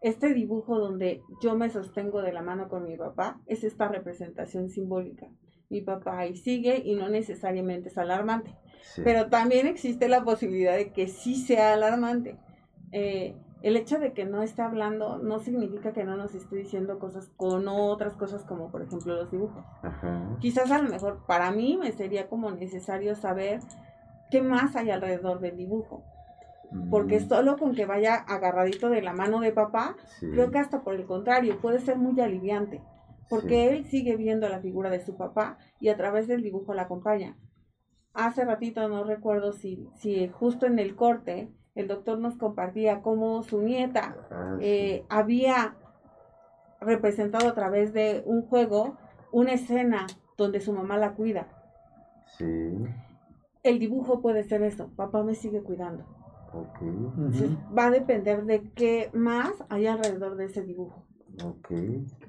Este 0.00 0.32
dibujo 0.32 0.78
donde 0.78 1.20
yo 1.42 1.54
me 1.54 1.68
sostengo 1.68 2.22
de 2.22 2.32
la 2.32 2.40
mano 2.40 2.68
con 2.68 2.84
mi 2.84 2.96
papá 2.96 3.40
es 3.46 3.62
esta 3.62 3.88
representación 3.88 4.70
simbólica. 4.70 5.26
Mi 5.68 5.82
papá 5.82 6.18
ahí 6.20 6.34
sigue 6.36 6.80
y 6.82 6.94
no 6.94 7.08
necesariamente 7.10 7.88
es 7.88 7.98
alarmante. 7.98 8.56
Sí. 8.82 9.02
Pero 9.04 9.28
también 9.28 9.66
existe 9.66 10.08
la 10.08 10.22
posibilidad 10.24 10.76
de 10.76 10.92
que 10.92 11.08
sí 11.08 11.34
sea 11.34 11.74
alarmante. 11.74 12.38
Eh, 12.92 13.36
el 13.62 13.76
hecho 13.76 13.98
de 13.98 14.12
que 14.12 14.24
no 14.24 14.42
esté 14.42 14.62
hablando 14.62 15.18
no 15.18 15.38
significa 15.38 15.92
que 15.92 16.04
no 16.04 16.16
nos 16.16 16.34
esté 16.34 16.56
diciendo 16.56 16.98
cosas 16.98 17.28
con 17.36 17.66
otras 17.68 18.14
cosas 18.14 18.44
como 18.44 18.70
por 18.70 18.82
ejemplo 18.82 19.14
los 19.16 19.30
dibujos. 19.30 19.64
Ajá. 19.82 20.36
Quizás 20.40 20.70
a 20.70 20.80
lo 20.80 20.88
mejor 20.90 21.24
para 21.26 21.50
mí 21.50 21.76
me 21.76 21.92
sería 21.92 22.28
como 22.28 22.50
necesario 22.50 23.14
saber 23.14 23.60
qué 24.30 24.42
más 24.42 24.76
hay 24.76 24.90
alrededor 24.90 25.40
del 25.40 25.56
dibujo. 25.56 26.04
Porque 26.90 27.20
Mm, 27.20 27.28
solo 27.28 27.56
con 27.56 27.74
que 27.74 27.86
vaya 27.86 28.16
agarradito 28.16 28.90
de 28.90 29.00
la 29.00 29.12
mano 29.12 29.40
de 29.40 29.52
papá, 29.52 29.96
sí. 30.18 30.26
creo 30.30 30.50
que 30.50 30.58
hasta 30.58 30.82
por 30.82 30.94
el 30.94 31.06
contrario 31.06 31.60
puede 31.60 31.78
ser 31.78 31.96
muy 31.96 32.20
aliviante. 32.20 32.82
Porque 33.28 33.70
él 33.70 33.84
sigue 33.84 34.16
viendo 34.16 34.48
la 34.48 34.60
figura 34.60 34.90
de 34.90 35.04
su 35.04 35.16
papá 35.16 35.58
y 35.80 35.88
a 35.88 35.96
través 35.96 36.28
del 36.28 36.42
dibujo 36.42 36.74
la 36.74 36.82
acompaña. 36.82 37.36
Hace 38.12 38.44
ratito 38.44 38.88
no 38.88 39.04
recuerdo 39.04 39.52
si, 39.52 39.88
si 39.96 40.28
justo 40.28 40.66
en 40.66 40.78
el 40.78 40.94
corte 40.94 41.50
el 41.76 41.86
doctor 41.86 42.18
nos 42.18 42.34
compartía 42.36 43.02
cómo 43.02 43.42
su 43.44 43.60
nieta 43.62 44.16
sí. 44.28 44.34
eh, 44.62 45.04
había 45.08 45.76
representado 46.80 47.48
a 47.48 47.54
través 47.54 47.92
de 47.92 48.22
un 48.26 48.42
juego 48.42 48.96
una 49.30 49.52
escena 49.52 50.06
donde 50.36 50.60
su 50.60 50.72
mamá 50.72 50.96
la 50.96 51.12
cuida. 51.12 51.46
Sí. 52.38 52.44
El 53.62 53.78
dibujo 53.78 54.20
puede 54.20 54.44
ser 54.44 54.62
eso, 54.62 54.88
papá 54.96 55.22
me 55.22 55.34
sigue 55.34 55.62
cuidando. 55.62 56.04
Ok. 56.52 56.80
Entonces, 56.80 57.50
Ujú. 57.50 57.76
va 57.76 57.86
a 57.86 57.90
depender 57.90 58.44
de 58.44 58.70
qué 58.70 59.10
más 59.12 59.52
hay 59.68 59.86
alrededor 59.86 60.36
de 60.36 60.46
ese 60.46 60.62
dibujo. 60.62 61.04
Ok. 61.44 61.70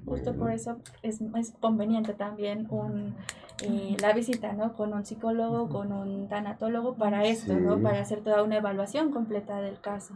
Justo 0.04 0.30
bueno. 0.32 0.38
por 0.38 0.50
eso 0.52 0.78
es, 1.02 1.20
es 1.20 1.52
conveniente 1.60 2.12
también 2.12 2.66
un, 2.70 3.14
eh, 3.62 3.96
la 4.00 4.12
visita, 4.12 4.52
¿no? 4.52 4.74
Con 4.74 4.92
un 4.92 5.04
psicólogo, 5.04 5.68
con 5.68 5.92
un 5.92 6.28
tanatólogo 6.28 6.94
para 6.94 7.24
esto, 7.24 7.54
Sí. 7.54 7.60
¿no? 7.60 7.80
Para 7.80 8.00
hacer 8.00 8.20
toda 8.20 8.42
una 8.42 8.56
evaluación 8.58 9.10
completa 9.10 9.60
del 9.60 9.80
caso. 9.80 10.14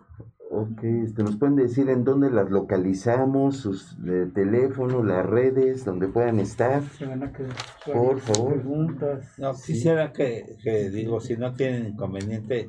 Ok, 0.55 0.85
este, 0.85 1.23
¿nos 1.23 1.37
pueden 1.39 1.57
decir 1.57 1.89
en 1.89 2.05
dónde 2.05 2.31
las 2.31 2.51
localizamos, 2.51 3.57
sus 3.57 3.97
eh, 4.07 4.29
teléfonos, 4.35 5.03
las 5.05 5.25
redes, 5.25 5.85
donde 5.85 6.09
puedan 6.09 6.39
estar? 6.41 6.83
Se 6.83 7.07
van 7.07 7.23
a 7.23 7.33
quedar 7.33 7.55
Por 7.93 8.21
favor. 8.21 8.53
preguntas. 8.55 9.33
No, 9.39 9.55
Sí. 9.55 9.73
quisiera 9.73 10.13
que, 10.13 10.57
que, 10.63 10.91
digo, 10.91 11.21
si 11.21 11.37
no 11.39 11.55
tienen 11.55 11.87
inconveniente, 11.87 12.69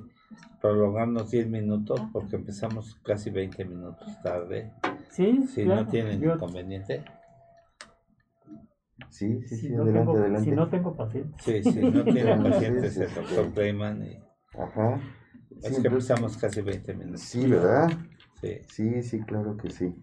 prolongarnos 0.62 1.30
10 1.30 1.50
minutos 1.50 2.00
porque 2.14 2.38
empezamos 2.38 2.96
casi 3.04 3.30
20 3.32 3.66
minutos 3.66 4.08
tarde. 4.24 4.72
Sí, 5.12 5.44
Si 5.48 5.64
claro. 5.66 5.84
no 5.84 5.88
tienen 5.90 6.22
Yo- 6.22 6.36
inconveniente. 6.36 7.04
Sí, 9.10 9.42
sí, 9.44 9.56
si, 9.56 9.68
sí, 9.68 9.70
no 9.74 9.84
adelante, 9.84 10.00
tengo, 10.12 10.18
adelante. 10.20 10.44
si 10.50 10.52
no 10.56 10.70
tengo 10.70 10.96
pacientes. 10.96 11.44
Sí, 11.44 11.64
sí, 11.72 11.80
no 11.82 12.04
tienen 12.04 12.44
Sí, 12.44 12.50
pacientes 12.50 12.94
sí, 12.94 13.02
el 13.02 13.14
doctor 13.16 13.46
sí. 13.46 13.52
Clayman. 13.54 14.04
y- 14.06 14.20
Ajá. 14.58 14.96
es 14.96 15.02
Sí, 15.02 15.52
que 15.52 15.68
entonces- 15.68 15.86
empezamos 15.86 16.38
casi 16.38 16.62
20 16.62 16.94
minutos. 16.94 17.22
Sí, 17.22 17.48
¿verdad? 17.48 17.90
Sí. 18.42 18.58
Sí, 18.68 19.04
sí, 19.04 19.20
claro 19.22 19.58
que 19.58 19.70
sí. 19.70 19.96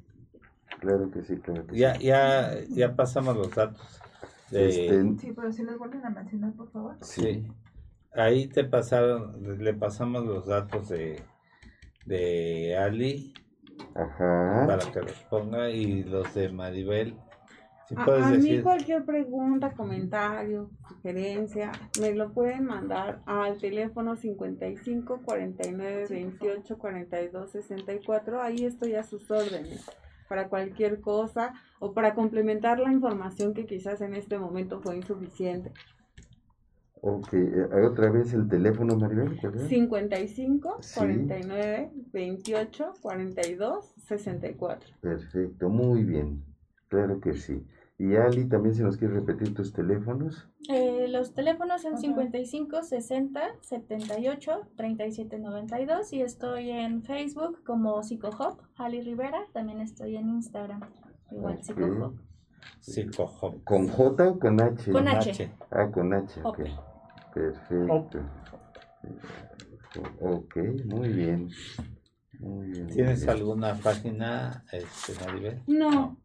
Claro 0.80 1.10
que 1.10 1.22
sí, 1.22 1.36
claro 1.36 1.66
que 1.66 1.76
Ya, 1.76 1.94
sí. 1.96 2.04
ya, 2.06 2.54
ya 2.70 2.96
pasamos 2.96 3.36
los 3.36 3.54
datos. 3.54 4.00
De, 4.50 4.68
Este, 4.68 5.18
Sí, 5.20 5.32
pero 5.36 5.52
si 5.52 5.62
los 5.62 5.78
vuelven 5.78 6.04
a 6.04 6.10
mencionar, 6.10 6.52
por 6.54 6.70
favor. 6.70 6.96
sí. 7.02 7.46
Ahí 8.12 8.48
te 8.48 8.64
pasaron, 8.64 9.62
le 9.62 9.72
pasamos 9.74 10.24
los 10.26 10.46
datos 10.46 10.88
de, 10.88 11.22
de 12.06 12.76
Ali 12.76 13.32
Ajá. 13.94 14.64
para 14.66 14.90
que 14.92 15.00
los 15.00 15.12
ponga 15.30 15.70
y 15.70 16.02
los 16.02 16.34
de 16.34 16.48
Maribel. 16.50 17.14
Si 17.90 17.96
A, 17.98 18.04
a 18.04 18.30
mí 18.30 18.36
decir. 18.36 18.62
cualquier 18.62 19.04
pregunta, 19.04 19.72
comentario, 19.72 20.70
sugerencia, 20.88 21.72
me 22.00 22.14
lo 22.14 22.32
pueden 22.32 22.64
mandar 22.64 23.20
al 23.26 23.58
teléfono 23.58 24.14
55 24.14 25.20
49 25.24 26.06
28 26.08 26.78
42 26.78 27.50
64. 27.50 28.40
Ahí 28.40 28.64
estoy 28.64 28.94
a 28.94 29.02
sus 29.02 29.28
órdenes 29.28 29.84
para 30.28 30.48
cualquier 30.48 31.00
cosa 31.00 31.52
o 31.80 31.92
para 31.92 32.14
complementar 32.14 32.78
la 32.78 32.92
información 32.92 33.54
que 33.54 33.66
quizás 33.66 34.00
en 34.02 34.14
este 34.14 34.38
momento 34.38 34.80
fue 34.80 34.96
insuficiente. 34.96 35.72
Ok, 37.02 37.32
eh, 37.32 37.66
otra 37.84 38.10
vez 38.12 38.32
el 38.34 38.46
teléfono, 38.48 38.94
Maribel. 38.96 39.36
¿verdad? 39.42 39.66
55 39.66 40.76
Sí. 40.80 40.94
49 41.00 41.90
28 42.12 42.92
42 43.02 43.94
64. 44.06 44.90
Perfecto, 45.00 45.68
muy 45.68 46.04
bien. 46.04 46.44
Claro 46.88 47.20
que 47.20 47.34
sí. 47.34 47.66
Y 48.00 48.16
Ali, 48.16 48.46
también 48.48 48.74
si 48.74 48.82
nos 48.82 48.96
quiere 48.96 49.12
repetir 49.12 49.52
tus 49.52 49.74
teléfonos. 49.74 50.48
Eh, 50.70 51.06
los 51.08 51.34
teléfonos 51.34 51.82
son 51.82 51.92
Ajá. 51.92 52.00
55 52.00 52.82
60 52.82 53.40
78 53.60 54.68
37 54.74 55.38
92 55.38 56.10
y 56.14 56.22
estoy 56.22 56.70
en 56.70 57.02
Facebook 57.02 57.62
como 57.62 58.02
PsicoHop, 58.02 58.62
Ali 58.76 59.02
Rivera, 59.02 59.44
también 59.52 59.82
estoy 59.82 60.16
en 60.16 60.30
Instagram, 60.30 60.80
igual 61.30 61.56
Ok. 61.56 61.60
PsicoHop. 61.60 62.14
Psicohop. 62.80 63.64
¿Con 63.64 63.88
J 63.88 64.28
o 64.30 64.38
con 64.38 64.60
H? 64.62 64.92
Con 64.92 65.06
H. 65.06 65.52
Ah, 65.70 65.90
con 65.90 66.14
H, 66.14 66.40
ok. 66.42 66.58
Hop. 66.58 66.66
Perfecto. 67.34 68.20
Ok, 70.20 70.56
muy 70.86 71.08
bien. 71.10 71.50
Muy 72.38 72.66
bien. 72.68 72.86
muy 72.86 72.94
¿Tienes 72.94 73.20
bien. 73.20 73.30
alguna 73.30 73.74
página, 73.74 74.64
este, 74.72 75.12
Maribel? 75.22 75.62
No, 75.66 75.90
no, 75.90 76.16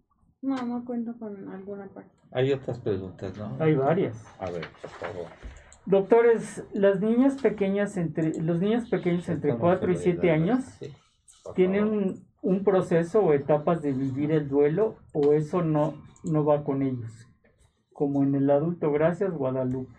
no 0.45 0.85
cuento 0.85 1.17
con 1.17 1.49
alguna 1.49 1.87
página. 1.87 2.13
Hay 2.31 2.51
otras 2.53 2.79
preguntas, 2.79 3.37
¿no? 3.37 3.55
Hay 3.59 3.75
varias. 3.75 4.23
A 4.39 4.49
ver, 4.51 4.65
por 4.81 4.89
favor. 4.91 5.25
Doctores, 5.85 6.63
las 6.73 6.99
niñas 6.99 7.41
pequeñas 7.41 7.95
entre 7.97 8.33
los 8.41 8.59
niños 8.59 8.89
pequeños 8.89 9.27
entre 9.29 9.51
Estamos 9.51 9.77
4 9.79 9.91
y 9.91 9.95
sobre 9.95 10.03
7 10.03 10.27
la- 10.27 10.33
años 10.33 10.63
sí, 10.79 10.93
tienen 11.55 12.15
un 12.41 12.63
proceso 12.63 13.21
o 13.21 13.33
etapas 13.33 13.81
de 13.81 13.91
vivir 13.93 14.31
el 14.31 14.47
duelo 14.49 14.95
o 15.13 15.33
eso 15.33 15.61
no 15.63 15.93
no 16.23 16.43
va 16.43 16.63
con 16.63 16.81
ellos. 16.81 17.27
Como 17.93 18.23
en 18.23 18.33
el 18.35 18.49
adulto, 18.49 18.91
gracias 18.91 19.31
Guadalupe. 19.31 19.93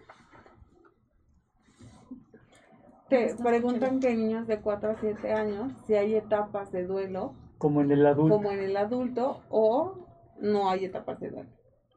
Te 3.08 3.36
preguntan 3.40 4.00
que 4.00 4.14
niños 4.16 4.48
de 4.48 4.60
4 4.60 4.90
a 4.90 4.96
7 5.00 5.32
años 5.32 5.72
si 5.86 5.94
hay 5.94 6.16
etapas 6.16 6.72
de 6.72 6.84
duelo 6.84 7.34
Como 7.58 7.80
en 7.80 7.92
el 7.92 8.04
adulto. 8.04 8.36
como 8.36 8.50
en 8.50 8.58
el 8.60 8.76
adulto 8.76 9.42
o 9.48 9.98
no 10.40 10.70
hay 10.70 10.84
etapas 10.84 11.20
de 11.20 11.30
duelo. 11.30 11.50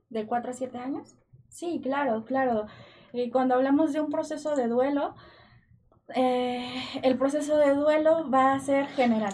¿De 0.09 0.25
4 0.25 0.51
a 0.51 0.53
7 0.53 0.77
años? 0.77 1.15
Sí, 1.49 1.79
claro, 1.81 2.25
claro. 2.25 2.65
Y 3.13 3.29
cuando 3.29 3.55
hablamos 3.55 3.93
de 3.93 4.01
un 4.01 4.09
proceso 4.09 4.55
de 4.55 4.67
duelo, 4.67 5.15
eh, 6.15 6.83
el 7.03 7.17
proceso 7.17 7.57
de 7.57 7.75
duelo 7.75 8.29
va 8.29 8.53
a 8.53 8.59
ser 8.59 8.87
general. 8.87 9.33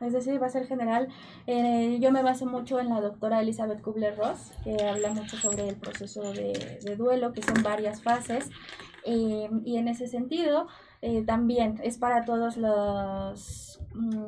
Es 0.00 0.12
decir, 0.12 0.42
va 0.42 0.46
a 0.46 0.50
ser 0.50 0.66
general. 0.66 1.08
Eh, 1.46 1.98
yo 2.00 2.10
me 2.10 2.22
baso 2.22 2.46
mucho 2.46 2.80
en 2.80 2.90
la 2.90 3.00
doctora 3.00 3.40
Elizabeth 3.40 3.80
Kubler-Ross, 3.80 4.52
que 4.62 4.76
habla 4.84 5.10
mucho 5.10 5.36
sobre 5.36 5.68
el 5.68 5.76
proceso 5.76 6.32
de, 6.32 6.78
de 6.82 6.96
duelo, 6.96 7.32
que 7.32 7.42
son 7.42 7.62
varias 7.62 8.02
fases. 8.02 8.50
Y 9.06 9.76
en 9.76 9.88
ese 9.88 10.06
sentido, 10.06 10.66
eh, 11.06 11.22
también 11.22 11.78
es 11.82 11.98
para 11.98 12.24
todos 12.24 12.56
los 12.56 13.73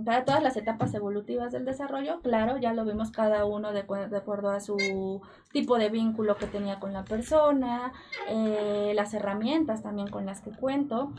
para 0.04 0.24
todas 0.24 0.42
las 0.42 0.56
etapas 0.56 0.94
evolutivas 0.94 1.52
del 1.52 1.64
desarrollo, 1.64 2.20
claro, 2.20 2.56
ya 2.58 2.72
lo 2.72 2.84
vimos 2.84 3.10
cada 3.10 3.44
uno 3.44 3.72
de, 3.72 3.82
de 3.82 4.16
acuerdo 4.16 4.50
a 4.50 4.60
su 4.60 5.20
tipo 5.52 5.78
de 5.78 5.90
vínculo 5.90 6.36
que 6.36 6.46
tenía 6.46 6.78
con 6.78 6.92
la 6.92 7.04
persona, 7.04 7.92
eh, 8.28 8.92
las 8.94 9.14
herramientas 9.14 9.82
también 9.82 10.08
con 10.08 10.26
las 10.26 10.40
que 10.40 10.50
cuento. 10.50 11.12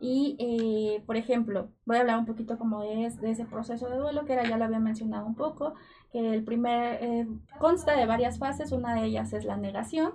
Y, 0.00 0.34
eh, 0.40 1.02
por 1.06 1.16
ejemplo, 1.16 1.68
voy 1.84 1.96
a 1.96 2.00
hablar 2.00 2.18
un 2.18 2.26
poquito 2.26 2.58
como 2.58 2.82
es 2.82 3.20
de 3.20 3.30
ese 3.30 3.44
proceso 3.44 3.88
de 3.88 3.98
duelo, 3.98 4.24
que 4.24 4.32
era, 4.32 4.42
ya 4.42 4.56
lo 4.56 4.64
había 4.64 4.80
mencionado 4.80 5.24
un 5.24 5.36
poco, 5.36 5.74
que 6.10 6.34
el 6.34 6.42
primer 6.42 6.98
eh, 7.00 7.28
consta 7.60 7.94
de 7.96 8.04
varias 8.04 8.40
fases, 8.40 8.72
una 8.72 8.96
de 8.96 9.04
ellas 9.04 9.32
es 9.32 9.44
la 9.44 9.56
negación, 9.56 10.14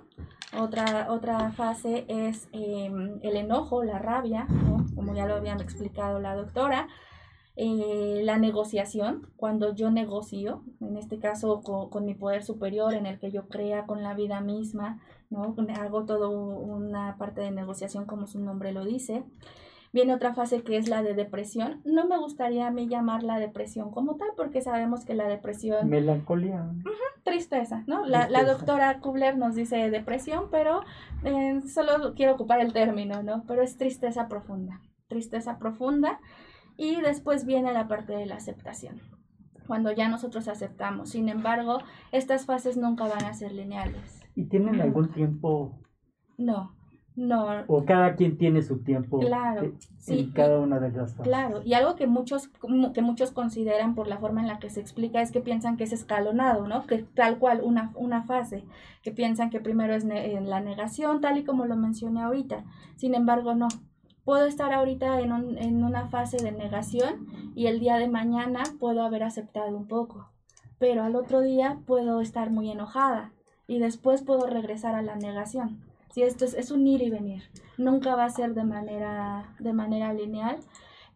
otra, 0.58 1.06
otra 1.10 1.52
fase 1.52 2.04
es 2.08 2.48
eh, 2.52 2.90
el 3.22 3.36
enojo, 3.36 3.82
la 3.82 3.98
rabia, 3.98 4.44
¿no? 4.44 4.84
como 4.94 5.14
ya 5.14 5.26
lo 5.26 5.36
había 5.36 5.54
explicado 5.54 6.20
la 6.20 6.34
doctora, 6.34 6.88
eh, 7.60 8.20
la 8.22 8.38
negociación, 8.38 9.26
cuando 9.36 9.74
yo 9.74 9.90
negocio, 9.90 10.62
en 10.80 10.96
este 10.96 11.18
caso 11.18 11.60
con, 11.60 11.90
con 11.90 12.04
mi 12.04 12.14
poder 12.14 12.44
superior, 12.44 12.94
en 12.94 13.04
el 13.04 13.18
que 13.18 13.32
yo 13.32 13.48
crea 13.48 13.84
con 13.84 14.04
la 14.04 14.14
vida 14.14 14.40
misma, 14.40 15.00
¿no? 15.28 15.56
hago 15.80 16.04
toda 16.04 16.28
una 16.28 17.16
parte 17.18 17.40
de 17.40 17.50
negociación 17.50 18.06
como 18.06 18.28
su 18.28 18.38
nombre 18.38 18.72
lo 18.72 18.84
dice. 18.84 19.24
Viene 19.92 20.14
otra 20.14 20.34
fase 20.34 20.62
que 20.62 20.76
es 20.76 20.88
la 20.88 21.02
de 21.02 21.14
depresión. 21.14 21.80
No 21.84 22.06
me 22.06 22.16
gustaría 22.16 22.68
a 22.68 22.70
mí 22.70 22.86
llamarla 22.86 23.40
depresión 23.40 23.90
como 23.90 24.14
tal, 24.14 24.28
porque 24.36 24.62
sabemos 24.62 25.04
que 25.04 25.14
la 25.14 25.26
depresión 25.26 25.88
Melancolía. 25.88 26.64
tristeza, 27.24 27.82
¿no? 27.88 28.06
La, 28.06 28.30
la 28.30 28.44
doctora 28.44 29.00
Kubler 29.00 29.36
nos 29.36 29.56
dice 29.56 29.90
depresión, 29.90 30.44
pero 30.52 30.82
eh, 31.24 31.60
solo 31.66 32.14
quiero 32.14 32.34
ocupar 32.34 32.60
el 32.60 32.72
término, 32.72 33.24
¿no? 33.24 33.42
Pero 33.48 33.62
es 33.62 33.76
tristeza 33.76 34.28
profunda, 34.28 34.80
tristeza 35.08 35.58
profunda. 35.58 36.20
Y 36.78 37.00
después 37.02 37.44
viene 37.44 37.72
la 37.74 37.88
parte 37.88 38.12
de 38.14 38.24
la 38.24 38.36
aceptación, 38.36 39.00
cuando 39.66 39.92
ya 39.92 40.08
nosotros 40.08 40.48
aceptamos. 40.48 41.10
Sin 41.10 41.28
embargo, 41.28 41.78
estas 42.12 42.46
fases 42.46 42.76
nunca 42.76 43.06
van 43.08 43.24
a 43.24 43.34
ser 43.34 43.52
lineales. 43.52 44.22
¿Y 44.36 44.44
tienen 44.44 44.80
algún 44.80 45.10
tiempo 45.10 45.80
No, 46.38 46.72
no, 47.16 47.64
o 47.66 47.84
cada 47.84 48.14
quien 48.14 48.38
tiene 48.38 48.62
su 48.62 48.84
tiempo 48.84 49.18
Claro, 49.18 49.64
eh, 49.64 49.74
sí, 49.98 50.20
en 50.20 50.30
cada 50.30 50.60
una 50.60 50.78
de 50.78 50.92
las 50.92 51.16
fases? 51.16 51.24
Claro, 51.24 51.62
y 51.64 51.74
algo 51.74 51.96
que 51.96 52.06
muchos, 52.06 52.48
que 52.94 53.02
muchos 53.02 53.32
consideran 53.32 53.96
por 53.96 54.06
la 54.06 54.18
forma 54.18 54.40
en 54.40 54.46
la 54.46 54.60
que 54.60 54.70
se 54.70 54.80
explica 54.80 55.20
es 55.20 55.32
que 55.32 55.40
piensan 55.40 55.76
que 55.76 55.82
es 55.82 55.92
escalonado, 55.92 56.68
¿no? 56.68 56.86
Que 56.86 56.98
tal 56.98 57.40
cual 57.40 57.60
una, 57.64 57.90
una 57.96 58.22
fase, 58.22 58.64
que 59.02 59.10
piensan 59.10 59.50
que 59.50 59.58
primero 59.58 59.96
es 59.96 60.04
ne- 60.04 60.34
en 60.36 60.48
la 60.48 60.60
negación, 60.60 61.20
tal 61.20 61.38
y 61.38 61.44
como 61.44 61.66
lo 61.66 61.74
mencioné 61.74 62.22
ahorita. 62.22 62.64
Sin 62.94 63.16
embargo, 63.16 63.56
no. 63.56 63.66
Puedo 64.28 64.44
estar 64.44 64.74
ahorita 64.74 65.20
en, 65.20 65.32
un- 65.32 65.56
en 65.56 65.82
una 65.82 66.08
fase 66.08 66.36
de 66.36 66.52
negación 66.52 67.28
y 67.54 67.66
el 67.66 67.80
día 67.80 67.96
de 67.96 68.08
mañana 68.08 68.62
puedo 68.78 69.02
haber 69.02 69.22
aceptado 69.22 69.74
un 69.74 69.86
poco, 69.86 70.28
pero 70.78 71.02
al 71.02 71.16
otro 71.16 71.40
día 71.40 71.78
puedo 71.86 72.20
estar 72.20 72.50
muy 72.50 72.70
enojada 72.70 73.32
y 73.66 73.78
después 73.78 74.20
puedo 74.20 74.46
regresar 74.46 74.94
a 74.94 75.00
la 75.00 75.16
negación. 75.16 75.80
Si 76.12 76.20
esto 76.24 76.44
es, 76.44 76.52
es 76.52 76.70
un 76.70 76.86
ir 76.86 77.00
y 77.00 77.08
venir, 77.08 77.44
nunca 77.78 78.16
va 78.16 78.26
a 78.26 78.28
ser 78.28 78.52
de 78.52 78.64
manera, 78.64 79.54
de 79.60 79.72
manera 79.72 80.12
lineal, 80.12 80.58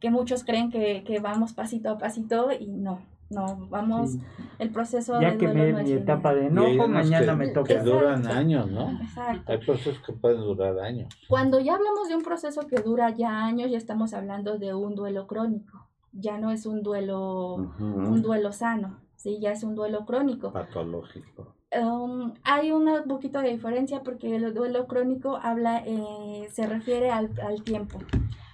que 0.00 0.10
muchos 0.10 0.42
creen 0.42 0.70
que, 0.70 1.04
que 1.04 1.20
vamos 1.20 1.52
pasito 1.52 1.90
a 1.90 1.98
pasito 1.98 2.48
y 2.58 2.66
no, 2.68 3.00
no, 3.34 3.66
vamos, 3.68 4.12
Sí. 4.12 4.22
el 4.58 4.70
proceso 4.70 5.20
Ya 5.20 5.32
de 5.32 5.38
que 5.38 5.46
duelo 5.46 5.60
me 5.64 5.72
no 5.72 5.78
es 5.78 5.84
mi 5.84 5.92
etapa 5.92 6.34
de 6.34 6.46
enojo, 6.46 6.88
mañana 6.88 7.26
que- 7.32 7.36
me 7.38 7.46
Que 7.48 7.52
toca. 7.52 7.82
duran 7.82 8.18
Exacto. 8.20 8.38
años, 8.38 8.70
¿no? 8.70 8.90
Exacto. 9.02 9.52
Hay 9.52 9.58
procesos 9.58 9.98
que 10.04 10.12
pueden 10.12 10.40
durar 10.40 10.78
años. 10.80 11.08
Cuando 11.28 11.58
ya 11.60 11.74
hablamos 11.74 12.08
de 12.08 12.16
un 12.16 12.22
proceso 12.22 12.66
que 12.68 12.76
dura 12.82 13.10
ya 13.10 13.44
años, 13.44 13.70
ya 13.70 13.78
estamos 13.78 14.14
hablando 14.14 14.58
de 14.58 14.74
un 14.74 14.94
duelo 14.94 15.26
crónico, 15.26 15.88
ya 16.12 16.38
no 16.38 16.50
es 16.50 16.66
un 16.66 16.82
duelo, 16.82 17.54
un 17.80 18.22
duelo 18.22 18.52
sano, 18.52 19.00
sí, 19.16 19.38
ya 19.40 19.52
es 19.52 19.64
un 19.64 19.74
duelo 19.74 20.04
crónico. 20.04 20.52
Patológico. 20.52 21.54
Um, 21.74 22.34
hay 22.44 22.70
un 22.70 22.86
poquito 23.08 23.40
de 23.40 23.48
diferencia 23.48 24.02
porque 24.02 24.36
el 24.36 24.52
duelo 24.52 24.86
crónico 24.86 25.38
habla, 25.42 25.82
eh, 25.86 26.46
se 26.50 26.66
refiere 26.66 27.10
al, 27.10 27.30
al 27.40 27.62
tiempo. 27.62 27.98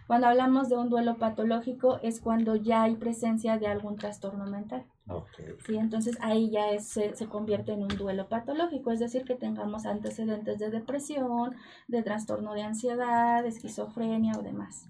Cuando 0.08 0.26
hablamos 0.26 0.68
de 0.70 0.76
un 0.76 0.88
duelo 0.88 1.18
patológico 1.18 2.00
es 2.02 2.18
cuando 2.20 2.56
ya 2.56 2.82
hay 2.82 2.96
presencia 2.96 3.58
de 3.58 3.66
algún 3.68 3.96
trastorno 3.96 4.46
mental. 4.46 4.84
Ok. 5.06 5.28
¿sí? 5.66 5.76
Entonces 5.76 6.16
ahí 6.22 6.50
ya 6.50 6.70
es- 6.70 6.88
se, 6.88 7.14
se 7.14 7.26
convierte 7.26 7.72
en 7.72 7.82
un 7.82 7.88
duelo 7.88 8.26
patológico, 8.28 8.90
es 8.90 9.00
decir, 9.00 9.24
que 9.24 9.34
tengamos 9.34 9.84
antecedentes 9.84 10.58
de 10.58 10.70
depresión, 10.70 11.54
de 11.88 12.02
trastorno 12.02 12.54
de 12.54 12.62
ansiedad, 12.62 13.42
de 13.42 13.50
esquizofrenia 13.50 14.32
o 14.38 14.42
demás. 14.42 14.86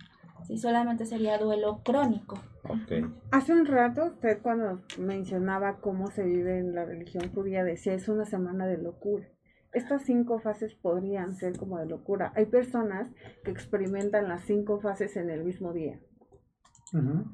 Sí, 0.46 0.56
solamente 0.56 1.04
sería 1.04 1.36
duelo 1.36 1.80
crónico. 1.84 2.38
Ok. 2.62 3.10
Hace 3.32 3.52
un 3.54 3.66
rato 3.66 4.04
usted 4.06 4.40
cuando 4.40 4.80
mencionaba 4.98 5.80
cómo 5.80 6.12
se 6.12 6.22
vive 6.22 6.60
en 6.60 6.76
la 6.76 6.84
religión 6.84 7.32
judía 7.34 7.64
decía 7.64 7.92
es 7.94 8.08
una 8.08 8.24
semana 8.24 8.66
de 8.66 8.78
locura. 8.78 9.26
Estas 9.72 10.02
cinco 10.02 10.38
fases 10.38 10.74
podrían 10.74 11.34
ser 11.34 11.58
como 11.58 11.78
de 11.78 11.86
locura. 11.86 12.32
Hay 12.34 12.46
personas 12.46 13.10
que 13.44 13.50
experimentan 13.50 14.28
las 14.28 14.42
cinco 14.42 14.80
fases 14.80 15.16
en 15.16 15.30
el 15.30 15.44
mismo 15.44 15.72
día. 15.72 16.00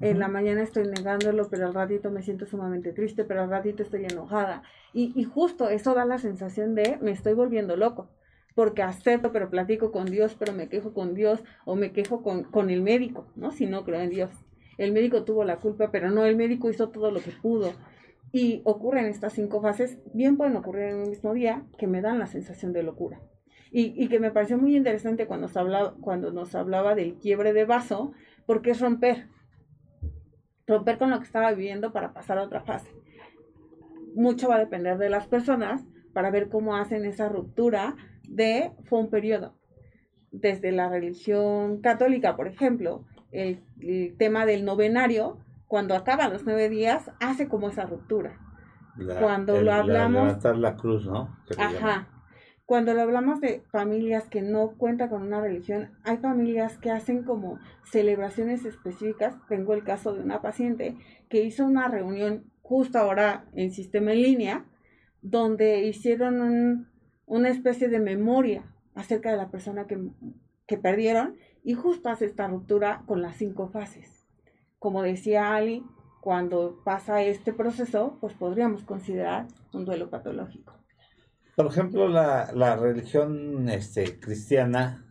En 0.01 0.19
la 0.19 0.27
mañana 0.27 0.63
estoy 0.63 0.89
negándolo, 0.89 1.49
pero 1.49 1.69
al 1.69 1.75
ratito 1.75 2.11
me 2.11 2.23
siento 2.23 2.45
sumamente 2.45 2.93
triste, 2.93 3.25
pero 3.25 3.43
al 3.43 3.51
ratito 3.51 3.85
estoy 3.85 4.05
enojada. 4.05 4.65
Y, 4.93 5.13
y 5.15 5.23
justo 5.23 5.69
eso 5.69 5.95
da 5.95 6.05
la 6.05 6.19
sensación 6.19 6.75
de 6.75 6.99
me 7.01 7.13
estoy 7.13 7.35
volviendo 7.35 7.77
loco, 7.77 8.11
porque 8.57 8.83
acepto, 8.83 9.31
pero 9.31 9.51
platico 9.51 9.93
con 9.93 10.07
Dios, 10.07 10.35
pero 10.37 10.53
me 10.53 10.69
quejo 10.69 10.93
con 10.93 11.15
Dios 11.15 11.45
o 11.65 11.77
me 11.77 11.93
quejo 11.93 12.23
con, 12.23 12.43
con 12.43 12.69
el 12.69 12.83
médico, 12.83 13.27
¿no? 13.37 13.53
Si 13.53 13.67
no 13.67 13.85
creo 13.85 14.01
en 14.01 14.11
Dios. 14.11 14.31
El 14.77 14.93
médico 14.93 15.23
tuvo 15.23 15.45
la 15.45 15.59
culpa, 15.59 15.91
pero 15.93 16.11
no, 16.11 16.25
el 16.25 16.37
médico 16.37 16.69
hizo 16.69 16.89
todo 16.89 17.13
lo 17.13 17.21
que 17.21 17.31
pudo. 17.31 17.75
Y 18.35 18.63
ocurren 18.65 19.07
estas 19.07 19.35
cinco 19.35 19.63
fases, 19.63 19.97
bien 20.13 20.37
pueden 20.37 20.57
ocurrir 20.57 20.87
en 20.87 20.97
un 20.97 21.11
mismo 21.11 21.35
día, 21.35 21.63
que 21.79 21.87
me 21.87 22.01
dan 22.01 22.19
la 22.19 22.27
sensación 22.27 22.73
de 22.73 22.83
locura. 22.83 23.21
Y, 23.71 24.09
que 24.09 24.19
me 24.19 24.33
pareció 24.33 24.59
muy 24.59 24.77
interesante 24.77 25.29
cuando, 25.29 25.47
se 25.47 25.57
hablaba, 25.57 25.95
cuando 26.01 26.33
nos 26.33 26.53
hablaba 26.57 26.97
del 26.97 27.15
quiebre 27.15 27.53
de 27.53 27.65
vaso, 27.65 28.11
porque 28.45 28.73
es 28.73 28.81
romper 28.81 29.29
romper 30.67 30.99
con 30.99 31.11
lo 31.11 31.19
que 31.19 31.27
estaba 31.27 31.53
viviendo 31.53 31.93
para 31.93 32.13
pasar 32.13 32.39
a 32.39 32.43
otra 32.43 32.63
fase. 32.63 32.91
Mucho 34.17 34.49
va 34.49 34.57
a 34.57 34.61
depender 34.61 34.99
de 34.99 35.11
las 35.11 35.29
personas 35.29 35.85
para 36.13 36.31
ver 36.33 36.49
cómo 36.49 36.75
hacen 36.77 37.05
esa 37.05 37.29
ruptura 37.29 37.95
de, 38.29 38.73
fue 38.85 38.99
un 38.99 39.11
periodo. 39.11 39.55
Desde 40.33 40.73
la 40.73 40.89
religión 40.89 41.81
católica, 41.81 42.35
por 42.35 42.49
ejemplo, 42.49 43.05
el 43.31 43.63
tema 44.19 44.45
del 44.45 44.65
novenario, 44.65 45.39
cuando 45.67 45.95
acaban 45.95 46.33
los 46.33 46.45
nueve 46.45 46.69
días, 46.69 47.11
hace 47.21 47.49
como 47.49 47.69
esa 47.69 47.85
ruptura. 47.87 48.39
La- 48.97 49.21
Cuando 49.21 49.57
el- 49.57 49.65
lo 49.65 49.71
la 49.73 49.79
hablamos- 49.79 50.27
levantar 50.27 50.57
la 50.57 50.77
cruz, 50.77 51.07
¿no? 51.07 51.37
Ajá. 51.59 52.09
Cuando 52.67 52.95
lo 52.95 53.03
hablamos 53.03 53.41
de 53.41 53.63
familias 53.71 54.25
que 54.29 54.41
no 54.41 54.71
cuentan 54.79 55.11
con 55.11 55.23
una 55.23 55.41
religión, 55.41 55.91
hay 56.03 56.17
familias 56.17 56.79
que 56.79 56.91
hacen 56.91 57.23
como 57.25 57.59
celebraciones 57.85 58.65
específicas. 58.65 59.35
Tengo 59.49 59.75
el 59.75 59.85
caso 59.85 60.15
de 60.15 60.21
una 60.23 60.41
paciente 60.41 60.97
que 61.29 61.43
hizo 61.43 61.67
una 61.67 61.89
reunión 61.89 62.45
justo 62.63 62.99
ahora 62.99 63.45
en 63.55 63.71
sistema 63.73 64.13
en 64.13 64.23
línea, 64.23 64.65
donde 65.21 65.81
hicieron 65.87 66.41
un- 66.41 66.89
una 67.27 67.49
especie 67.51 67.89
de 67.89 67.99
memoria 68.01 68.65
acerca 68.95 69.31
de 69.31 69.37
la 69.37 69.51
persona 69.51 69.87
que, 69.87 69.99
que 70.67 70.79
perdieron 70.79 71.37
y 71.65 71.75
justo 71.75 72.09
hace 72.09 72.25
esta 72.27 72.47
ruptura 72.49 73.03
con 73.07 73.21
las 73.23 73.37
cinco 73.37 73.69
fases. 73.69 74.24
Como 74.85 75.03
decía 75.03 75.55
Ali, 75.55 75.83
cuando 76.21 76.79
pasa 76.85 77.23
este 77.23 77.55
proceso, 77.55 78.19
pues 78.21 78.35
podríamos 78.35 78.83
considerar 78.83 79.47
un 79.73 79.87
duelo 79.87 80.11
patológico. 80.11 80.75
Por 81.57 81.65
ejemplo, 81.69 82.07
la, 82.07 82.53
la 82.53 82.77
religión 82.77 83.71
este, 83.71 84.21
cristiana, 84.21 85.03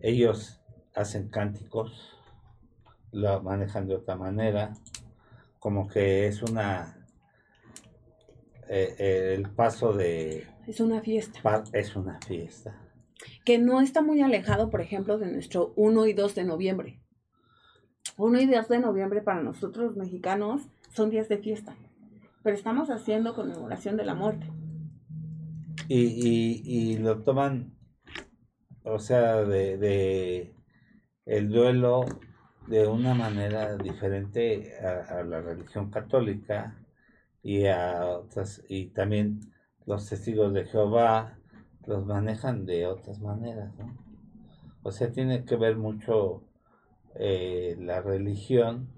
ellos 0.00 0.62
hacen 0.94 1.28
cánticos, 1.28 2.16
lo 3.12 3.42
manejan 3.42 3.86
de 3.88 3.96
otra 3.96 4.16
manera, 4.16 4.72
como 5.58 5.86
que 5.86 6.26
es 6.26 6.42
una... 6.42 7.06
eh, 8.70 8.94
eh, 8.98 9.34
el 9.36 9.50
paso 9.50 9.92
de... 9.92 10.46
Es 10.66 10.80
una 10.80 11.02
fiesta. 11.02 11.62
es 11.74 11.94
una 11.94 12.18
fiesta. 12.26 12.80
que 13.44 13.58
no 13.58 13.82
está 13.82 14.00
muy 14.00 14.22
alejado, 14.22 14.70
por 14.70 14.80
ejemplo, 14.80 15.18
de 15.18 15.30
nuestro 15.30 15.74
1 15.76 16.06
y 16.06 16.14
2 16.14 16.34
de 16.34 16.44
noviembre. 16.44 17.03
1 18.16 18.40
y 18.40 18.46
2 18.46 18.68
de 18.68 18.78
noviembre 18.78 19.22
para 19.22 19.42
nosotros 19.42 19.86
los 19.86 19.96
mexicanos 19.96 20.62
son 20.90 21.10
días 21.10 21.28
de 21.28 21.38
fiesta, 21.38 21.74
pero 22.42 22.56
estamos 22.56 22.90
haciendo 22.90 23.34
conmemoración 23.34 23.96
de 23.96 24.04
la 24.04 24.14
muerte. 24.14 24.46
Y, 25.88 26.02
y, 26.04 26.62
y 26.64 26.98
lo 26.98 27.22
toman, 27.22 27.74
o 28.84 28.98
sea, 28.98 29.44
de, 29.44 29.76
de 29.76 30.54
el 31.26 31.50
duelo 31.50 32.04
de 32.68 32.86
una 32.86 33.14
manera 33.14 33.76
diferente 33.76 34.72
a, 34.80 35.18
a 35.18 35.24
la 35.24 35.40
religión 35.40 35.90
católica 35.90 36.78
y 37.42 37.66
a 37.66 38.06
otras, 38.06 38.62
y 38.68 38.86
también 38.86 39.40
los 39.84 40.08
testigos 40.08 40.54
de 40.54 40.64
Jehová 40.64 41.38
los 41.86 42.06
manejan 42.06 42.64
de 42.64 42.86
otras 42.86 43.20
maneras, 43.20 43.74
¿no? 43.76 43.96
O 44.82 44.92
sea, 44.92 45.10
tiene 45.12 45.44
que 45.44 45.56
ver 45.56 45.76
mucho 45.76 46.44
eh, 47.16 47.76
la 47.78 48.00
religión, 48.00 48.88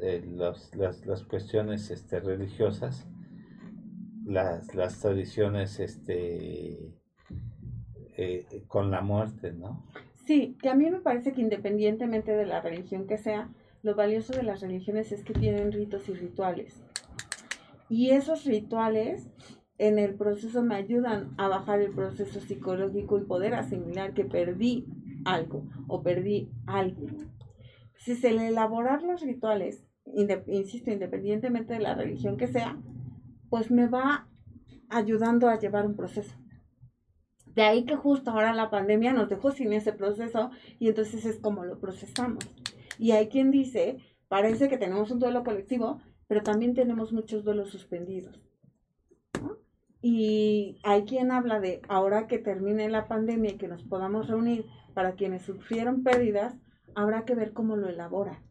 eh, 0.00 0.24
las, 0.26 0.74
las 0.74 1.24
cuestiones 1.24 1.90
este, 1.90 2.20
religiosas, 2.20 3.08
las, 4.24 4.74
las 4.74 5.00
tradiciones 5.00 5.80
este, 5.80 6.94
eh, 8.16 8.46
con 8.66 8.90
la 8.90 9.00
muerte, 9.00 9.52
¿no? 9.52 9.84
Sí, 10.26 10.56
que 10.60 10.68
a 10.68 10.74
mí 10.74 10.90
me 10.90 11.00
parece 11.00 11.32
que 11.32 11.40
independientemente 11.40 12.32
de 12.32 12.44
la 12.44 12.60
religión 12.60 13.06
que 13.06 13.16
sea, 13.16 13.48
lo 13.82 13.94
valioso 13.94 14.34
de 14.34 14.42
las 14.42 14.60
religiones 14.60 15.12
es 15.12 15.24
que 15.24 15.32
tienen 15.32 15.72
ritos 15.72 16.08
y 16.08 16.14
rituales. 16.14 16.82
Y 17.88 18.10
esos 18.10 18.44
rituales 18.44 19.30
en 19.78 19.98
el 19.98 20.14
proceso 20.14 20.62
me 20.62 20.74
ayudan 20.74 21.32
a 21.38 21.48
bajar 21.48 21.80
el 21.80 21.92
proceso 21.92 22.40
psicológico 22.40 23.18
y 23.18 23.24
poder 23.24 23.54
asimilar 23.54 24.12
que 24.12 24.24
perdí 24.24 24.86
algo 25.24 25.64
o 25.86 26.02
perdí 26.02 26.50
algo. 26.66 27.06
Se 27.96 28.32
le 28.32 28.48
elaborar 28.48 29.02
los 29.02 29.20
rituales, 29.20 29.84
insisto, 30.46 30.90
independientemente 30.90 31.74
de 31.74 31.80
la 31.80 31.94
religión 31.94 32.36
que 32.36 32.46
sea, 32.46 32.78
pues 33.50 33.70
me 33.70 33.86
va 33.86 34.28
ayudando 34.88 35.48
a 35.48 35.58
llevar 35.58 35.86
un 35.86 35.96
proceso. 35.96 36.34
De 37.54 37.62
ahí 37.62 37.84
que 37.84 37.96
justo 37.96 38.30
ahora 38.30 38.54
la 38.54 38.70
pandemia 38.70 39.12
nos 39.12 39.28
dejó 39.28 39.50
sin 39.50 39.72
ese 39.72 39.92
proceso 39.92 40.50
y 40.78 40.88
entonces 40.88 41.24
es 41.24 41.38
como 41.38 41.64
lo 41.64 41.80
procesamos. 41.80 42.44
Y 42.98 43.12
hay 43.12 43.28
quien 43.28 43.50
dice, 43.50 43.98
parece 44.28 44.68
que 44.68 44.78
tenemos 44.78 45.10
un 45.10 45.18
duelo 45.18 45.44
colectivo, 45.44 46.00
pero 46.26 46.42
también 46.42 46.74
tenemos 46.74 47.12
muchos 47.12 47.44
duelos 47.44 47.70
suspendidos. 47.70 48.40
¿no? 49.42 49.56
Y 50.00 50.78
hay 50.84 51.02
quien 51.02 51.32
habla 51.32 51.58
de 51.58 51.82
ahora 51.88 52.28
que 52.28 52.38
termine 52.38 52.88
la 52.88 53.08
pandemia 53.08 53.52
y 53.52 53.56
que 53.56 53.68
nos 53.68 53.82
podamos 53.82 54.28
reunir 54.28 54.66
para 54.98 55.14
quienes 55.14 55.42
sufrieron 55.42 56.02
pérdidas, 56.02 56.56
habrá 56.96 57.24
que 57.24 57.36
ver 57.36 57.52
cómo 57.52 57.76
lo 57.76 57.88
elabora. 57.88 58.42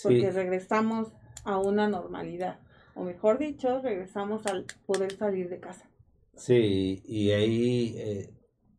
Porque 0.00 0.30
regresamos 0.30 1.08
a 1.42 1.58
una 1.58 1.88
normalidad. 1.88 2.60
O 2.94 3.02
mejor 3.02 3.36
dicho, 3.38 3.80
regresamos 3.82 4.46
al 4.46 4.64
poder 4.86 5.16
salir 5.16 5.48
de 5.48 5.58
casa. 5.58 5.90
sí, 6.36 7.02
y 7.04 7.32
ahí 7.32 7.94
eh, 7.98 8.30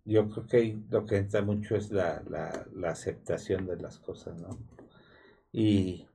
yo 0.05 0.29
creo 0.29 0.47
que 0.47 0.79
lo 0.89 1.05
que 1.05 1.17
entra 1.17 1.41
mucho 1.41 1.75
es 1.75 1.91
la, 1.91 2.23
la, 2.29 2.65
la 2.73 2.91
aceptación 2.91 3.65
de 3.67 3.75
las 3.75 3.99
cosas, 3.99 4.39
¿no? 4.39 4.57
Y 5.51 6.07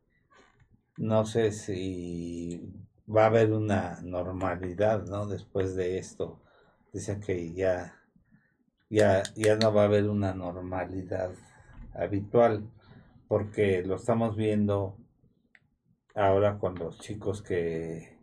no 0.96 1.26
sé 1.26 1.52
si 1.52 2.72
va 3.06 3.24
a 3.24 3.26
haber 3.26 3.52
una 3.52 4.00
normalidad, 4.02 5.04
¿no? 5.04 5.26
Después 5.26 5.74
de 5.74 5.98
esto. 5.98 6.40
Dicen 6.94 7.20
que 7.20 7.52
ya, 7.52 7.99
ya, 8.90 9.22
ya 9.36 9.56
no 9.56 9.72
va 9.72 9.82
a 9.82 9.84
haber 9.86 10.08
una 10.10 10.34
normalidad 10.34 11.30
habitual, 11.94 12.68
porque 13.28 13.82
lo 13.82 13.96
estamos 13.96 14.36
viendo 14.36 14.98
ahora 16.14 16.58
con 16.58 16.74
los 16.74 16.98
chicos 16.98 17.40
que, 17.42 18.18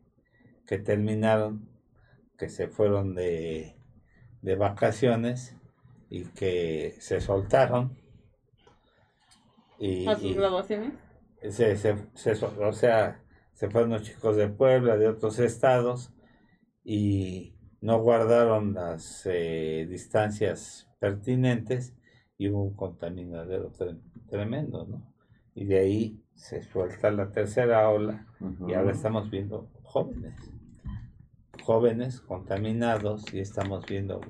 que 0.68 0.78
terminaron, 0.78 1.70
que 2.38 2.50
se 2.50 2.68
fueron 2.68 3.16
de, 3.16 3.78
de 4.42 4.56
vacaciones 4.56 5.56
y 6.10 6.26
que 6.26 6.96
se 7.00 7.22
soltaron. 7.22 7.98
Y, 9.80 10.08
A 10.08 10.16
sus 10.16 10.36
graduaciones. 10.36 10.94
se, 11.42 11.78
se, 11.78 11.96
se 12.14 12.46
o 12.46 12.74
sea, 12.74 13.24
se 13.54 13.70
fueron 13.70 13.92
los 13.92 14.04
chicos 14.04 14.36
de 14.36 14.50
Puebla, 14.50 14.98
de 14.98 15.08
otros 15.08 15.40
estados, 15.40 16.14
y 16.84 17.57
no 17.82 18.00
guardaron 18.02 18.74
las 18.74 19.22
eh, 19.26 19.86
distancias 19.90 20.90
pertinentes 21.00 21.94
y 22.38 22.50
hubo 22.50 22.64
un 22.64 22.76
contaminadero 22.76 23.72
tre- 23.72 24.00
tremendo, 24.30 24.86
¿no? 24.86 25.14
Y 25.56 25.66
de 25.66 25.80
ahí 25.80 26.24
se 26.36 26.62
suelta 26.64 27.10
la 27.12 27.32
tercera 27.32 27.90
ola 27.90 28.28
y 28.70 28.74
ahora 28.74 28.92
estamos 28.92 29.30
viendo 29.32 29.70
jóvenes, 29.84 30.36
jóvenes 31.64 32.22
contaminados 32.22 33.34
y 33.34 33.40
estamos 33.40 33.86
viendo 33.88 34.22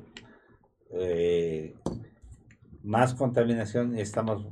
eh, 0.92 1.76
más 2.84 3.14
contaminación 3.14 3.98
y 3.98 4.02
estamos 4.02 4.48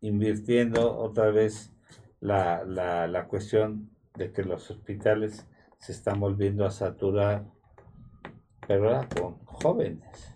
invirtiendo 0.00 0.96
otra 0.96 1.30
vez 1.30 1.72
la, 2.20 2.64
la, 2.64 3.08
la 3.08 3.26
cuestión 3.26 3.90
de 4.16 4.32
que 4.32 4.42
los 4.44 4.70
hospitales 4.70 5.46
se 5.78 5.92
están 5.92 6.20
volviendo 6.20 6.64
a 6.66 6.70
saturar, 6.70 7.46
pero 8.66 8.88
ahora 8.88 9.08
con 9.08 9.38
jóvenes. 9.44 10.34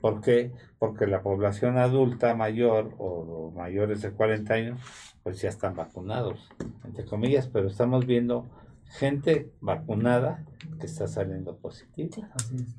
¿Por 0.00 0.20
qué? 0.20 0.52
Porque 0.78 1.06
la 1.06 1.22
población 1.22 1.76
adulta 1.76 2.34
mayor 2.34 2.94
o 2.98 3.52
mayores 3.56 4.02
de 4.02 4.12
40 4.12 4.54
años, 4.54 4.80
pues 5.22 5.40
ya 5.40 5.48
están 5.48 5.74
vacunados, 5.74 6.48
entre 6.84 7.04
comillas, 7.04 7.48
pero 7.48 7.66
estamos 7.66 8.06
viendo 8.06 8.46
gente 8.84 9.52
vacunada 9.60 10.44
que 10.78 10.86
está 10.86 11.08
saliendo 11.08 11.58
positiva. 11.58 12.30
Así 12.34 12.56
es. 12.56 12.76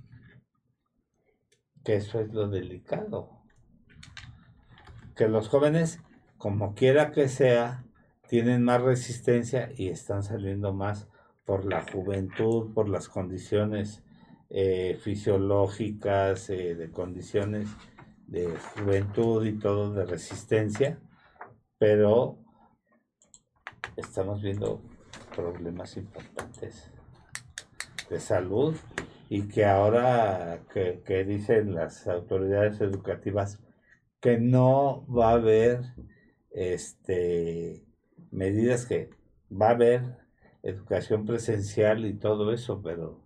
Que 1.83 1.95
eso 1.95 2.19
es 2.19 2.33
lo 2.33 2.47
delicado. 2.47 3.29
Que 5.15 5.27
los 5.27 5.49
jóvenes, 5.49 6.01
como 6.37 6.73
quiera 6.73 7.11
que 7.11 7.27
sea, 7.27 7.83
tienen 8.29 8.63
más 8.63 8.81
resistencia 8.81 9.71
y 9.75 9.89
están 9.89 10.23
saliendo 10.23 10.73
más 10.73 11.09
por 11.45 11.65
la 11.65 11.83
juventud, 11.91 12.73
por 12.73 12.87
las 12.87 13.09
condiciones 13.09 14.03
eh, 14.49 14.97
fisiológicas, 15.01 16.49
eh, 16.49 16.75
de 16.75 16.91
condiciones 16.91 17.69
de 18.27 18.55
juventud 18.75 19.45
y 19.45 19.53
todo, 19.57 19.93
de 19.93 20.05
resistencia, 20.05 20.99
pero 21.77 22.37
estamos 23.95 24.41
viendo 24.41 24.81
problemas 25.35 25.97
importantes 25.97 26.91
de 28.09 28.19
salud 28.19 28.75
y 29.29 29.47
que 29.47 29.65
ahora 29.65 30.63
que, 30.73 31.01
que 31.05 31.23
dicen 31.23 31.73
las 31.75 32.07
autoridades 32.07 32.81
educativas 32.81 33.59
que 34.19 34.39
no 34.39 35.05
va 35.07 35.29
a 35.29 35.33
haber 35.33 35.81
este 36.51 37.85
medidas 38.31 38.85
que 38.85 39.09
va 39.49 39.69
a 39.69 39.71
haber 39.71 40.17
educación 40.63 41.25
presencial 41.25 42.05
y 42.05 42.13
todo 42.13 42.51
eso, 42.51 42.81
pero 42.81 43.18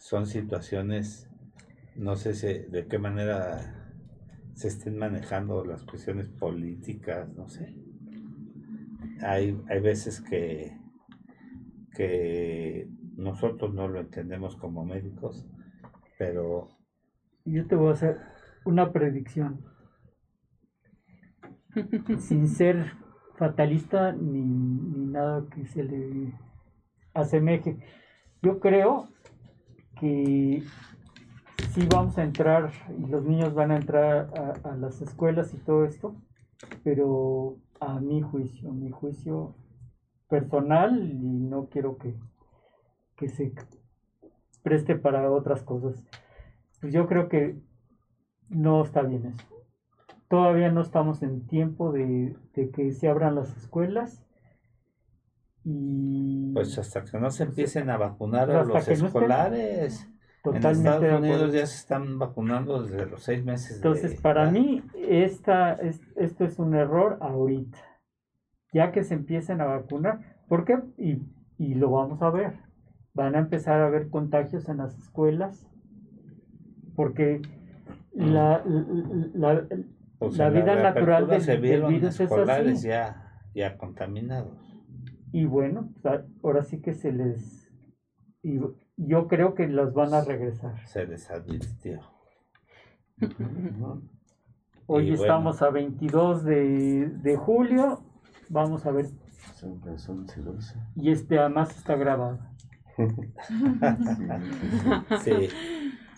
son 0.00 0.26
situaciones, 0.26 1.30
no 1.94 2.16
sé 2.16 2.32
si, 2.32 2.46
de 2.46 2.86
qué 2.88 2.98
manera 2.98 3.94
se 4.54 4.68
estén 4.68 4.98
manejando 4.98 5.62
las 5.64 5.84
cuestiones 5.84 6.26
políticas, 6.26 7.28
no 7.36 7.48
sé. 7.50 7.76
Hay, 9.20 9.60
hay 9.68 9.80
veces 9.80 10.22
que, 10.22 10.74
que 11.94 12.88
nosotros 13.16 13.74
no 13.74 13.88
lo 13.88 14.00
entendemos 14.00 14.56
como 14.56 14.86
médicos, 14.86 15.46
pero 16.18 16.70
Yo 17.44 17.66
te 17.66 17.76
voy 17.76 17.90
a 17.90 17.92
hacer 17.92 18.20
una 18.64 18.92
predicción. 18.92 19.66
Sin 22.18 22.48
ser 22.48 22.94
fatalista 23.36 24.12
ni, 24.12 24.40
ni 24.40 25.06
nada 25.06 25.44
que 25.54 25.66
se 25.66 25.84
le 25.84 26.32
asemeje. 27.12 27.76
Yo 28.40 28.60
creo 28.60 29.10
que 30.00 30.62
sí 31.72 31.88
vamos 31.92 32.18
a 32.18 32.24
entrar 32.24 32.72
y 32.98 33.06
los 33.06 33.24
niños 33.24 33.54
van 33.54 33.70
a 33.70 33.76
entrar 33.76 34.30
a, 34.36 34.70
a 34.70 34.76
las 34.76 35.00
escuelas 35.02 35.52
y 35.54 35.58
todo 35.58 35.84
esto, 35.84 36.16
pero 36.82 37.56
a 37.78 38.00
mi 38.00 38.22
juicio, 38.22 38.72
mi 38.72 38.90
juicio 38.90 39.54
personal 40.28 41.10
y 41.12 41.40
no 41.40 41.68
quiero 41.68 41.98
que, 41.98 42.14
que 43.16 43.28
se 43.28 43.52
preste 44.62 44.96
para 44.96 45.30
otras 45.30 45.62
cosas. 45.62 46.02
Pues 46.80 46.92
yo 46.92 47.06
creo 47.06 47.28
que 47.28 47.60
no 48.48 48.82
está 48.82 49.02
bien 49.02 49.26
eso. 49.26 49.46
Todavía 50.28 50.70
no 50.70 50.80
estamos 50.80 51.22
en 51.22 51.46
tiempo 51.46 51.92
de, 51.92 52.36
de 52.54 52.70
que 52.70 52.92
se 52.92 53.08
abran 53.08 53.34
las 53.34 53.54
escuelas 53.56 54.24
y 55.64 56.52
pues 56.54 56.76
hasta 56.78 57.04
que 57.04 57.18
no 57.18 57.30
se 57.30 57.44
empiecen 57.44 57.90
a 57.90 57.96
vacunar 57.98 58.46
Pues 58.46 58.58
a 58.58 58.64
los 58.64 58.84
que 58.86 58.96
no 58.96 59.06
escolares. 59.06 60.02
En 60.02 60.42
totalmente 60.42 60.88
Estados 60.88 61.20
Unidos 61.20 61.52
ya 61.52 61.66
se 61.66 61.76
están 61.76 62.18
vacunando 62.18 62.82
desde 62.82 63.04
los 63.06 63.22
seis 63.22 63.44
meses. 63.44 63.76
Entonces, 63.76 64.12
de 64.12 64.18
para 64.22 64.50
mí, 64.50 64.82
esta, 64.96 65.72
es- 65.74 66.00
esto 66.16 66.44
es 66.44 66.58
un 66.58 66.74
error 66.74 67.18
ahorita. 67.20 67.76
Ya 68.72 68.90
que 68.90 69.04
se 69.04 69.12
empiecen 69.14 69.60
a 69.60 69.66
vacunar. 69.66 70.38
¿Por 70.48 70.64
qué? 70.64 70.78
Y, 70.96 71.22
y 71.58 71.74
lo 71.74 71.90
vamos 71.90 72.22
a 72.22 72.30
ver. 72.30 72.54
Van 73.12 73.34
a 73.34 73.40
empezar 73.40 73.80
a 73.82 73.86
haber 73.88 74.08
contagios 74.08 74.66
en 74.70 74.78
las 74.78 74.96
escuelas. 74.98 75.66
Porque 76.96 77.42
la, 78.14 78.62
la, 79.34 79.66
Pues 80.18 80.36
la 80.38 80.48
vida 80.50 80.74
natural 80.82 81.28
del- 81.28 81.60
del 81.60 81.82
virus 81.84 82.14
es 82.14 82.20
escolares 82.20 82.78
así. 82.78 82.88
ya, 82.88 83.42
ya 83.54 83.76
contaminados. 83.76 84.69
Y 85.32 85.44
bueno, 85.44 85.90
pues, 86.02 86.22
ahora 86.42 86.62
sí 86.62 86.80
que 86.80 86.94
se 86.94 87.12
les... 87.12 87.70
Y 88.42 88.58
yo 88.96 89.28
creo 89.28 89.54
que 89.54 89.68
los 89.68 89.92
van 89.94 90.14
a 90.14 90.22
regresar. 90.22 90.86
Se 90.86 91.06
les 91.06 91.30
advirtió. 91.30 92.00
Hoy 94.86 95.04
Y 95.04 95.10
bueno. 95.10 95.22
estamos 95.22 95.62
a 95.62 95.70
22 95.70 96.44
de, 96.44 97.08
de 97.22 97.36
julio. 97.36 98.02
Vamos 98.48 98.86
a 98.86 98.90
ver. 98.92 99.06
Son 99.54 99.80
las 99.84 100.08
11, 100.08 100.40
12. 100.42 100.78
Y 100.96 101.10
este 101.12 101.38
además 101.38 101.76
está 101.76 101.96
grabado. 101.96 102.38
Sí. 105.22 105.48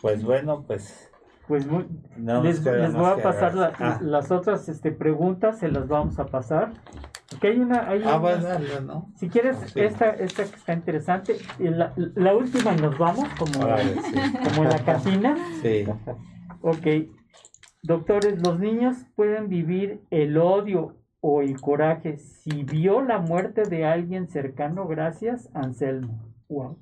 Pues 0.01 0.25
bueno, 0.25 0.65
pues 0.67 1.11
Pues 1.47 1.67
muy- 1.67 1.87
no 2.17 2.35
nos 2.43 2.45
les, 2.45 2.65
les 2.65 2.93
voy 2.95 3.07
a 3.11 3.23
pasar 3.23 3.55
la-. 3.55 3.73
Ah, 3.79 3.99
las 4.03 4.31
otras 4.31 4.69
este, 4.69 4.91
preguntas, 4.93 5.59
se 5.59 5.69
las 5.69 5.87
vamos 5.89 6.19
a 6.19 6.27
pasar. 6.27 6.73
Porque 7.43 7.57
hay 7.57 7.61
una... 7.61 7.89
Hay 7.89 8.03
ah, 8.07 8.81
¿no? 8.85 9.13
Si 9.17 9.29
quieres, 9.29 9.57
Sí. 9.73 9.81
esta, 9.81 10.11
esta 10.11 10.45
que 10.45 10.55
está 10.55 10.75
interesante. 10.75 11.37
y 11.59 11.65
la, 11.65 11.93
la 11.97 12.37
última 12.37 12.73
y 12.73 12.77
nos 12.77 12.97
vamos, 12.97 13.29
como, 13.37 13.65
Órale, 13.65 13.95
sí. 14.01 14.15
como 14.45 14.63
en 14.63 14.69
la 14.69 14.85
cantina. 14.85 15.37
Sí. 15.61 15.85
Ok. 16.61 17.11
Doctores, 17.83 18.41
los 18.47 18.61
niños 18.61 18.97
pueden 19.17 19.49
vivir 19.49 20.03
el 20.11 20.37
odio 20.39 20.95
o 21.21 21.43
el 21.43 21.61
coraje 21.61 22.17
si 22.19 22.63
vio 22.63 23.03
la 23.03 23.19
muerte 23.19 23.63
de 23.63 23.87
alguien 23.87 24.29
cercano. 24.29 24.87
Gracias, 24.87 25.51
Anselmo. 25.53 26.21
Wow. 26.49 26.79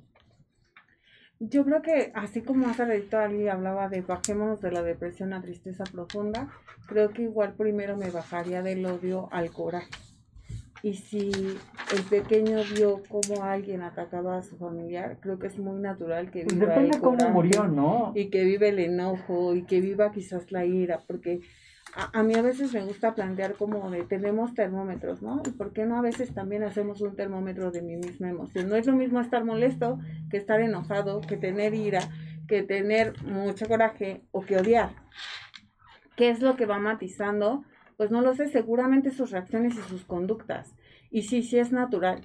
Yo 1.39 1.65
creo 1.65 1.81
que 1.81 2.11
así 2.13 2.43
como 2.43 2.67
hace 2.67 2.85
ratito 2.85 3.17
Ali 3.17 3.47
hablaba 3.47 3.89
de 3.89 4.01
bajémonos 4.01 4.61
de 4.61 4.71
la 4.71 4.83
depresión 4.83 5.33
a 5.33 5.41
tristeza 5.41 5.85
profunda, 5.91 6.49
creo 6.85 7.09
que 7.09 7.23
igual 7.23 7.55
primero 7.55 7.97
me 7.97 8.11
bajaría 8.11 8.61
del 8.61 8.85
odio 8.85 9.27
al 9.31 9.49
coraje. 9.49 9.89
Y 10.83 10.95
si 10.95 11.29
el 11.29 12.03
pequeño 12.09 12.57
vio 12.75 13.01
cómo 13.07 13.43
alguien 13.43 13.83
atacaba 13.83 14.37
a 14.37 14.41
su 14.41 14.57
familiar, 14.57 15.17
creo 15.19 15.37
que 15.37 15.47
es 15.47 15.59
muy 15.59 15.79
natural 15.79 16.31
que 16.31 16.43
Pues 16.43 16.55
viva 16.55 16.73
depende 16.73 16.95
el 16.97 17.01
cómo 17.01 17.29
murió, 17.29 17.67
¿no? 17.67 18.13
y 18.15 18.29
que 18.29 18.43
vive 18.43 18.69
el 18.69 18.79
enojo 18.79 19.53
y 19.55 19.63
que 19.63 19.79
viva 19.79 20.11
quizás 20.11 20.51
la 20.51 20.65
ira, 20.65 21.01
porque 21.05 21.41
a, 21.95 22.19
a 22.19 22.23
mí 22.23 22.33
a 22.35 22.41
veces 22.41 22.73
me 22.73 22.83
gusta 22.83 23.13
plantear 23.13 23.53
como 23.53 23.91
de 23.91 24.03
tenemos 24.03 24.55
termómetros, 24.55 25.21
¿no? 25.21 25.41
¿Y 25.45 25.51
por 25.51 25.71
qué 25.71 25.85
no 25.85 25.97
a 25.97 26.01
veces 26.01 26.33
también 26.33 26.63
hacemos 26.63 27.01
un 27.01 27.15
termómetro 27.15 27.69
de 27.69 27.83
mi 27.83 27.97
misma 27.97 28.29
emoción? 28.29 28.67
No 28.67 28.75
es 28.75 28.87
lo 28.87 28.93
mismo 28.93 29.19
estar 29.19 29.43
molesto 29.45 29.99
que 30.31 30.37
estar 30.37 30.61
enojado, 30.61 31.21
que 31.21 31.37
tener 31.37 31.75
ira, 31.75 32.01
que 32.47 32.63
tener 32.63 33.21
mucho 33.23 33.67
coraje 33.67 34.23
o 34.31 34.41
que 34.41 34.57
odiar. 34.57 34.95
¿Qué 36.15 36.29
es 36.29 36.41
lo 36.41 36.55
que 36.55 36.65
va 36.65 36.79
matizando? 36.79 37.63
Pues 38.01 38.09
no 38.09 38.21
lo 38.21 38.33
sé, 38.33 38.47
seguramente 38.47 39.11
sus 39.11 39.29
reacciones 39.29 39.75
y 39.75 39.81
sus 39.81 40.05
conductas. 40.05 40.73
Y 41.11 41.21
sí, 41.21 41.43
sí 41.43 41.59
es 41.59 41.71
natural. 41.71 42.23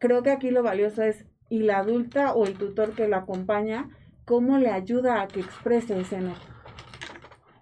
Creo 0.00 0.24
que 0.24 0.32
aquí 0.32 0.50
lo 0.50 0.64
valioso 0.64 1.04
es, 1.04 1.24
y 1.48 1.60
la 1.60 1.78
adulta 1.78 2.34
o 2.34 2.46
el 2.46 2.58
tutor 2.58 2.96
que 2.96 3.06
lo 3.06 3.14
acompaña, 3.14 3.88
cómo 4.24 4.58
le 4.58 4.70
ayuda 4.70 5.22
a 5.22 5.28
que 5.28 5.38
exprese 5.38 6.00
ese 6.00 6.16
enojo. 6.16 6.42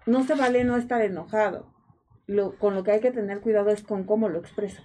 No 0.06 0.22
se 0.22 0.34
vale 0.34 0.64
no 0.64 0.78
estar 0.78 1.02
enojado. 1.02 1.66
Lo, 2.26 2.56
con 2.58 2.74
lo 2.74 2.84
que 2.84 2.92
hay 2.92 3.00
que 3.00 3.12
tener 3.12 3.42
cuidado 3.42 3.68
es 3.68 3.82
con 3.82 4.04
cómo 4.04 4.30
lo 4.30 4.38
expresa. 4.38 4.82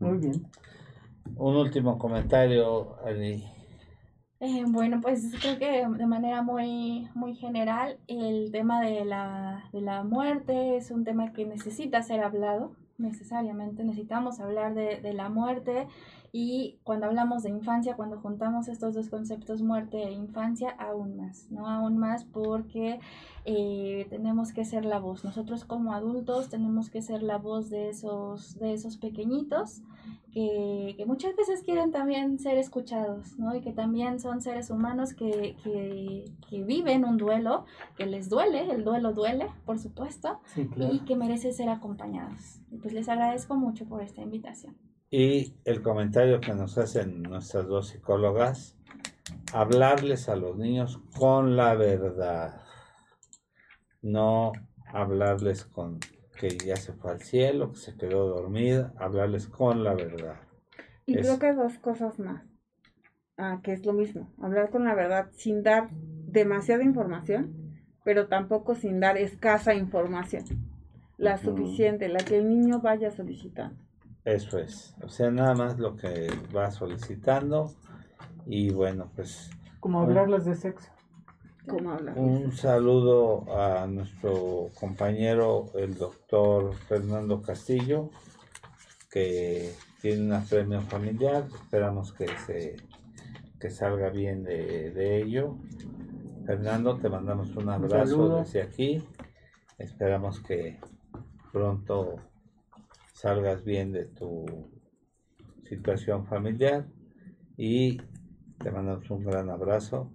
Muy 0.00 0.18
bien. 0.18 0.50
Un 1.34 1.56
último 1.56 1.98
comentario, 1.98 3.02
Ali. 3.06 3.42
Eh, 4.40 4.64
bueno, 4.66 5.02
pues 5.02 5.34
creo 5.38 5.58
que 5.58 5.86
de 5.86 6.06
manera 6.06 6.40
muy, 6.40 7.08
muy 7.14 7.34
general 7.34 7.98
el 8.06 8.50
tema 8.50 8.80
de 8.80 9.04
la, 9.04 9.68
de 9.70 9.82
la 9.82 10.02
muerte 10.02 10.78
es 10.78 10.90
un 10.90 11.04
tema 11.04 11.34
que 11.34 11.44
necesita 11.44 12.02
ser 12.02 12.24
hablado, 12.24 12.74
necesariamente 12.96 13.84
necesitamos 13.84 14.40
hablar 14.40 14.72
de, 14.72 14.98
de 15.02 15.12
la 15.12 15.28
muerte 15.28 15.88
y 16.32 16.78
cuando 16.84 17.06
hablamos 17.06 17.42
de 17.42 17.50
infancia, 17.50 17.96
cuando 17.96 18.18
juntamos 18.20 18.68
estos 18.68 18.94
dos 18.94 19.08
conceptos, 19.08 19.62
muerte 19.62 20.02
e 20.04 20.12
infancia, 20.12 20.70
aún 20.78 21.16
más, 21.16 21.50
¿no? 21.50 21.66
Aún 21.66 21.98
más 21.98 22.24
porque 22.24 23.00
eh, 23.44 24.06
tenemos 24.10 24.52
que 24.52 24.64
ser 24.64 24.84
la 24.84 24.98
voz. 25.00 25.24
Nosotros 25.24 25.64
como 25.64 25.92
adultos 25.92 26.48
tenemos 26.48 26.88
que 26.90 27.02
ser 27.02 27.22
la 27.22 27.38
voz 27.38 27.68
de 27.70 27.88
esos, 27.88 28.58
de 28.58 28.72
esos 28.74 28.96
pequeñitos 28.96 29.82
que, 30.32 30.94
que 30.96 31.04
muchas 31.06 31.34
veces 31.34 31.62
quieren 31.64 31.90
también 31.90 32.38
ser 32.38 32.58
escuchados, 32.58 33.36
¿no? 33.38 33.54
Y 33.56 33.60
que 33.60 33.72
también 33.72 34.20
son 34.20 34.40
seres 34.40 34.70
humanos 34.70 35.12
que, 35.14 35.56
que, 35.64 36.24
que 36.48 36.62
viven 36.62 37.04
un 37.04 37.16
duelo, 37.16 37.64
que 37.96 38.06
les 38.06 38.28
duele, 38.28 38.70
el 38.72 38.84
duelo 38.84 39.12
duele, 39.12 39.48
por 39.66 39.80
supuesto, 39.80 40.38
Sí, 40.54 40.66
claro. 40.68 40.94
y 40.94 41.00
que 41.00 41.16
merece 41.16 41.52
ser 41.52 41.68
acompañados. 41.68 42.60
Y 42.70 42.76
pues 42.76 42.94
les 42.94 43.08
agradezco 43.08 43.56
mucho 43.56 43.86
por 43.86 44.00
esta 44.02 44.22
invitación. 44.22 44.76
Y 45.12 45.54
el 45.64 45.82
comentario 45.82 46.40
que 46.40 46.54
nos 46.54 46.76
hacen 46.78 47.22
nuestras 47.22 47.66
dos 47.68 47.88
psicólogas 47.88 48.76
hablarles 49.52 50.28
a 50.28 50.36
los 50.36 50.56
niños 50.56 51.00
con 51.18 51.56
la 51.56 51.74
verdad, 51.74 52.62
no 54.02 54.52
hablarles 54.92 55.64
con 55.64 56.00
que 56.38 56.48
ya 56.58 56.76
se 56.76 56.92
fue 56.92 57.12
al 57.12 57.22
cielo, 57.22 57.72
que 57.72 57.78
se 57.78 57.96
quedó 57.96 58.28
dormida, 58.28 58.92
hablarles 58.98 59.46
con 59.46 59.84
la 59.84 59.94
verdad. 59.94 60.36
Y 61.06 61.14
Es- 61.16 61.20
creo 61.22 61.38
que 61.38 61.52
dos 61.52 61.78
cosas 61.78 62.18
más, 62.18 62.44
ah, 63.38 63.60
que 63.62 63.72
es 63.72 63.86
lo 63.86 63.92
mismo, 63.92 64.30
hablar 64.40 64.70
con 64.70 64.84
la 64.84 64.94
verdad 64.94 65.30
sin 65.36 65.62
dar 65.62 65.88
demasiada 65.92 66.84
información, 66.84 67.52
pero 68.04 68.28
tampoco 68.28 68.74
sin 68.74 69.00
dar 69.00 69.18
escasa 69.18 69.74
información, 69.74 70.44
la 71.18 71.38
suficiente, 71.38 72.08
la 72.08 72.20
que 72.24 72.38
el 72.38 72.48
niño 72.48 72.80
vaya 72.80 73.10
solicitando. 73.10 73.76
Eso 74.24 74.58
es, 74.58 74.94
o 75.02 75.08
sea, 75.08 75.30
nada 75.30 75.54
más 75.54 75.78
lo 75.78 75.96
que 75.96 76.28
va 76.54 76.70
solicitando 76.70 77.72
y 78.46 78.70
bueno, 78.70 79.10
pues 79.16 79.50
Como 79.80 80.02
hablarles 80.02 80.44
de 80.44 80.54
sexo. 80.54 80.90
¿Cómo 81.66 81.92
hablar? 81.92 82.18
un 82.18 82.52
saludo 82.52 83.44
a 83.56 83.86
nuestro 83.86 84.68
compañero 84.78 85.70
el 85.74 85.96
doctor 85.96 86.74
Fernando 86.74 87.42
Castillo 87.42 88.10
que 89.10 89.72
tiene 90.00 90.22
una 90.24 90.40
premio 90.42 90.80
familiar, 90.82 91.46
esperamos 91.54 92.12
que 92.12 92.28
se 92.46 92.76
que 93.60 93.70
salga 93.70 94.08
bien 94.08 94.42
de, 94.42 94.90
de 94.90 95.22
ello. 95.22 95.56
Fernando, 96.46 96.96
te 96.96 97.08
mandamos 97.10 97.54
un 97.56 97.68
abrazo 97.68 98.06
saludo. 98.06 98.38
desde 98.38 98.62
aquí. 98.62 99.06
Esperamos 99.78 100.40
que 100.40 100.80
pronto 101.52 102.16
salgas 103.20 103.64
bien 103.64 103.92
de 103.92 104.06
tu 104.06 104.46
situación 105.68 106.26
familiar 106.26 106.86
y 107.54 107.98
te 108.58 108.70
mandamos 108.70 109.10
un 109.10 109.24
gran 109.24 109.50
abrazo 109.50 110.14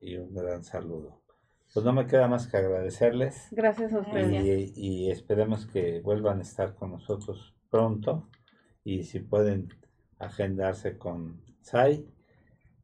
y 0.00 0.18
un 0.18 0.32
gran 0.32 0.62
saludo. 0.62 1.20
Pues 1.72 1.84
no 1.84 1.92
me 1.92 2.06
queda 2.06 2.28
más 2.28 2.46
que 2.46 2.56
agradecerles 2.56 3.48
Gracias 3.50 3.92
a 3.92 3.98
ustedes. 3.98 4.72
y, 4.76 5.06
y 5.06 5.10
esperemos 5.10 5.66
que 5.66 6.00
vuelvan 6.00 6.38
a 6.38 6.42
estar 6.42 6.76
con 6.76 6.92
nosotros 6.92 7.56
pronto 7.70 8.28
y 8.84 9.02
si 9.02 9.18
pueden 9.18 9.74
agendarse 10.20 10.96
con 10.96 11.42
Sai, 11.60 12.06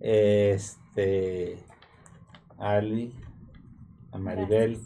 este, 0.00 1.58
Ali, 2.58 3.14
a 4.10 4.18
Maribel, 4.18 4.80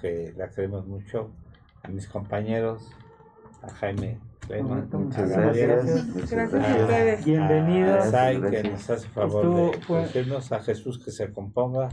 que 0.00 0.32
la 0.36 0.50
queremos 0.50 0.88
mucho, 0.88 1.32
a 1.84 1.88
mis 1.88 2.08
compañeros, 2.08 2.90
a 3.62 3.68
Jaime 3.70 4.18
Muchas 4.92 5.30
gracias. 5.30 6.06
Muchas 6.08 6.30
Gracias 6.30 6.54
a 6.54 6.58
gracias. 6.58 6.80
ustedes. 6.82 7.24
Bienvenidos. 7.24 7.96
A 8.06 8.10
Sai, 8.10 8.40
que 8.50 8.62
nos 8.70 8.90
hace 8.90 9.08
favor 9.08 9.70
Estuvo- 9.74 9.96
de 9.96 10.02
decirnos, 10.02 10.52
a 10.52 10.60
Jesús 10.60 11.02
que 11.02 11.10
se 11.10 11.32
componga, 11.32 11.88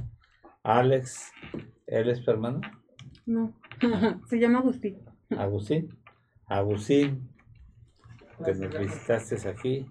a 0.64 0.80
Alex, 0.80 1.32
¿él 1.88 2.10
es 2.10 2.24
tu 2.26 2.32
hermano? 2.32 2.60
No, 3.26 3.54
se 4.28 4.40
llama 4.40 4.60
Agustín. 4.60 4.98
Agustín, 5.38 5.90
Agustín, 6.48 7.30
que 8.44 8.54
nos 8.56 8.78
visitaste 8.78 9.48
aquí, 9.48 9.86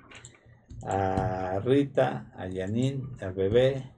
a 0.87 1.61
Rita, 1.65 2.33
a 2.37 2.49
Yanin, 2.49 3.09
al 3.21 3.33
bebé, 3.35 3.93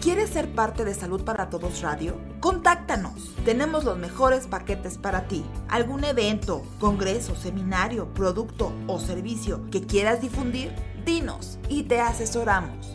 ¿Quieres 0.00 0.30
ser 0.30 0.54
parte 0.54 0.86
de 0.86 0.94
Salud 0.94 1.22
para 1.22 1.50
Todos 1.50 1.82
Radio? 1.82 2.18
Contáctanos. 2.40 3.34
Tenemos 3.44 3.84
los 3.84 3.98
mejores 3.98 4.46
paquetes 4.46 4.96
para 4.96 5.28
ti. 5.28 5.44
¿Algún 5.68 6.02
evento, 6.02 6.62
congreso, 6.80 7.36
seminario, 7.36 8.14
producto 8.14 8.72
o 8.86 8.98
servicio 8.98 9.68
que 9.70 9.84
quieras 9.84 10.22
difundir? 10.22 10.72
Dinos 11.04 11.58
y 11.68 11.82
te 11.82 12.00
asesoramos. 12.00 12.94